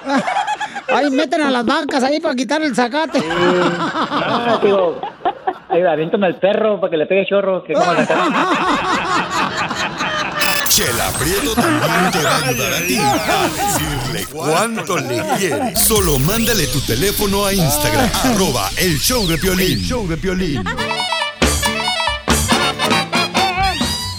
Ahí 0.89 1.09
meten 1.09 1.41
a 1.41 1.51
las 1.51 1.65
vacas 1.65 2.03
ahí 2.03 2.19
para 2.19 2.35
quitar 2.35 2.61
el 2.61 2.75
zacate. 2.75 3.23
Ah, 3.31 4.59
digo, 4.61 4.99
digo, 5.73 5.89
aviéntame 5.89 6.27
el 6.27 6.35
perro 6.35 6.79
para 6.81 6.91
que 6.91 6.97
le 6.97 7.05
pegue 7.05 7.25
chorro. 7.25 7.63
Que 7.63 7.73
como 7.73 7.93
la 7.93 8.05
Chela 10.75 11.09
Prieto 11.17 11.55
también 11.55 12.11
te 12.11 12.21
va 12.21 12.35
a 12.35 12.49
ayudar 12.49 12.73
a 12.73 12.85
ti 12.85 12.97
a 12.99 13.47
decirle 13.47 14.25
cuánto 14.29 14.97
le 14.97 15.21
quieres. 15.37 15.79
Solo 15.79 16.19
mándale 16.19 16.67
tu 16.67 16.81
teléfono 16.81 17.45
a 17.45 17.53
Instagram, 17.53 18.09
arroba 18.25 18.69
el 18.75 18.99
show 18.99 19.25
de 19.25 19.37
Piolín. 19.37 19.79
show 19.79 20.05
de 20.05 20.17
Piolín. 20.17 20.61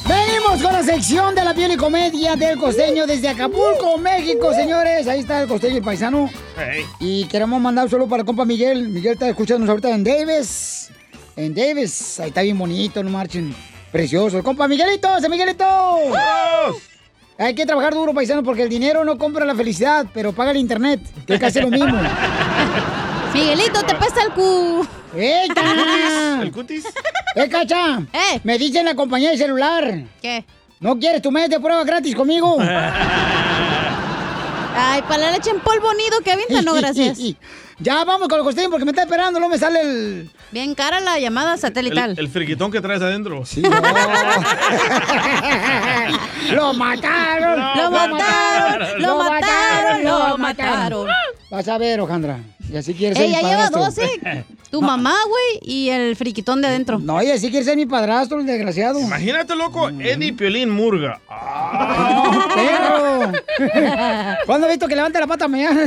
Venimos 0.08 0.62
con 0.62 0.72
la 0.72 0.82
sección 0.82 1.34
de 1.34 1.44
la 1.44 1.52
piel 1.52 1.72
y 1.72 1.76
comedia 1.76 2.36
del 2.36 2.56
costeño 2.56 3.06
desde 3.06 3.28
Acapulco, 3.28 3.98
México, 3.98 4.54
señores. 4.54 5.06
Ahí 5.08 5.20
está 5.20 5.42
el 5.42 5.48
costeño, 5.48 5.76
el 5.76 5.82
paisano. 5.82 6.30
Y 7.00 7.26
queremos 7.26 7.60
mandar 7.60 7.84
un 7.84 7.90
saludo 7.90 8.08
para 8.08 8.22
el 8.22 8.26
compa 8.26 8.46
Miguel. 8.46 8.88
Miguel 8.88 9.12
está 9.12 9.28
escuchándonos 9.28 9.68
ahorita 9.68 9.90
en 9.90 10.02
Davis. 10.02 10.88
En 11.36 11.54
Davis. 11.54 12.18
Ahí 12.18 12.28
está 12.28 12.40
bien 12.40 12.56
bonito, 12.56 13.02
no 13.02 13.10
marchen. 13.10 13.54
Precioso. 13.92 14.38
El 14.38 14.42
compa 14.42 14.68
Miguelito, 14.68 15.16
ese 15.16 15.28
Miguelito. 15.28 15.64
Hay 17.38 17.54
que 17.54 17.66
trabajar 17.66 17.94
duro, 17.94 18.14
paisano, 18.14 18.42
porque 18.42 18.62
el 18.62 18.68
dinero 18.68 19.04
no 19.04 19.18
compra 19.18 19.44
la 19.44 19.54
felicidad, 19.54 20.06
pero 20.14 20.32
paga 20.32 20.52
el 20.52 20.56
internet, 20.56 21.00
que 21.26 21.34
es 21.34 21.40
casi 21.40 21.60
lo 21.60 21.68
mismo. 21.68 21.94
Miguelito, 23.34 23.82
te 23.82 23.94
pesta 23.94 24.22
el 24.22 24.32
cu. 24.32 24.86
¡Eita! 25.14 26.40
¿El 26.42 26.50
cutis? 26.52 26.86
¡Eh, 27.34 27.48
cacha! 27.48 27.98
¿Eh? 28.12 28.40
Me 28.44 28.56
dicen 28.56 28.84
la 28.84 28.94
compañía 28.94 29.30
de 29.30 29.36
celular. 29.36 30.04
¿Qué? 30.22 30.44
¿No 30.80 30.98
quieres 30.98 31.20
tu 31.22 31.30
mes 31.30 31.48
de 31.50 31.60
prueba 31.60 31.84
gratis 31.84 32.14
conmigo? 32.14 32.56
Ay, 34.78 35.02
para 35.02 35.18
la 35.18 35.30
leche 35.32 35.50
en 35.50 35.60
polvo 35.60 35.92
nido 35.94 36.20
que 36.22 36.32
avienta, 36.32 36.62
no, 36.62 36.74
gracias. 36.80 37.18
Ya 37.78 38.04
vamos 38.04 38.28
con 38.28 38.38
el 38.38 38.44
costeño 38.44 38.70
porque 38.70 38.84
me 38.84 38.90
está 38.92 39.02
esperando, 39.02 39.38
no 39.40 39.48
me 39.48 39.58
sale 39.58 39.80
el... 39.80 40.30
Bien 40.50 40.74
cara 40.74 41.00
la 41.00 41.18
llamada 41.18 41.56
satelital. 41.56 42.12
El, 42.12 42.18
el 42.20 42.28
friquitón 42.28 42.70
que 42.70 42.80
traes 42.80 43.02
adentro. 43.02 43.44
Sí. 43.44 43.62
¡Lo 46.52 46.72
mataron! 46.74 47.58
Lo 47.76 47.90
mataron, 47.90 49.02
lo 49.02 49.18
mataron, 49.18 50.04
lo 50.04 50.38
mataron. 50.38 51.08
Vas 51.50 51.68
a 51.68 51.78
ver, 51.78 52.00
Ojandra. 52.00 52.40
Y 52.72 52.76
así 52.76 52.94
quieres 52.94 53.18
Ey, 53.18 53.32
ser 53.32 53.42
mi 53.42 53.48
lleva 53.48 53.70
padrastro. 53.70 54.04
12. 54.04 54.44
Tu 54.70 54.82
mamá, 54.82 55.14
güey, 55.28 55.60
y 55.62 55.90
el 55.90 56.16
friquitón 56.16 56.60
de 56.60 56.66
adentro. 56.66 56.98
No, 56.98 57.20
ella 57.20 57.38
sí 57.38 57.50
quiere 57.50 57.64
ser 57.64 57.76
mi 57.76 57.86
padrastro, 57.86 58.40
el 58.40 58.46
desgraciado. 58.46 58.98
Imagínate, 58.98 59.54
loco, 59.54 59.88
Eddie 59.88 60.32
Piolín 60.32 60.70
Murga. 60.70 61.20
¡Perro! 62.52 63.32
¿Cuándo 64.46 64.66
has 64.66 64.72
visto 64.72 64.88
que 64.88 64.96
levante 64.96 65.20
la 65.20 65.26
pata 65.28 65.46
mañana? 65.46 65.86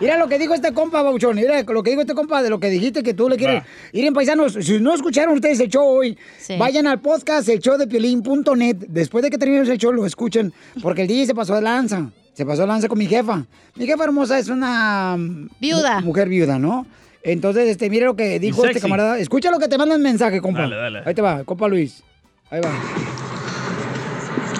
Mira 0.00 0.16
lo 0.16 0.28
que 0.28 0.38
dijo 0.38 0.54
este 0.54 0.72
compa, 0.72 1.02
Bauchón. 1.02 1.34
Mira 1.34 1.60
lo 1.62 1.82
que 1.82 1.90
dijo 1.90 2.02
este 2.02 2.14
compa 2.14 2.40
de 2.40 2.50
lo 2.50 2.60
que 2.60 2.70
dijiste 2.70 3.02
que 3.02 3.14
tú 3.14 3.28
le 3.28 3.36
quieres. 3.36 3.64
Ir 3.92 4.04
en 4.04 4.14
paisanos, 4.14 4.52
si 4.60 4.78
no 4.78 4.94
escucharon 4.94 5.34
ustedes 5.34 5.58
el 5.58 5.68
show 5.68 5.84
hoy, 5.84 6.16
Sí. 6.38 6.54
vayan 6.56 6.86
al 6.86 7.00
podcast, 7.00 7.48
el 7.48 7.58
show 7.58 7.76
de 7.76 7.86
piolín.net. 7.88 8.76
Después 8.88 9.24
de 9.24 9.30
que 9.30 9.38
terminemos 9.38 9.68
el 9.68 9.78
show, 9.78 9.92
lo 9.92 10.06
escuchen. 10.06 10.52
Porque 10.82 11.02
el 11.02 11.08
DJ 11.08 11.26
se 11.26 11.34
pasó 11.34 11.54
de 11.56 11.62
lanza. 11.62 12.10
Se 12.32 12.46
pasó 12.46 12.60
de 12.62 12.68
lanza 12.68 12.86
con 12.86 12.96
mi 12.98 13.06
jefa. 13.06 13.44
Mi 13.74 13.86
jefa 13.86 14.04
hermosa 14.04 14.38
es 14.38 14.48
una. 14.48 15.16
Viuda. 15.60 15.98
mu- 16.00 16.06
mujer 16.06 16.28
viuda, 16.28 16.60
¿no? 16.60 16.86
Entonces, 17.24 17.68
este, 17.68 17.90
mira 17.90 18.06
lo 18.06 18.14
que 18.14 18.38
dijo 18.38 18.64
este 18.64 18.80
camarada. 18.80 19.18
Escucha 19.18 19.50
lo 19.50 19.58
que 19.58 19.66
te 19.66 19.76
manda 19.76 19.96
el 19.96 20.00
mensaje, 20.00 20.40
compa. 20.40 20.60
Dale, 20.60 20.76
dale. 20.76 21.02
Ahí 21.04 21.14
te 21.14 21.22
va, 21.22 21.42
compa 21.42 21.66
Luis. 21.66 22.04
Ahí 22.50 22.60
va. 22.60 22.70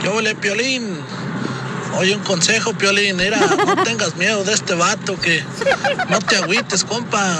Yo 0.02 0.16
ole, 0.16 0.34
Piolín. 0.34 0.82
Oye, 1.96 2.14
un 2.14 2.22
consejo, 2.22 2.72
Piolín. 2.74 3.16
Mira, 3.16 3.38
no 3.38 3.82
tengas 3.82 4.16
miedo 4.16 4.44
de 4.44 4.52
este 4.52 4.74
vato, 4.74 5.18
que 5.18 5.42
no 6.08 6.20
te 6.20 6.36
agüites, 6.36 6.84
compa. 6.84 7.34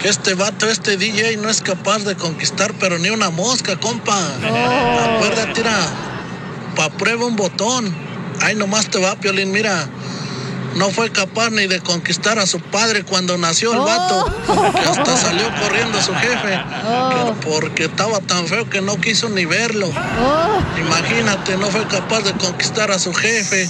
Que 0.00 0.08
este 0.08 0.34
vato, 0.34 0.68
este 0.68 0.96
DJ, 0.96 1.36
no 1.36 1.48
es 1.48 1.60
capaz 1.60 2.00
de 2.00 2.16
conquistar, 2.16 2.72
pero 2.80 2.98
ni 2.98 3.10
una 3.10 3.30
mosca, 3.30 3.76
compa. 3.76 4.18
Acuérdate, 5.16 5.60
mira, 5.60 5.76
pa' 6.76 6.90
prueba 6.90 7.26
un 7.26 7.36
botón. 7.36 7.94
Ay, 8.40 8.54
nomás 8.56 8.88
te 8.88 8.98
va, 8.98 9.16
Piolín, 9.16 9.52
mira. 9.52 9.88
No 10.76 10.90
fue 10.90 11.10
capaz 11.10 11.50
ni 11.50 11.66
de 11.66 11.80
conquistar 11.80 12.38
a 12.38 12.46
su 12.46 12.58
padre 12.60 13.04
cuando 13.04 13.36
nació 13.36 13.72
el 13.72 13.80
vato, 13.80 14.24
que 14.72 14.80
hasta 14.88 15.16
salió 15.16 15.44
corriendo 15.60 16.00
su 16.00 16.14
jefe, 16.14 16.60
que 17.10 17.46
porque 17.46 17.84
estaba 17.84 18.20
tan 18.20 18.46
feo 18.46 18.68
que 18.70 18.80
no 18.80 18.96
quiso 19.00 19.28
ni 19.28 19.44
verlo. 19.44 19.90
Imagínate, 20.78 21.56
no 21.58 21.66
fue 21.68 21.86
capaz 21.86 22.20
de 22.22 22.32
conquistar 22.32 22.90
a 22.90 22.98
su 22.98 23.12
jefe, 23.12 23.68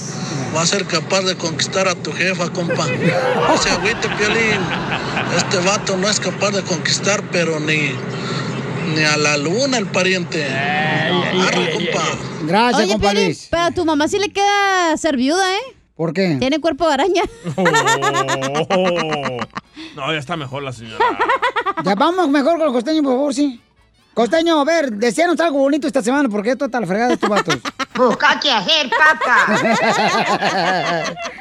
va 0.55 0.63
a 0.63 0.67
ser 0.67 0.85
capaz 0.87 1.23
de 1.23 1.37
conquistar 1.37 1.89
a 1.89 1.95
tu 1.95 2.13
jefa, 2.13 2.51
compa. 2.51 2.87
No 2.87 3.59
se 3.59 3.71
agüite, 3.71 4.09
Piolín. 4.17 4.61
Este 5.37 5.59
vato 5.59 5.97
no 5.97 6.09
es 6.09 6.21
capaz 6.21 6.51
de 6.53 6.63
conquistar, 6.63 7.23
pero 7.33 7.59
ni, 7.59 7.95
ni 8.95 9.03
a 9.05 9.17
la 9.17 9.37
luna 9.37 9.79
el 9.79 9.87
pariente. 9.87 10.47
Arre, 10.47 11.73
compa. 11.73 12.05
Gracias, 12.45 12.83
Oye, 12.83 12.93
compa 12.93 13.11
Piolín, 13.11 13.27
Luis. 13.27 13.49
pero 13.51 13.63
a 13.65 13.71
tu 13.73 13.85
mamá 13.85 14.07
sí 14.09 14.19
le 14.19 14.31
queda 14.31 14.97
ser 14.97 15.17
viuda, 15.17 15.53
¿eh? 15.57 15.77
¿Por 15.97 16.13
qué? 16.13 16.37
Tiene 16.39 16.61
cuerpo 16.61 16.87
de 16.89 16.95
araña. 16.95 17.23
Oh. 17.57 19.39
No, 19.97 20.13
ya 20.13 20.19
está 20.19 20.37
mejor 20.37 20.63
la 20.63 20.73
señora. 20.73 21.05
Ya 21.85 21.95
vamos 21.95 22.29
mejor 22.29 22.59
con 22.59 22.67
el 22.69 22.73
costeño, 22.73 23.03
por 23.03 23.13
favor, 23.13 23.35
sí. 23.35 23.61
Costeño, 24.15 24.61
a 24.61 24.65
ver, 24.65 24.93
deseanos 24.93 25.41
algo 25.41 25.59
bonito 25.59 25.87
esta 25.87 26.03
semana, 26.03 26.29
porque 26.29 26.51
esto 26.51 26.67
está 26.67 26.81
la 26.81 26.87
fregada 26.87 27.09
de 27.09 27.15
estos 27.15 27.31
vatos. 27.31 27.57
Busca 27.95 28.39
qué 28.41 28.51
hacer, 28.51 28.91
papá. 28.91 29.47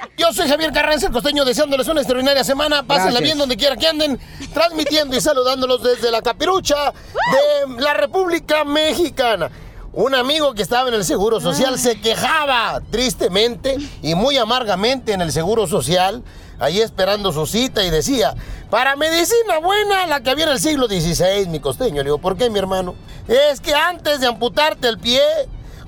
Yo 0.17 0.31
soy 0.31 0.47
Javier 0.47 0.71
Carranza, 0.71 1.07
el 1.07 1.13
costeño, 1.13 1.43
deseándoles 1.43 1.87
una 1.89 1.99
extraordinaria 1.99 2.43
semana. 2.45 2.83
Pásenla 2.83 3.11
Gracias. 3.11 3.23
bien 3.23 3.37
donde 3.37 3.57
quiera 3.57 3.75
que 3.75 3.87
anden, 3.87 4.17
transmitiendo 4.53 5.17
y 5.17 5.21
saludándolos 5.21 5.83
desde 5.83 6.11
la 6.11 6.21
capirucha 6.21 6.93
de 6.93 7.81
la 7.81 7.93
República 7.93 8.63
Mexicana. 8.63 9.49
Un 9.93 10.15
amigo 10.15 10.53
que 10.53 10.61
estaba 10.61 10.87
en 10.87 10.93
el 10.93 11.03
Seguro 11.03 11.41
Social 11.41 11.77
se 11.77 11.99
quejaba 11.99 12.81
tristemente 12.91 13.75
y 14.01 14.15
muy 14.15 14.37
amargamente 14.37 15.11
en 15.11 15.19
el 15.19 15.33
Seguro 15.33 15.67
Social, 15.67 16.23
ahí 16.59 16.79
esperando 16.79 17.33
su 17.33 17.45
cita 17.45 17.83
y 17.83 17.89
decía, 17.89 18.33
para 18.69 18.95
medicina 18.95 19.59
buena, 19.59 20.07
la 20.07 20.21
que 20.21 20.29
había 20.29 20.45
en 20.45 20.51
el 20.51 20.61
siglo 20.61 20.87
XVI, 20.87 21.47
mi 21.49 21.59
costeño. 21.59 21.97
Le 21.97 22.05
digo, 22.05 22.19
¿por 22.19 22.37
qué, 22.37 22.49
mi 22.49 22.57
hermano? 22.57 22.95
Es 23.27 23.59
que 23.59 23.75
antes 23.75 24.21
de 24.21 24.27
amputarte 24.27 24.87
el 24.87 24.97
pie 24.97 25.21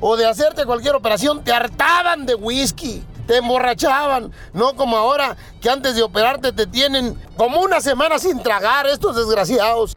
o 0.02 0.18
de 0.18 0.26
hacerte 0.26 0.66
cualquier 0.66 0.96
operación, 0.96 1.42
te 1.42 1.54
hartaban 1.54 2.26
de 2.26 2.36
whisky. 2.36 3.06
Te 3.26 3.38
emborrachaban, 3.38 4.34
no 4.52 4.76
como 4.76 4.98
ahora 4.98 5.38
que 5.62 5.70
antes 5.70 5.96
de 5.96 6.04
operarte 6.04 6.52
te 6.52 6.68
tienen 6.68 7.18
como 7.38 7.62
una 7.62 7.80
semana 7.80 8.20
sin 8.20 8.44
tragar 8.44 8.86
estos 8.86 9.16
desgraciados. 9.16 9.96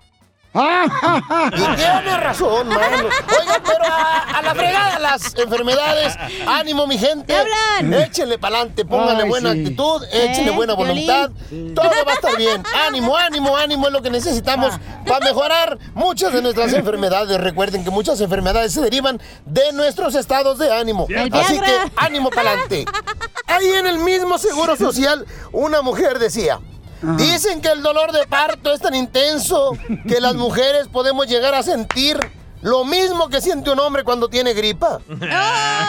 Y 0.57 1.77
tiene 1.77 2.17
razón, 2.19 2.69
mano. 2.69 3.09
Oigan, 3.41 3.63
pero 3.65 3.85
a, 3.85 4.19
a 4.39 4.43
la 4.43 4.55
fregada 4.55 4.99
las 4.99 5.35
enfermedades. 5.37 6.17
Ánimo, 6.47 6.87
mi 6.87 6.99
gente. 6.99 7.35
Échenle 8.05 8.39
para 8.39 8.57
adelante, 8.59 8.85
pónganle 8.85 9.25
Ay, 9.25 9.29
buena 9.29 9.53
sí. 9.53 9.61
actitud, 9.61 10.03
échenle 10.13 10.53
Eh, 10.53 10.55
buena 10.55 10.75
voluntad. 10.75 11.31
Todo 11.75 11.91
va 12.07 12.13
a 12.13 12.15
estar 12.15 12.37
bien. 12.37 12.63
Ánimo, 12.87 13.17
ánimo, 13.17 13.57
ánimo 13.57 13.87
es 13.87 13.93
lo 13.93 14.03
que 14.03 14.11
necesitamos 14.11 14.75
para 15.07 15.25
mejorar 15.25 15.79
muchas 15.95 16.33
de 16.33 16.43
nuestras 16.43 16.73
enfermedades. 16.73 17.41
Recuerden 17.41 17.85
que 17.85 17.91
muchas 17.91 18.21
enfermedades 18.21 18.73
se 18.73 18.81
derivan 18.81 19.21
de 19.45 19.73
nuestros 19.73 20.15
estados 20.15 20.59
de 20.59 20.73
ánimo. 20.73 21.07
El 21.09 21.33
Así 21.35 21.61
que 21.61 21.79
ánimo 21.97 22.31
para 22.31 22.51
adelante. 22.51 22.87
Ahí 23.47 23.71
en 23.73 23.87
el 23.87 23.99
mismo 23.99 24.39
seguro 24.39 24.77
social, 24.77 25.27
una 25.53 25.83
mujer 25.83 26.19
decía. 26.19 26.61
Dicen 27.17 27.61
que 27.61 27.69
el 27.69 27.83
dolor 27.83 28.13
de 28.13 28.27
parto 28.27 28.73
es 28.73 28.81
tan 28.81 28.95
intenso 28.95 29.73
que 30.09 30.21
las 30.21 30.35
mujeres 30.35 30.89
podemos 30.89 31.27
llegar 31.27 31.55
a 31.55 31.63
sentir 31.63 32.19
lo 32.63 32.85
mismo 32.85 33.29
que 33.29 33.41
siente 33.41 33.71
un 33.71 33.79
hombre 33.79 34.03
cuando 34.03 34.29
tiene 34.29 34.53
gripa. 34.55 34.99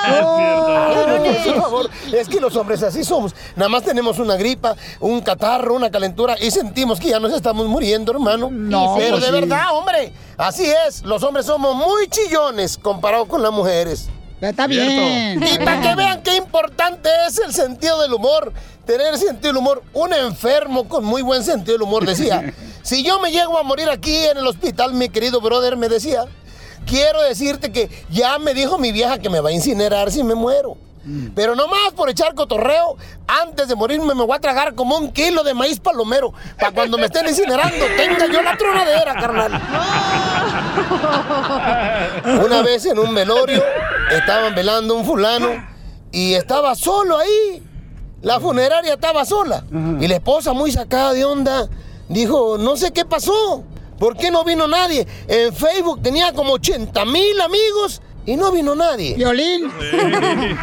Oh, 0.09 1.23
por 1.43 1.55
favor, 1.61 1.89
es 2.13 2.29
que 2.29 2.39
los 2.39 2.55
hombres 2.55 2.81
así 2.83 3.03
somos. 3.03 3.33
Nada 3.55 3.67
más 3.67 3.83
tenemos 3.83 4.19
una 4.19 4.35
gripa, 4.35 4.75
un 4.99 5.21
catarro, 5.21 5.73
una 5.75 5.89
calentura 5.89 6.35
y 6.39 6.51
sentimos 6.51 6.99
que 6.99 7.09
ya 7.09 7.19
nos 7.19 7.33
estamos 7.33 7.65
muriendo, 7.67 8.11
hermano. 8.11 8.49
No, 8.51 8.95
Pero 8.97 9.17
pues 9.17 9.21
de 9.23 9.27
sí. 9.27 9.33
verdad, 9.33 9.63
hombre, 9.73 10.13
así 10.37 10.65
es. 10.87 11.03
Los 11.03 11.23
hombres 11.23 11.45
somos 11.45 11.75
muy 11.75 12.07
chillones 12.09 12.77
comparados 12.77 13.27
con 13.27 13.41
las 13.41 13.51
mujeres. 13.51 14.07
Está 14.39 14.67
bien. 14.67 15.41
Y 15.43 15.57
para 15.57 15.81
que 15.81 15.95
vean 15.95 16.21
qué 16.21 16.35
importante 16.37 17.09
es 17.27 17.39
el 17.39 17.53
sentido 17.53 17.99
del 18.01 18.13
humor, 18.13 18.53
tener 18.87 19.17
sentido 19.17 19.49
del 19.49 19.57
humor. 19.57 19.83
Un 19.93 20.13
enfermo 20.13 20.87
con 20.87 21.05
muy 21.05 21.21
buen 21.21 21.43
sentido 21.43 21.73
del 21.73 21.83
humor 21.83 22.05
decía, 22.05 22.53
si 22.81 23.03
yo 23.03 23.19
me 23.19 23.31
llego 23.31 23.59
a 23.59 23.63
morir 23.63 23.89
aquí 23.89 24.15
en 24.15 24.37
el 24.37 24.47
hospital, 24.47 24.93
mi 24.93 25.09
querido 25.09 25.39
brother 25.41 25.77
me 25.77 25.89
decía, 25.89 26.25
quiero 26.87 27.21
decirte 27.21 27.71
que 27.71 27.89
ya 28.09 28.39
me 28.39 28.55
dijo 28.55 28.79
mi 28.79 28.91
vieja 28.91 29.19
que 29.19 29.29
me 29.29 29.41
va 29.41 29.49
a 29.49 29.51
incinerar 29.51 30.11
si 30.11 30.23
me 30.23 30.33
muero. 30.33 30.77
Pero 31.35 31.55
nomás 31.55 31.93
por 31.95 32.09
echar 32.09 32.35
cotorreo, 32.35 32.97
antes 33.27 33.69
de 33.69 33.75
morirme 33.75 34.13
me 34.13 34.25
voy 34.25 34.35
a 34.35 34.41
tragar 34.41 34.75
como 34.75 34.97
un 34.97 35.13
kilo 35.13 35.41
de 35.41 35.53
maíz 35.53 35.79
palomero. 35.79 36.33
Para 36.59 36.73
cuando 36.73 36.97
me 36.97 37.05
estén 37.05 37.25
incinerando, 37.25 37.85
tenga 37.95 38.25
yo 38.27 38.41
la 38.41 38.57
tronadera, 38.57 39.13
carnal. 39.13 39.61
Una 42.43 42.61
vez 42.61 42.85
en 42.87 42.99
un 42.99 43.15
velorio, 43.15 43.63
estaban 44.11 44.53
velando 44.53 44.95
un 44.95 45.05
fulano 45.05 45.65
y 46.11 46.33
estaba 46.33 46.75
solo 46.75 47.17
ahí. 47.17 47.63
La 48.21 48.39
funeraria 48.39 48.93
estaba 48.93 49.25
sola. 49.25 49.63
Y 49.99 50.07
la 50.07 50.15
esposa, 50.15 50.53
muy 50.53 50.71
sacada 50.71 51.13
de 51.13 51.25
onda, 51.25 51.67
dijo, 52.09 52.57
no 52.57 52.75
sé 52.77 52.91
qué 52.91 53.05
pasó. 53.05 53.63
¿Por 53.99 54.15
qué 54.15 54.29
no 54.29 54.43
vino 54.43 54.67
nadie? 54.67 55.07
En 55.27 55.53
Facebook 55.53 56.01
tenía 56.03 56.31
como 56.33 56.53
80 56.53 57.03
mil 57.05 57.41
amigos 57.41 58.01
y 58.27 58.35
no 58.35 58.51
vino 58.51 58.75
nadie. 58.75 59.15
Violín. 59.15 59.71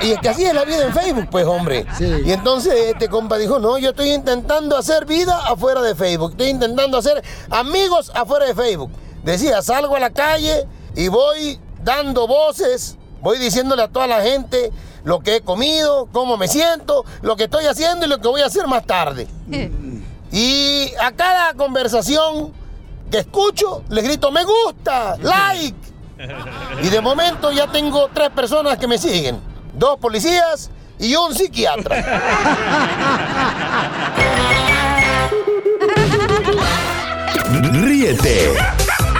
Y 0.03 0.13
es 0.13 0.21
que 0.21 0.29
así 0.29 0.45
es 0.45 0.55
la 0.55 0.65
vida 0.65 0.85
en 0.85 0.93
Facebook, 0.93 1.29
pues, 1.31 1.47
hombre. 1.47 1.87
Y 2.25 2.31
entonces 2.31 2.75
este 2.93 3.09
compa 3.09 3.39
dijo, 3.39 3.59
no, 3.59 3.79
yo 3.79 3.91
estoy 3.91 4.13
intentando 4.13 4.77
hacer 4.77 5.07
vida 5.07 5.37
afuera 5.49 5.81
de 5.83 5.95
Facebook. 5.95 6.33
Estoy 6.33 6.49
intentando 6.49 6.99
hacer 6.99 7.25
amigos 7.51 8.13
afuera 8.15 8.47
de 8.47 8.55
Facebook. 8.55 8.91
Decía, 9.25 9.63
salgo 9.63 9.97
a 9.97 10.01
la 10.01 10.11
calle 10.11 10.67
y 10.95 11.09
voy 11.09 11.59
dando 11.83 12.27
voces, 12.27 12.97
voy 13.21 13.39
diciéndole 13.39 13.83
a 13.83 13.89
toda 13.89 14.07
la 14.07 14.21
gente 14.21 14.71
lo 15.05 15.21
que 15.21 15.37
he 15.37 15.41
comido, 15.43 16.09
cómo 16.13 16.37
me 16.37 16.49
siento, 16.49 17.05
lo 17.23 17.37
que 17.37 17.45
estoy 17.45 17.67
haciendo 17.67 18.07
y 18.07 18.09
lo 18.09 18.21
que 18.21 18.29
voy 18.29 18.41
a 18.41 18.47
hacer 18.47 18.67
más 18.67 18.87
tarde. 18.87 19.29
Y 20.33 20.93
a 21.01 21.13
cada 21.13 21.55
conversación 21.55 22.53
que 23.11 23.19
escucho, 23.19 23.85
le 23.91 24.03
grito, 24.03 24.33
me 24.33 24.45
gusta, 24.45 25.17
like. 25.21 25.77
Y 26.83 26.89
de 26.89 27.01
momento 27.01 27.53
ya 27.53 27.71
tengo 27.71 28.09
tres 28.13 28.31
personas 28.31 28.79
que 28.79 28.87
me 28.87 28.99
siguen. 28.99 29.41
Dos 29.75 29.99
policías 29.99 30.71
y 30.99 31.15
un 31.15 31.35
psiquiatra. 31.35 31.97
Ríete 37.73 38.53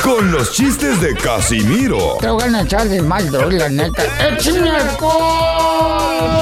con 0.05 0.31
los 0.31 0.53
chistes 0.53 1.01
de 1.01 1.15
Casimiro 1.15 2.19
Te 2.21 2.29
voy 2.29 2.43
a 2.43 2.61
echar 2.61 2.87
de 2.87 3.01
mal, 3.01 3.31
droga, 3.31 3.57
la 3.57 3.69
neta. 3.71 4.03
¡Échame 4.29 4.69
alcohol! 4.71 6.35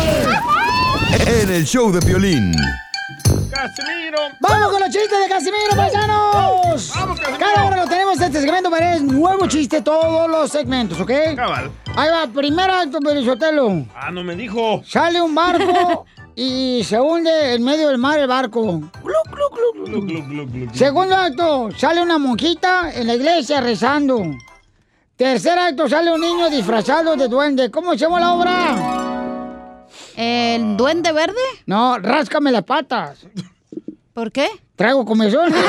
en 1.27 1.51
el 1.51 1.65
show 1.65 1.93
de 1.93 2.01
violín. 2.05 2.53
¡Casimiro! 3.51 4.19
¡Vamos 4.41 4.73
con 4.73 4.81
los 4.81 4.91
chistes 4.91 5.21
de 5.21 5.29
Casimiro, 5.29 5.77
paisanos! 5.77 6.93
¡Vamos, 6.95 7.21
Casimiro! 7.21 7.39
Cada 7.39 7.67
hora 7.67 7.77
lo 7.77 7.89
tenemos 7.89 8.21
este 8.21 8.41
segmento, 8.41 8.71
pero 8.71 8.87
es 8.87 9.03
nuevo 9.03 9.47
chiste 9.47 9.81
todos 9.81 10.29
los 10.29 10.51
segmentos, 10.51 10.99
¿ok? 11.01 11.11
Cabal. 11.37 11.71
Ahí 11.95 12.11
va, 12.11 12.27
primer 12.27 12.69
acto, 12.69 12.99
Pelizotelo. 12.99 13.87
Ah, 13.95 14.11
no 14.11 14.25
me 14.25 14.35
dijo. 14.35 14.83
Sale 14.85 15.21
un 15.21 15.35
barco 15.35 16.05
y 16.35 16.83
se 16.85 16.99
hunde 17.01 17.55
en 17.55 17.63
medio 17.63 17.89
del 17.89 17.99
mar 17.99 18.19
el 18.19 18.27
barco. 18.27 18.81
Gluc, 19.03 19.29
gluc, 19.31 19.87
gluc, 19.87 20.51
gluc. 20.51 20.75
Segundo 20.75 21.15
acto, 21.15 21.71
sale 21.77 22.03
una 22.03 22.19
monjita 22.19 22.93
en 22.95 23.07
la 23.07 23.15
iglesia 23.15 23.61
rezando. 23.61 24.23
Tercer 25.17 25.59
acto, 25.59 25.89
sale 25.89 26.11
un 26.13 26.21
niño 26.21 26.51
disfrazado 26.51 27.17
de 27.17 27.29
duende. 27.29 27.71
¿Cómo 27.71 27.93
se 27.93 27.99
llama 27.99 28.21
la 28.21 28.33
obra? 28.35 29.87
¿El 30.17 30.77
duende 30.77 31.13
verde? 31.13 31.41
No, 31.67 31.99
ráscame 31.99 32.51
las 32.51 32.65
patas. 32.65 33.27
¿Por 34.13 34.33
qué? 34.33 34.49
Traigo 34.77 35.05
comezón. 35.05 35.53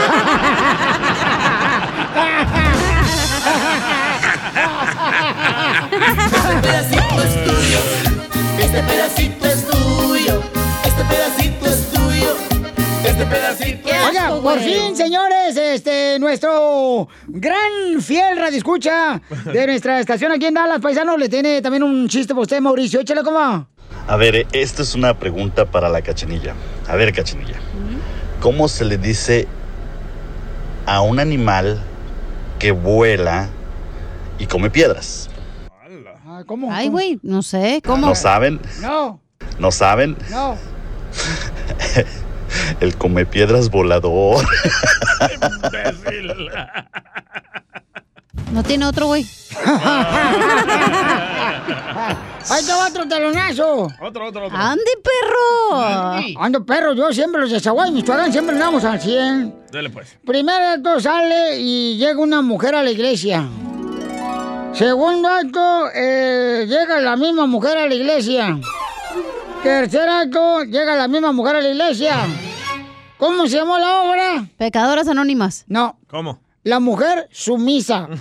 Este 5.94 6.62
pedacito 6.62 7.22
es 7.24 7.44
tuyo. 7.46 7.80
Este 8.60 8.84
pedacito 8.84 9.46
es 9.46 9.68
tuyo. 9.68 10.03
Este 13.24 13.36
pedacito 13.36 13.90
Oiga, 14.10 14.42
por 14.42 14.60
fin, 14.60 14.98
señores, 14.98 15.56
este, 15.56 16.20
nuestro 16.20 17.08
gran 17.28 18.02
fiel 18.02 18.38
radioescucha 18.38 19.22
de 19.46 19.66
nuestra 19.68 20.02
estación 20.02 20.34
aquí 20.34 20.48
en 20.48 20.56
Dallas, 20.56 20.82
paisano, 20.82 21.16
le 21.16 21.30
tiene 21.30 21.62
también 21.62 21.84
un 21.84 22.10
chiste 22.10 22.34
para 22.34 22.42
usted, 22.42 22.60
Mauricio. 22.60 23.00
Échale, 23.00 23.24
¿cómo? 23.24 23.66
A 24.08 24.16
ver, 24.18 24.46
esta 24.52 24.82
es 24.82 24.94
una 24.94 25.18
pregunta 25.18 25.64
para 25.66 25.88
la 25.88 26.02
cachanilla. 26.02 26.54
A 26.86 26.98
ver, 26.98 27.14
cachanilla. 27.14 27.56
¿Cómo 28.42 28.68
se 28.68 28.84
le 28.84 28.98
dice 28.98 29.48
a 30.86 31.00
un 31.00 31.18
animal 31.22 31.82
que 32.60 32.72
vuela 32.72 33.48
y 34.38 34.48
come 34.48 34.70
piedras? 34.70 35.30
Ah, 36.28 36.44
¿Cómo? 36.46 36.74
Ay, 36.74 36.90
güey, 36.90 37.20
no 37.24 37.42
sé, 37.42 37.82
¿cómo? 37.86 38.08
¿No 38.08 38.16
saben? 38.16 38.60
No, 38.82 39.22
¿No 39.60 39.72
saben? 39.72 40.18
no. 40.30 40.58
El 42.80 42.98
come 42.98 43.26
piedras 43.26 43.70
volador. 43.70 44.46
No 48.52 48.64
tiene 48.64 48.86
otro, 48.86 49.08
güey. 49.08 49.26
Ahí 52.50 52.64
te 52.66 52.72
va 52.72 52.88
otro 52.88 53.08
talonazo. 53.08 53.88
Otro, 54.00 54.28
otro, 54.28 54.46
otro. 54.46 54.58
¡Ande, 54.58 54.92
perro! 55.04 56.40
Ando 56.40 56.66
perro, 56.66 56.94
yo 56.94 57.12
siempre 57.12 57.42
los 57.42 57.50
de 57.52 57.60
Zaguay, 57.60 57.92
Michoacán, 57.92 58.32
siempre 58.32 58.56
andamos 58.56 58.84
al 58.84 59.00
100. 59.00 59.56
Dale 59.72 59.90
pues. 59.90 60.18
Primer 60.26 60.62
acto 60.62 61.00
sale 61.00 61.60
y 61.60 61.98
llega 61.98 62.20
una 62.20 62.42
mujer 62.42 62.76
a 62.76 62.84
la 62.84 62.92
iglesia. 62.92 63.48
Segundo 64.74 65.30
acto, 65.30 65.90
eh, 65.96 66.66
llega 66.68 67.00
la 67.00 67.16
misma 67.16 67.46
mujer 67.48 67.78
a 67.78 67.88
la 67.88 67.96
iglesia. 67.96 68.60
Tercer 69.64 70.10
acto, 70.10 70.64
llega 70.64 70.96
la 70.96 71.08
misma 71.08 71.32
mujer 71.32 71.56
a 71.56 71.62
la 71.62 71.70
iglesia. 71.70 72.18
¿Cómo 73.24 73.48
se 73.48 73.56
llamó 73.56 73.78
la 73.78 74.02
obra? 74.02 74.46
Pecadoras 74.58 75.08
anónimas. 75.08 75.64
No, 75.68 75.98
¿Cómo? 76.08 76.42
la 76.64 76.82
mujer 76.82 77.30
sumisa. 77.32 78.10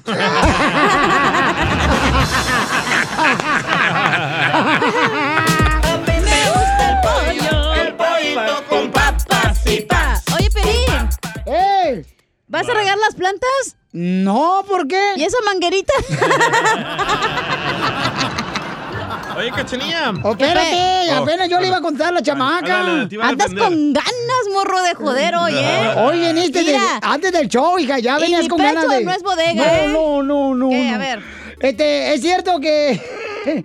Me 6.06 6.50
gusta 6.50 6.82
el 6.88 6.96
pollo. 7.02 7.74
El 7.74 7.94
pollito 7.96 8.64
con 8.68 8.90
papas 8.92 9.58
y 9.66 9.80
pa. 9.82 10.22
Oye, 10.36 10.48
Pelín, 10.50 11.08
¡Eh! 11.46 12.04
¿vas 12.46 12.68
a 12.68 12.74
regar 12.74 12.96
las 12.98 13.16
plantas? 13.16 13.76
No, 13.92 14.64
¿por 14.68 14.86
qué? 14.86 15.14
¿Y 15.16 15.24
esa 15.24 15.38
manguerita? 15.44 15.92
Oye, 19.36 19.50
cachanilla. 19.50 20.12
Oh, 20.22 20.32
espérate, 20.32 21.10
Oh. 21.12 21.22
apenas 21.22 21.48
yo 21.48 21.60
le 21.60 21.66
iba 21.68 21.76
a 21.78 21.80
contar 21.80 22.08
a 22.08 22.12
la 22.12 22.22
chamaca. 22.22 22.80
Andas 22.80 23.48
con 23.54 23.92
ganas, 23.92 24.44
morro 24.52 24.82
de 24.82 24.94
joder 24.94 25.34
hoy, 25.40 25.52
¿eh? 25.56 25.90
Hoy 25.96 26.18
de- 26.18 26.62
Mira. 26.64 26.98
antes 27.02 27.32
del 27.32 27.48
show, 27.48 27.78
hija, 27.78 27.98
ya 27.98 28.18
venías 28.18 28.48
con 28.48 28.58
ganas 28.58 28.88
de... 28.88 29.04
no 29.04 29.12
es 29.12 29.22
bodega, 29.22 29.64
no, 29.64 29.72
¿eh? 29.72 29.88
No, 29.88 30.22
no, 30.22 30.54
no. 30.54 30.94
A 30.94 30.98
ver. 30.98 31.20
Este, 31.60 32.14
es 32.14 32.20
cierto 32.20 32.58
que... 32.60 33.00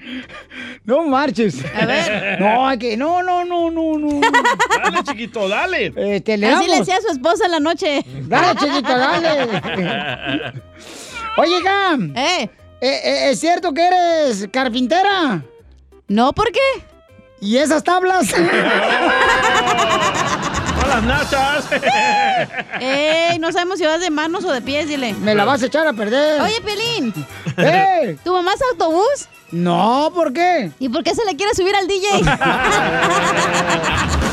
No 0.85 1.03
marches. 1.03 1.57
A 1.79 1.85
ver. 1.85 2.37
No, 2.39 2.67
hay 2.67 2.77
que... 2.79 2.97
No, 2.97 3.21
no, 3.21 3.43
no, 3.45 3.69
no, 3.69 3.97
no. 3.99 4.21
Dale, 4.21 5.03
chiquito, 5.03 5.47
dale. 5.47 5.93
Este, 5.95 6.37
le 6.37 6.47
Así 6.47 6.67
le 6.67 6.77
decía 6.79 6.95
a 6.97 7.01
su 7.01 7.09
esposa 7.11 7.45
en 7.45 7.51
la 7.51 7.59
noche. 7.59 8.03
Dale, 8.23 8.59
chiquito, 8.59 8.97
dale. 8.97 10.53
Oye, 11.37 11.61
Gam. 11.61 12.13
¿Eh? 12.15 12.49
¿Es 12.79 13.39
cierto 13.39 13.73
que 13.73 13.85
eres 13.85 14.47
carpintera? 14.51 15.43
No, 16.07 16.33
¿por 16.33 16.51
qué? 16.51 16.59
¿Y 17.41 17.57
esas 17.57 17.83
tablas? 17.83 18.33
¡Con 20.79 20.89
las 20.89 21.03
nachas! 21.03 21.65
Ey, 22.79 23.37
no 23.39 23.51
sabemos 23.51 23.77
si 23.77 23.85
vas 23.85 23.99
de 23.99 24.09
manos 24.09 24.45
o 24.45 24.51
de 24.51 24.61
pies, 24.61 24.87
dile. 24.87 25.13
Me 25.13 25.35
la 25.35 25.43
vas 25.43 25.61
a 25.63 25.65
echar 25.65 25.85
a 25.85 25.93
perder. 25.93 26.41
Oye, 26.41 26.61
Pelín, 26.61 27.13
¡Eh! 27.57 28.17
¿tu 28.23 28.31
mamá 28.31 28.53
es 28.53 28.61
autobús? 28.71 29.27
No, 29.51 30.11
¿por 30.13 30.33
qué? 30.33 30.71
¿Y 30.79 30.89
por 30.89 31.03
qué 31.03 31.13
se 31.13 31.25
le 31.25 31.35
quiere 31.35 31.53
subir 31.53 31.75
al 31.75 31.87
DJ? 31.87 32.07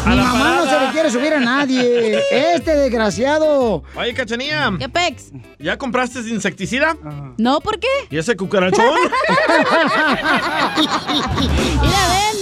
Mi 0.07 0.17
mamá 0.17 0.57
no 0.57 0.67
se 0.67 0.81
le 0.81 0.93
quiere 0.93 1.11
subir 1.11 1.33
a 1.35 1.41
nadie. 1.41 2.21
Este 2.31 2.77
desgraciado. 2.77 3.83
Oye, 3.97 4.13
cachanilla. 4.15 4.73
¿Qué 4.79 4.89
pex? 4.89 5.31
¿Ya 5.59 5.79
compraste 5.79 6.21
insecticida? 6.21 6.95
No, 7.39 7.61
¿por 7.61 7.79
qué? 7.81 7.89
¿Y 8.11 8.19
ese 8.19 8.37
cucarachón? 8.37 8.85
Mira, 10.77 12.09
ven. 12.09 12.35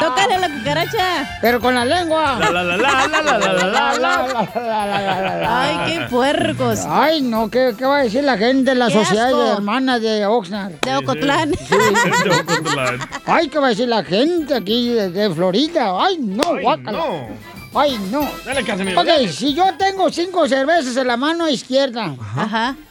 Tócale 0.00 0.34
a 0.34 0.38
la 0.40 0.48
cucaracha. 0.58 1.38
Pero 1.40 1.60
con 1.60 1.74
la 1.74 1.84
lengua. 1.84 2.36
La, 2.40 2.50
la, 2.50 2.62
la, 2.64 2.76
la, 2.76 3.06
la, 3.06 3.22
la, 3.22 3.38
la, 3.38 3.94
la, 3.94 5.36
la. 5.38 5.62
Ay, 5.62 5.92
qué 5.92 6.00
puercos. 6.10 6.80
Ay, 6.88 7.22
no, 7.22 7.48
¿qué, 7.48 7.74
qué 7.78 7.84
va 7.86 7.98
a 7.98 8.02
decir 8.02 8.24
la 8.24 8.36
gente 8.36 8.70
de 8.70 8.76
la 8.76 8.90
sociedad 8.90 9.26
asco. 9.28 9.42
de 9.42 9.50
hermanas 9.52 10.02
de 10.02 10.26
Oxnard? 10.26 10.72
De 10.80 10.96
Ocotlán. 10.96 11.52
Ay, 13.26 13.48
¿qué 13.48 13.58
va 13.58 13.66
a 13.66 13.70
decir 13.70 13.88
la 13.88 14.02
gente 14.04 14.54
aquí 14.54 14.90
de, 14.92 15.10
de 15.10 15.30
Florida? 15.34 15.92
Ay, 16.04 16.18
no, 16.20 16.42
Ay. 16.56 16.64
No. 16.92 17.28
Ay, 17.74 17.98
no. 18.10 18.28
Dale, 18.44 18.64
Casimiro. 18.64 19.00
Ok, 19.00 19.06
dale. 19.06 19.28
si 19.32 19.54
yo 19.54 19.64
tengo 19.78 20.10
cinco 20.10 20.48
cervezas 20.48 20.96
en 20.96 21.06
la 21.06 21.16
mano 21.16 21.48
izquierda 21.48 22.14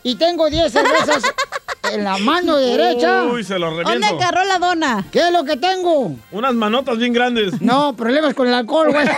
y 0.03 0.15
tengo 0.15 0.49
diez 0.49 0.71
cervezas 0.71 1.23
en 1.91 2.03
la 2.03 2.17
mano 2.17 2.57
derecha. 2.57 3.23
Uy, 3.23 3.43
se 3.43 3.57
lo 3.57 3.69
reviento. 3.69 3.91
¿Dónde 3.91 4.07
agarró 4.07 4.43
la 4.45 4.59
dona? 4.59 5.05
¿Qué 5.11 5.19
es 5.19 5.31
lo 5.31 5.43
que 5.43 5.57
tengo? 5.57 6.15
Unas 6.31 6.53
manotas 6.53 6.97
bien 6.97 7.13
grandes. 7.13 7.61
No, 7.61 7.95
problemas 7.95 8.33
con 8.33 8.47
el 8.47 8.53
alcohol, 8.53 8.91
güey. 8.91 9.07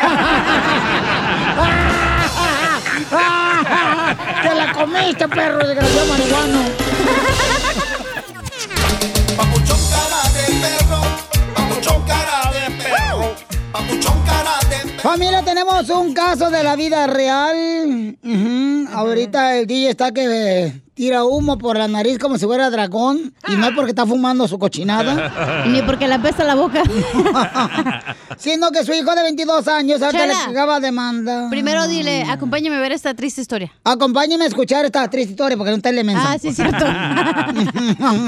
¡Te 4.44 4.56
la 4.56 4.72
comiste, 4.74 5.28
perro 5.28 5.66
desgraciado 5.66 6.08
marihuano! 6.08 6.89
Familia, 15.02 15.42
tenemos 15.44 15.90
un 15.90 16.14
caso 16.14 16.50
de 16.50 16.64
la 16.64 16.76
vida 16.76 17.08
real. 17.08 18.18
Ahorita 18.94 19.58
el 19.58 19.68
DJ 19.68 19.90
está 19.90 20.12
que 20.12 20.26
eh, 20.66 20.82
tira 20.94 21.24
humo 21.24 21.58
por 21.58 21.78
la 21.78 21.88
nariz 21.88 22.20
como 22.20 22.38
si 22.38 22.46
fuera 22.46 22.70
dragón. 22.70 23.34
Y 23.48 23.56
no 23.56 23.68
es 23.68 23.76
porque 23.76 23.92
está 23.92 24.06
fumando 24.06 24.48
su 24.48 24.60
cochinada. 24.60 25.64
Ni 25.68 25.82
porque 25.84 26.08
le 26.08 26.16
apesta 26.16 26.44
la 26.44 26.56
boca. 26.56 26.84
Sino 28.38 28.72
que 28.72 28.84
su 28.84 28.92
hijo 28.94 29.14
de 29.16 29.24
22 29.24 29.68
años 29.70 30.02
ahorita 30.02 30.26
le 30.26 30.34
Chela. 30.34 30.46
pegaba 30.48 30.80
demanda. 30.80 31.48
Primero 31.50 31.88
dile, 31.88 32.24
acompáñame 32.24 32.76
a 32.78 32.80
ver 32.80 32.92
esta 32.92 33.14
triste 33.14 33.42
historia. 33.42 33.72
Acompáñeme 33.84 34.44
a 34.46 34.48
escuchar 34.48 34.84
esta 34.86 35.08
triste 35.10 35.32
historia 35.32 35.56
porque 35.58 35.72
no 35.72 35.78
está 35.78 35.90
el 35.90 36.04
mensaje. 36.04 36.36
Ah, 36.36 36.40
sí, 36.40 36.54
cierto. 36.54 36.86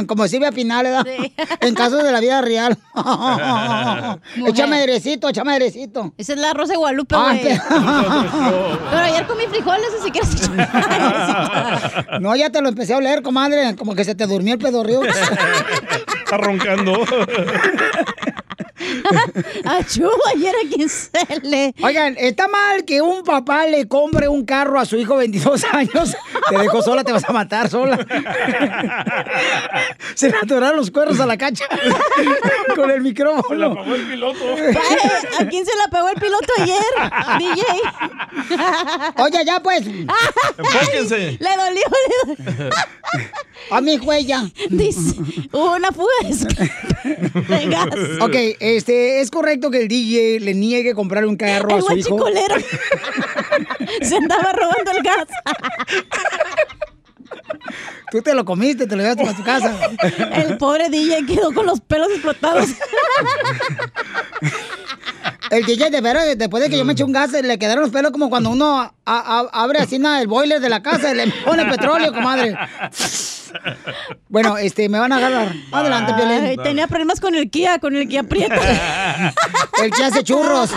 Como 0.08 0.28
Silvia 0.28 0.52
Pinal, 0.52 0.84
¿verdad? 0.84 1.06
En 1.62 1.76
casos 1.76 2.04
de 2.04 2.12
la 2.12 2.20
vida 2.20 2.42
real. 2.42 2.78
échame 4.48 4.78
airecito, 4.78 5.31
échame 5.32 5.54
airecito. 5.54 6.14
Esa 6.18 6.34
es 6.34 6.40
la 6.40 6.54
Rosa 6.54 6.74
de 6.74 6.78
Guadalupe, 6.78 7.16
Ah, 7.18 7.24
güey. 7.34 7.44
pe- 7.44 7.62
Pero 8.92 9.02
ayer 9.04 9.26
comí 9.28 9.44
frijoles, 9.50 9.88
así 10.00 10.12
que... 10.12 10.20
No, 12.20 12.36
ya 12.36 12.50
te 12.52 12.62
lo 12.62 12.70
empecé 12.70 12.94
a 12.94 12.98
oler, 12.98 13.22
comadre. 13.24 13.76
Como 13.76 13.96
que 13.96 14.04
se 14.04 14.14
te 14.16 14.28
durmió 14.28 14.54
el 14.54 14.60
pedorrío. 14.60 15.02
Está 16.24 16.38
roncando. 16.38 16.94
Achú, 19.66 20.10
ayer 20.36 20.56
a 20.56 20.76
quien 20.76 20.90
se 20.90 21.10
le... 21.44 21.74
Oigan, 21.82 22.16
¿está 22.18 22.48
mal 22.48 22.86
que 22.86 23.02
un 23.02 23.24
papá 23.24 23.66
le 23.68 23.88
compre 23.88 24.28
un 24.28 24.46
carro 24.46 24.80
a 24.80 24.86
su 24.86 24.98
hijo 24.98 25.14
de 25.14 25.20
22 25.20 25.64
años? 25.72 26.16
Te 26.50 26.58
dejó 26.58 26.82
sola, 26.82 27.04
te 27.04 27.12
vas 27.12 27.28
a 27.28 27.34
matar 27.34 27.70
sola. 27.70 27.98
Se 30.16 30.30
le 30.30 30.38
atoraron 30.38 30.78
los 30.78 30.92
cuernos 30.92 31.20
a 31.20 31.26
la 31.26 31.38
cacha 31.38 31.66
con 32.76 32.92
el 32.92 33.02
micrófono. 33.02 33.48
Se 33.48 33.56
la 33.56 33.68
apagó 33.68 33.96
el 33.96 34.08
piloto. 34.08 34.40
¿A 35.40 35.46
quién 35.46 35.66
se 35.66 35.72
la 35.78 35.88
pegó 35.90 36.10
el 36.10 36.16
piloto 36.16 36.54
ayer? 36.60 36.84
DJ. 37.40 37.64
Oye, 39.18 39.46
ya 39.46 39.60
pues. 39.62 39.84
Enfóquense. 40.58 41.38
Le 41.40 41.50
dolió, 41.50 41.82
le 42.48 42.56
dolió. 42.56 42.76
A 43.72 43.82
mi 43.82 43.98
huella. 43.98 44.44
Dice, 44.70 45.16
hubo 45.52 45.76
una 45.76 45.92
fuga 45.92 46.12
de 47.48 47.66
gas. 47.68 47.88
Ok, 48.22 48.36
este, 48.78 49.22
¿es 49.22 49.32
correcto 49.32 49.70
que 49.72 49.82
el 49.82 49.88
DJ 49.88 50.40
le 50.40 50.54
niegue 50.54 50.94
comprar 50.94 51.26
un 51.26 51.36
carro 51.38 51.74
a 51.74 51.78
El 51.78 51.82
su 51.84 51.94
hijo? 51.98 52.18
Se 54.02 54.16
andaba 54.18 54.52
robando 54.54 54.92
el 54.92 55.04
gas. 55.04 55.28
Tú 58.12 58.22
te 58.22 58.34
lo 58.34 58.44
comiste, 58.44 58.88
te 58.88 58.96
lo 58.96 59.04
llevaste 59.04 59.24
para 59.24 59.38
tu 59.38 59.44
casa. 59.44 59.74
El 60.34 60.58
pobre 60.58 60.90
DJ 60.90 61.26
quedó 61.26 61.54
con 61.54 61.66
los 61.66 61.80
pelos 61.80 62.10
explotados. 62.12 62.70
El 65.50 65.66
DJ 65.66 65.90
de 65.90 66.02
veras, 66.02 66.26
después 66.38 66.64
de 66.64 66.70
que 66.70 66.78
yo 66.78 66.86
me 66.86 66.94
eché 66.94 67.04
un 67.04 67.12
gas, 67.12 67.32
le 67.32 67.58
quedaron 67.60 67.84
los 67.84 67.92
pelos 67.92 68.12
como 68.12 68.30
cuando 68.30 68.50
uno 68.50 68.80
a- 68.80 68.94
a- 69.06 69.50
abre 69.64 69.80
así 69.80 69.98
nada 70.00 70.22
el 70.22 70.28
boiler 70.28 70.60
de 70.62 70.70
la 70.70 70.82
casa 70.82 71.12
y 71.12 71.16
le 71.16 71.28
pone 71.46 71.66
petróleo, 71.66 72.14
comadre. 72.14 72.56
Bueno, 74.30 74.58
este, 74.58 74.90
me 74.90 75.00
van 75.00 75.12
a 75.12 75.18
agarrar. 75.18 75.54
Adelante, 75.72 76.14
Piolín. 76.14 76.64
tenía 76.64 76.88
problemas 76.88 77.20
con 77.20 77.36
el 77.36 77.50
Kia, 77.50 77.80
con 77.80 77.96
el 77.96 78.08
Kia 78.08 78.24
Prieta. 78.24 78.56
El 79.84 79.92
que 79.92 80.04
hace 80.04 80.24
churros. 80.24 80.70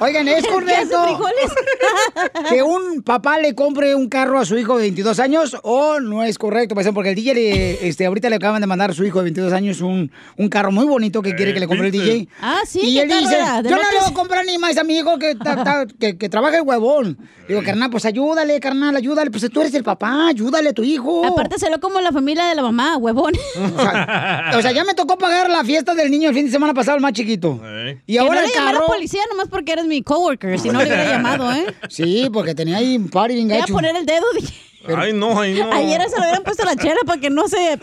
Oigan, 0.00 0.26
¿es 0.28 0.44
correcto 0.48 0.98
que 2.48 2.62
un 2.62 3.02
papá 3.02 3.38
le 3.38 3.54
compre 3.54 3.94
un 3.94 4.08
carro 4.08 4.38
a 4.40 4.44
su 4.44 4.58
hijo 4.58 4.76
de 4.76 4.82
22 4.82 5.18
años 5.20 5.56
o 5.62 6.00
no 6.00 6.22
es 6.24 6.36
correcto? 6.38 6.74
Porque 6.92 7.10
el 7.10 7.14
DJ, 7.14 7.34
le- 7.34 7.88
este, 7.88 8.06
ahorita 8.06 8.28
le 8.28 8.36
acaban 8.36 8.60
de 8.60 8.66
mandar 8.66 8.90
a 8.90 8.94
su 8.94 9.04
hijo 9.04 9.18
de 9.18 9.24
22 9.24 9.52
años 9.52 9.80
un, 9.80 10.10
un 10.36 10.48
carro 10.48 10.72
muy 10.72 10.84
bonito 10.86 11.22
que 11.22 11.34
quiere 11.34 11.54
que 11.54 11.60
le 11.60 11.66
compre 11.68 11.86
el. 11.86 11.92
DJ. 11.92 12.28
Ah, 12.40 12.60
sí, 12.66 12.80
Y 12.82 12.94
¿qué 12.96 13.02
él 13.02 13.08
carro 13.08 13.20
dice, 13.20 13.36
yo 13.70 13.76
no 13.76 13.82
le 13.90 13.98
voy 14.00 14.08
a 14.10 14.14
comprar 14.14 14.44
ni 14.44 14.58
más 14.58 14.76
a 14.76 14.84
mi 14.84 14.96
hijo 14.98 15.18
que, 15.18 15.34
ta- 15.36 15.62
ta- 15.62 15.86
que, 15.98 16.18
que 16.18 16.28
trabaja 16.28 16.56
el 16.56 16.62
huevón. 16.62 17.16
Digo, 17.46 17.62
carnal, 17.62 17.90
pues 17.90 18.06
ayúdale, 18.06 18.58
carnal, 18.58 18.96
ayúdale. 18.96 19.30
Pues 19.30 19.46
tú 19.52 19.60
eres 19.60 19.74
el 19.74 19.84
papá, 19.84 20.28
ayúdale 20.28 20.70
a 20.70 20.72
tu 20.72 20.82
hijo. 20.82 21.24
Aparte 21.26 21.58
se 21.58 21.68
lo 21.70 21.78
como 21.78 22.00
la 22.00 22.10
familia 22.10 22.46
de 22.46 22.54
la 22.54 22.62
mamá, 22.62 22.96
huevón. 22.96 23.34
O 23.76 23.80
sea, 23.82 24.52
o 24.58 24.62
sea, 24.62 24.72
ya 24.72 24.82
me 24.84 24.94
tocó 24.94 25.18
pagar 25.18 25.50
la 25.50 25.62
fiesta 25.62 25.94
del 25.94 26.10
niño 26.10 26.30
el 26.30 26.34
fin 26.34 26.46
de 26.46 26.50
semana 26.52 26.72
pasado, 26.72 26.96
el 26.96 27.02
más 27.02 27.12
chiquito. 27.12 27.60
Y 28.06 28.14
Que 28.14 28.18
ahora 28.18 28.36
no 28.36 28.40
le 28.40 28.46
el 28.46 28.52
llamé 28.54 28.68
a 28.68 28.72
la 28.72 28.78
carro... 28.80 28.86
policía 28.92 29.20
nomás 29.30 29.48
porque 29.48 29.72
eres 29.72 29.83
mi 29.86 30.02
coworker, 30.02 30.58
si 30.58 30.68
no 30.68 30.78
le 30.78 30.86
hubiera 30.86 31.10
llamado, 31.10 31.52
¿eh? 31.52 31.66
Sí, 31.88 32.28
porque 32.32 32.54
tenía 32.54 32.78
ahí 32.78 32.96
un 32.96 33.08
party 33.08 33.34
bien 33.34 33.48
Voy 33.48 33.58
a 33.58 33.66
poner 33.66 33.96
el 33.96 34.06
dedo, 34.06 34.24
dije. 34.34 34.54
Ay, 34.86 35.12
no, 35.12 35.40
ay, 35.40 35.54
no. 35.54 35.72
Ayer 35.72 36.00
se 36.08 36.16
lo 36.16 36.22
hubieran 36.22 36.42
puesto 36.42 36.62
a 36.62 36.66
la 36.66 36.76
chela 36.76 37.00
para 37.06 37.20
que 37.20 37.30
no 37.30 37.48
se 37.48 37.56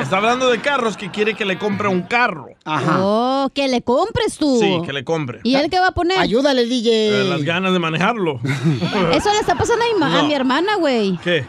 Está 0.00 0.18
hablando 0.18 0.48
de 0.48 0.58
carros 0.60 0.96
que 0.96 1.10
quiere 1.10 1.34
que 1.34 1.44
le 1.44 1.58
compre 1.58 1.88
un 1.88 2.02
carro. 2.02 2.48
Oh, 2.64 3.50
que 3.52 3.68
le 3.68 3.82
compres 3.82 4.38
tú. 4.38 4.58
Sí, 4.58 4.80
que 4.86 4.92
le 4.92 5.04
compre. 5.04 5.40
¿Y 5.42 5.56
él 5.56 5.68
qué 5.68 5.80
va 5.80 5.88
a 5.88 5.92
poner? 5.92 6.18
Ayúdale, 6.18 6.64
DJ. 6.64 7.20
Eh, 7.20 7.24
las 7.24 7.42
ganas 7.42 7.74
de 7.74 7.78
manejarlo. 7.78 8.40
Eso 9.12 9.32
le 9.32 9.40
está 9.40 9.54
pasando 9.54 9.84
a 9.84 10.08
mi, 10.08 10.16
a 10.16 10.22
mi 10.22 10.32
hermana, 10.34 10.76
güey. 10.76 11.18
¿Qué? 11.22 11.44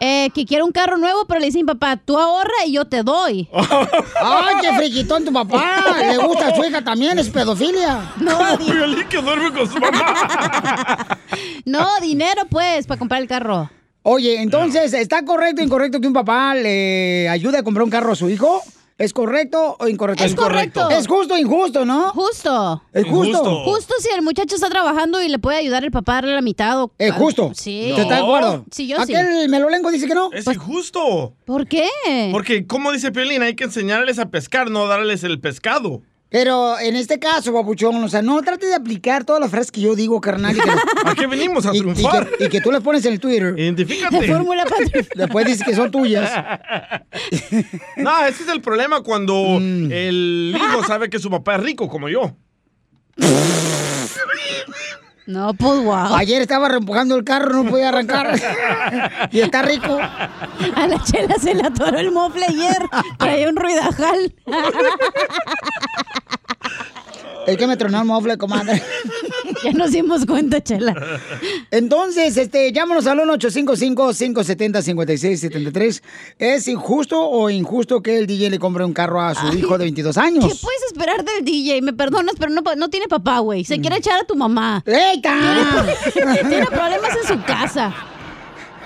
Eh, 0.00 0.30
que 0.34 0.44
quiere 0.44 0.62
un 0.62 0.72
carro 0.72 0.98
nuevo, 0.98 1.24
pero 1.26 1.40
le 1.40 1.46
dicen, 1.46 1.64
papá, 1.64 1.96
tú 1.96 2.18
ahorra 2.18 2.66
y 2.66 2.72
yo 2.72 2.84
te 2.84 3.02
doy. 3.02 3.48
¡Ay, 4.22 4.56
qué 4.60 4.72
friquitón 4.76 5.24
tu 5.24 5.32
papá! 5.32 5.82
Le 5.98 6.18
gusta 6.18 6.48
a 6.48 6.54
su 6.54 6.64
hija 6.64 6.82
también, 6.82 7.18
es 7.18 7.30
pedofilia. 7.30 8.12
No, 8.18 8.38
que 9.08 9.22
duerme 9.22 9.52
con 9.52 9.70
su 9.70 9.78
mamá. 9.78 11.06
no, 11.64 11.86
dinero, 12.02 12.42
pues, 12.50 12.86
para 12.86 12.98
comprar 12.98 13.22
el 13.22 13.28
carro. 13.28 13.70
Oye, 14.02 14.42
entonces, 14.42 14.92
¿está 14.92 15.24
correcto 15.24 15.62
o 15.62 15.64
incorrecto 15.64 16.00
que 16.00 16.06
un 16.06 16.12
papá 16.12 16.54
le 16.54 17.28
ayude 17.28 17.58
a 17.58 17.62
comprar 17.62 17.84
un 17.84 17.90
carro 17.90 18.12
a 18.12 18.16
su 18.16 18.28
hijo? 18.28 18.62
¿Es 18.96 19.12
correcto 19.12 19.76
o 19.80 19.88
incorrecto? 19.88 20.22
Es 20.22 20.36
correcto. 20.36 20.88
Es 20.90 21.08
justo 21.08 21.34
o 21.34 21.38
injusto, 21.38 21.84
¿no? 21.84 22.10
Justo. 22.10 22.80
Es 22.92 23.04
justo. 23.04 23.64
Justo 23.64 23.94
si 23.98 24.08
el 24.14 24.22
muchacho 24.22 24.54
está 24.54 24.68
trabajando 24.68 25.20
y 25.20 25.28
le 25.28 25.40
puede 25.40 25.58
ayudar 25.58 25.84
el 25.84 25.90
papá 25.90 26.12
a 26.12 26.14
darle 26.16 26.34
la 26.34 26.42
mitad 26.42 26.80
o... 26.80 26.92
Es 26.98 27.12
justo. 27.12 27.50
Sí. 27.54 27.92
¿Te 27.96 28.02
está 28.02 28.16
de 28.16 28.22
acuerdo? 28.22 28.64
Sí, 28.70 28.86
yo 28.86 29.04
sí. 29.04 29.12
Aquel 29.12 29.48
melolengo 29.48 29.90
dice 29.90 30.06
que 30.06 30.14
no. 30.14 30.30
Es 30.32 30.46
injusto. 30.46 31.34
¿Por 31.44 31.66
qué? 31.66 31.88
Porque, 32.30 32.68
como 32.68 32.92
dice 32.92 33.10
Piolín, 33.10 33.42
hay 33.42 33.56
que 33.56 33.64
enseñarles 33.64 34.20
a 34.20 34.30
pescar, 34.30 34.70
no 34.70 34.86
darles 34.86 35.24
el 35.24 35.40
pescado. 35.40 36.02
Pero 36.30 36.78
en 36.80 36.96
este 36.96 37.20
caso, 37.20 37.52
papuchón, 37.52 38.02
o 38.02 38.08
sea, 38.08 38.20
no 38.20 38.42
trate 38.42 38.66
de 38.66 38.74
aplicar 38.74 39.22
todas 39.24 39.40
las 39.40 39.50
frases 39.50 39.70
que 39.70 39.80
yo 39.80 39.94
digo, 39.94 40.20
carnal. 40.20 40.56
Y 40.56 40.60
que, 40.60 40.70
¿A 41.04 41.14
qué 41.14 41.26
venimos? 41.28 41.64
A 41.64 41.72
y- 41.72 41.76
y 41.76 41.80
triunfar. 41.80 42.28
que, 42.36 42.44
y 42.46 42.48
que 42.48 42.60
tú 42.60 42.72
las 42.72 42.82
pones 42.82 43.04
en 43.06 43.12
el 43.12 43.20
Twitter. 43.20 43.54
Identifícate. 43.56 44.20
De 44.20 44.26
fórmula 44.32 44.64
para 44.64 44.84
Después 45.14 45.46
dices 45.46 45.62
que 45.64 45.74
son 45.76 45.90
tuyas. 45.90 46.30
No, 47.96 48.24
ese 48.26 48.42
es 48.42 48.48
el 48.48 48.60
problema 48.60 49.02
cuando 49.02 49.34
Mm. 49.60 49.92
el 49.92 50.54
hijo 50.56 50.84
sabe 50.84 51.08
que 51.08 51.18
su 51.20 51.30
papá 51.30 51.54
es 51.56 51.62
rico, 51.62 51.88
como 51.88 52.08
yo. 52.08 52.36
No, 55.26 55.54
pues 55.54 55.82
wow. 55.82 56.16
Ayer 56.16 56.42
estaba 56.42 56.68
reempujando 56.68 57.14
el 57.16 57.24
carro, 57.24 57.62
no 57.62 57.70
podía 57.70 57.88
arrancar. 57.88 58.38
y 59.32 59.40
está 59.40 59.62
rico. 59.62 59.98
A 59.98 60.86
la 60.86 61.02
chela 61.02 61.36
se 61.40 61.54
le 61.54 61.62
atoró 61.66 61.98
el 61.98 62.10
mofle 62.10 62.44
ayer. 62.46 62.76
Traía 63.18 63.48
un 63.48 63.56
ruidajal. 63.56 64.34
Es 67.46 67.56
que 67.56 67.66
me 67.66 67.76
tronó 67.76 68.00
el 68.00 68.06
mofle, 68.06 68.38
comadre. 68.38 68.82
ya 69.64 69.72
nos 69.72 69.90
dimos 69.92 70.26
cuenta, 70.26 70.62
chela. 70.62 70.94
Entonces, 71.70 72.36
este, 72.36 72.72
llámanos 72.72 73.06
al 73.06 73.20
1-855-570-5673. 73.20 76.02
¿Es 76.38 76.68
injusto 76.68 77.18
o 77.20 77.48
injusto 77.50 78.02
que 78.02 78.18
el 78.18 78.26
DJ 78.26 78.50
le 78.50 78.58
compre 78.58 78.84
un 78.84 78.92
carro 78.92 79.20
a 79.20 79.34
su 79.34 79.46
hijo 79.56 79.78
de 79.78 79.84
22 79.84 80.18
años? 80.18 80.44
¿Qué 80.44 80.54
puedes 80.60 80.82
esperar 80.86 81.24
del 81.24 81.44
DJ? 81.44 81.82
Me 81.82 81.92
perdonas, 81.92 82.34
pero 82.38 82.50
no, 82.50 82.62
no 82.76 82.88
tiene 82.88 83.06
papá, 83.08 83.38
güey. 83.40 83.64
Se 83.64 83.80
quiere 83.80 83.96
echar 83.96 84.20
a 84.20 84.24
tu 84.24 84.34
mamá. 84.34 84.82
¡Eita! 84.86 85.86
Tiene, 86.12 86.34
tiene 86.48 86.66
problemas 86.66 87.10
en 87.22 87.28
su 87.28 87.40
casa. 87.44 87.94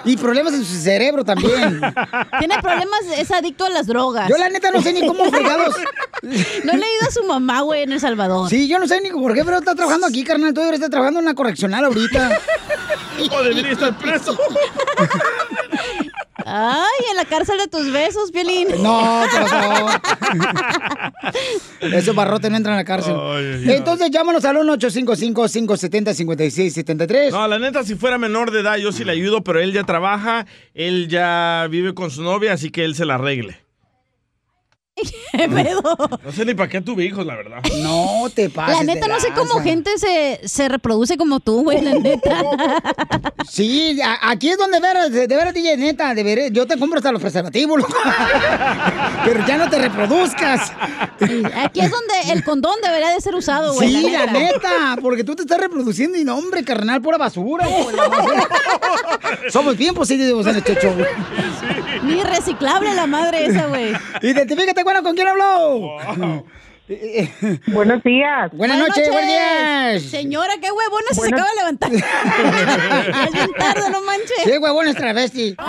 Y 0.09 0.17
problemas 0.17 0.55
en 0.55 0.65
su 0.65 0.75
cerebro 0.81 1.23
también. 1.25 1.81
Tiene 2.39 2.59
problemas, 2.63 3.01
es 3.17 3.31
adicto 3.31 3.67
a 3.67 3.69
las 3.69 3.87
drogas. 3.87 4.29
Yo 4.29 4.39
la 4.39 4.49
neta 4.49 4.71
no 4.71 4.81
sé 4.81 4.93
ni 4.93 5.07
cómo 5.07 5.31
fregados. 5.31 5.75
No 6.21 6.73
le 6.73 6.85
he 6.85 6.97
ido 6.97 7.09
a 7.09 7.13
su 7.13 7.23
mamá, 7.23 7.61
güey, 7.61 7.85
en 7.85 7.93
El 7.93 8.01
Salvador. 8.01 8.51
Sí, 8.51 8.67
yo 8.67 8.81
no 8.81 8.89
sé 8.89 9.01
ni 9.01 9.11
por 9.11 9.35
qué, 9.35 9.45
pero 9.45 9.59
está 9.59 9.77
trabajando 9.77 10.05
aquí, 10.09 10.25
carnal. 10.25 10.53
Tú 10.53 10.61
deberías 10.61 10.81
estar 10.81 10.91
trabajando 10.91 11.21
en 11.21 11.27
una 11.27 11.35
correccional 11.35 11.85
ahorita. 11.85 12.41
O 13.33 13.43
debería 13.43 13.73
estar 13.73 13.99
preso. 13.99 14.39
Ay, 16.51 17.05
en 17.11 17.17
la 17.17 17.27
cárcel 17.27 17.59
de 17.59 17.69
tus 17.69 17.93
besos, 17.93 18.31
Piolín. 18.31 18.69
No, 18.83 19.23
¿qué 19.31 19.39
pasó? 19.39 19.89
Esos 21.81 22.15
barrotes 22.15 22.51
no 22.51 22.57
entran 22.57 22.73
a 22.75 22.79
la 22.79 22.85
cárcel. 22.85 23.15
Ay. 23.21 23.65
Entonces 23.69 24.11
llámanos 24.11 24.47
al 24.47 24.57
1-855-570-5673. 24.57 27.33
No, 27.33 27.47
la 27.47 27.59
neta, 27.59 27.85
si 27.85 27.97
fuera 27.97 28.17
menor 28.17 28.51
de 28.51 28.61
edad, 28.61 28.77
yo 28.77 28.93
sí 28.93 29.05
le 29.05 29.13
ayudo, 29.13 29.45
pero 29.45 29.61
él 29.61 29.75
ya 29.75 29.85
trabaja, 29.85 30.47
él 30.73 31.09
ya 31.09 31.67
vive 31.71 31.93
con 31.93 32.11
su 32.11 32.23
novia, 32.23 32.55
así 32.55 32.71
que 32.71 32.85
él 32.85 32.95
se 32.95 33.05
la 33.05 33.17
arregle. 33.17 33.68
¿Qué 35.33 35.49
pedo? 35.49 35.83
No 36.25 36.33
sé 36.33 36.45
ni 36.45 36.55
para 36.55 36.69
qué 36.69 36.81
tuve 36.81 37.05
hijos, 37.05 37.25
la 37.27 37.35
verdad. 37.37 37.59
No 37.83 38.29
te 38.35 38.51
pases 38.51 38.77
La 38.77 38.85
neta, 38.85 39.07
de 39.07 39.13
no 39.13 39.21
sé 39.21 39.29
cómo 39.35 39.55
lanza. 39.55 39.63
gente 39.63 39.99
se, 39.99 40.41
se 40.47 40.69
reproduce 40.69 41.17
como 41.17 41.41
tú, 41.41 41.63
güey, 41.63 41.81
la 41.81 41.95
neta. 41.95 42.43
Sí, 43.49 43.99
a- 44.03 44.31
aquí 44.31 44.51
es 44.51 44.59
donde 44.59 44.79
veras, 44.79 45.11
de, 45.11 45.27
de 45.27 45.37
veras, 45.37 45.55
DJ, 45.55 45.77
neta, 45.79 46.15
de 46.15 46.23
veras, 46.23 46.51
yo 46.53 46.67
te 46.67 46.79
compro 46.79 46.99
hasta 46.99 47.11
los 47.13 47.21
preservativos, 47.21 47.79
loco. 47.79 47.93
Pero 49.25 49.47
ya 49.47 49.57
no 49.57 49.71
te 49.71 49.79
reproduzcas. 49.79 50.73
Aquí 51.65 51.81
es 51.81 51.91
donde 51.91 52.33
el 52.33 52.45
condón 52.45 52.75
debería 52.83 53.09
de 53.11 53.21
ser 53.21 53.35
usado, 53.35 53.75
güey. 53.75 53.89
Sí, 53.89 54.11
la 54.11 54.27
neta, 54.27 54.97
porque 55.01 55.25
tú 55.25 55.35
te 55.35 55.43
estás 55.43 55.59
reproduciendo 55.59 56.19
y 56.19 56.25
no, 56.25 56.37
hombre, 56.37 56.63
carnal, 56.65 57.01
pura 57.01 57.17
basura. 57.19 57.67
güey, 57.67 57.97
la 57.97 58.09
basura. 58.09 58.49
Somos 59.51 59.77
bien 59.77 59.95
positivos 59.95 60.47
en 60.47 60.57
este 60.57 60.75
show. 60.77 60.95
Ni 62.03 62.23
reciclable 62.23 62.95
la 62.95 63.07
madre 63.07 63.47
esa, 63.47 63.67
güey. 63.67 63.93
Identifícate, 64.23 64.85
bueno, 64.89 65.03
¿con 65.03 65.15
quién 65.15 65.29
habló? 65.29 65.99
Buenos 67.67 68.03
días. 68.03 68.51
Buenas 68.55 68.79
noches, 68.79 69.11
buenos 69.13 69.29
días. 69.31 70.03
Señora, 70.05 70.55
qué 70.59 70.71
huevona 70.73 71.09
se 71.11 71.17
Buenas- 71.21 71.39
acaba 71.41 71.51
de 71.51 71.57
levantar. 71.57 71.93
es 73.27 73.33
bien 73.35 73.53
tarde, 73.59 73.91
no 73.91 74.01
manches. 74.01 74.45
Sí, 74.45 74.57
huevón 74.57 74.89
es 74.89 74.97
travesti. 74.97 75.55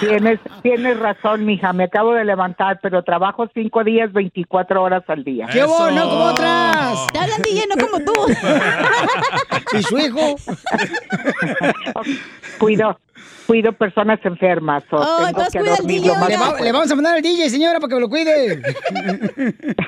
Tienes, 0.00 0.40
tienes 0.64 0.98
razón, 0.98 1.46
mija. 1.46 1.72
Me 1.72 1.84
acabo 1.84 2.12
de 2.14 2.24
levantar, 2.24 2.80
pero 2.82 3.04
trabajo 3.04 3.48
cinco 3.54 3.84
días, 3.84 4.12
24 4.12 4.82
horas 4.82 5.04
al 5.06 5.22
día. 5.22 5.46
¡Qué 5.52 5.62
bueno, 5.62 6.08
como 6.10 6.24
otras! 6.24 7.06
Te 7.12 7.20
hablan 7.20 7.40
DJ, 7.42 7.66
no 7.68 7.76
como 7.86 8.04
tú. 8.04 8.12
¿Y 9.78 9.82
su 9.84 9.98
hijo? 9.98 10.34
Cuido, 12.58 12.98
cuido 13.46 13.72
personas 13.72 14.18
enfermas. 14.24 14.84
o 14.90 14.98
Ay, 14.98 15.26
tengo 15.26 15.34
pues 15.38 15.48
que 15.50 15.58
cuida 15.58 15.70
al 15.72 15.76
dormir 15.78 16.00
DJ, 16.02 16.08
lo 16.08 16.14
más 16.20 16.28
Le, 16.28 16.36
va- 16.36 16.44
posible. 16.46 16.64
le 16.64 16.72
vamos 16.72 16.90
a 16.90 16.94
mandar 16.94 17.14
al 17.16 17.22
DJ, 17.22 17.50
señora, 17.50 17.80
para 17.80 17.88
que 17.88 17.94
me 17.96 18.00
lo 18.00 18.08
cuide. 18.08 18.62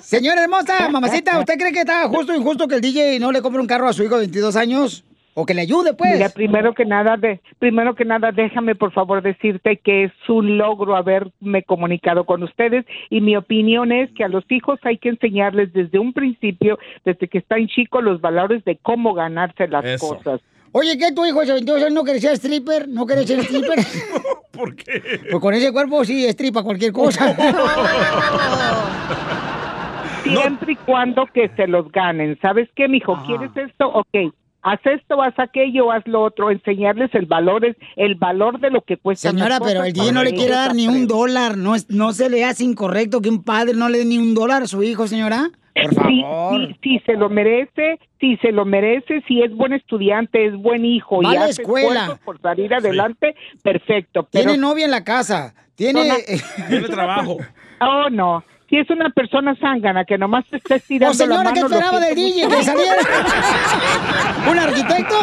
Señora 0.00 0.42
hermosa, 0.44 0.88
mamacita, 0.90 1.38
¿usted 1.38 1.58
cree 1.58 1.72
que 1.72 1.80
está 1.80 2.06
justo 2.08 2.32
o 2.32 2.36
injusto 2.36 2.68
que 2.68 2.76
el 2.76 2.80
DJ 2.80 3.18
no 3.18 3.32
le 3.32 3.42
compre 3.42 3.60
un 3.60 3.66
carro 3.66 3.88
a 3.88 3.92
su 3.92 4.04
hijo 4.04 4.14
de 4.14 4.20
22 4.22 4.56
años? 4.56 5.04
O 5.38 5.44
que 5.44 5.52
le 5.52 5.60
ayude, 5.62 5.92
pues. 5.92 6.14
Mira, 6.14 6.30
primero 6.30 6.72
que 6.72 6.86
nada, 6.86 7.16
de, 7.18 7.40
primero 7.58 7.94
que 7.94 8.06
nada, 8.06 8.32
déjame 8.32 8.74
por 8.74 8.92
favor 8.92 9.22
decirte 9.22 9.76
que 9.76 10.04
es 10.04 10.12
un 10.28 10.56
logro 10.56 10.96
haberme 10.96 11.62
comunicado 11.66 12.24
con 12.24 12.42
ustedes 12.42 12.86
y 13.10 13.20
mi 13.20 13.36
opinión 13.36 13.92
es 13.92 14.10
que 14.12 14.24
a 14.24 14.28
los 14.28 14.44
hijos 14.50 14.78
hay 14.84 14.96
que 14.96 15.10
enseñarles 15.10 15.74
desde 15.74 15.98
un 15.98 16.14
principio, 16.14 16.78
desde 17.04 17.28
que 17.28 17.38
están 17.38 17.66
chicos, 17.66 18.02
los 18.02 18.20
valores 18.22 18.64
de 18.64 18.76
cómo 18.78 19.12
ganarse 19.12 19.68
las 19.68 19.84
Eso. 19.84 20.08
cosas. 20.16 20.40
Oye, 20.78 20.98
¿qué 20.98 21.10
tu 21.10 21.24
hijo 21.24 21.40
de 21.40 21.54
22 21.54 21.80
años 21.84 21.94
no 21.94 22.04
quería 22.04 22.20
ser 22.20 22.32
stripper? 22.32 22.86
¿No 22.86 23.06
quería 23.06 23.26
ser 23.26 23.38
stripper? 23.40 23.78
¿Por 24.52 24.76
qué? 24.76 25.20
Pues 25.30 25.40
con 25.40 25.54
ese 25.54 25.72
cuerpo 25.72 26.04
sí, 26.04 26.26
estripa 26.26 26.62
cualquier 26.62 26.92
cosa. 26.92 27.34
Siempre 30.22 30.74
y 30.74 30.76
cuando 30.76 31.24
que 31.32 31.48
se 31.56 31.66
los 31.66 31.90
ganen. 31.92 32.38
¿Sabes 32.42 32.68
qué, 32.76 32.88
mijo? 32.88 33.18
¿Quieres 33.26 33.52
esto? 33.56 33.88
Ok. 33.88 34.34
Haz 34.60 34.80
esto, 34.84 35.22
haz 35.22 35.32
aquello, 35.38 35.90
haz 35.92 36.02
lo 36.06 36.22
otro. 36.24 36.50
Enseñarles 36.50 37.08
el 37.14 37.24
valor, 37.24 37.64
es- 37.64 37.76
el 37.96 38.16
valor 38.16 38.60
de 38.60 38.68
lo 38.68 38.82
que 38.82 38.98
cuesta. 38.98 39.30
Señora, 39.30 39.58
pero 39.60 39.82
el 39.82 39.94
DJ 39.94 40.12
no 40.12 40.24
le 40.24 40.34
quiere 40.34 40.52
dar 40.52 40.74
ni 40.74 40.88
un 40.88 41.06
dólar. 41.06 41.56
No, 41.56 41.74
es, 41.74 41.88
no 41.88 42.12
se 42.12 42.28
le 42.28 42.44
hace 42.44 42.64
incorrecto 42.64 43.22
que 43.22 43.30
un 43.30 43.42
padre 43.44 43.72
no 43.72 43.88
le 43.88 44.00
dé 44.00 44.04
ni 44.04 44.18
un 44.18 44.34
dólar 44.34 44.64
a 44.64 44.66
su 44.66 44.82
hijo, 44.82 45.06
señora. 45.06 45.48
Por 45.82 45.90
Sí, 46.08 46.22
favor. 46.22 46.66
sí, 46.68 46.76
sí, 46.82 47.02
se 47.04 47.12
lo 47.14 47.28
merece, 47.28 47.98
si 48.18 48.36
se 48.38 48.50
lo 48.52 48.64
merece, 48.64 49.22
si 49.28 49.42
es 49.42 49.54
buen 49.54 49.72
estudiante, 49.74 50.46
es 50.46 50.54
buen 50.56 50.84
hijo 50.86 51.22
Va 51.22 51.30
a 51.30 51.32
y 51.34 51.36
la 51.38 51.44
hace 51.44 51.62
escuela. 51.62 52.18
por 52.24 52.40
salir 52.40 52.72
adelante, 52.72 53.34
perfecto. 53.62 54.26
Pero 54.32 54.44
Tiene 54.46 54.58
novia 54.58 54.86
en 54.86 54.90
la 54.90 55.04
casa. 55.04 55.54
Tiene... 55.74 56.02
Tiene 56.68 56.88
trabajo. 56.88 57.36
Oh, 57.80 58.08
no. 58.10 58.42
Si 58.70 58.76
es 58.78 58.88
una 58.90 59.10
persona 59.10 59.54
zángana 59.60 60.04
que 60.04 60.18
nomás 60.18 60.44
te 60.46 60.56
está 60.56 60.74
estirando 60.76 61.12
Oh, 61.12 61.14
señora, 61.14 61.44
la 61.44 61.52
¿qué 61.52 61.62
mano, 61.62 61.68
lo 61.68 61.74
esperaba 61.76 62.00
del 62.04 62.14
DJ? 62.16 62.48
¿Que 62.48 62.62
saliera? 62.64 62.96
¿Un 64.50 64.58
arquitecto? 64.58 65.14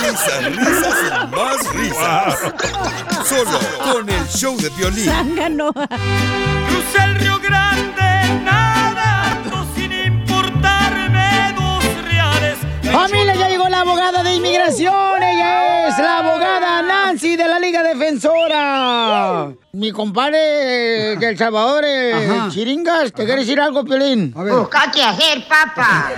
Risas, 0.00 0.44
risas 0.56 0.96
y 1.06 1.36
más 1.36 1.74
risas. 1.74 2.54
Solo 3.24 3.58
con 3.84 3.98
el 3.99 3.99
show 4.30 4.56
de 4.56 4.68
violín. 4.70 5.04
Zángano. 5.04 5.72
Crucé 5.72 7.04
el 7.04 7.14
Río 7.16 7.38
Grande 7.40 8.42
nadando 8.44 9.66
sin 9.74 9.92
importarme 9.92 11.54
dos 11.58 11.84
reales. 12.04 12.58
Familia, 12.90 13.34
ya 13.34 13.48
llegó 13.48 13.68
la 13.68 13.80
abogada 13.80 14.22
de 14.22 14.34
inmigración. 14.34 15.19
Defensora. 18.20 19.54
Mi 19.72 19.92
compadre 19.92 21.16
de 21.16 21.26
El 21.26 21.38
Salvador, 21.38 21.84
eh, 21.86 22.12
Ajá. 22.12 22.50
Chiringas, 22.50 23.12
¿te 23.12 23.24
quiere 23.24 23.40
decir 23.40 23.58
algo, 23.58 23.82
Pelín? 23.84 24.34
A 24.36 24.42
ver. 24.42 24.52
Busca 24.54 24.90
qué 24.92 25.02
hacer, 25.02 25.42
papá. 25.48 26.12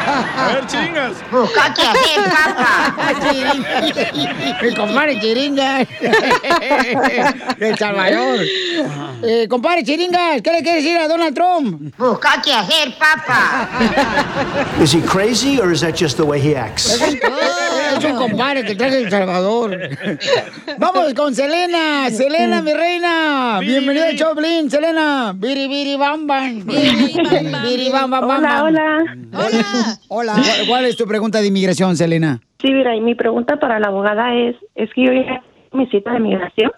A 0.09 0.47
ver, 0.53 0.65
chingas. 0.65 1.13
Busca 1.31 1.73
qué 1.73 1.81
hacer, 1.83 2.23
papá. 2.31 3.13
Mi 4.63 4.73
compadre 4.73 5.19
Chiringas. 5.19 5.87
El 7.59 7.77
Salvador. 7.77 8.39
Eh, 9.21 9.47
compadre 9.47 9.83
Chiringas, 9.83 10.41
¿qué 10.41 10.51
le 10.51 10.63
quiere 10.63 10.81
decir 10.81 10.97
a 10.97 11.07
Donald 11.07 11.35
Trump? 11.35 11.93
Busca 11.97 12.41
qué 12.43 12.53
hacer, 12.53 12.97
papá. 12.97 13.69
Is 14.81 14.93
he 14.93 15.01
crazy 15.01 15.59
or 15.59 15.71
is 15.71 15.81
that 15.81 15.95
just 15.95 16.17
the 16.17 16.23
way 16.25 16.39
he 16.41 16.55
acts? 16.55 16.99
Es 17.97 18.05
un, 18.05 18.15
compadre 18.15 18.63
que 18.63 18.75
traje 18.75 18.97
de 18.97 19.03
El 19.03 19.09
Salvador. 19.09 19.77
Vamos 20.77 21.13
con 21.13 21.33
Selena. 21.33 22.09
Selena, 22.09 22.61
mi 22.61 22.73
reina. 22.73 23.59
Bienvenida 23.59 24.07
al 24.09 24.15
Choplin, 24.15 24.69
Selena. 24.69 25.33
Biri, 25.35 25.67
biri, 25.67 25.95
bam, 25.97 26.27
bam. 26.27 26.65
Biri, 26.65 27.89
bam, 27.91 28.11
bam, 28.11 28.27
bam, 28.27 28.43
Hola, 28.43 28.61
bam. 28.61 29.31
hola. 29.33 29.99
Hola. 30.07 30.33
¿Cuál, 30.33 30.67
cuál 30.67 30.85
es 30.85 30.95
tu 30.95 31.05
pregunta 31.05 31.41
de 31.41 31.47
inmigración, 31.47 31.97
Selena? 31.97 32.39
Sí, 32.61 32.71
mira, 32.71 32.95
y 32.95 33.01
mi 33.01 33.15
pregunta 33.15 33.57
para 33.57 33.79
la 33.79 33.87
abogada 33.87 34.35
es, 34.35 34.55
es 34.75 34.89
que 34.93 35.05
yo 35.05 35.13
ya 35.13 35.41
mi 35.71 35.87
cita 35.87 36.11
de 36.11 36.19
migración, 36.19 36.71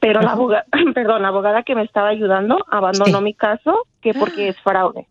pero 0.00 0.20
la 0.20 0.32
abogada, 0.32 0.66
perdón, 0.94 1.22
la 1.22 1.28
abogada 1.28 1.62
que 1.62 1.74
me 1.74 1.82
estaba 1.82 2.08
ayudando 2.08 2.58
abandonó 2.70 3.20
mi 3.20 3.34
caso 3.34 3.86
que 4.02 4.14
porque 4.14 4.48
es 4.48 4.56
fraude. 4.60 5.06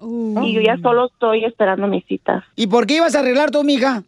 Y 0.00 0.54
yo 0.54 0.60
ya 0.60 0.76
solo 0.80 1.06
estoy 1.06 1.44
esperando 1.44 1.88
mi 1.88 2.02
cita. 2.02 2.46
¿Y 2.54 2.68
por 2.68 2.86
qué 2.86 2.96
ibas 2.96 3.16
a 3.16 3.20
arreglar 3.20 3.50
tu 3.50 3.64
mija? 3.64 4.04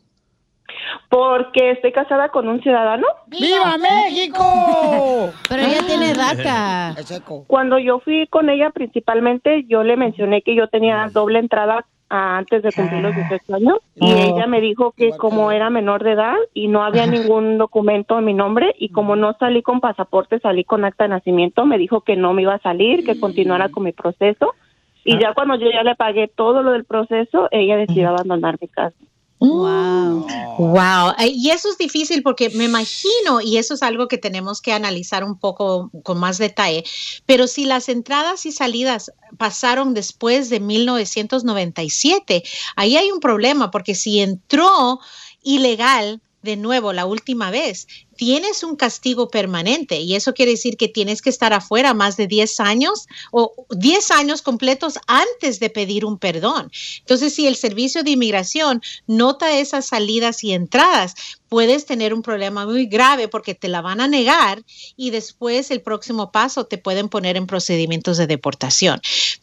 Porque 1.09 1.73
estoy 1.73 1.93
casada 1.93 2.29
con 2.29 2.49
un 2.49 2.61
ciudadano. 2.63 3.07
¡Viva 3.27 3.77
México! 3.79 5.33
Pero 5.49 5.63
ella 5.63 5.87
tiene 5.87 6.15
DACA. 6.15 6.95
Cuando 7.47 7.79
yo 7.79 8.01
fui 8.01 8.27
con 8.29 8.49
ella 8.49 8.71
principalmente, 8.71 9.65
yo 9.69 9.83
le 9.83 9.97
mencioné 9.97 10.43
que 10.43 10.55
yo 10.55 10.69
tenía 10.69 11.09
doble 11.13 11.39
entrada 11.39 11.85
ah, 12.09 12.39
antes 12.39 12.63
de 12.63 12.73
cumplir 12.73 13.03
los 13.03 13.15
18 13.15 13.55
años 13.55 13.79
y 13.97 14.11
ella 14.11 14.47
me 14.47 14.61
dijo 14.61 14.93
que 14.93 15.11
como 15.11 15.53
era 15.53 15.71
menor 15.71 16.05
de 16.05 16.13
edad 16.13 16.37
y 16.55 16.69
no 16.69 16.83
había 16.83 17.07
ningún 17.07 17.59
documento 17.59 18.19
en 18.19 18.25
mi 18.25 18.35
nombre 18.35 18.75
y 18.79 18.91
como 18.91 19.17
no 19.17 19.35
salí 19.39 19.63
con 19.63 19.81
pasaporte, 19.81 20.39
salí 20.41 20.65
con 20.65 20.85
acta 20.85 21.05
de 21.05 21.11
nacimiento, 21.11 21.67
me 21.67 21.79
dijo 21.79 22.03
que 22.03 22.17
no 22.17 22.33
me 22.33 22.43
iba 22.43 22.55
a 22.55 22.63
salir, 22.63 23.05
que 23.05 23.19
continuara 23.19 23.69
con 23.69 23.85
mi 23.85 23.93
proceso. 23.93 24.55
Y 25.03 25.19
ya 25.19 25.33
cuando 25.33 25.55
yo 25.57 25.71
ya 25.73 25.83
le 25.83 25.95
pagué 25.95 26.29
todo 26.29 26.63
lo 26.63 26.73
del 26.73 26.85
proceso, 26.85 27.49
ella 27.51 27.77
decidió 27.77 28.11
abandonar 28.11 28.59
mi 28.61 28.69
casa. 28.69 28.95
Wow. 29.41 30.27
Wow. 30.59 31.15
Eh, 31.19 31.33
Y 31.35 31.51
eso 31.51 31.71
es 31.71 31.79
difícil 31.79 32.23
porque 32.23 32.51
me 32.51 32.65
imagino, 32.65 33.41
y 33.41 33.57
eso 33.57 33.73
es 33.75 33.83
algo 33.83 34.07
que 34.07 34.19
tenemos 34.19 34.61
que 34.61 34.73
analizar 34.73 35.25
un 35.25 35.39
poco 35.39 35.91
con 36.03 36.19
más 36.19 36.37
detalle, 36.37 36.85
pero 37.25 37.47
si 37.47 37.65
las 37.65 37.89
entradas 37.89 38.45
y 38.45 38.53
salidas 38.53 39.11
pasaron 39.39 39.95
después 39.95 40.51
de 40.51 40.61
1997, 40.61 42.43
ahí 42.77 42.97
hay 42.99 43.11
un 43.11 43.21
problema 43.21 43.71
porque 43.71 43.95
si 43.95 44.21
entró 44.21 45.01
ilegal 45.43 46.21
de 46.43 46.57
nuevo 46.57 46.93
la 46.93 47.07
última 47.07 47.51
vez, 47.51 47.87
tienes 48.17 48.63
un 48.63 48.77
castigo 48.77 49.29
permanente 49.29 50.01
y 50.01 50.15
eso 50.15 50.35
quiere 50.35 50.53
decir 50.53 50.77
que 50.77 50.89
tienes 50.89 51.23
que 51.23 51.31
estar 51.31 51.53
afuera 51.53 51.95
más 51.95 52.17
de 52.17 52.27
10 52.27 52.61
años 52.61 53.07
o 53.31 53.67
10 53.71 54.11
años 54.11 54.43
completos 54.43 54.99
antes 55.07 55.61
de 55.61 55.71
pedir 55.71 56.05
un 56.05 56.19
perdón. 56.19 56.71
Entonces, 57.01 57.35
si 57.35 57.47
el 57.47 57.57
servicio 57.57 58.03
de 58.03 58.11
inmigración 58.11 58.83
nota 59.07 59.59
esas 59.59 59.87
salidas 59.87 60.45
y 60.45 60.53
entradas, 60.53 61.15
puedes 61.49 61.87
tener 61.87 62.15
un 62.15 62.23
problema 62.23 62.67
muy 62.67 62.87
grave 62.87 63.29
porque 63.29 63.55
te 63.55 63.69
la 63.69 63.81
van 63.81 64.01
a 64.01 64.09
negar 64.09 64.63
y 64.97 65.11
después 65.11 65.71
el 65.71 65.83
próximo 65.83 66.31
paso 66.31 66.65
te 66.65 66.79
pueden 66.79 67.09
poner 67.09 67.37
en 67.37 67.47
procedimientos 67.47 68.17
de 68.17 68.27
deportación. 68.27 69.01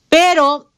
Pero 0.09 0.71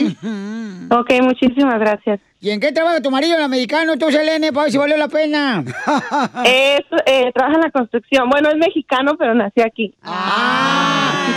Ok, 0.92 1.10
muchísimas 1.22 1.78
gracias. 1.78 2.20
¿Y 2.40 2.50
en 2.50 2.58
qué 2.58 2.72
trabaja 2.72 3.00
tu 3.02 3.10
marido, 3.10 3.36
el 3.36 3.42
americano, 3.42 3.96
tú, 3.98 4.10
Selene, 4.10 4.50
para 4.52 4.64
ver 4.64 4.72
si 4.72 4.78
valió 4.78 4.96
la 4.96 5.08
pena? 5.08 5.62
Es, 6.44 6.80
eh, 7.06 7.30
trabaja 7.34 7.56
en 7.56 7.62
la 7.62 7.70
construcción. 7.70 8.28
Bueno, 8.30 8.48
es 8.48 8.56
mexicano, 8.56 9.12
pero 9.18 9.34
nació 9.34 9.64
aquí. 9.64 9.94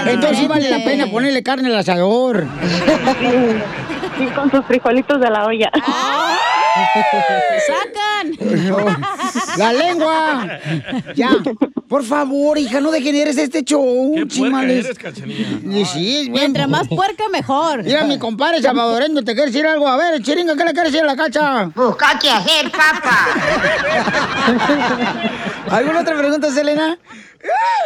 Entonces 0.08 0.38
sí 0.40 0.48
vale 0.48 0.70
la 0.70 0.84
pena 0.84 1.08
ponerle 1.08 1.44
carne 1.44 1.68
al 1.68 1.78
asador. 1.78 2.03
Sí, 4.18 4.26
con 4.36 4.52
sus 4.52 4.66
frijolitos 4.66 5.20
de 5.20 5.30
la 5.30 5.46
olla. 5.46 5.72
¡Sacan! 7.68 8.34
¡La 9.58 9.74
lengua! 9.74 10.60
Ya. 11.16 11.30
Por 11.88 12.04
favor, 12.04 12.58
hija, 12.58 12.82
no 12.82 12.90
degeneres 12.92 13.38
este 13.38 13.64
show, 13.64 14.14
Qué 14.16 14.22
puerca 14.26 14.34
chimales. 14.34 14.86
eres, 14.86 14.98
Cachanilla. 14.98 15.48
Y 15.80 15.86
sí, 15.86 16.28
Mientras 16.32 16.68
más 16.68 16.88
puerca, 16.88 17.30
mejor. 17.32 17.84
Mira, 17.84 18.04
mi 18.06 18.18
compadre 18.18 18.62
salvadoreño, 18.62 19.24
¿te 19.24 19.34
quiere 19.36 19.52
decir 19.52 19.68
algo? 19.68 19.88
A 19.88 19.98
ver, 19.98 20.22
chiringa, 20.24 20.56
¿qué 20.56 20.66
le 20.66 20.74
quieres 20.74 20.92
decir 20.92 21.04
a 21.08 21.14
la 21.14 21.16
cacha? 21.16 21.66
Busca 21.76 22.18
qué 22.20 22.32
hacer, 22.32 22.72
papá. 22.72 23.28
¿Alguna 25.70 26.02
otra 26.02 26.18
pregunta, 26.18 26.50
Selena? 26.52 26.98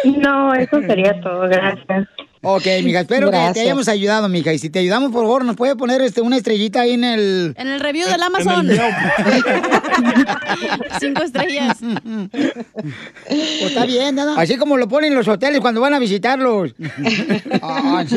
No, 0.06 0.54
eso 0.54 0.80
sería 0.88 1.20
todo, 1.22 1.42
gracias. 1.42 2.08
Ok, 2.42 2.66
mija, 2.84 3.00
espero 3.02 3.32
que 3.32 3.38
te 3.54 3.62
hayamos 3.62 3.88
ayudado, 3.88 4.30
mija. 4.30 4.54
Y 4.54 4.60
si 4.60 4.70
te 4.70 4.80
ayudamos, 4.80 5.12
por 5.12 5.24
favor, 5.24 5.44
nos 5.44 5.56
puede 5.56 5.76
poner 5.76 6.02
este, 6.02 6.22
una 6.22 6.38
estrellita 6.38 6.82
ahí 6.82 6.94
en 6.94 7.04
el... 7.04 7.56
En 7.58 7.68
el 7.68 7.80
review 7.80 8.08
del 8.08 8.22
Amazon. 8.22 8.70
Cinco 11.00 11.24
estrellas. 11.24 11.78
Pues 13.28 13.62
está 13.62 13.86
bien, 13.86 14.16
nada. 14.16 14.36
Así 14.40 14.58
como 14.58 14.78
lo 14.78 14.88
ponen 14.88 15.12
en 15.12 15.18
los 15.18 15.28
hoteles 15.28 15.60
cuando 15.62 15.82
van 15.82 15.94
a 15.96 16.00
visitarlos. 16.00 16.76
Ah, 17.62 18.04
sí. 18.08 18.16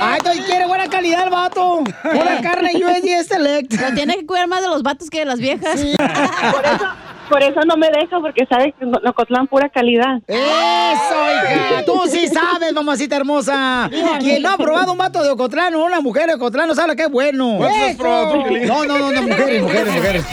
Ay, 0.00 0.18
tú 0.22 0.30
quiere 0.46 0.66
buena 0.66 0.88
calidad 0.88 1.24
el 1.24 1.30
vato. 1.30 1.82
Pura 2.02 2.40
carne 2.42 2.72
USD 2.74 3.26
Select. 3.26 3.72
Lo 3.80 3.94
tiene 3.94 4.16
que 4.16 4.26
cuidar 4.26 4.46
más 4.48 4.62
de 4.62 4.68
los 4.68 4.82
vatos 4.82 5.10
que 5.10 5.20
de 5.20 5.24
las 5.24 5.38
viejas. 5.38 5.80
Por 6.52 6.64
eso, 6.66 6.84
por 7.28 7.42
eso 7.42 7.60
no 7.66 7.76
me 7.78 7.88
deja, 7.88 8.20
porque 8.20 8.44
sabe 8.46 8.74
que 8.78 8.84
en 8.84 8.92
Cotlán 9.14 9.46
pura 9.46 9.70
calidad. 9.70 10.18
¡Eso, 10.26 11.14
hija! 11.32 11.84
Tú 11.86 11.98
sí 12.10 12.28
sabes, 12.28 12.72
mamacita 12.74 13.16
hermosa. 13.16 13.88
Quien 14.20 14.42
no 14.42 14.50
ha 14.50 14.58
probado 14.58 14.92
un 14.92 14.98
vato 14.98 15.22
de 15.22 15.30
Ocotlán 15.30 15.74
o 15.74 15.84
una 15.86 16.00
mujer 16.02 16.26
de 16.26 16.34
Ocotlán 16.34 16.68
no 16.68 16.74
sabe 16.74 16.94
qué 16.96 17.06
bueno. 17.06 17.54
¿Cuántos 17.56 17.80
has 17.80 17.88
¡Eso! 17.90 17.98
probado? 17.98 18.36
No, 18.36 18.84
no, 18.84 18.98
no, 18.98 19.10
no, 19.12 19.22
mujeres, 19.22 19.62
mujeres, 19.62 19.94
mujeres. 19.94 20.24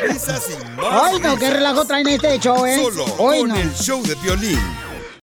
Risas 0.00 0.48
y 0.50 0.80
más 0.80 1.02
Ay, 1.04 1.18
no, 1.20 1.36
qué 1.36 1.50
relajo 1.50 1.84
traen 1.84 2.08
este 2.08 2.38
show, 2.38 2.64
¿eh? 2.64 2.76
Solo 2.76 3.04
Hoy 3.18 3.40
con 3.40 3.48
no. 3.50 3.56
el 3.56 3.72
show 3.74 4.02
de 4.02 4.16
Piolín. 4.16 4.58